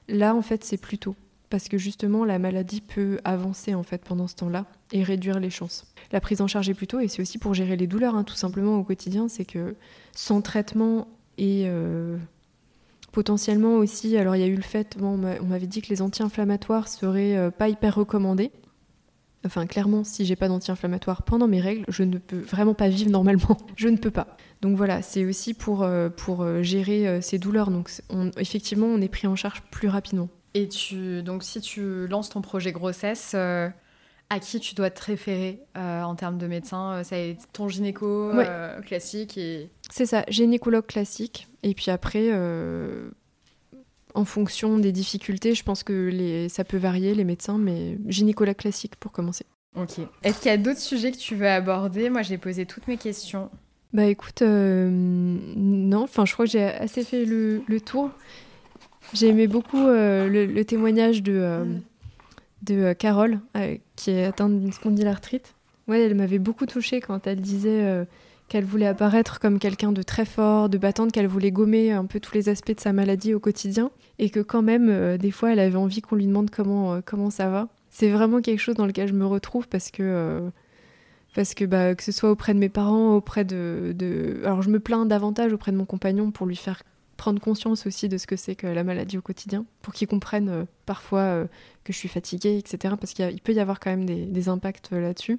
Là, 0.08 0.36
en 0.36 0.42
fait, 0.42 0.62
c'est 0.62 0.76
plus 0.76 0.98
tôt 0.98 1.16
parce 1.50 1.68
que 1.68 1.76
justement 1.76 2.24
la 2.24 2.38
maladie 2.38 2.80
peut 2.80 3.18
avancer 3.24 3.74
en 3.74 3.82
fait 3.82 4.02
pendant 4.02 4.28
ce 4.28 4.36
temps-là 4.36 4.66
et 4.92 5.02
réduire 5.02 5.40
les 5.40 5.50
chances. 5.50 5.84
La 6.12 6.20
prise 6.20 6.40
en 6.40 6.46
charge 6.46 6.68
est 6.70 6.74
plutôt 6.74 7.00
et 7.00 7.08
c'est 7.08 7.20
aussi 7.20 7.38
pour 7.38 7.52
gérer 7.54 7.76
les 7.76 7.86
douleurs 7.86 8.14
hein, 8.14 8.24
tout 8.24 8.34
simplement 8.34 8.78
au 8.78 8.84
quotidien, 8.84 9.28
c'est 9.28 9.44
que 9.44 9.74
sans 10.12 10.40
traitement 10.40 11.08
et 11.36 11.64
euh, 11.66 12.16
potentiellement 13.12 13.76
aussi, 13.76 14.16
alors 14.16 14.36
il 14.36 14.40
y 14.40 14.44
a 14.44 14.46
eu 14.46 14.56
le 14.56 14.62
fait, 14.62 14.96
on 15.00 15.16
m'avait 15.16 15.66
dit 15.66 15.82
que 15.82 15.88
les 15.88 16.02
anti-inflammatoires 16.02 16.86
seraient 16.86 17.36
euh, 17.36 17.50
pas 17.50 17.68
hyper 17.68 17.94
recommandés. 17.94 18.52
Enfin, 19.46 19.66
clairement, 19.66 20.04
si 20.04 20.26
j'ai 20.26 20.36
pas 20.36 20.48
d'anti-inflammatoire 20.48 21.22
pendant 21.22 21.48
mes 21.48 21.62
règles, 21.62 21.86
je 21.88 22.02
ne 22.02 22.18
peux 22.18 22.40
vraiment 22.40 22.74
pas 22.74 22.90
vivre 22.90 23.10
normalement. 23.10 23.56
je 23.76 23.88
ne 23.88 23.96
peux 23.96 24.10
pas. 24.10 24.36
Donc 24.60 24.76
voilà, 24.76 25.00
c'est 25.00 25.24
aussi 25.24 25.54
pour, 25.54 25.82
euh, 25.82 26.10
pour 26.10 26.46
gérer 26.62 27.22
ces 27.22 27.38
douleurs. 27.38 27.70
Donc 27.70 27.90
effectivement, 28.36 28.86
on 28.86 29.00
est 29.00 29.08
pris 29.08 29.26
en 29.26 29.36
charge 29.36 29.62
plus 29.70 29.88
rapidement. 29.88 30.28
Et 30.54 30.68
tu, 30.68 31.22
donc 31.22 31.44
si 31.44 31.60
tu 31.60 32.06
lances 32.08 32.28
ton 32.28 32.40
projet 32.40 32.72
grossesse, 32.72 33.32
euh, 33.34 33.68
à 34.30 34.40
qui 34.40 34.58
tu 34.58 34.74
dois 34.74 34.90
te 34.90 35.04
référer 35.04 35.60
euh, 35.76 36.02
en 36.02 36.14
termes 36.14 36.38
de 36.38 36.46
médecin 36.46 37.02
Ça 37.04 37.16
est 37.18 37.38
ton 37.52 37.68
gynéco 37.68 38.30
euh, 38.30 38.80
classique 38.80 39.38
et... 39.38 39.70
C'est 39.90 40.06
ça, 40.06 40.24
gynécologue 40.28 40.86
classique. 40.86 41.48
Et 41.62 41.74
puis 41.74 41.90
après, 41.90 42.30
en 44.14 44.24
fonction 44.24 44.78
des 44.78 44.92
difficultés, 44.92 45.54
je 45.54 45.62
pense 45.62 45.82
que 45.82 46.08
les, 46.08 46.48
ça 46.48 46.64
peut 46.64 46.78
varier 46.78 47.14
les 47.14 47.24
médecins, 47.24 47.58
mais 47.58 47.98
gynécologue 48.06 48.56
classique 48.56 48.96
pour 48.96 49.12
commencer. 49.12 49.46
Ok. 49.76 49.98
Est-ce 50.22 50.40
qu'il 50.40 50.50
y 50.50 50.54
a 50.54 50.56
d'autres 50.56 50.80
sujets 50.80 51.12
que 51.12 51.16
tu 51.16 51.36
veux 51.36 51.48
aborder? 51.48 52.10
Moi, 52.10 52.22
j'ai 52.22 52.38
posé 52.38 52.66
toutes 52.66 52.88
mes 52.88 52.96
questions. 52.96 53.50
Bah 53.92 54.06
écoute, 54.06 54.42
non, 54.42 56.02
enfin 56.02 56.24
je 56.24 56.32
crois 56.32 56.44
que 56.44 56.52
j'ai 56.52 56.64
assez 56.64 57.02
fait 57.02 57.24
le, 57.24 57.62
le 57.66 57.80
tour. 57.80 58.10
J'ai 59.12 59.28
aimé 59.28 59.46
beaucoup 59.46 59.86
euh, 59.86 60.28
le, 60.28 60.64
témoignage 60.64 61.22
de, 61.22 61.32
euh, 61.34 61.64
de 62.62 62.74
euh, 62.76 62.94
Carole, 62.94 63.40
qui 63.96 64.10
est 64.10 64.24
atteinte 64.24 64.58
d'une 64.58 64.72
spondylarthrite. 64.72 65.54
Ouais, 65.88 66.02
elle 66.02 66.14
m'avait 66.14 66.38
beaucoup 66.38 66.66
touchée 66.66 67.00
quand 67.00 67.26
elle 67.26 67.40
disait 67.40 68.06
qu'elle 68.48 68.64
voulait 68.64 68.86
apparaître 68.86 69.40
comme 69.40 69.58
quelqu'un 69.58 69.90
de 69.90 70.02
très 70.02 70.24
fort, 70.24 70.68
de 70.68 70.78
battante, 70.78 71.10
qu'elle 71.10 71.26
voulait 71.26 71.50
gommer 71.50 71.90
un 71.90 72.04
peu 72.04 72.20
tous 72.20 72.34
les 72.34 72.48
aspects 72.48 72.74
de 72.74 72.80
sa 72.80 72.92
maladie 72.92 73.34
au 73.34 73.40
quotidien, 73.40 73.90
et 74.20 74.30
que 74.30 74.38
quand 74.38 74.62
même, 74.62 75.16
des 75.16 75.32
fois, 75.32 75.52
elle 75.52 75.58
avait 75.58 75.76
envie 75.76 76.00
qu'on 76.00 76.14
lui 76.14 76.26
demande 76.26 76.50
comment, 76.50 77.00
comment 77.04 77.30
ça 77.30 77.48
va. 77.48 77.66
C'est 77.88 78.08
vraiment 78.08 78.40
quelque 78.40 78.60
chose 78.60 78.76
dans 78.76 78.86
lequel 78.86 79.08
je 79.08 79.14
me 79.14 79.26
retrouve 79.26 79.66
parce 79.66 79.90
que 79.90 80.48
parce 81.34 81.54
que 81.54 81.64
bah, 81.64 81.96
que 81.96 82.04
ce 82.04 82.12
soit 82.12 82.30
auprès 82.30 82.54
de 82.54 82.60
mes 82.60 82.68
parents, 82.68 83.16
auprès 83.16 83.44
de, 83.44 83.92
de, 83.96 84.42
Alors 84.44 84.62
je 84.62 84.70
me 84.70 84.78
plains 84.78 85.06
davantage 85.06 85.52
auprès 85.52 85.72
de 85.72 85.76
mon 85.76 85.84
compagnon 85.84 86.30
pour 86.30 86.46
lui 86.46 86.56
faire 86.56 86.82
prendre 87.20 87.38
conscience 87.38 87.86
aussi 87.86 88.08
de 88.08 88.16
ce 88.16 88.26
que 88.26 88.34
c'est 88.34 88.54
que 88.54 88.66
la 88.66 88.82
maladie 88.82 89.18
au 89.18 89.20
quotidien, 89.20 89.66
pour 89.82 89.92
qu'ils 89.92 90.08
comprennent 90.08 90.48
euh, 90.48 90.64
parfois 90.86 91.20
euh, 91.20 91.46
que 91.84 91.92
je 91.92 91.98
suis 91.98 92.08
fatiguée, 92.08 92.56
etc. 92.56 92.94
Parce 92.98 93.12
qu'il 93.12 93.42
peut 93.42 93.52
y 93.52 93.60
avoir 93.60 93.78
quand 93.78 93.90
même 93.90 94.06
des, 94.06 94.48
impacts 94.48 94.94
euh, 94.94 95.02
là-dessus. 95.02 95.38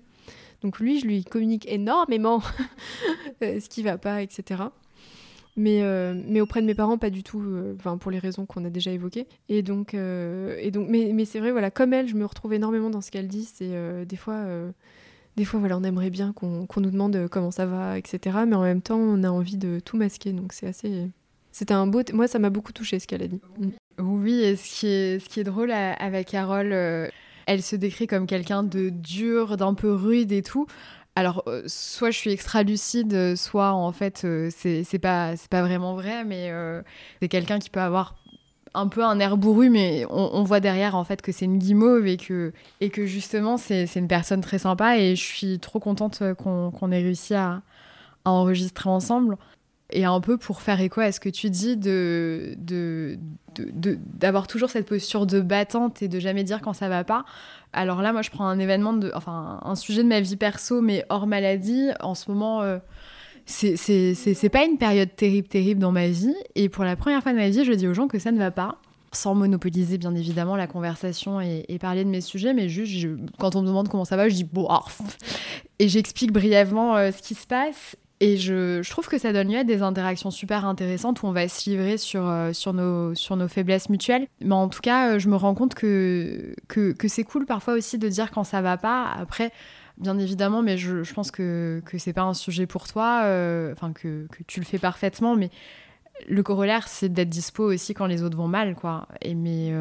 Donc 0.61 0.79
lui, 0.79 0.99
je 0.99 1.07
lui 1.07 1.23
communique 1.23 1.67
énormément 1.67 2.43
ce 3.41 3.67
qui 3.67 3.81
va 3.81 3.97
pas, 3.97 4.21
etc. 4.21 4.61
Mais, 5.57 5.81
mais 6.27 6.39
auprès 6.39 6.61
de 6.61 6.67
mes 6.67 6.75
parents, 6.75 6.99
pas 6.99 7.09
du 7.09 7.23
tout, 7.23 7.43
pour 7.99 8.11
les 8.11 8.19
raisons 8.19 8.45
qu'on 8.45 8.63
a 8.63 8.69
déjà 8.69 8.91
évoquées. 8.91 9.27
Et 9.49 9.63
donc, 9.63 9.95
et 9.95 10.71
donc 10.71 10.87
mais, 10.87 11.11
mais 11.13 11.25
c'est 11.25 11.39
vrai, 11.39 11.51
voilà, 11.51 11.71
comme 11.71 11.93
elle, 11.93 12.07
je 12.07 12.15
me 12.15 12.25
retrouve 12.25 12.53
énormément 12.53 12.91
dans 12.91 13.01
ce 13.01 13.09
qu'elle 13.09 13.27
dit. 13.27 13.43
C'est 13.43 14.05
des 14.05 14.15
fois 14.15 14.45
des 15.35 15.43
fois, 15.43 15.59
voilà, 15.59 15.77
on 15.77 15.83
aimerait 15.83 16.11
bien 16.11 16.31
qu'on 16.31 16.67
nous 16.77 16.91
demande 16.91 17.27
comment 17.29 17.51
ça 17.51 17.65
va, 17.65 17.97
etc. 17.97 18.37
Mais 18.47 18.55
en 18.55 18.61
même 18.61 18.81
temps, 18.81 18.99
on 18.99 19.23
a 19.23 19.29
envie 19.29 19.57
de 19.57 19.79
tout 19.83 19.97
masquer. 19.97 20.31
Donc, 20.31 20.53
c'est 20.53 20.67
assez, 20.67 21.09
c'était 21.51 21.73
un 21.73 21.87
beau. 21.87 22.01
Moi, 22.13 22.27
ça 22.27 22.39
m'a 22.39 22.49
beaucoup 22.49 22.71
touché 22.71 22.99
ce 22.99 23.07
qu'elle 23.07 23.23
a 23.23 23.27
dit. 23.27 23.41
Mm. 23.59 23.69
Oui, 23.99 24.41
et 24.41 24.55
ce 24.55 25.19
qui 25.19 25.39
est, 25.39 25.43
drôle 25.43 25.71
avec 25.71 26.29
Carole, 26.29 26.71
euh, 26.73 27.07
elle 27.45 27.61
se 27.61 27.75
décrit 27.75 28.07
comme 28.07 28.25
quelqu'un 28.25 28.63
de 28.63 28.89
dur, 28.89 29.57
d'un 29.57 29.73
peu 29.73 29.93
rude 29.93 30.31
et 30.31 30.41
tout. 30.41 30.65
Alors, 31.15 31.43
euh, 31.47 31.63
soit 31.67 32.09
je 32.09 32.17
suis 32.17 32.31
extra 32.31 32.63
lucide, 32.63 33.35
soit 33.35 33.73
en 33.73 33.91
fait, 33.91 34.23
euh, 34.23 34.49
c'est 34.51 34.99
pas, 34.99 35.33
pas 35.49 35.61
vraiment 35.61 35.93
vrai, 35.93 36.23
mais 36.23 36.51
c'est 37.21 37.27
quelqu'un 37.27 37.59
qui 37.59 37.69
peut 37.69 37.81
avoir 37.81 38.15
un 38.73 38.87
peu 38.87 39.03
un 39.03 39.19
air 39.19 39.35
bourru, 39.35 39.69
mais 39.69 40.05
on, 40.09 40.43
voit 40.43 40.61
derrière 40.61 40.95
en 40.95 41.03
fait 41.03 41.21
que 41.21 41.33
c'est 41.33 41.43
une 41.43 41.57
guimauve 41.57 42.07
et 42.07 42.15
que, 42.15 42.53
et 42.79 42.89
que 42.89 43.05
justement 43.05 43.57
c'est 43.57 43.85
une 43.97 44.07
personne 44.07 44.39
très 44.39 44.59
sympa 44.59 44.97
et 44.97 45.17
je 45.17 45.23
suis 45.23 45.59
trop 45.59 45.81
contente 45.81 46.23
qu'on 46.37 46.91
ait 46.93 47.01
réussi 47.01 47.33
à 47.33 47.61
enregistrer 48.23 48.89
ensemble 48.89 49.37
et 49.91 50.05
un 50.05 50.19
peu 50.21 50.37
pour 50.37 50.61
faire 50.61 50.79
écho 50.81 51.01
à 51.01 51.11
ce 51.11 51.19
que 51.19 51.29
tu 51.29 51.49
dis 51.49 51.77
de, 51.77 52.55
d'avoir 53.55 54.47
toujours 54.47 54.69
cette 54.69 54.87
posture 54.87 55.25
de 55.25 55.41
battante 55.41 56.01
et 56.01 56.07
de 56.07 56.19
jamais 56.19 56.43
dire 56.43 56.61
quand 56.61 56.73
ça 56.73 56.89
va 56.89 57.03
pas. 57.03 57.25
Alors 57.73 58.01
là, 58.01 58.11
moi, 58.11 58.21
je 58.21 58.29
prends 58.29 58.47
un 58.47 58.59
événement 58.59 58.93
de, 58.93 59.11
enfin, 59.15 59.59
un 59.63 59.75
sujet 59.75 60.03
de 60.03 60.07
ma 60.07 60.19
vie 60.19 60.35
perso, 60.35 60.81
mais 60.81 61.05
hors 61.09 61.27
maladie. 61.27 61.89
En 62.01 62.15
ce 62.15 62.29
moment, 62.29 62.61
euh, 62.61 62.79
c'est 63.45 64.49
pas 64.51 64.65
une 64.65 64.77
période 64.77 65.15
terrible, 65.15 65.47
terrible 65.47 65.79
dans 65.79 65.91
ma 65.91 66.07
vie. 66.07 66.35
Et 66.55 66.69
pour 66.69 66.83
la 66.83 66.95
première 66.95 67.21
fois 67.23 67.31
de 67.31 67.37
ma 67.37 67.49
vie, 67.49 67.63
je 67.63 67.73
dis 67.73 67.87
aux 67.87 67.93
gens 67.93 68.07
que 68.07 68.19
ça 68.19 68.31
ne 68.31 68.37
va 68.37 68.51
pas. 68.51 68.77
Sans 69.13 69.35
monopoliser, 69.35 69.97
bien 69.97 70.15
évidemment, 70.15 70.55
la 70.55 70.67
conversation 70.67 71.41
et, 71.41 71.77
parler 71.81 72.05
de 72.05 72.09
mes 72.09 72.21
sujets, 72.21 72.53
mais 72.53 72.69
juste, 72.69 73.09
quand 73.39 73.57
on 73.57 73.61
me 73.61 73.67
demande 73.67 73.89
comment 73.89 74.05
ça 74.05 74.15
va, 74.15 74.29
je 74.29 74.35
dis 74.35 74.45
bon, 74.45 74.67
ah, 74.69 74.83
et 75.79 75.89
j'explique 75.89 76.31
brièvement 76.31 76.95
euh, 76.95 77.11
ce 77.11 77.21
qui 77.21 77.35
se 77.35 77.45
passe. 77.45 77.97
Et 78.23 78.37
je, 78.37 78.87
trouve 78.87 79.07
que 79.07 79.17
ça 79.17 79.33
donne 79.33 79.51
lieu 79.51 79.57
à 79.57 79.63
des 79.63 79.81
interactions 79.81 80.29
super 80.29 80.63
intéressantes 80.63 81.23
où 81.23 81.25
on 81.25 81.31
va 81.31 81.47
se 81.47 81.67
livrer 81.67 81.97
sur, 81.97 82.29
euh, 82.29 82.51
nos, 82.71 83.47
faiblesses 83.47 83.89
mutuelles. 83.89 84.27
Mais 84.41 84.53
en 84.53 84.69
tout 84.69 84.79
cas, 84.79 85.13
euh, 85.13 85.19
je 85.19 85.27
me 85.27 85.35
rends 85.35 85.55
compte 85.55 85.73
que, 85.73 86.53
c'est 87.07 87.23
cool 87.23 87.47
parfois 87.47 87.73
aussi 87.73 87.97
de 87.97 88.07
dire 88.07 88.29
quand 88.29 88.43
ça 88.43 88.61
va 88.61 88.77
pas. 88.77 89.05
Après, 89.05 89.51
bien 89.97 90.19
évidemment, 90.19 90.61
mais 90.61 90.77
je, 90.77 91.11
pense 91.13 91.31
que, 91.31 91.81
c'est 91.97 92.13
pas 92.13 92.21
un 92.21 92.35
sujet 92.35 92.67
pour 92.67 92.87
toi, 92.87 93.21
euh, 93.23 93.73
que, 93.95 94.27
tu 94.45 94.59
le 94.59 94.67
fais 94.67 94.77
parfaitement, 94.77 95.35
mais 95.35 95.49
le 96.29 96.43
corollaire, 96.43 96.87
c'est 96.87 97.09
d'être 97.09 97.29
dispo 97.29 97.63
aussi 97.63 97.95
quand 97.95 98.05
les 98.05 98.21
autres 98.21 98.37
vont 98.37 98.47
mal, 98.47 98.75
quoi. 98.75 99.07
Et 99.23 99.33
mais 99.33 99.73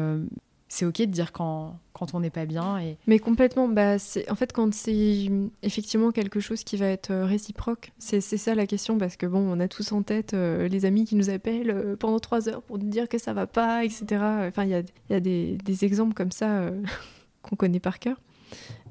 c'est 0.71 0.85
ok 0.85 0.99
de 1.01 1.05
dire 1.07 1.33
quand, 1.33 1.77
quand 1.91 2.13
on 2.13 2.21
n'est 2.21 2.29
pas 2.29 2.45
bien. 2.45 2.79
Et... 2.79 2.97
Mais 3.05 3.19
complètement, 3.19 3.67
bah, 3.67 3.97
en 4.29 4.35
fait 4.35 4.53
quand 4.53 4.73
c'est 4.73 5.29
effectivement 5.63 6.11
quelque 6.11 6.39
chose 6.39 6.63
qui 6.63 6.77
va 6.77 6.85
être 6.85 7.11
euh, 7.11 7.25
réciproque, 7.25 7.91
c'est 7.99 8.21
ça 8.21 8.55
la 8.55 8.65
question 8.65 8.97
parce 8.97 9.17
que 9.17 9.25
bon, 9.25 9.39
on 9.39 9.59
a 9.59 9.67
tous 9.67 9.91
en 9.91 10.01
tête 10.01 10.33
euh, 10.33 10.69
les 10.69 10.85
amis 10.85 11.03
qui 11.03 11.15
nous 11.15 11.29
appellent 11.29 11.71
euh, 11.71 11.97
pendant 11.97 12.19
trois 12.19 12.47
heures 12.47 12.61
pour 12.61 12.77
nous 12.77 12.87
dire 12.87 13.09
que 13.09 13.17
ça 13.17 13.33
va 13.33 13.47
pas, 13.47 13.83
etc. 13.83 14.05
Enfin, 14.47 14.63
il 14.63 14.69
y 14.69 14.75
a, 14.75 14.81
y 15.09 15.13
a 15.13 15.19
des, 15.19 15.57
des, 15.57 15.83
exemples 15.83 16.13
comme 16.13 16.31
ça 16.31 16.71
qu'on 17.41 17.57
connaît 17.57 17.81
par 17.81 17.99
cœur. 17.99 18.15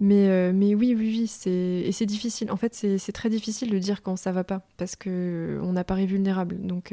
Mais, 0.00 0.52
mais 0.52 0.74
oui, 0.74 0.94
oui, 0.94 1.18
oui, 1.18 1.26
c'est 1.28 1.50
et 1.50 1.92
c'est 1.92 2.06
difficile. 2.06 2.50
En 2.50 2.56
fait, 2.56 2.74
c'est 2.74 3.12
très 3.12 3.30
difficile 3.30 3.70
de 3.70 3.78
dire 3.78 4.02
quand 4.02 4.16
ça 4.16 4.32
va 4.32 4.44
pas 4.44 4.66
parce 4.76 4.96
que 4.96 5.58
on 5.62 5.76
apparaît 5.76 6.06
vulnérable. 6.06 6.58
Donc 6.60 6.92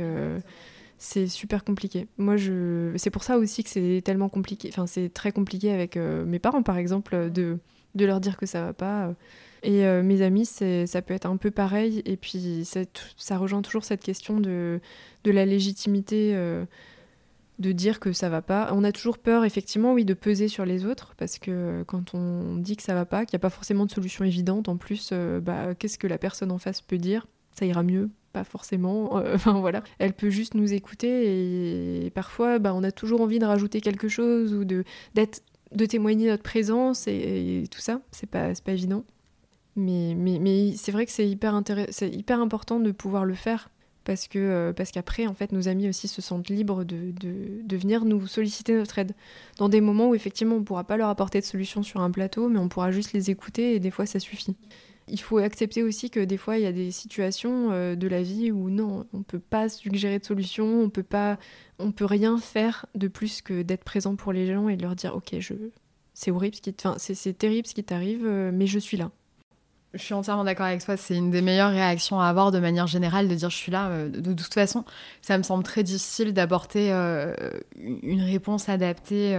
c'est 0.98 1.28
super 1.28 1.64
compliqué. 1.64 2.08
Moi, 2.18 2.38
je... 2.38 2.92
c'est 2.98 3.10
pour 3.10 3.24
ça 3.24 3.38
aussi 3.38 3.64
que 3.64 3.70
c'est 3.70 4.02
tellement 4.04 4.30
compliqué. 4.30 4.70
Enfin, 4.72 4.88
c'est 4.88 5.10
très 5.10 5.32
compliqué 5.32 5.72
avec 5.72 5.96
euh, 5.96 6.26
mes 6.26 6.40
parents, 6.40 6.64
par 6.64 6.78
exemple, 6.78 7.30
de, 7.32 7.60
de 7.96 8.06
leur 8.06 8.20
dire 8.20 8.38
que 8.38 8.46
ça 8.46 8.64
va 8.64 8.74
pas. 8.74 9.14
Et 9.64 9.86
euh, 9.86 10.02
mes 10.04 10.22
amis, 10.22 10.46
ça 10.46 11.02
peut 11.02 11.14
être 11.14 11.26
un 11.26 11.38
peu 11.38 11.52
pareil. 11.52 12.02
Et 12.06 12.18
puis, 12.18 12.64
ça 13.18 13.38
rejoint 13.38 13.62
toujours 13.62 13.84
cette 13.84 14.02
question 14.02 14.40
de, 14.40 14.80
de 15.24 15.32
la 15.32 15.46
légitimité 15.46 16.32
euh, 16.36 16.66
de 17.60 17.72
dire 17.72 18.00
que 18.00 18.12
ça 18.12 18.30
va 18.30 18.42
pas. 18.42 18.70
On 18.74 18.84
a 18.84 18.92
toujours 18.92 19.20
peur, 19.20 19.46
effectivement, 19.46 19.94
oui, 19.94 20.06
de 20.06 20.14
peser 20.14 20.48
sur 20.48 20.66
les 20.66 20.86
autres, 20.86 21.14
parce 21.18 21.38
que 21.38 21.84
quand 21.88 22.14
on 22.14 22.56
dit 22.56 22.76
que 22.76 22.84
ça 22.84 22.94
va 22.94 23.06
pas, 23.06 23.26
qu'il 23.26 23.36
n'y 23.36 23.42
a 23.42 23.46
pas 23.46 23.50
forcément 23.50 23.86
de 23.86 23.92
solution 23.92 24.26
évidente, 24.26 24.68
en 24.70 24.78
plus, 24.78 25.14
bah, 25.42 25.76
qu'est-ce 25.76 25.98
que 25.98 26.08
la 26.08 26.18
personne 26.18 26.52
en 26.52 26.60
face 26.60 26.82
peut 26.82 26.98
dire? 27.00 27.28
Ça 27.60 27.66
ira 27.66 27.82
mieux, 27.82 28.12
pas 28.34 28.44
forcément. 28.44 29.18
Euh, 29.18 29.32
enfin 29.36 29.60
voilà, 29.60 29.84
elle 30.00 30.14
peut 30.14 30.30
juste 30.30 30.54
nous 30.54 30.74
écouter 30.74 32.06
et, 32.06 32.10
parfois, 32.12 32.60
bah, 32.60 32.74
on 32.74 32.84
a 32.84 32.92
toujours 32.92 33.22
envie 33.22 33.40
de 33.40 33.46
rajouter 33.46 33.82
quelque 33.82 34.08
chose 34.08 34.54
ou 34.54 34.66
de 34.66 34.84
d'être, 35.16 35.44
de 35.74 35.86
témoigner 35.86 36.30
notre 36.30 36.44
présence 36.44 37.08
et, 37.08 37.66
tout 37.72 37.82
ça. 37.82 38.02
C'est 38.12 38.30
pas, 38.30 38.54
pas 38.64 38.72
évident. 38.72 39.04
Mais, 39.76 40.16
mais, 40.16 40.40
mais 40.40 40.74
c'est 40.76 40.92
vrai 40.92 41.06
que 41.06 41.12
c'est 41.12 41.28
hyper, 41.28 41.62
c'est 41.90 42.10
hyper 42.10 42.42
important 42.42 42.80
de 42.80 42.92
pouvoir 42.92 43.26
le 43.26 43.36
faire 43.36 43.70
parce 44.08 44.30
que 44.30 44.40
euh, 44.40 44.74
parce 44.74 44.92
qu'après 44.92 45.28
en 45.28 45.34
fait 45.34 45.52
nos 45.52 45.68
amis 45.68 45.90
aussi 45.90 46.08
se 46.08 46.22
sentent 46.22 46.48
libres 46.48 46.86
de, 46.86 47.12
de, 47.12 47.62
de, 47.62 47.78
venir 47.78 48.06
nous 48.06 48.26
solliciter 48.26 48.74
notre 48.74 48.98
aide 49.00 49.12
dans 49.58 49.68
des 49.68 49.82
moments 49.82 50.08
où 50.08 50.16
effectivement 50.16 50.56
on 50.56 50.64
pourra 50.64 50.86
pas 50.86 50.96
leur 50.96 51.10
apporter 51.10 51.42
de 51.42 51.46
solution 51.46 51.84
sur 51.84 52.00
un 52.00 52.10
plateau 52.10 52.48
mais 52.48 52.58
on 52.58 52.70
pourra 52.70 52.92
juste 52.92 53.12
les 53.12 53.30
écouter 53.30 53.76
et 53.76 53.82
des 53.82 53.92
fois 53.92 54.06
ça 54.06 54.20
suffit 54.20 54.56
il 55.08 55.20
faut 55.20 55.38
accepter 55.38 55.84
aussi 55.84 56.10
que 56.10 56.20
des 56.20 56.38
fois, 56.38 56.58
il 56.58 56.64
y 56.64 56.68
a 56.68 56.72
des 56.72 56.92
situations 56.92 57.72
euh, 57.72 57.96
de 57.96 58.08
la 58.08 58.22
vie 58.22 58.52
où 58.52 58.70
non, 58.70 59.06
on 59.14 59.20
ne 59.20 59.24
peut 59.24 59.40
pas 59.40 59.70
suggérer 59.70 60.20
de 60.20 60.26
solution, 60.26 60.82
on 60.82 60.90
peut 60.90 61.04
pas, 61.04 61.38
on 61.80 61.92
peut 61.92 62.06
rien 62.06 62.38
faire 62.38 62.86
de 62.96 63.08
plus 63.08 63.42
que 63.42 63.62
d'être 63.62 63.84
présent 63.84 64.16
pour 64.16 64.34
les 64.34 64.52
gens 64.54 64.68
et 64.70 64.76
de 64.76 64.82
leur 64.82 64.96
dire, 64.96 65.16
ok, 65.16 65.36
je, 65.40 65.54
c'est 66.14 66.32
horrible, 66.32 66.56
ce 66.56 66.62
qui, 66.62 66.76
c'est 66.98 67.38
terrible 67.38 67.68
ce 67.68 67.74
qui 67.74 67.84
t'arrive, 67.84 68.26
euh, 68.26 68.52
mais 68.54 68.68
je 68.68 68.80
suis 68.80 68.98
là. 68.98 69.12
Je 69.94 70.04
suis 70.04 70.14
entièrement 70.14 70.44
d'accord 70.44 70.66
avec 70.66 70.84
toi. 70.84 70.98
C'est 70.98 71.16
une 71.16 71.32
des 71.32 71.42
meilleures 71.42 71.72
réactions 71.72 72.20
à 72.20 72.28
avoir 72.28 72.52
de 72.52 72.60
manière 72.60 72.88
générale 72.88 73.30
de 73.30 73.36
dire 73.36 73.50
je 73.50 73.56
suis 73.56 73.72
là. 73.72 73.88
Euh, 73.88 74.10
de, 74.10 74.34
toute 74.34 74.54
façon, 74.54 74.84
ça 75.22 75.38
me 75.38 75.44
semble 75.44 75.64
très 75.64 75.82
difficile 75.84 76.34
d'apporter 76.34 76.92
une 76.92 78.22
réponse 78.22 78.68
adaptée 78.68 79.38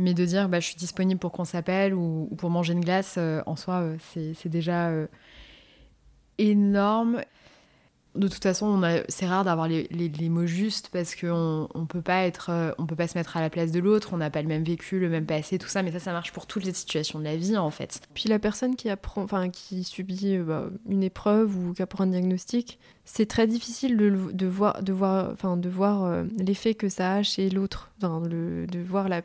mais 0.00 0.14
de 0.14 0.24
dire 0.24 0.48
bah, 0.48 0.60
je 0.60 0.66
suis 0.66 0.76
disponible 0.76 1.20
pour 1.20 1.32
qu'on 1.32 1.44
s'appelle 1.44 1.94
ou, 1.94 2.28
pour 2.38 2.50
manger 2.50 2.72
une 2.72 2.80
glace, 2.80 3.16
euh, 3.18 3.42
en 3.46 3.56
soi, 3.56 3.82
euh, 3.82 3.96
c'est 4.34 4.48
déjà 4.48 4.88
euh, 4.88 5.06
énorme. 6.38 7.22
De 8.16 8.26
toute 8.26 8.42
façon, 8.42 8.82
c'est 9.08 9.26
rare 9.26 9.44
d'avoir 9.44 9.68
les, 9.68 10.28
mots 10.28 10.46
justes 10.46 10.88
parce 10.92 11.14
qu'on 11.14 11.68
ne 11.72 11.84
peut 11.84 12.02
pas 12.02 12.28
on 12.76 12.84
peut 12.84 12.96
pas 12.96 13.06
se 13.06 13.16
mettre 13.16 13.36
à 13.36 13.40
la 13.40 13.50
place 13.50 13.70
de 13.70 13.78
l'autre, 13.78 14.08
on 14.12 14.16
n'a 14.16 14.30
pas 14.30 14.42
le 14.42 14.48
même 14.48 14.64
vécu, 14.64 14.98
le 14.98 15.08
même 15.08 15.26
passé, 15.26 15.58
tout 15.58 15.68
ça, 15.68 15.84
mais 15.84 15.92
ça, 15.92 16.00
ça 16.00 16.10
marche 16.10 16.32
pour 16.32 16.48
toutes 16.48 16.64
les 16.64 16.72
situations 16.72 17.20
de 17.20 17.24
la 17.24 17.36
vie 17.36 17.56
en 17.56 17.70
fait. 17.70 18.00
Puis 18.12 18.28
la 18.28 18.40
personne 18.40 18.74
qui 18.74 18.90
apprend, 18.90 19.26
qui 19.50 19.84
subit 19.84 20.38
bah, 20.38 20.64
une 20.88 21.04
épreuve 21.04 21.56
ou 21.56 21.72
qui 21.72 21.82
apprend 21.82 22.02
un 22.02 22.08
diagnostic, 22.08 22.80
c'est 23.04 23.26
très 23.26 23.46
difficile 23.46 23.96
de, 23.96 24.46
voir, 24.46 24.82
de 24.82 24.92
voir, 24.92 25.36
de 25.56 25.68
voir 25.68 26.24
l'effet 26.36 26.74
que 26.74 26.88
ça 26.88 27.14
a 27.14 27.22
chez 27.22 27.48
l'autre, 27.48 27.92
de 28.00 28.80
voir 28.80 29.08
la, 29.08 29.22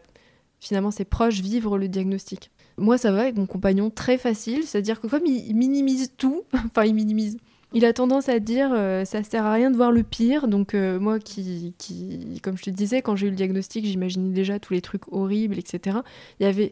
finalement 0.59 0.91
ses 0.91 1.05
proches 1.05 1.41
vivre 1.41 1.77
le 1.77 1.87
diagnostic. 1.87 2.51
Moi, 2.77 2.97
ça 2.97 3.11
va 3.11 3.21
avec 3.21 3.37
mon 3.37 3.45
compagnon 3.45 3.89
très 3.89 4.17
facile, 4.17 4.63
c'est-à-dire 4.63 4.99
que 4.99 5.07
comme 5.07 5.25
il 5.25 5.55
minimise 5.55 6.11
tout, 6.17 6.43
enfin, 6.53 6.85
il 6.85 6.93
minimise. 6.93 7.37
Il 7.73 7.83
a 7.83 7.93
tendance 7.93 8.29
à 8.29 8.39
dire 8.39 8.71
euh, 8.73 9.03
ça 9.05 9.23
sert 9.23 9.45
à 9.45 9.53
rien 9.53 9.69
de 9.69 9.75
voir 9.75 9.91
le 9.91 10.03
pire. 10.03 10.47
Donc, 10.47 10.73
euh, 10.73 10.99
moi, 10.99 11.19
qui, 11.19 11.73
qui, 11.77 12.39
comme 12.41 12.57
je 12.57 12.63
te 12.63 12.69
disais, 12.69 13.01
quand 13.01 13.15
j'ai 13.15 13.27
eu 13.27 13.31
le 13.31 13.35
diagnostic, 13.35 13.85
j'imaginais 13.85 14.33
déjà 14.33 14.59
tous 14.59 14.73
les 14.73 14.81
trucs 14.81 15.11
horribles, 15.11 15.57
etc. 15.57 15.97
Il 16.39 16.45
y 16.45 16.49
avait 16.49 16.71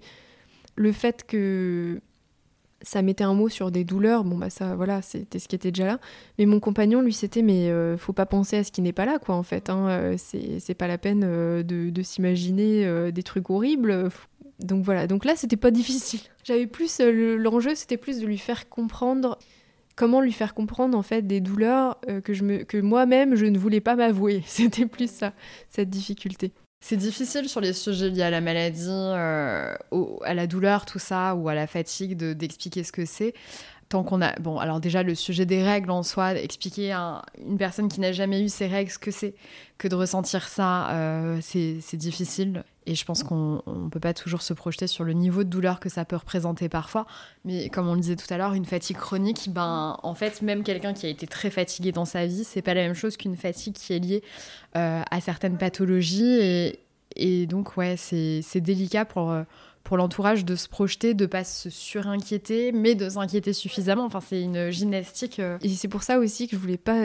le 0.76 0.92
fait 0.92 1.26
que 1.26 2.00
ça 2.84 3.02
mettait 3.02 3.24
un 3.24 3.34
mot 3.34 3.50
sur 3.50 3.72
des 3.72 3.86
douleurs, 3.86 4.24
bon 4.26 4.38
bah 4.38 4.50
ça 4.50 4.76
voilà, 4.76 5.02
c'était 5.02 5.40
ce 5.40 5.48
qui 5.48 5.56
était 5.56 5.72
déjà 5.72 5.86
là. 5.86 6.00
Mais 6.38 6.46
mon 6.46 6.60
compagnon, 6.60 7.02
lui, 7.02 7.14
c'était 7.14 7.42
mais 7.42 7.70
euh, 7.70 7.98
faut 7.98 8.14
pas 8.14 8.26
penser 8.26 8.58
à 8.58 8.64
ce 8.64 8.72
qui 8.72 8.82
n'est 8.82 8.94
pas 8.94 9.06
là, 9.06 9.20
quoi, 9.20 9.36
en 9.36 9.44
fait. 9.44 9.70
Hein. 9.70 9.88
Euh, 9.90 10.16
c'est 10.18 10.76
pas 10.76 10.88
la 10.88 10.98
peine 10.98 11.24
euh, 11.26 11.64
de, 11.64 12.02
s'imaginer 12.04 13.12
des 13.12 13.24
trucs 13.24 13.50
horribles. 13.50 14.10
Donc 14.60 14.84
voilà, 14.84 15.08
donc 15.08 15.26
là, 15.26 15.36
c'était 15.36 15.58
pas 15.58 15.72
difficile. 15.72 16.20
J'avais 16.44 16.68
plus, 16.68 17.00
l'enjeu, 17.00 17.74
c'était 17.76 17.98
plus 17.98 18.20
de 18.20 18.28
lui 18.28 18.38
faire 18.38 18.68
comprendre, 18.68 19.40
comment 19.96 20.20
lui 20.20 20.34
faire 20.34 20.54
comprendre, 20.54 20.98
en 20.98 21.04
fait, 21.04 21.22
des 21.22 21.40
douleurs 21.40 22.00
que, 22.24 22.64
que 22.64 22.78
moi-même, 22.78 23.36
je 23.36 23.46
ne 23.46 23.58
voulais 23.58 23.82
pas 23.82 23.96
m'avouer. 23.96 24.44
C'était 24.46 24.86
plus 24.86 25.10
ça, 25.10 25.34
cette 25.70 25.90
difficulté. 25.90 26.52
C'est 26.86 26.98
difficile 26.98 27.48
sur 27.48 27.62
les 27.62 27.72
sujets 27.72 28.10
liés 28.10 28.24
à 28.24 28.30
la 28.30 28.42
maladie, 28.42 28.90
euh, 28.90 29.74
à 30.26 30.34
la 30.34 30.48
douleur, 30.48 30.86
tout 30.86 31.00
ça, 31.00 31.34
ou 31.34 31.48
à 31.48 31.56
la 31.56 31.66
fatigue, 31.66 32.18
d'expliquer 32.18 32.84
ce 32.84 32.92
que 32.92 33.06
c'est. 33.06 33.34
Tant 33.88 34.04
qu'on 34.04 34.22
a. 34.22 34.38
Bon, 34.42 34.60
alors 34.60 34.82
déjà, 34.82 35.02
le 35.02 35.16
sujet 35.16 35.46
des 35.46 35.64
règles 35.64 35.92
en 35.92 36.04
soi, 36.04 36.34
expliquer 36.36 36.92
à 36.92 37.22
une 37.38 37.58
personne 37.58 37.88
qui 37.88 38.02
n'a 38.02 38.12
jamais 38.12 38.44
eu 38.44 38.50
ces 38.50 38.68
règles 38.68 38.92
ce 38.92 39.00
que 39.00 39.12
c'est 39.12 39.34
que 39.78 39.88
de 39.88 39.96
ressentir 39.96 40.46
ça, 40.46 40.90
euh, 40.90 41.38
c'est 41.42 41.96
difficile. 41.96 42.66
Et 42.86 42.96
je 42.96 43.06
pense 43.06 43.24
qu'on 43.24 43.62
ne 43.68 43.90
peut 43.90 44.00
pas 44.00 44.14
toujours 44.14 44.42
se 44.42 44.54
projeter 44.54 44.88
sur 44.88 45.04
le 45.04 45.14
niveau 45.14 45.44
de 45.44 45.50
douleur 45.50 45.80
que 45.80 45.90
ça 45.90 46.06
peut 46.06 46.16
représenter 46.16 46.70
parfois. 46.70 47.06
Mais 47.46 47.70
comme 47.70 47.88
on 47.88 47.94
le 47.94 48.02
disait 48.02 48.16
tout 48.16 48.32
à 48.32 48.38
l'heure, 48.38 48.54
une 48.54 48.66
fatigue 48.66 48.98
chronique, 48.98 49.50
ben, 49.50 49.98
en 50.04 50.16
fait, 50.16 50.42
même 50.42 50.64
quelqu'un 50.64 50.94
qui 50.94 51.06
a 51.06 51.10
été 51.10 51.28
très 51.28 51.50
fatigué 51.50 51.92
dans 51.92 52.06
sa 52.06 52.26
vie, 52.26 52.44
c'est 52.44 52.62
pas 52.62 52.74
la 52.74 52.82
même 52.82 52.94
chose 52.94 53.18
qu'une 53.18 53.38
fatigue 53.38 53.74
qui 53.74 53.94
est 53.94 54.00
liée 54.00 54.24
euh, 54.76 55.02
à 55.10 55.22
certaines 55.22 55.58
pathologies. 55.58 56.78
Et, 57.16 57.46
donc, 57.48 57.78
ouais, 57.78 57.96
c'est 57.98 58.62
délicat 58.62 59.06
pour, 59.06 59.32
euh, 59.32 59.44
pour 59.84 59.98
l'entourage 59.98 60.44
de 60.44 60.56
se 60.56 60.68
projeter, 60.68 61.14
de 61.14 61.26
pas 61.26 61.44
se 61.44 61.70
surinquiéter, 61.70 62.72
mais 62.72 62.96
de 62.96 63.10
s'inquiéter 63.10 63.54
suffisamment. 63.54 64.06
Enfin, 64.06 64.20
c'est 64.20 64.42
une 64.42 64.72
gymnastique. 64.72 65.40
Euh. 65.40 65.58
Et 65.62 65.70
c'est 65.70 65.88
pour 65.88 66.04
ça 66.04 66.20
aussi 66.20 66.48
que 66.48 66.58
je 66.58 66.62
voulais 66.62 66.78
pas 66.78 67.04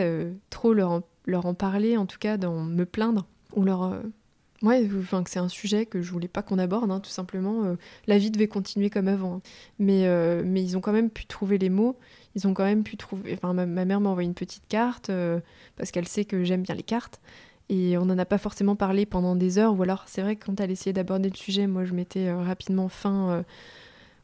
trop 0.50 0.72
leur 0.72 0.90
en, 0.90 1.02
leur 1.26 1.46
en 1.46 1.54
parler, 1.54 1.96
en 1.96 2.06
tout 2.06 2.18
cas, 2.18 2.36
dans 2.36 2.64
me 2.64 2.84
plaindre 2.84 3.26
ou 3.54 3.62
leur 3.62 4.02
Ouais, 4.62 4.88
enfin 4.98 5.22
c'est 5.28 5.38
un 5.38 5.48
sujet 5.48 5.86
que 5.86 6.02
je 6.02 6.10
voulais 6.10 6.26
pas 6.26 6.42
qu'on 6.42 6.58
aborde, 6.58 6.90
hein, 6.90 6.98
tout 6.98 7.10
simplement. 7.10 7.64
Euh, 7.64 7.76
la 8.08 8.18
vie 8.18 8.32
devait 8.32 8.48
continuer 8.48 8.90
comme 8.90 9.06
avant, 9.06 9.36
hein. 9.36 9.40
mais 9.78 10.06
euh, 10.06 10.42
mais 10.44 10.62
ils 10.62 10.76
ont 10.76 10.80
quand 10.80 10.92
même 10.92 11.10
pu 11.10 11.26
trouver 11.26 11.58
les 11.58 11.68
mots. 11.68 11.96
Ils 12.34 12.46
ont 12.48 12.54
quand 12.54 12.64
même 12.64 12.82
pu 12.82 12.96
trouver. 12.96 13.38
Ma, 13.42 13.66
mère 13.66 14.00
m'a 14.00 14.10
envoyé 14.10 14.28
une 14.28 14.34
petite 14.34 14.66
carte 14.68 15.10
euh, 15.10 15.38
parce 15.76 15.92
qu'elle 15.92 16.08
sait 16.08 16.24
que 16.24 16.42
j'aime 16.42 16.62
bien 16.62 16.74
les 16.74 16.82
cartes. 16.82 17.20
Et 17.68 17.98
on 17.98 18.06
n'en 18.06 18.18
a 18.18 18.24
pas 18.24 18.38
forcément 18.38 18.74
parlé 18.76 19.06
pendant 19.06 19.36
des 19.36 19.58
heures. 19.58 19.78
Ou 19.78 19.82
alors, 19.82 20.04
c'est 20.08 20.22
vrai 20.22 20.36
que 20.36 20.46
quand 20.46 20.58
elle 20.60 20.70
essayait 20.70 20.92
d'aborder 20.92 21.28
le 21.30 21.36
sujet, 21.36 21.66
moi, 21.66 21.84
je 21.84 21.92
mettais 21.92 22.32
rapidement 22.32 22.88
fin 22.88 23.44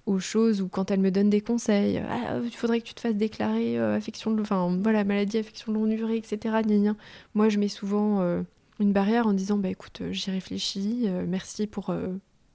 aux 0.06 0.18
choses. 0.18 0.62
Ou 0.62 0.68
quand 0.68 0.90
elle 0.90 1.00
me 1.00 1.10
donne 1.10 1.30
des 1.30 1.42
conseils, 1.42 1.98
ah, 2.08 2.38
il 2.42 2.50
faudrait 2.56 2.80
que 2.80 2.86
tu 2.86 2.94
te 2.94 3.00
fasses 3.00 3.16
déclarer 3.16 3.78
affection, 3.78 4.30
de... 4.30 4.40
enfin 4.40 4.78
voilà, 4.82 5.04
maladie, 5.04 5.38
affection 5.38 5.72
de 5.72 5.78
longue 5.78 5.94
durée, 5.94 6.16
etc. 6.16 6.56
Moi, 7.34 7.48
je 7.50 7.58
mets 7.58 7.68
souvent 7.68 8.44
une 8.80 8.92
barrière 8.92 9.26
en 9.26 9.32
disant 9.32 9.58
bah 9.58 9.68
écoute 9.68 10.00
euh, 10.00 10.12
j'y 10.12 10.30
réfléchis 10.30 11.04
euh, 11.06 11.24
merci 11.26 11.66
pour 11.66 11.90
euh, 11.90 12.08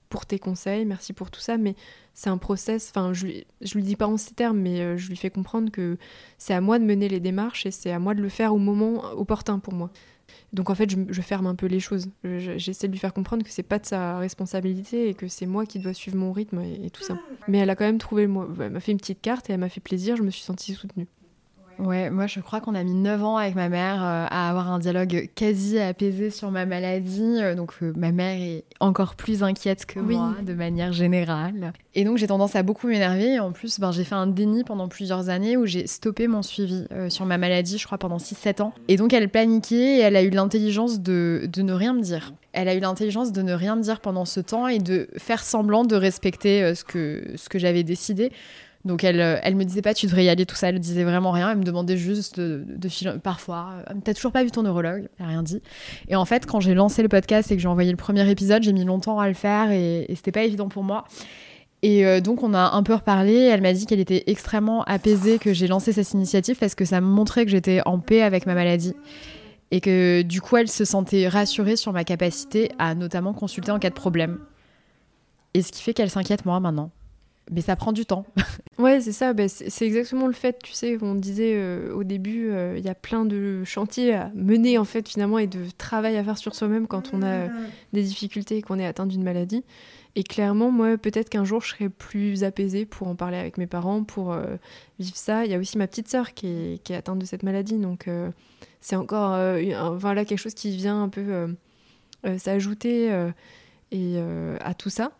pour 0.09 0.25
tes 0.25 0.39
conseils, 0.39 0.85
merci 0.85 1.13
pour 1.13 1.29
tout 1.29 1.39
ça, 1.39 1.57
mais 1.57 1.75
c'est 2.15 2.31
un 2.31 2.39
process. 2.39 2.89
Enfin, 2.89 3.13
je, 3.13 3.27
je 3.61 3.75
lui 3.75 3.83
dis 3.83 3.95
pas 3.95 4.07
en 4.07 4.17
ces 4.17 4.33
termes, 4.33 4.57
mais 4.57 4.97
je 4.97 5.07
lui 5.07 5.15
fais 5.15 5.29
comprendre 5.29 5.69
que 5.69 5.99
c'est 6.39 6.55
à 6.55 6.61
moi 6.61 6.79
de 6.79 6.83
mener 6.83 7.07
les 7.07 7.19
démarches 7.19 7.67
et 7.67 7.71
c'est 7.71 7.91
à 7.91 7.99
moi 7.99 8.15
de 8.15 8.21
le 8.23 8.29
faire 8.29 8.55
au 8.55 8.57
moment 8.57 9.03
opportun 9.11 9.59
pour 9.59 9.75
moi. 9.75 9.91
Donc 10.51 10.71
en 10.71 10.75
fait, 10.75 10.89
je, 10.89 11.21
ferme 11.21 11.45
un 11.45 11.53
peu 11.53 11.67
les 11.67 11.79
choses. 11.79 12.09
J'essaie 12.23 12.87
de 12.87 12.91
lui 12.91 12.99
faire 12.99 13.13
comprendre 13.13 13.43
que 13.43 13.51
c'est 13.51 13.61
pas 13.61 13.77
de 13.77 13.85
sa 13.85 14.17
responsabilité 14.17 15.09
et 15.09 15.13
que 15.13 15.27
c'est 15.27 15.45
moi 15.45 15.67
qui 15.67 15.77
dois 15.77 15.93
suivre 15.93 16.17
mon 16.17 16.31
rythme 16.31 16.61
et, 16.61 16.89
tout 16.89 17.03
ça. 17.03 17.19
Mais 17.47 17.59
elle 17.59 17.69
a 17.69 17.75
quand 17.75 17.85
même 17.85 17.99
trouvé 17.99 18.25
mot. 18.25 18.47
Elle 18.59 18.71
m'a 18.71 18.79
fait 18.79 18.91
une 18.91 18.97
petite 18.97 19.21
carte 19.21 19.47
et 19.51 19.53
elle 19.53 19.59
m'a 19.59 19.69
fait 19.69 19.79
plaisir. 19.79 20.15
Je 20.15 20.23
me 20.23 20.31
suis 20.31 20.43
sentie 20.43 20.73
soutenue. 20.73 21.07
Ouais, 21.79 22.09
moi 22.09 22.27
je 22.27 22.41
crois 22.41 22.59
qu'on 22.59 22.75
a 22.75 22.83
mis 22.83 22.93
9 22.93 23.23
ans 23.23 23.37
avec 23.37 23.55
ma 23.55 23.69
mère 23.69 24.03
euh, 24.03 24.25
à 24.29 24.49
avoir 24.49 24.69
un 24.69 24.79
dialogue 24.79 25.29
quasi 25.33 25.79
apaisé 25.79 26.29
sur 26.29 26.51
ma 26.51 26.65
maladie. 26.65 27.37
Euh, 27.41 27.55
donc 27.55 27.71
euh, 27.81 27.93
ma 27.95 28.11
mère 28.11 28.35
est 28.39 28.65
encore 28.81 29.15
plus 29.15 29.43
inquiète 29.43 29.85
que 29.85 29.99
moi 29.99 30.35
de 30.43 30.53
manière 30.53 30.91
générale. 30.91 31.71
Et 31.95 32.03
donc 32.03 32.17
j'ai 32.17 32.27
tendance 32.27 32.55
à 32.55 32.63
beaucoup 32.63 32.87
m'énerver. 32.87 33.39
En 33.39 33.53
plus, 33.53 33.79
ben, 33.79 33.91
j'ai 33.91 34.03
fait 34.03 34.15
un 34.15 34.27
déni 34.27 34.65
pendant 34.65 34.89
plusieurs 34.89 35.29
années 35.29 35.55
où 35.55 35.65
j'ai 35.65 35.87
stoppé 35.87 36.27
mon 36.27 36.41
suivi 36.41 36.85
sur 37.07 37.25
ma 37.25 37.37
maladie, 37.37 37.77
je 37.77 37.85
crois, 37.85 37.97
pendant 37.97 38.17
6-7 38.17 38.61
ans. 38.61 38.73
Et 38.87 38.97
donc 38.97 39.13
elle 39.13 39.29
paniquait 39.29 39.97
et 39.97 39.99
elle 39.99 40.15
a 40.15 40.21
eu 40.21 40.29
l'intelligence 40.29 40.99
de, 40.99 41.47
de 41.51 41.61
ne 41.61 41.73
rien 41.73 41.93
me 41.93 42.01
dire. 42.01 42.33
Elle 42.51 42.67
a 42.67 42.75
eu 42.75 42.79
l'intelligence 42.79 43.31
de 43.31 43.41
ne 43.41 43.53
rien 43.53 43.75
me 43.75 43.81
dire 43.81 44.01
pendant 44.01 44.25
ce 44.25 44.39
temps 44.39 44.67
et 44.67 44.79
de 44.79 45.07
faire 45.17 45.43
semblant 45.43 45.85
de 45.85 45.95
respecter 45.95 46.75
ce 46.75 46.83
que, 46.83 47.23
ce 47.35 47.47
que 47.47 47.59
j'avais 47.59 47.83
décidé. 47.83 48.31
Donc 48.85 49.03
elle, 49.03 49.19
euh, 49.19 49.37
elle 49.43 49.55
me 49.55 49.65
disait 49.65 49.81
pas 49.81 49.93
tu 49.93 50.05
devrais 50.05 50.23
y 50.23 50.29
aller 50.29 50.45
tout 50.45 50.55
ça, 50.55 50.69
elle 50.69 50.79
disait 50.79 51.03
vraiment 51.03 51.31
rien, 51.31 51.51
elle 51.51 51.57
me 51.57 51.63
demandait 51.63 51.97
juste 51.97 52.39
de, 52.39 52.63
de, 52.65 53.17
parfois, 53.17 53.73
euh, 53.89 53.93
t'as 54.03 54.13
toujours 54.13 54.31
pas 54.31 54.43
vu 54.43 54.51
ton 54.51 54.63
neurologue, 54.63 55.09
elle 55.19 55.25
a 55.25 55.29
rien 55.29 55.43
dit. 55.43 55.61
Et 56.07 56.15
en 56.15 56.23
fait 56.23 56.45
quand 56.45 56.61
j'ai 56.61 56.73
lancé 56.73 57.01
le 57.03 57.09
podcast 57.09 57.51
et 57.51 57.57
que 57.57 57.61
j'ai 57.61 57.67
envoyé 57.67 57.91
le 57.91 57.97
premier 57.97 58.29
épisode, 58.29 58.63
j'ai 58.63 58.71
mis 58.71 58.85
longtemps 58.85 59.19
à 59.19 59.27
le 59.27 59.33
faire 59.33 59.71
et, 59.71 60.05
c'était 60.15 60.31
pas 60.31 60.43
évident 60.43 60.69
pour 60.69 60.83
moi. 60.83 61.03
Et 61.81 62.05
euh, 62.05 62.21
donc 62.21 62.41
on 62.41 62.53
a 62.53 62.71
un 62.71 62.83
peu 62.83 62.93
reparlé, 62.93 63.35
elle 63.35 63.61
m'a 63.61 63.73
dit 63.73 63.85
qu'elle 63.85 63.99
était 63.99 64.23
extrêmement 64.27 64.83
apaisée 64.83 65.39
que 65.39 65.53
j'ai 65.53 65.67
lancé 65.67 65.91
cette 65.91 66.13
initiative 66.13 66.57
parce 66.57 66.75
que 66.75 66.85
ça 66.85 67.01
me 67.01 67.07
montrait 67.07 67.43
que 67.43 67.51
j'étais 67.51 67.81
en 67.85 67.99
paix 67.99 68.21
avec 68.21 68.45
ma 68.45 68.53
maladie 68.53 68.93
et 69.71 69.81
que 69.81 70.21
du 70.21 70.39
coup 70.39 70.55
elle 70.55 70.69
se 70.69 70.85
sentait 70.85 71.27
rassurée 71.27 71.75
sur 71.75 71.91
ma 71.91 72.05
capacité 72.05 72.71
à 72.79 72.95
notamment 72.95 73.33
consulter 73.33 73.71
en 73.71 73.79
cas 73.79 73.89
de 73.89 73.95
problème. 73.95 74.39
Et 75.53 75.61
ce 75.61 75.73
qui 75.73 75.83
fait 75.83 75.93
qu'elle 75.93 76.09
s'inquiète 76.09 76.45
moi 76.45 76.61
maintenant 76.61 76.91
mais 77.49 77.61
ça 77.61 77.75
prend 77.75 77.91
du 77.91 78.05
temps. 78.05 78.25
ouais, 78.77 79.01
c'est 79.01 79.11
ça. 79.11 79.33
Bah, 79.33 79.47
c'est 79.47 79.85
exactement 79.85 80.27
le 80.27 80.33
fait, 80.33 80.59
tu 80.63 80.73
sais, 80.73 80.97
on 81.01 81.15
disait 81.15 81.53
euh, 81.55 81.93
au 81.93 82.03
début, 82.03 82.49
euh, 82.49 82.77
il 82.77 82.85
y 82.85 82.89
a 82.89 82.95
plein 82.95 83.25
de 83.25 83.63
chantiers 83.63 84.13
à 84.13 84.31
mener 84.35 84.77
en 84.77 84.85
fait 84.85 85.07
finalement 85.07 85.39
et 85.39 85.47
de 85.47 85.65
travail 85.77 86.17
à 86.17 86.23
faire 86.23 86.37
sur 86.37 86.55
soi-même 86.55 86.87
quand 86.87 87.11
on 87.13 87.23
a 87.23 87.47
des 87.93 88.03
difficultés 88.03 88.57
et 88.57 88.61
qu'on 88.61 88.79
est 88.79 88.85
atteint 88.85 89.05
d'une 89.05 89.23
maladie. 89.23 89.63
Et 90.15 90.23
clairement, 90.23 90.71
moi, 90.71 90.97
peut-être 90.97 91.29
qu'un 91.29 91.45
jour, 91.45 91.61
je 91.61 91.69
serai 91.69 91.89
plus 91.89 92.43
apaisée 92.43 92.85
pour 92.85 93.07
en 93.07 93.15
parler 93.15 93.37
avec 93.37 93.57
mes 93.57 93.67
parents, 93.67 94.03
pour 94.03 94.33
euh, 94.33 94.55
vivre 94.99 95.15
ça. 95.15 95.45
Il 95.45 95.51
y 95.51 95.55
a 95.55 95.59
aussi 95.59 95.77
ma 95.77 95.87
petite 95.87 96.07
sœur 96.07 96.33
qui 96.33 96.47
est, 96.47 96.83
qui 96.83 96.93
est 96.93 96.95
atteinte 96.95 97.19
de 97.19 97.25
cette 97.25 97.43
maladie, 97.43 97.77
donc 97.77 98.09
c'est 98.81 98.95
encore 98.95 99.37
enfin, 99.75 100.13
là, 100.13 100.25
quelque 100.25 100.39
chose 100.39 100.53
qui 100.53 100.75
vient 100.75 101.03
un 101.03 101.09
peu 101.09 101.55
s'ajouter 102.37 103.29
et 103.91 104.19
à 104.59 104.73
tout 104.73 104.89
ça. 104.89 105.11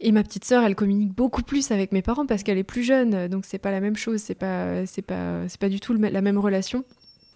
Et 0.00 0.12
ma 0.12 0.22
petite 0.22 0.44
sœur, 0.44 0.62
elle 0.62 0.74
communique 0.74 1.14
beaucoup 1.14 1.42
plus 1.42 1.70
avec 1.70 1.92
mes 1.92 2.02
parents 2.02 2.26
parce 2.26 2.42
qu'elle 2.42 2.58
est 2.58 2.64
plus 2.64 2.82
jeune, 2.82 3.28
donc 3.28 3.44
c'est 3.46 3.58
pas 3.58 3.70
la 3.70 3.80
même 3.80 3.96
chose, 3.96 4.20
c'est 4.20 4.34
pas, 4.34 4.84
c'est 4.84 5.02
pas, 5.02 5.48
c'est 5.48 5.60
pas 5.60 5.70
du 5.70 5.80
tout 5.80 5.94
la 5.94 6.20
même 6.20 6.38
relation. 6.38 6.84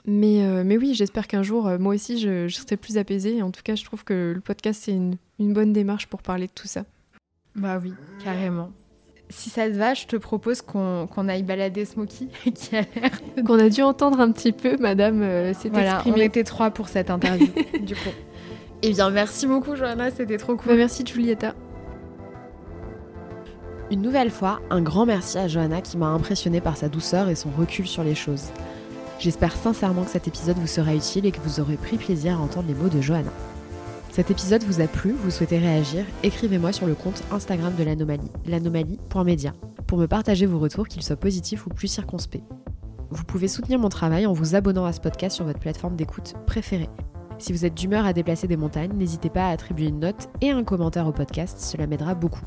Mais, 0.07 0.45
euh, 0.45 0.63
mais 0.65 0.77
oui, 0.77 0.95
j'espère 0.95 1.27
qu'un 1.27 1.43
jour, 1.43 1.67
euh, 1.67 1.79
moi 1.79 1.95
aussi, 1.95 2.19
je, 2.19 2.49
serai 2.49 2.77
plus 2.77 2.99
apaisée. 2.99 3.43
en 3.43 3.51
tout 3.51 3.63
cas, 3.63 3.75
je 3.75 3.85
trouve 3.85 4.05
que 4.05 4.33
le 4.35 4.41
podcast, 4.41 4.83
c'est 4.85 4.93
une, 4.93 5.17
bonne 5.39 5.73
démarche 5.73 6.07
pour 6.07 6.23
parler 6.23 6.47
de 6.47 6.53
tout 6.53 6.67
ça. 6.67 6.85
Bah 7.55 7.79
oui, 7.83 7.93
carrément. 8.23 8.71
Si 9.29 9.51
ça 9.51 9.69
te 9.69 9.75
va, 9.75 9.95
je 9.95 10.07
te 10.07 10.17
propose 10.17 10.63
qu'on, 10.63 11.07
aille 11.29 11.43
balader 11.43 11.85
Smokey, 11.85 12.29
qui 12.55 12.77
a 12.77 12.81
l'air... 12.81 13.11
Qu'on 13.45 13.59
a 13.59 13.69
dû 13.69 13.83
entendre 13.83 14.21
un 14.21 14.33
petit 14.33 14.53
peu, 14.53 14.77
madame 14.79 15.23
euh, 15.23 15.55
s'est 15.55 15.69
voilà, 15.69 16.03
on 16.07 16.17
était 16.17 16.45
trois 16.45 16.71
pour 16.71 16.89
cette 16.89 17.11
interview, 17.11 17.49
du 17.81 17.95
coup. 17.95 18.01
Eh 18.83 18.93
bien, 18.93 19.11
merci 19.11 19.47
beaucoup, 19.47 19.77
Johanna, 19.77 20.11
c'était 20.11 20.39
trop 20.39 20.57
cool. 20.57 20.69
Bah, 20.69 20.75
merci, 20.75 21.05
Julieta. 21.05 21.55
Une 23.91 24.03
nouvelle 24.03 24.31
fois, 24.31 24.61
un 24.71 24.83
grand 24.83 25.05
merci 25.05 25.37
à 25.37 25.49
Johanna 25.49 25.81
qui 25.81 25.97
m'a 25.97 26.07
impressionné 26.07 26.61
par 26.61 26.77
sa 26.77 26.89
douceur 26.89 27.29
et 27.29 27.35
son 27.35 27.51
recul 27.51 27.89
sur 27.89 28.05
les 28.05 28.15
choses. 28.15 28.51
J'espère 29.19 29.57
sincèrement 29.57 30.05
que 30.05 30.11
cet 30.11 30.29
épisode 30.29 30.59
vous 30.59 30.69
sera 30.69 30.95
utile 30.95 31.27
et 31.27 31.33
que 31.33 31.41
vous 31.41 31.59
aurez 31.59 31.77
pris 31.77 31.97
plaisir 31.97 32.39
à 32.39 32.41
entendre 32.41 32.69
les 32.69 32.75
mots 32.75 32.89
de 32.89 33.01
Johanna. 33.01 33.33
Cet 34.13 34.31
épisode 34.31 34.63
vous 34.63 34.81
a 34.81 34.87
plu, 34.87 35.11
vous 35.11 35.33
souhaitez 35.33 35.59
réagir, 35.59 36.05
écrivez-moi 36.23 36.73
sur 36.73 36.87
le 36.87 36.95
compte 36.95 37.21
Instagram 37.33 37.75
de 37.77 37.83
l'anomalie, 37.83 38.31
l'anomalie.media, 38.47 39.55
pour 39.89 39.99
me 39.99 40.07
partager 40.07 40.47
vos 40.47 40.61
retours, 40.61 40.87
qu'ils 40.87 41.03
soient 41.03 41.17
positifs 41.17 41.67
ou 41.67 41.71
plus 41.71 41.89
circonspects. 41.89 42.45
Vous 43.11 43.25
pouvez 43.25 43.49
soutenir 43.49 43.81
mon 43.81 43.89
travail 43.89 44.25
en 44.25 44.33
vous 44.33 44.55
abonnant 44.55 44.85
à 44.85 44.93
ce 44.93 45.01
podcast 45.01 45.35
sur 45.35 45.47
votre 45.47 45.59
plateforme 45.59 45.97
d'écoute 45.97 46.35
préférée. 46.47 46.91
Si 47.39 47.53
vous 47.53 47.65
êtes 47.65 47.75
d'humeur 47.75 48.07
à 48.07 48.13
déplacer 48.13 48.47
des 48.47 48.57
montagnes, 48.57 48.93
n'hésitez 48.93 49.31
pas 49.31 49.49
à 49.49 49.51
attribuer 49.51 49.89
une 49.89 49.99
note 49.99 50.29
et 50.41 50.51
un 50.51 50.63
commentaire 50.63 51.09
au 51.09 51.13
podcast, 51.13 51.59
cela 51.59 51.89
m'aidera 51.89 52.15
beaucoup. 52.15 52.45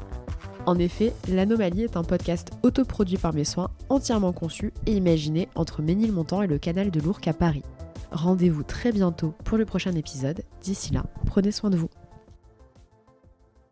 En 0.65 0.79
effet, 0.79 1.13
L'Anomalie 1.27 1.83
est 1.83 1.97
un 1.97 2.03
podcast 2.03 2.51
autoproduit 2.63 3.17
par 3.17 3.33
mes 3.33 3.43
soins, 3.43 3.71
entièrement 3.89 4.31
conçu 4.31 4.73
et 4.85 4.93
imaginé 4.93 5.49
entre 5.55 5.81
Ménilmontant 5.81 6.41
et 6.41 6.47
le 6.47 6.57
canal 6.57 6.89
de 6.89 7.01
l'Ourcq 7.01 7.27
à 7.27 7.33
Paris. 7.33 7.63
Rendez-vous 8.11 8.63
très 8.63 8.91
bientôt 8.91 9.33
pour 9.43 9.57
le 9.57 9.65
prochain 9.65 9.93
épisode. 9.93 10.43
D'ici 10.61 10.93
là, 10.93 11.03
prenez 11.25 11.51
soin 11.51 11.69
de 11.69 11.77
vous. 11.77 11.89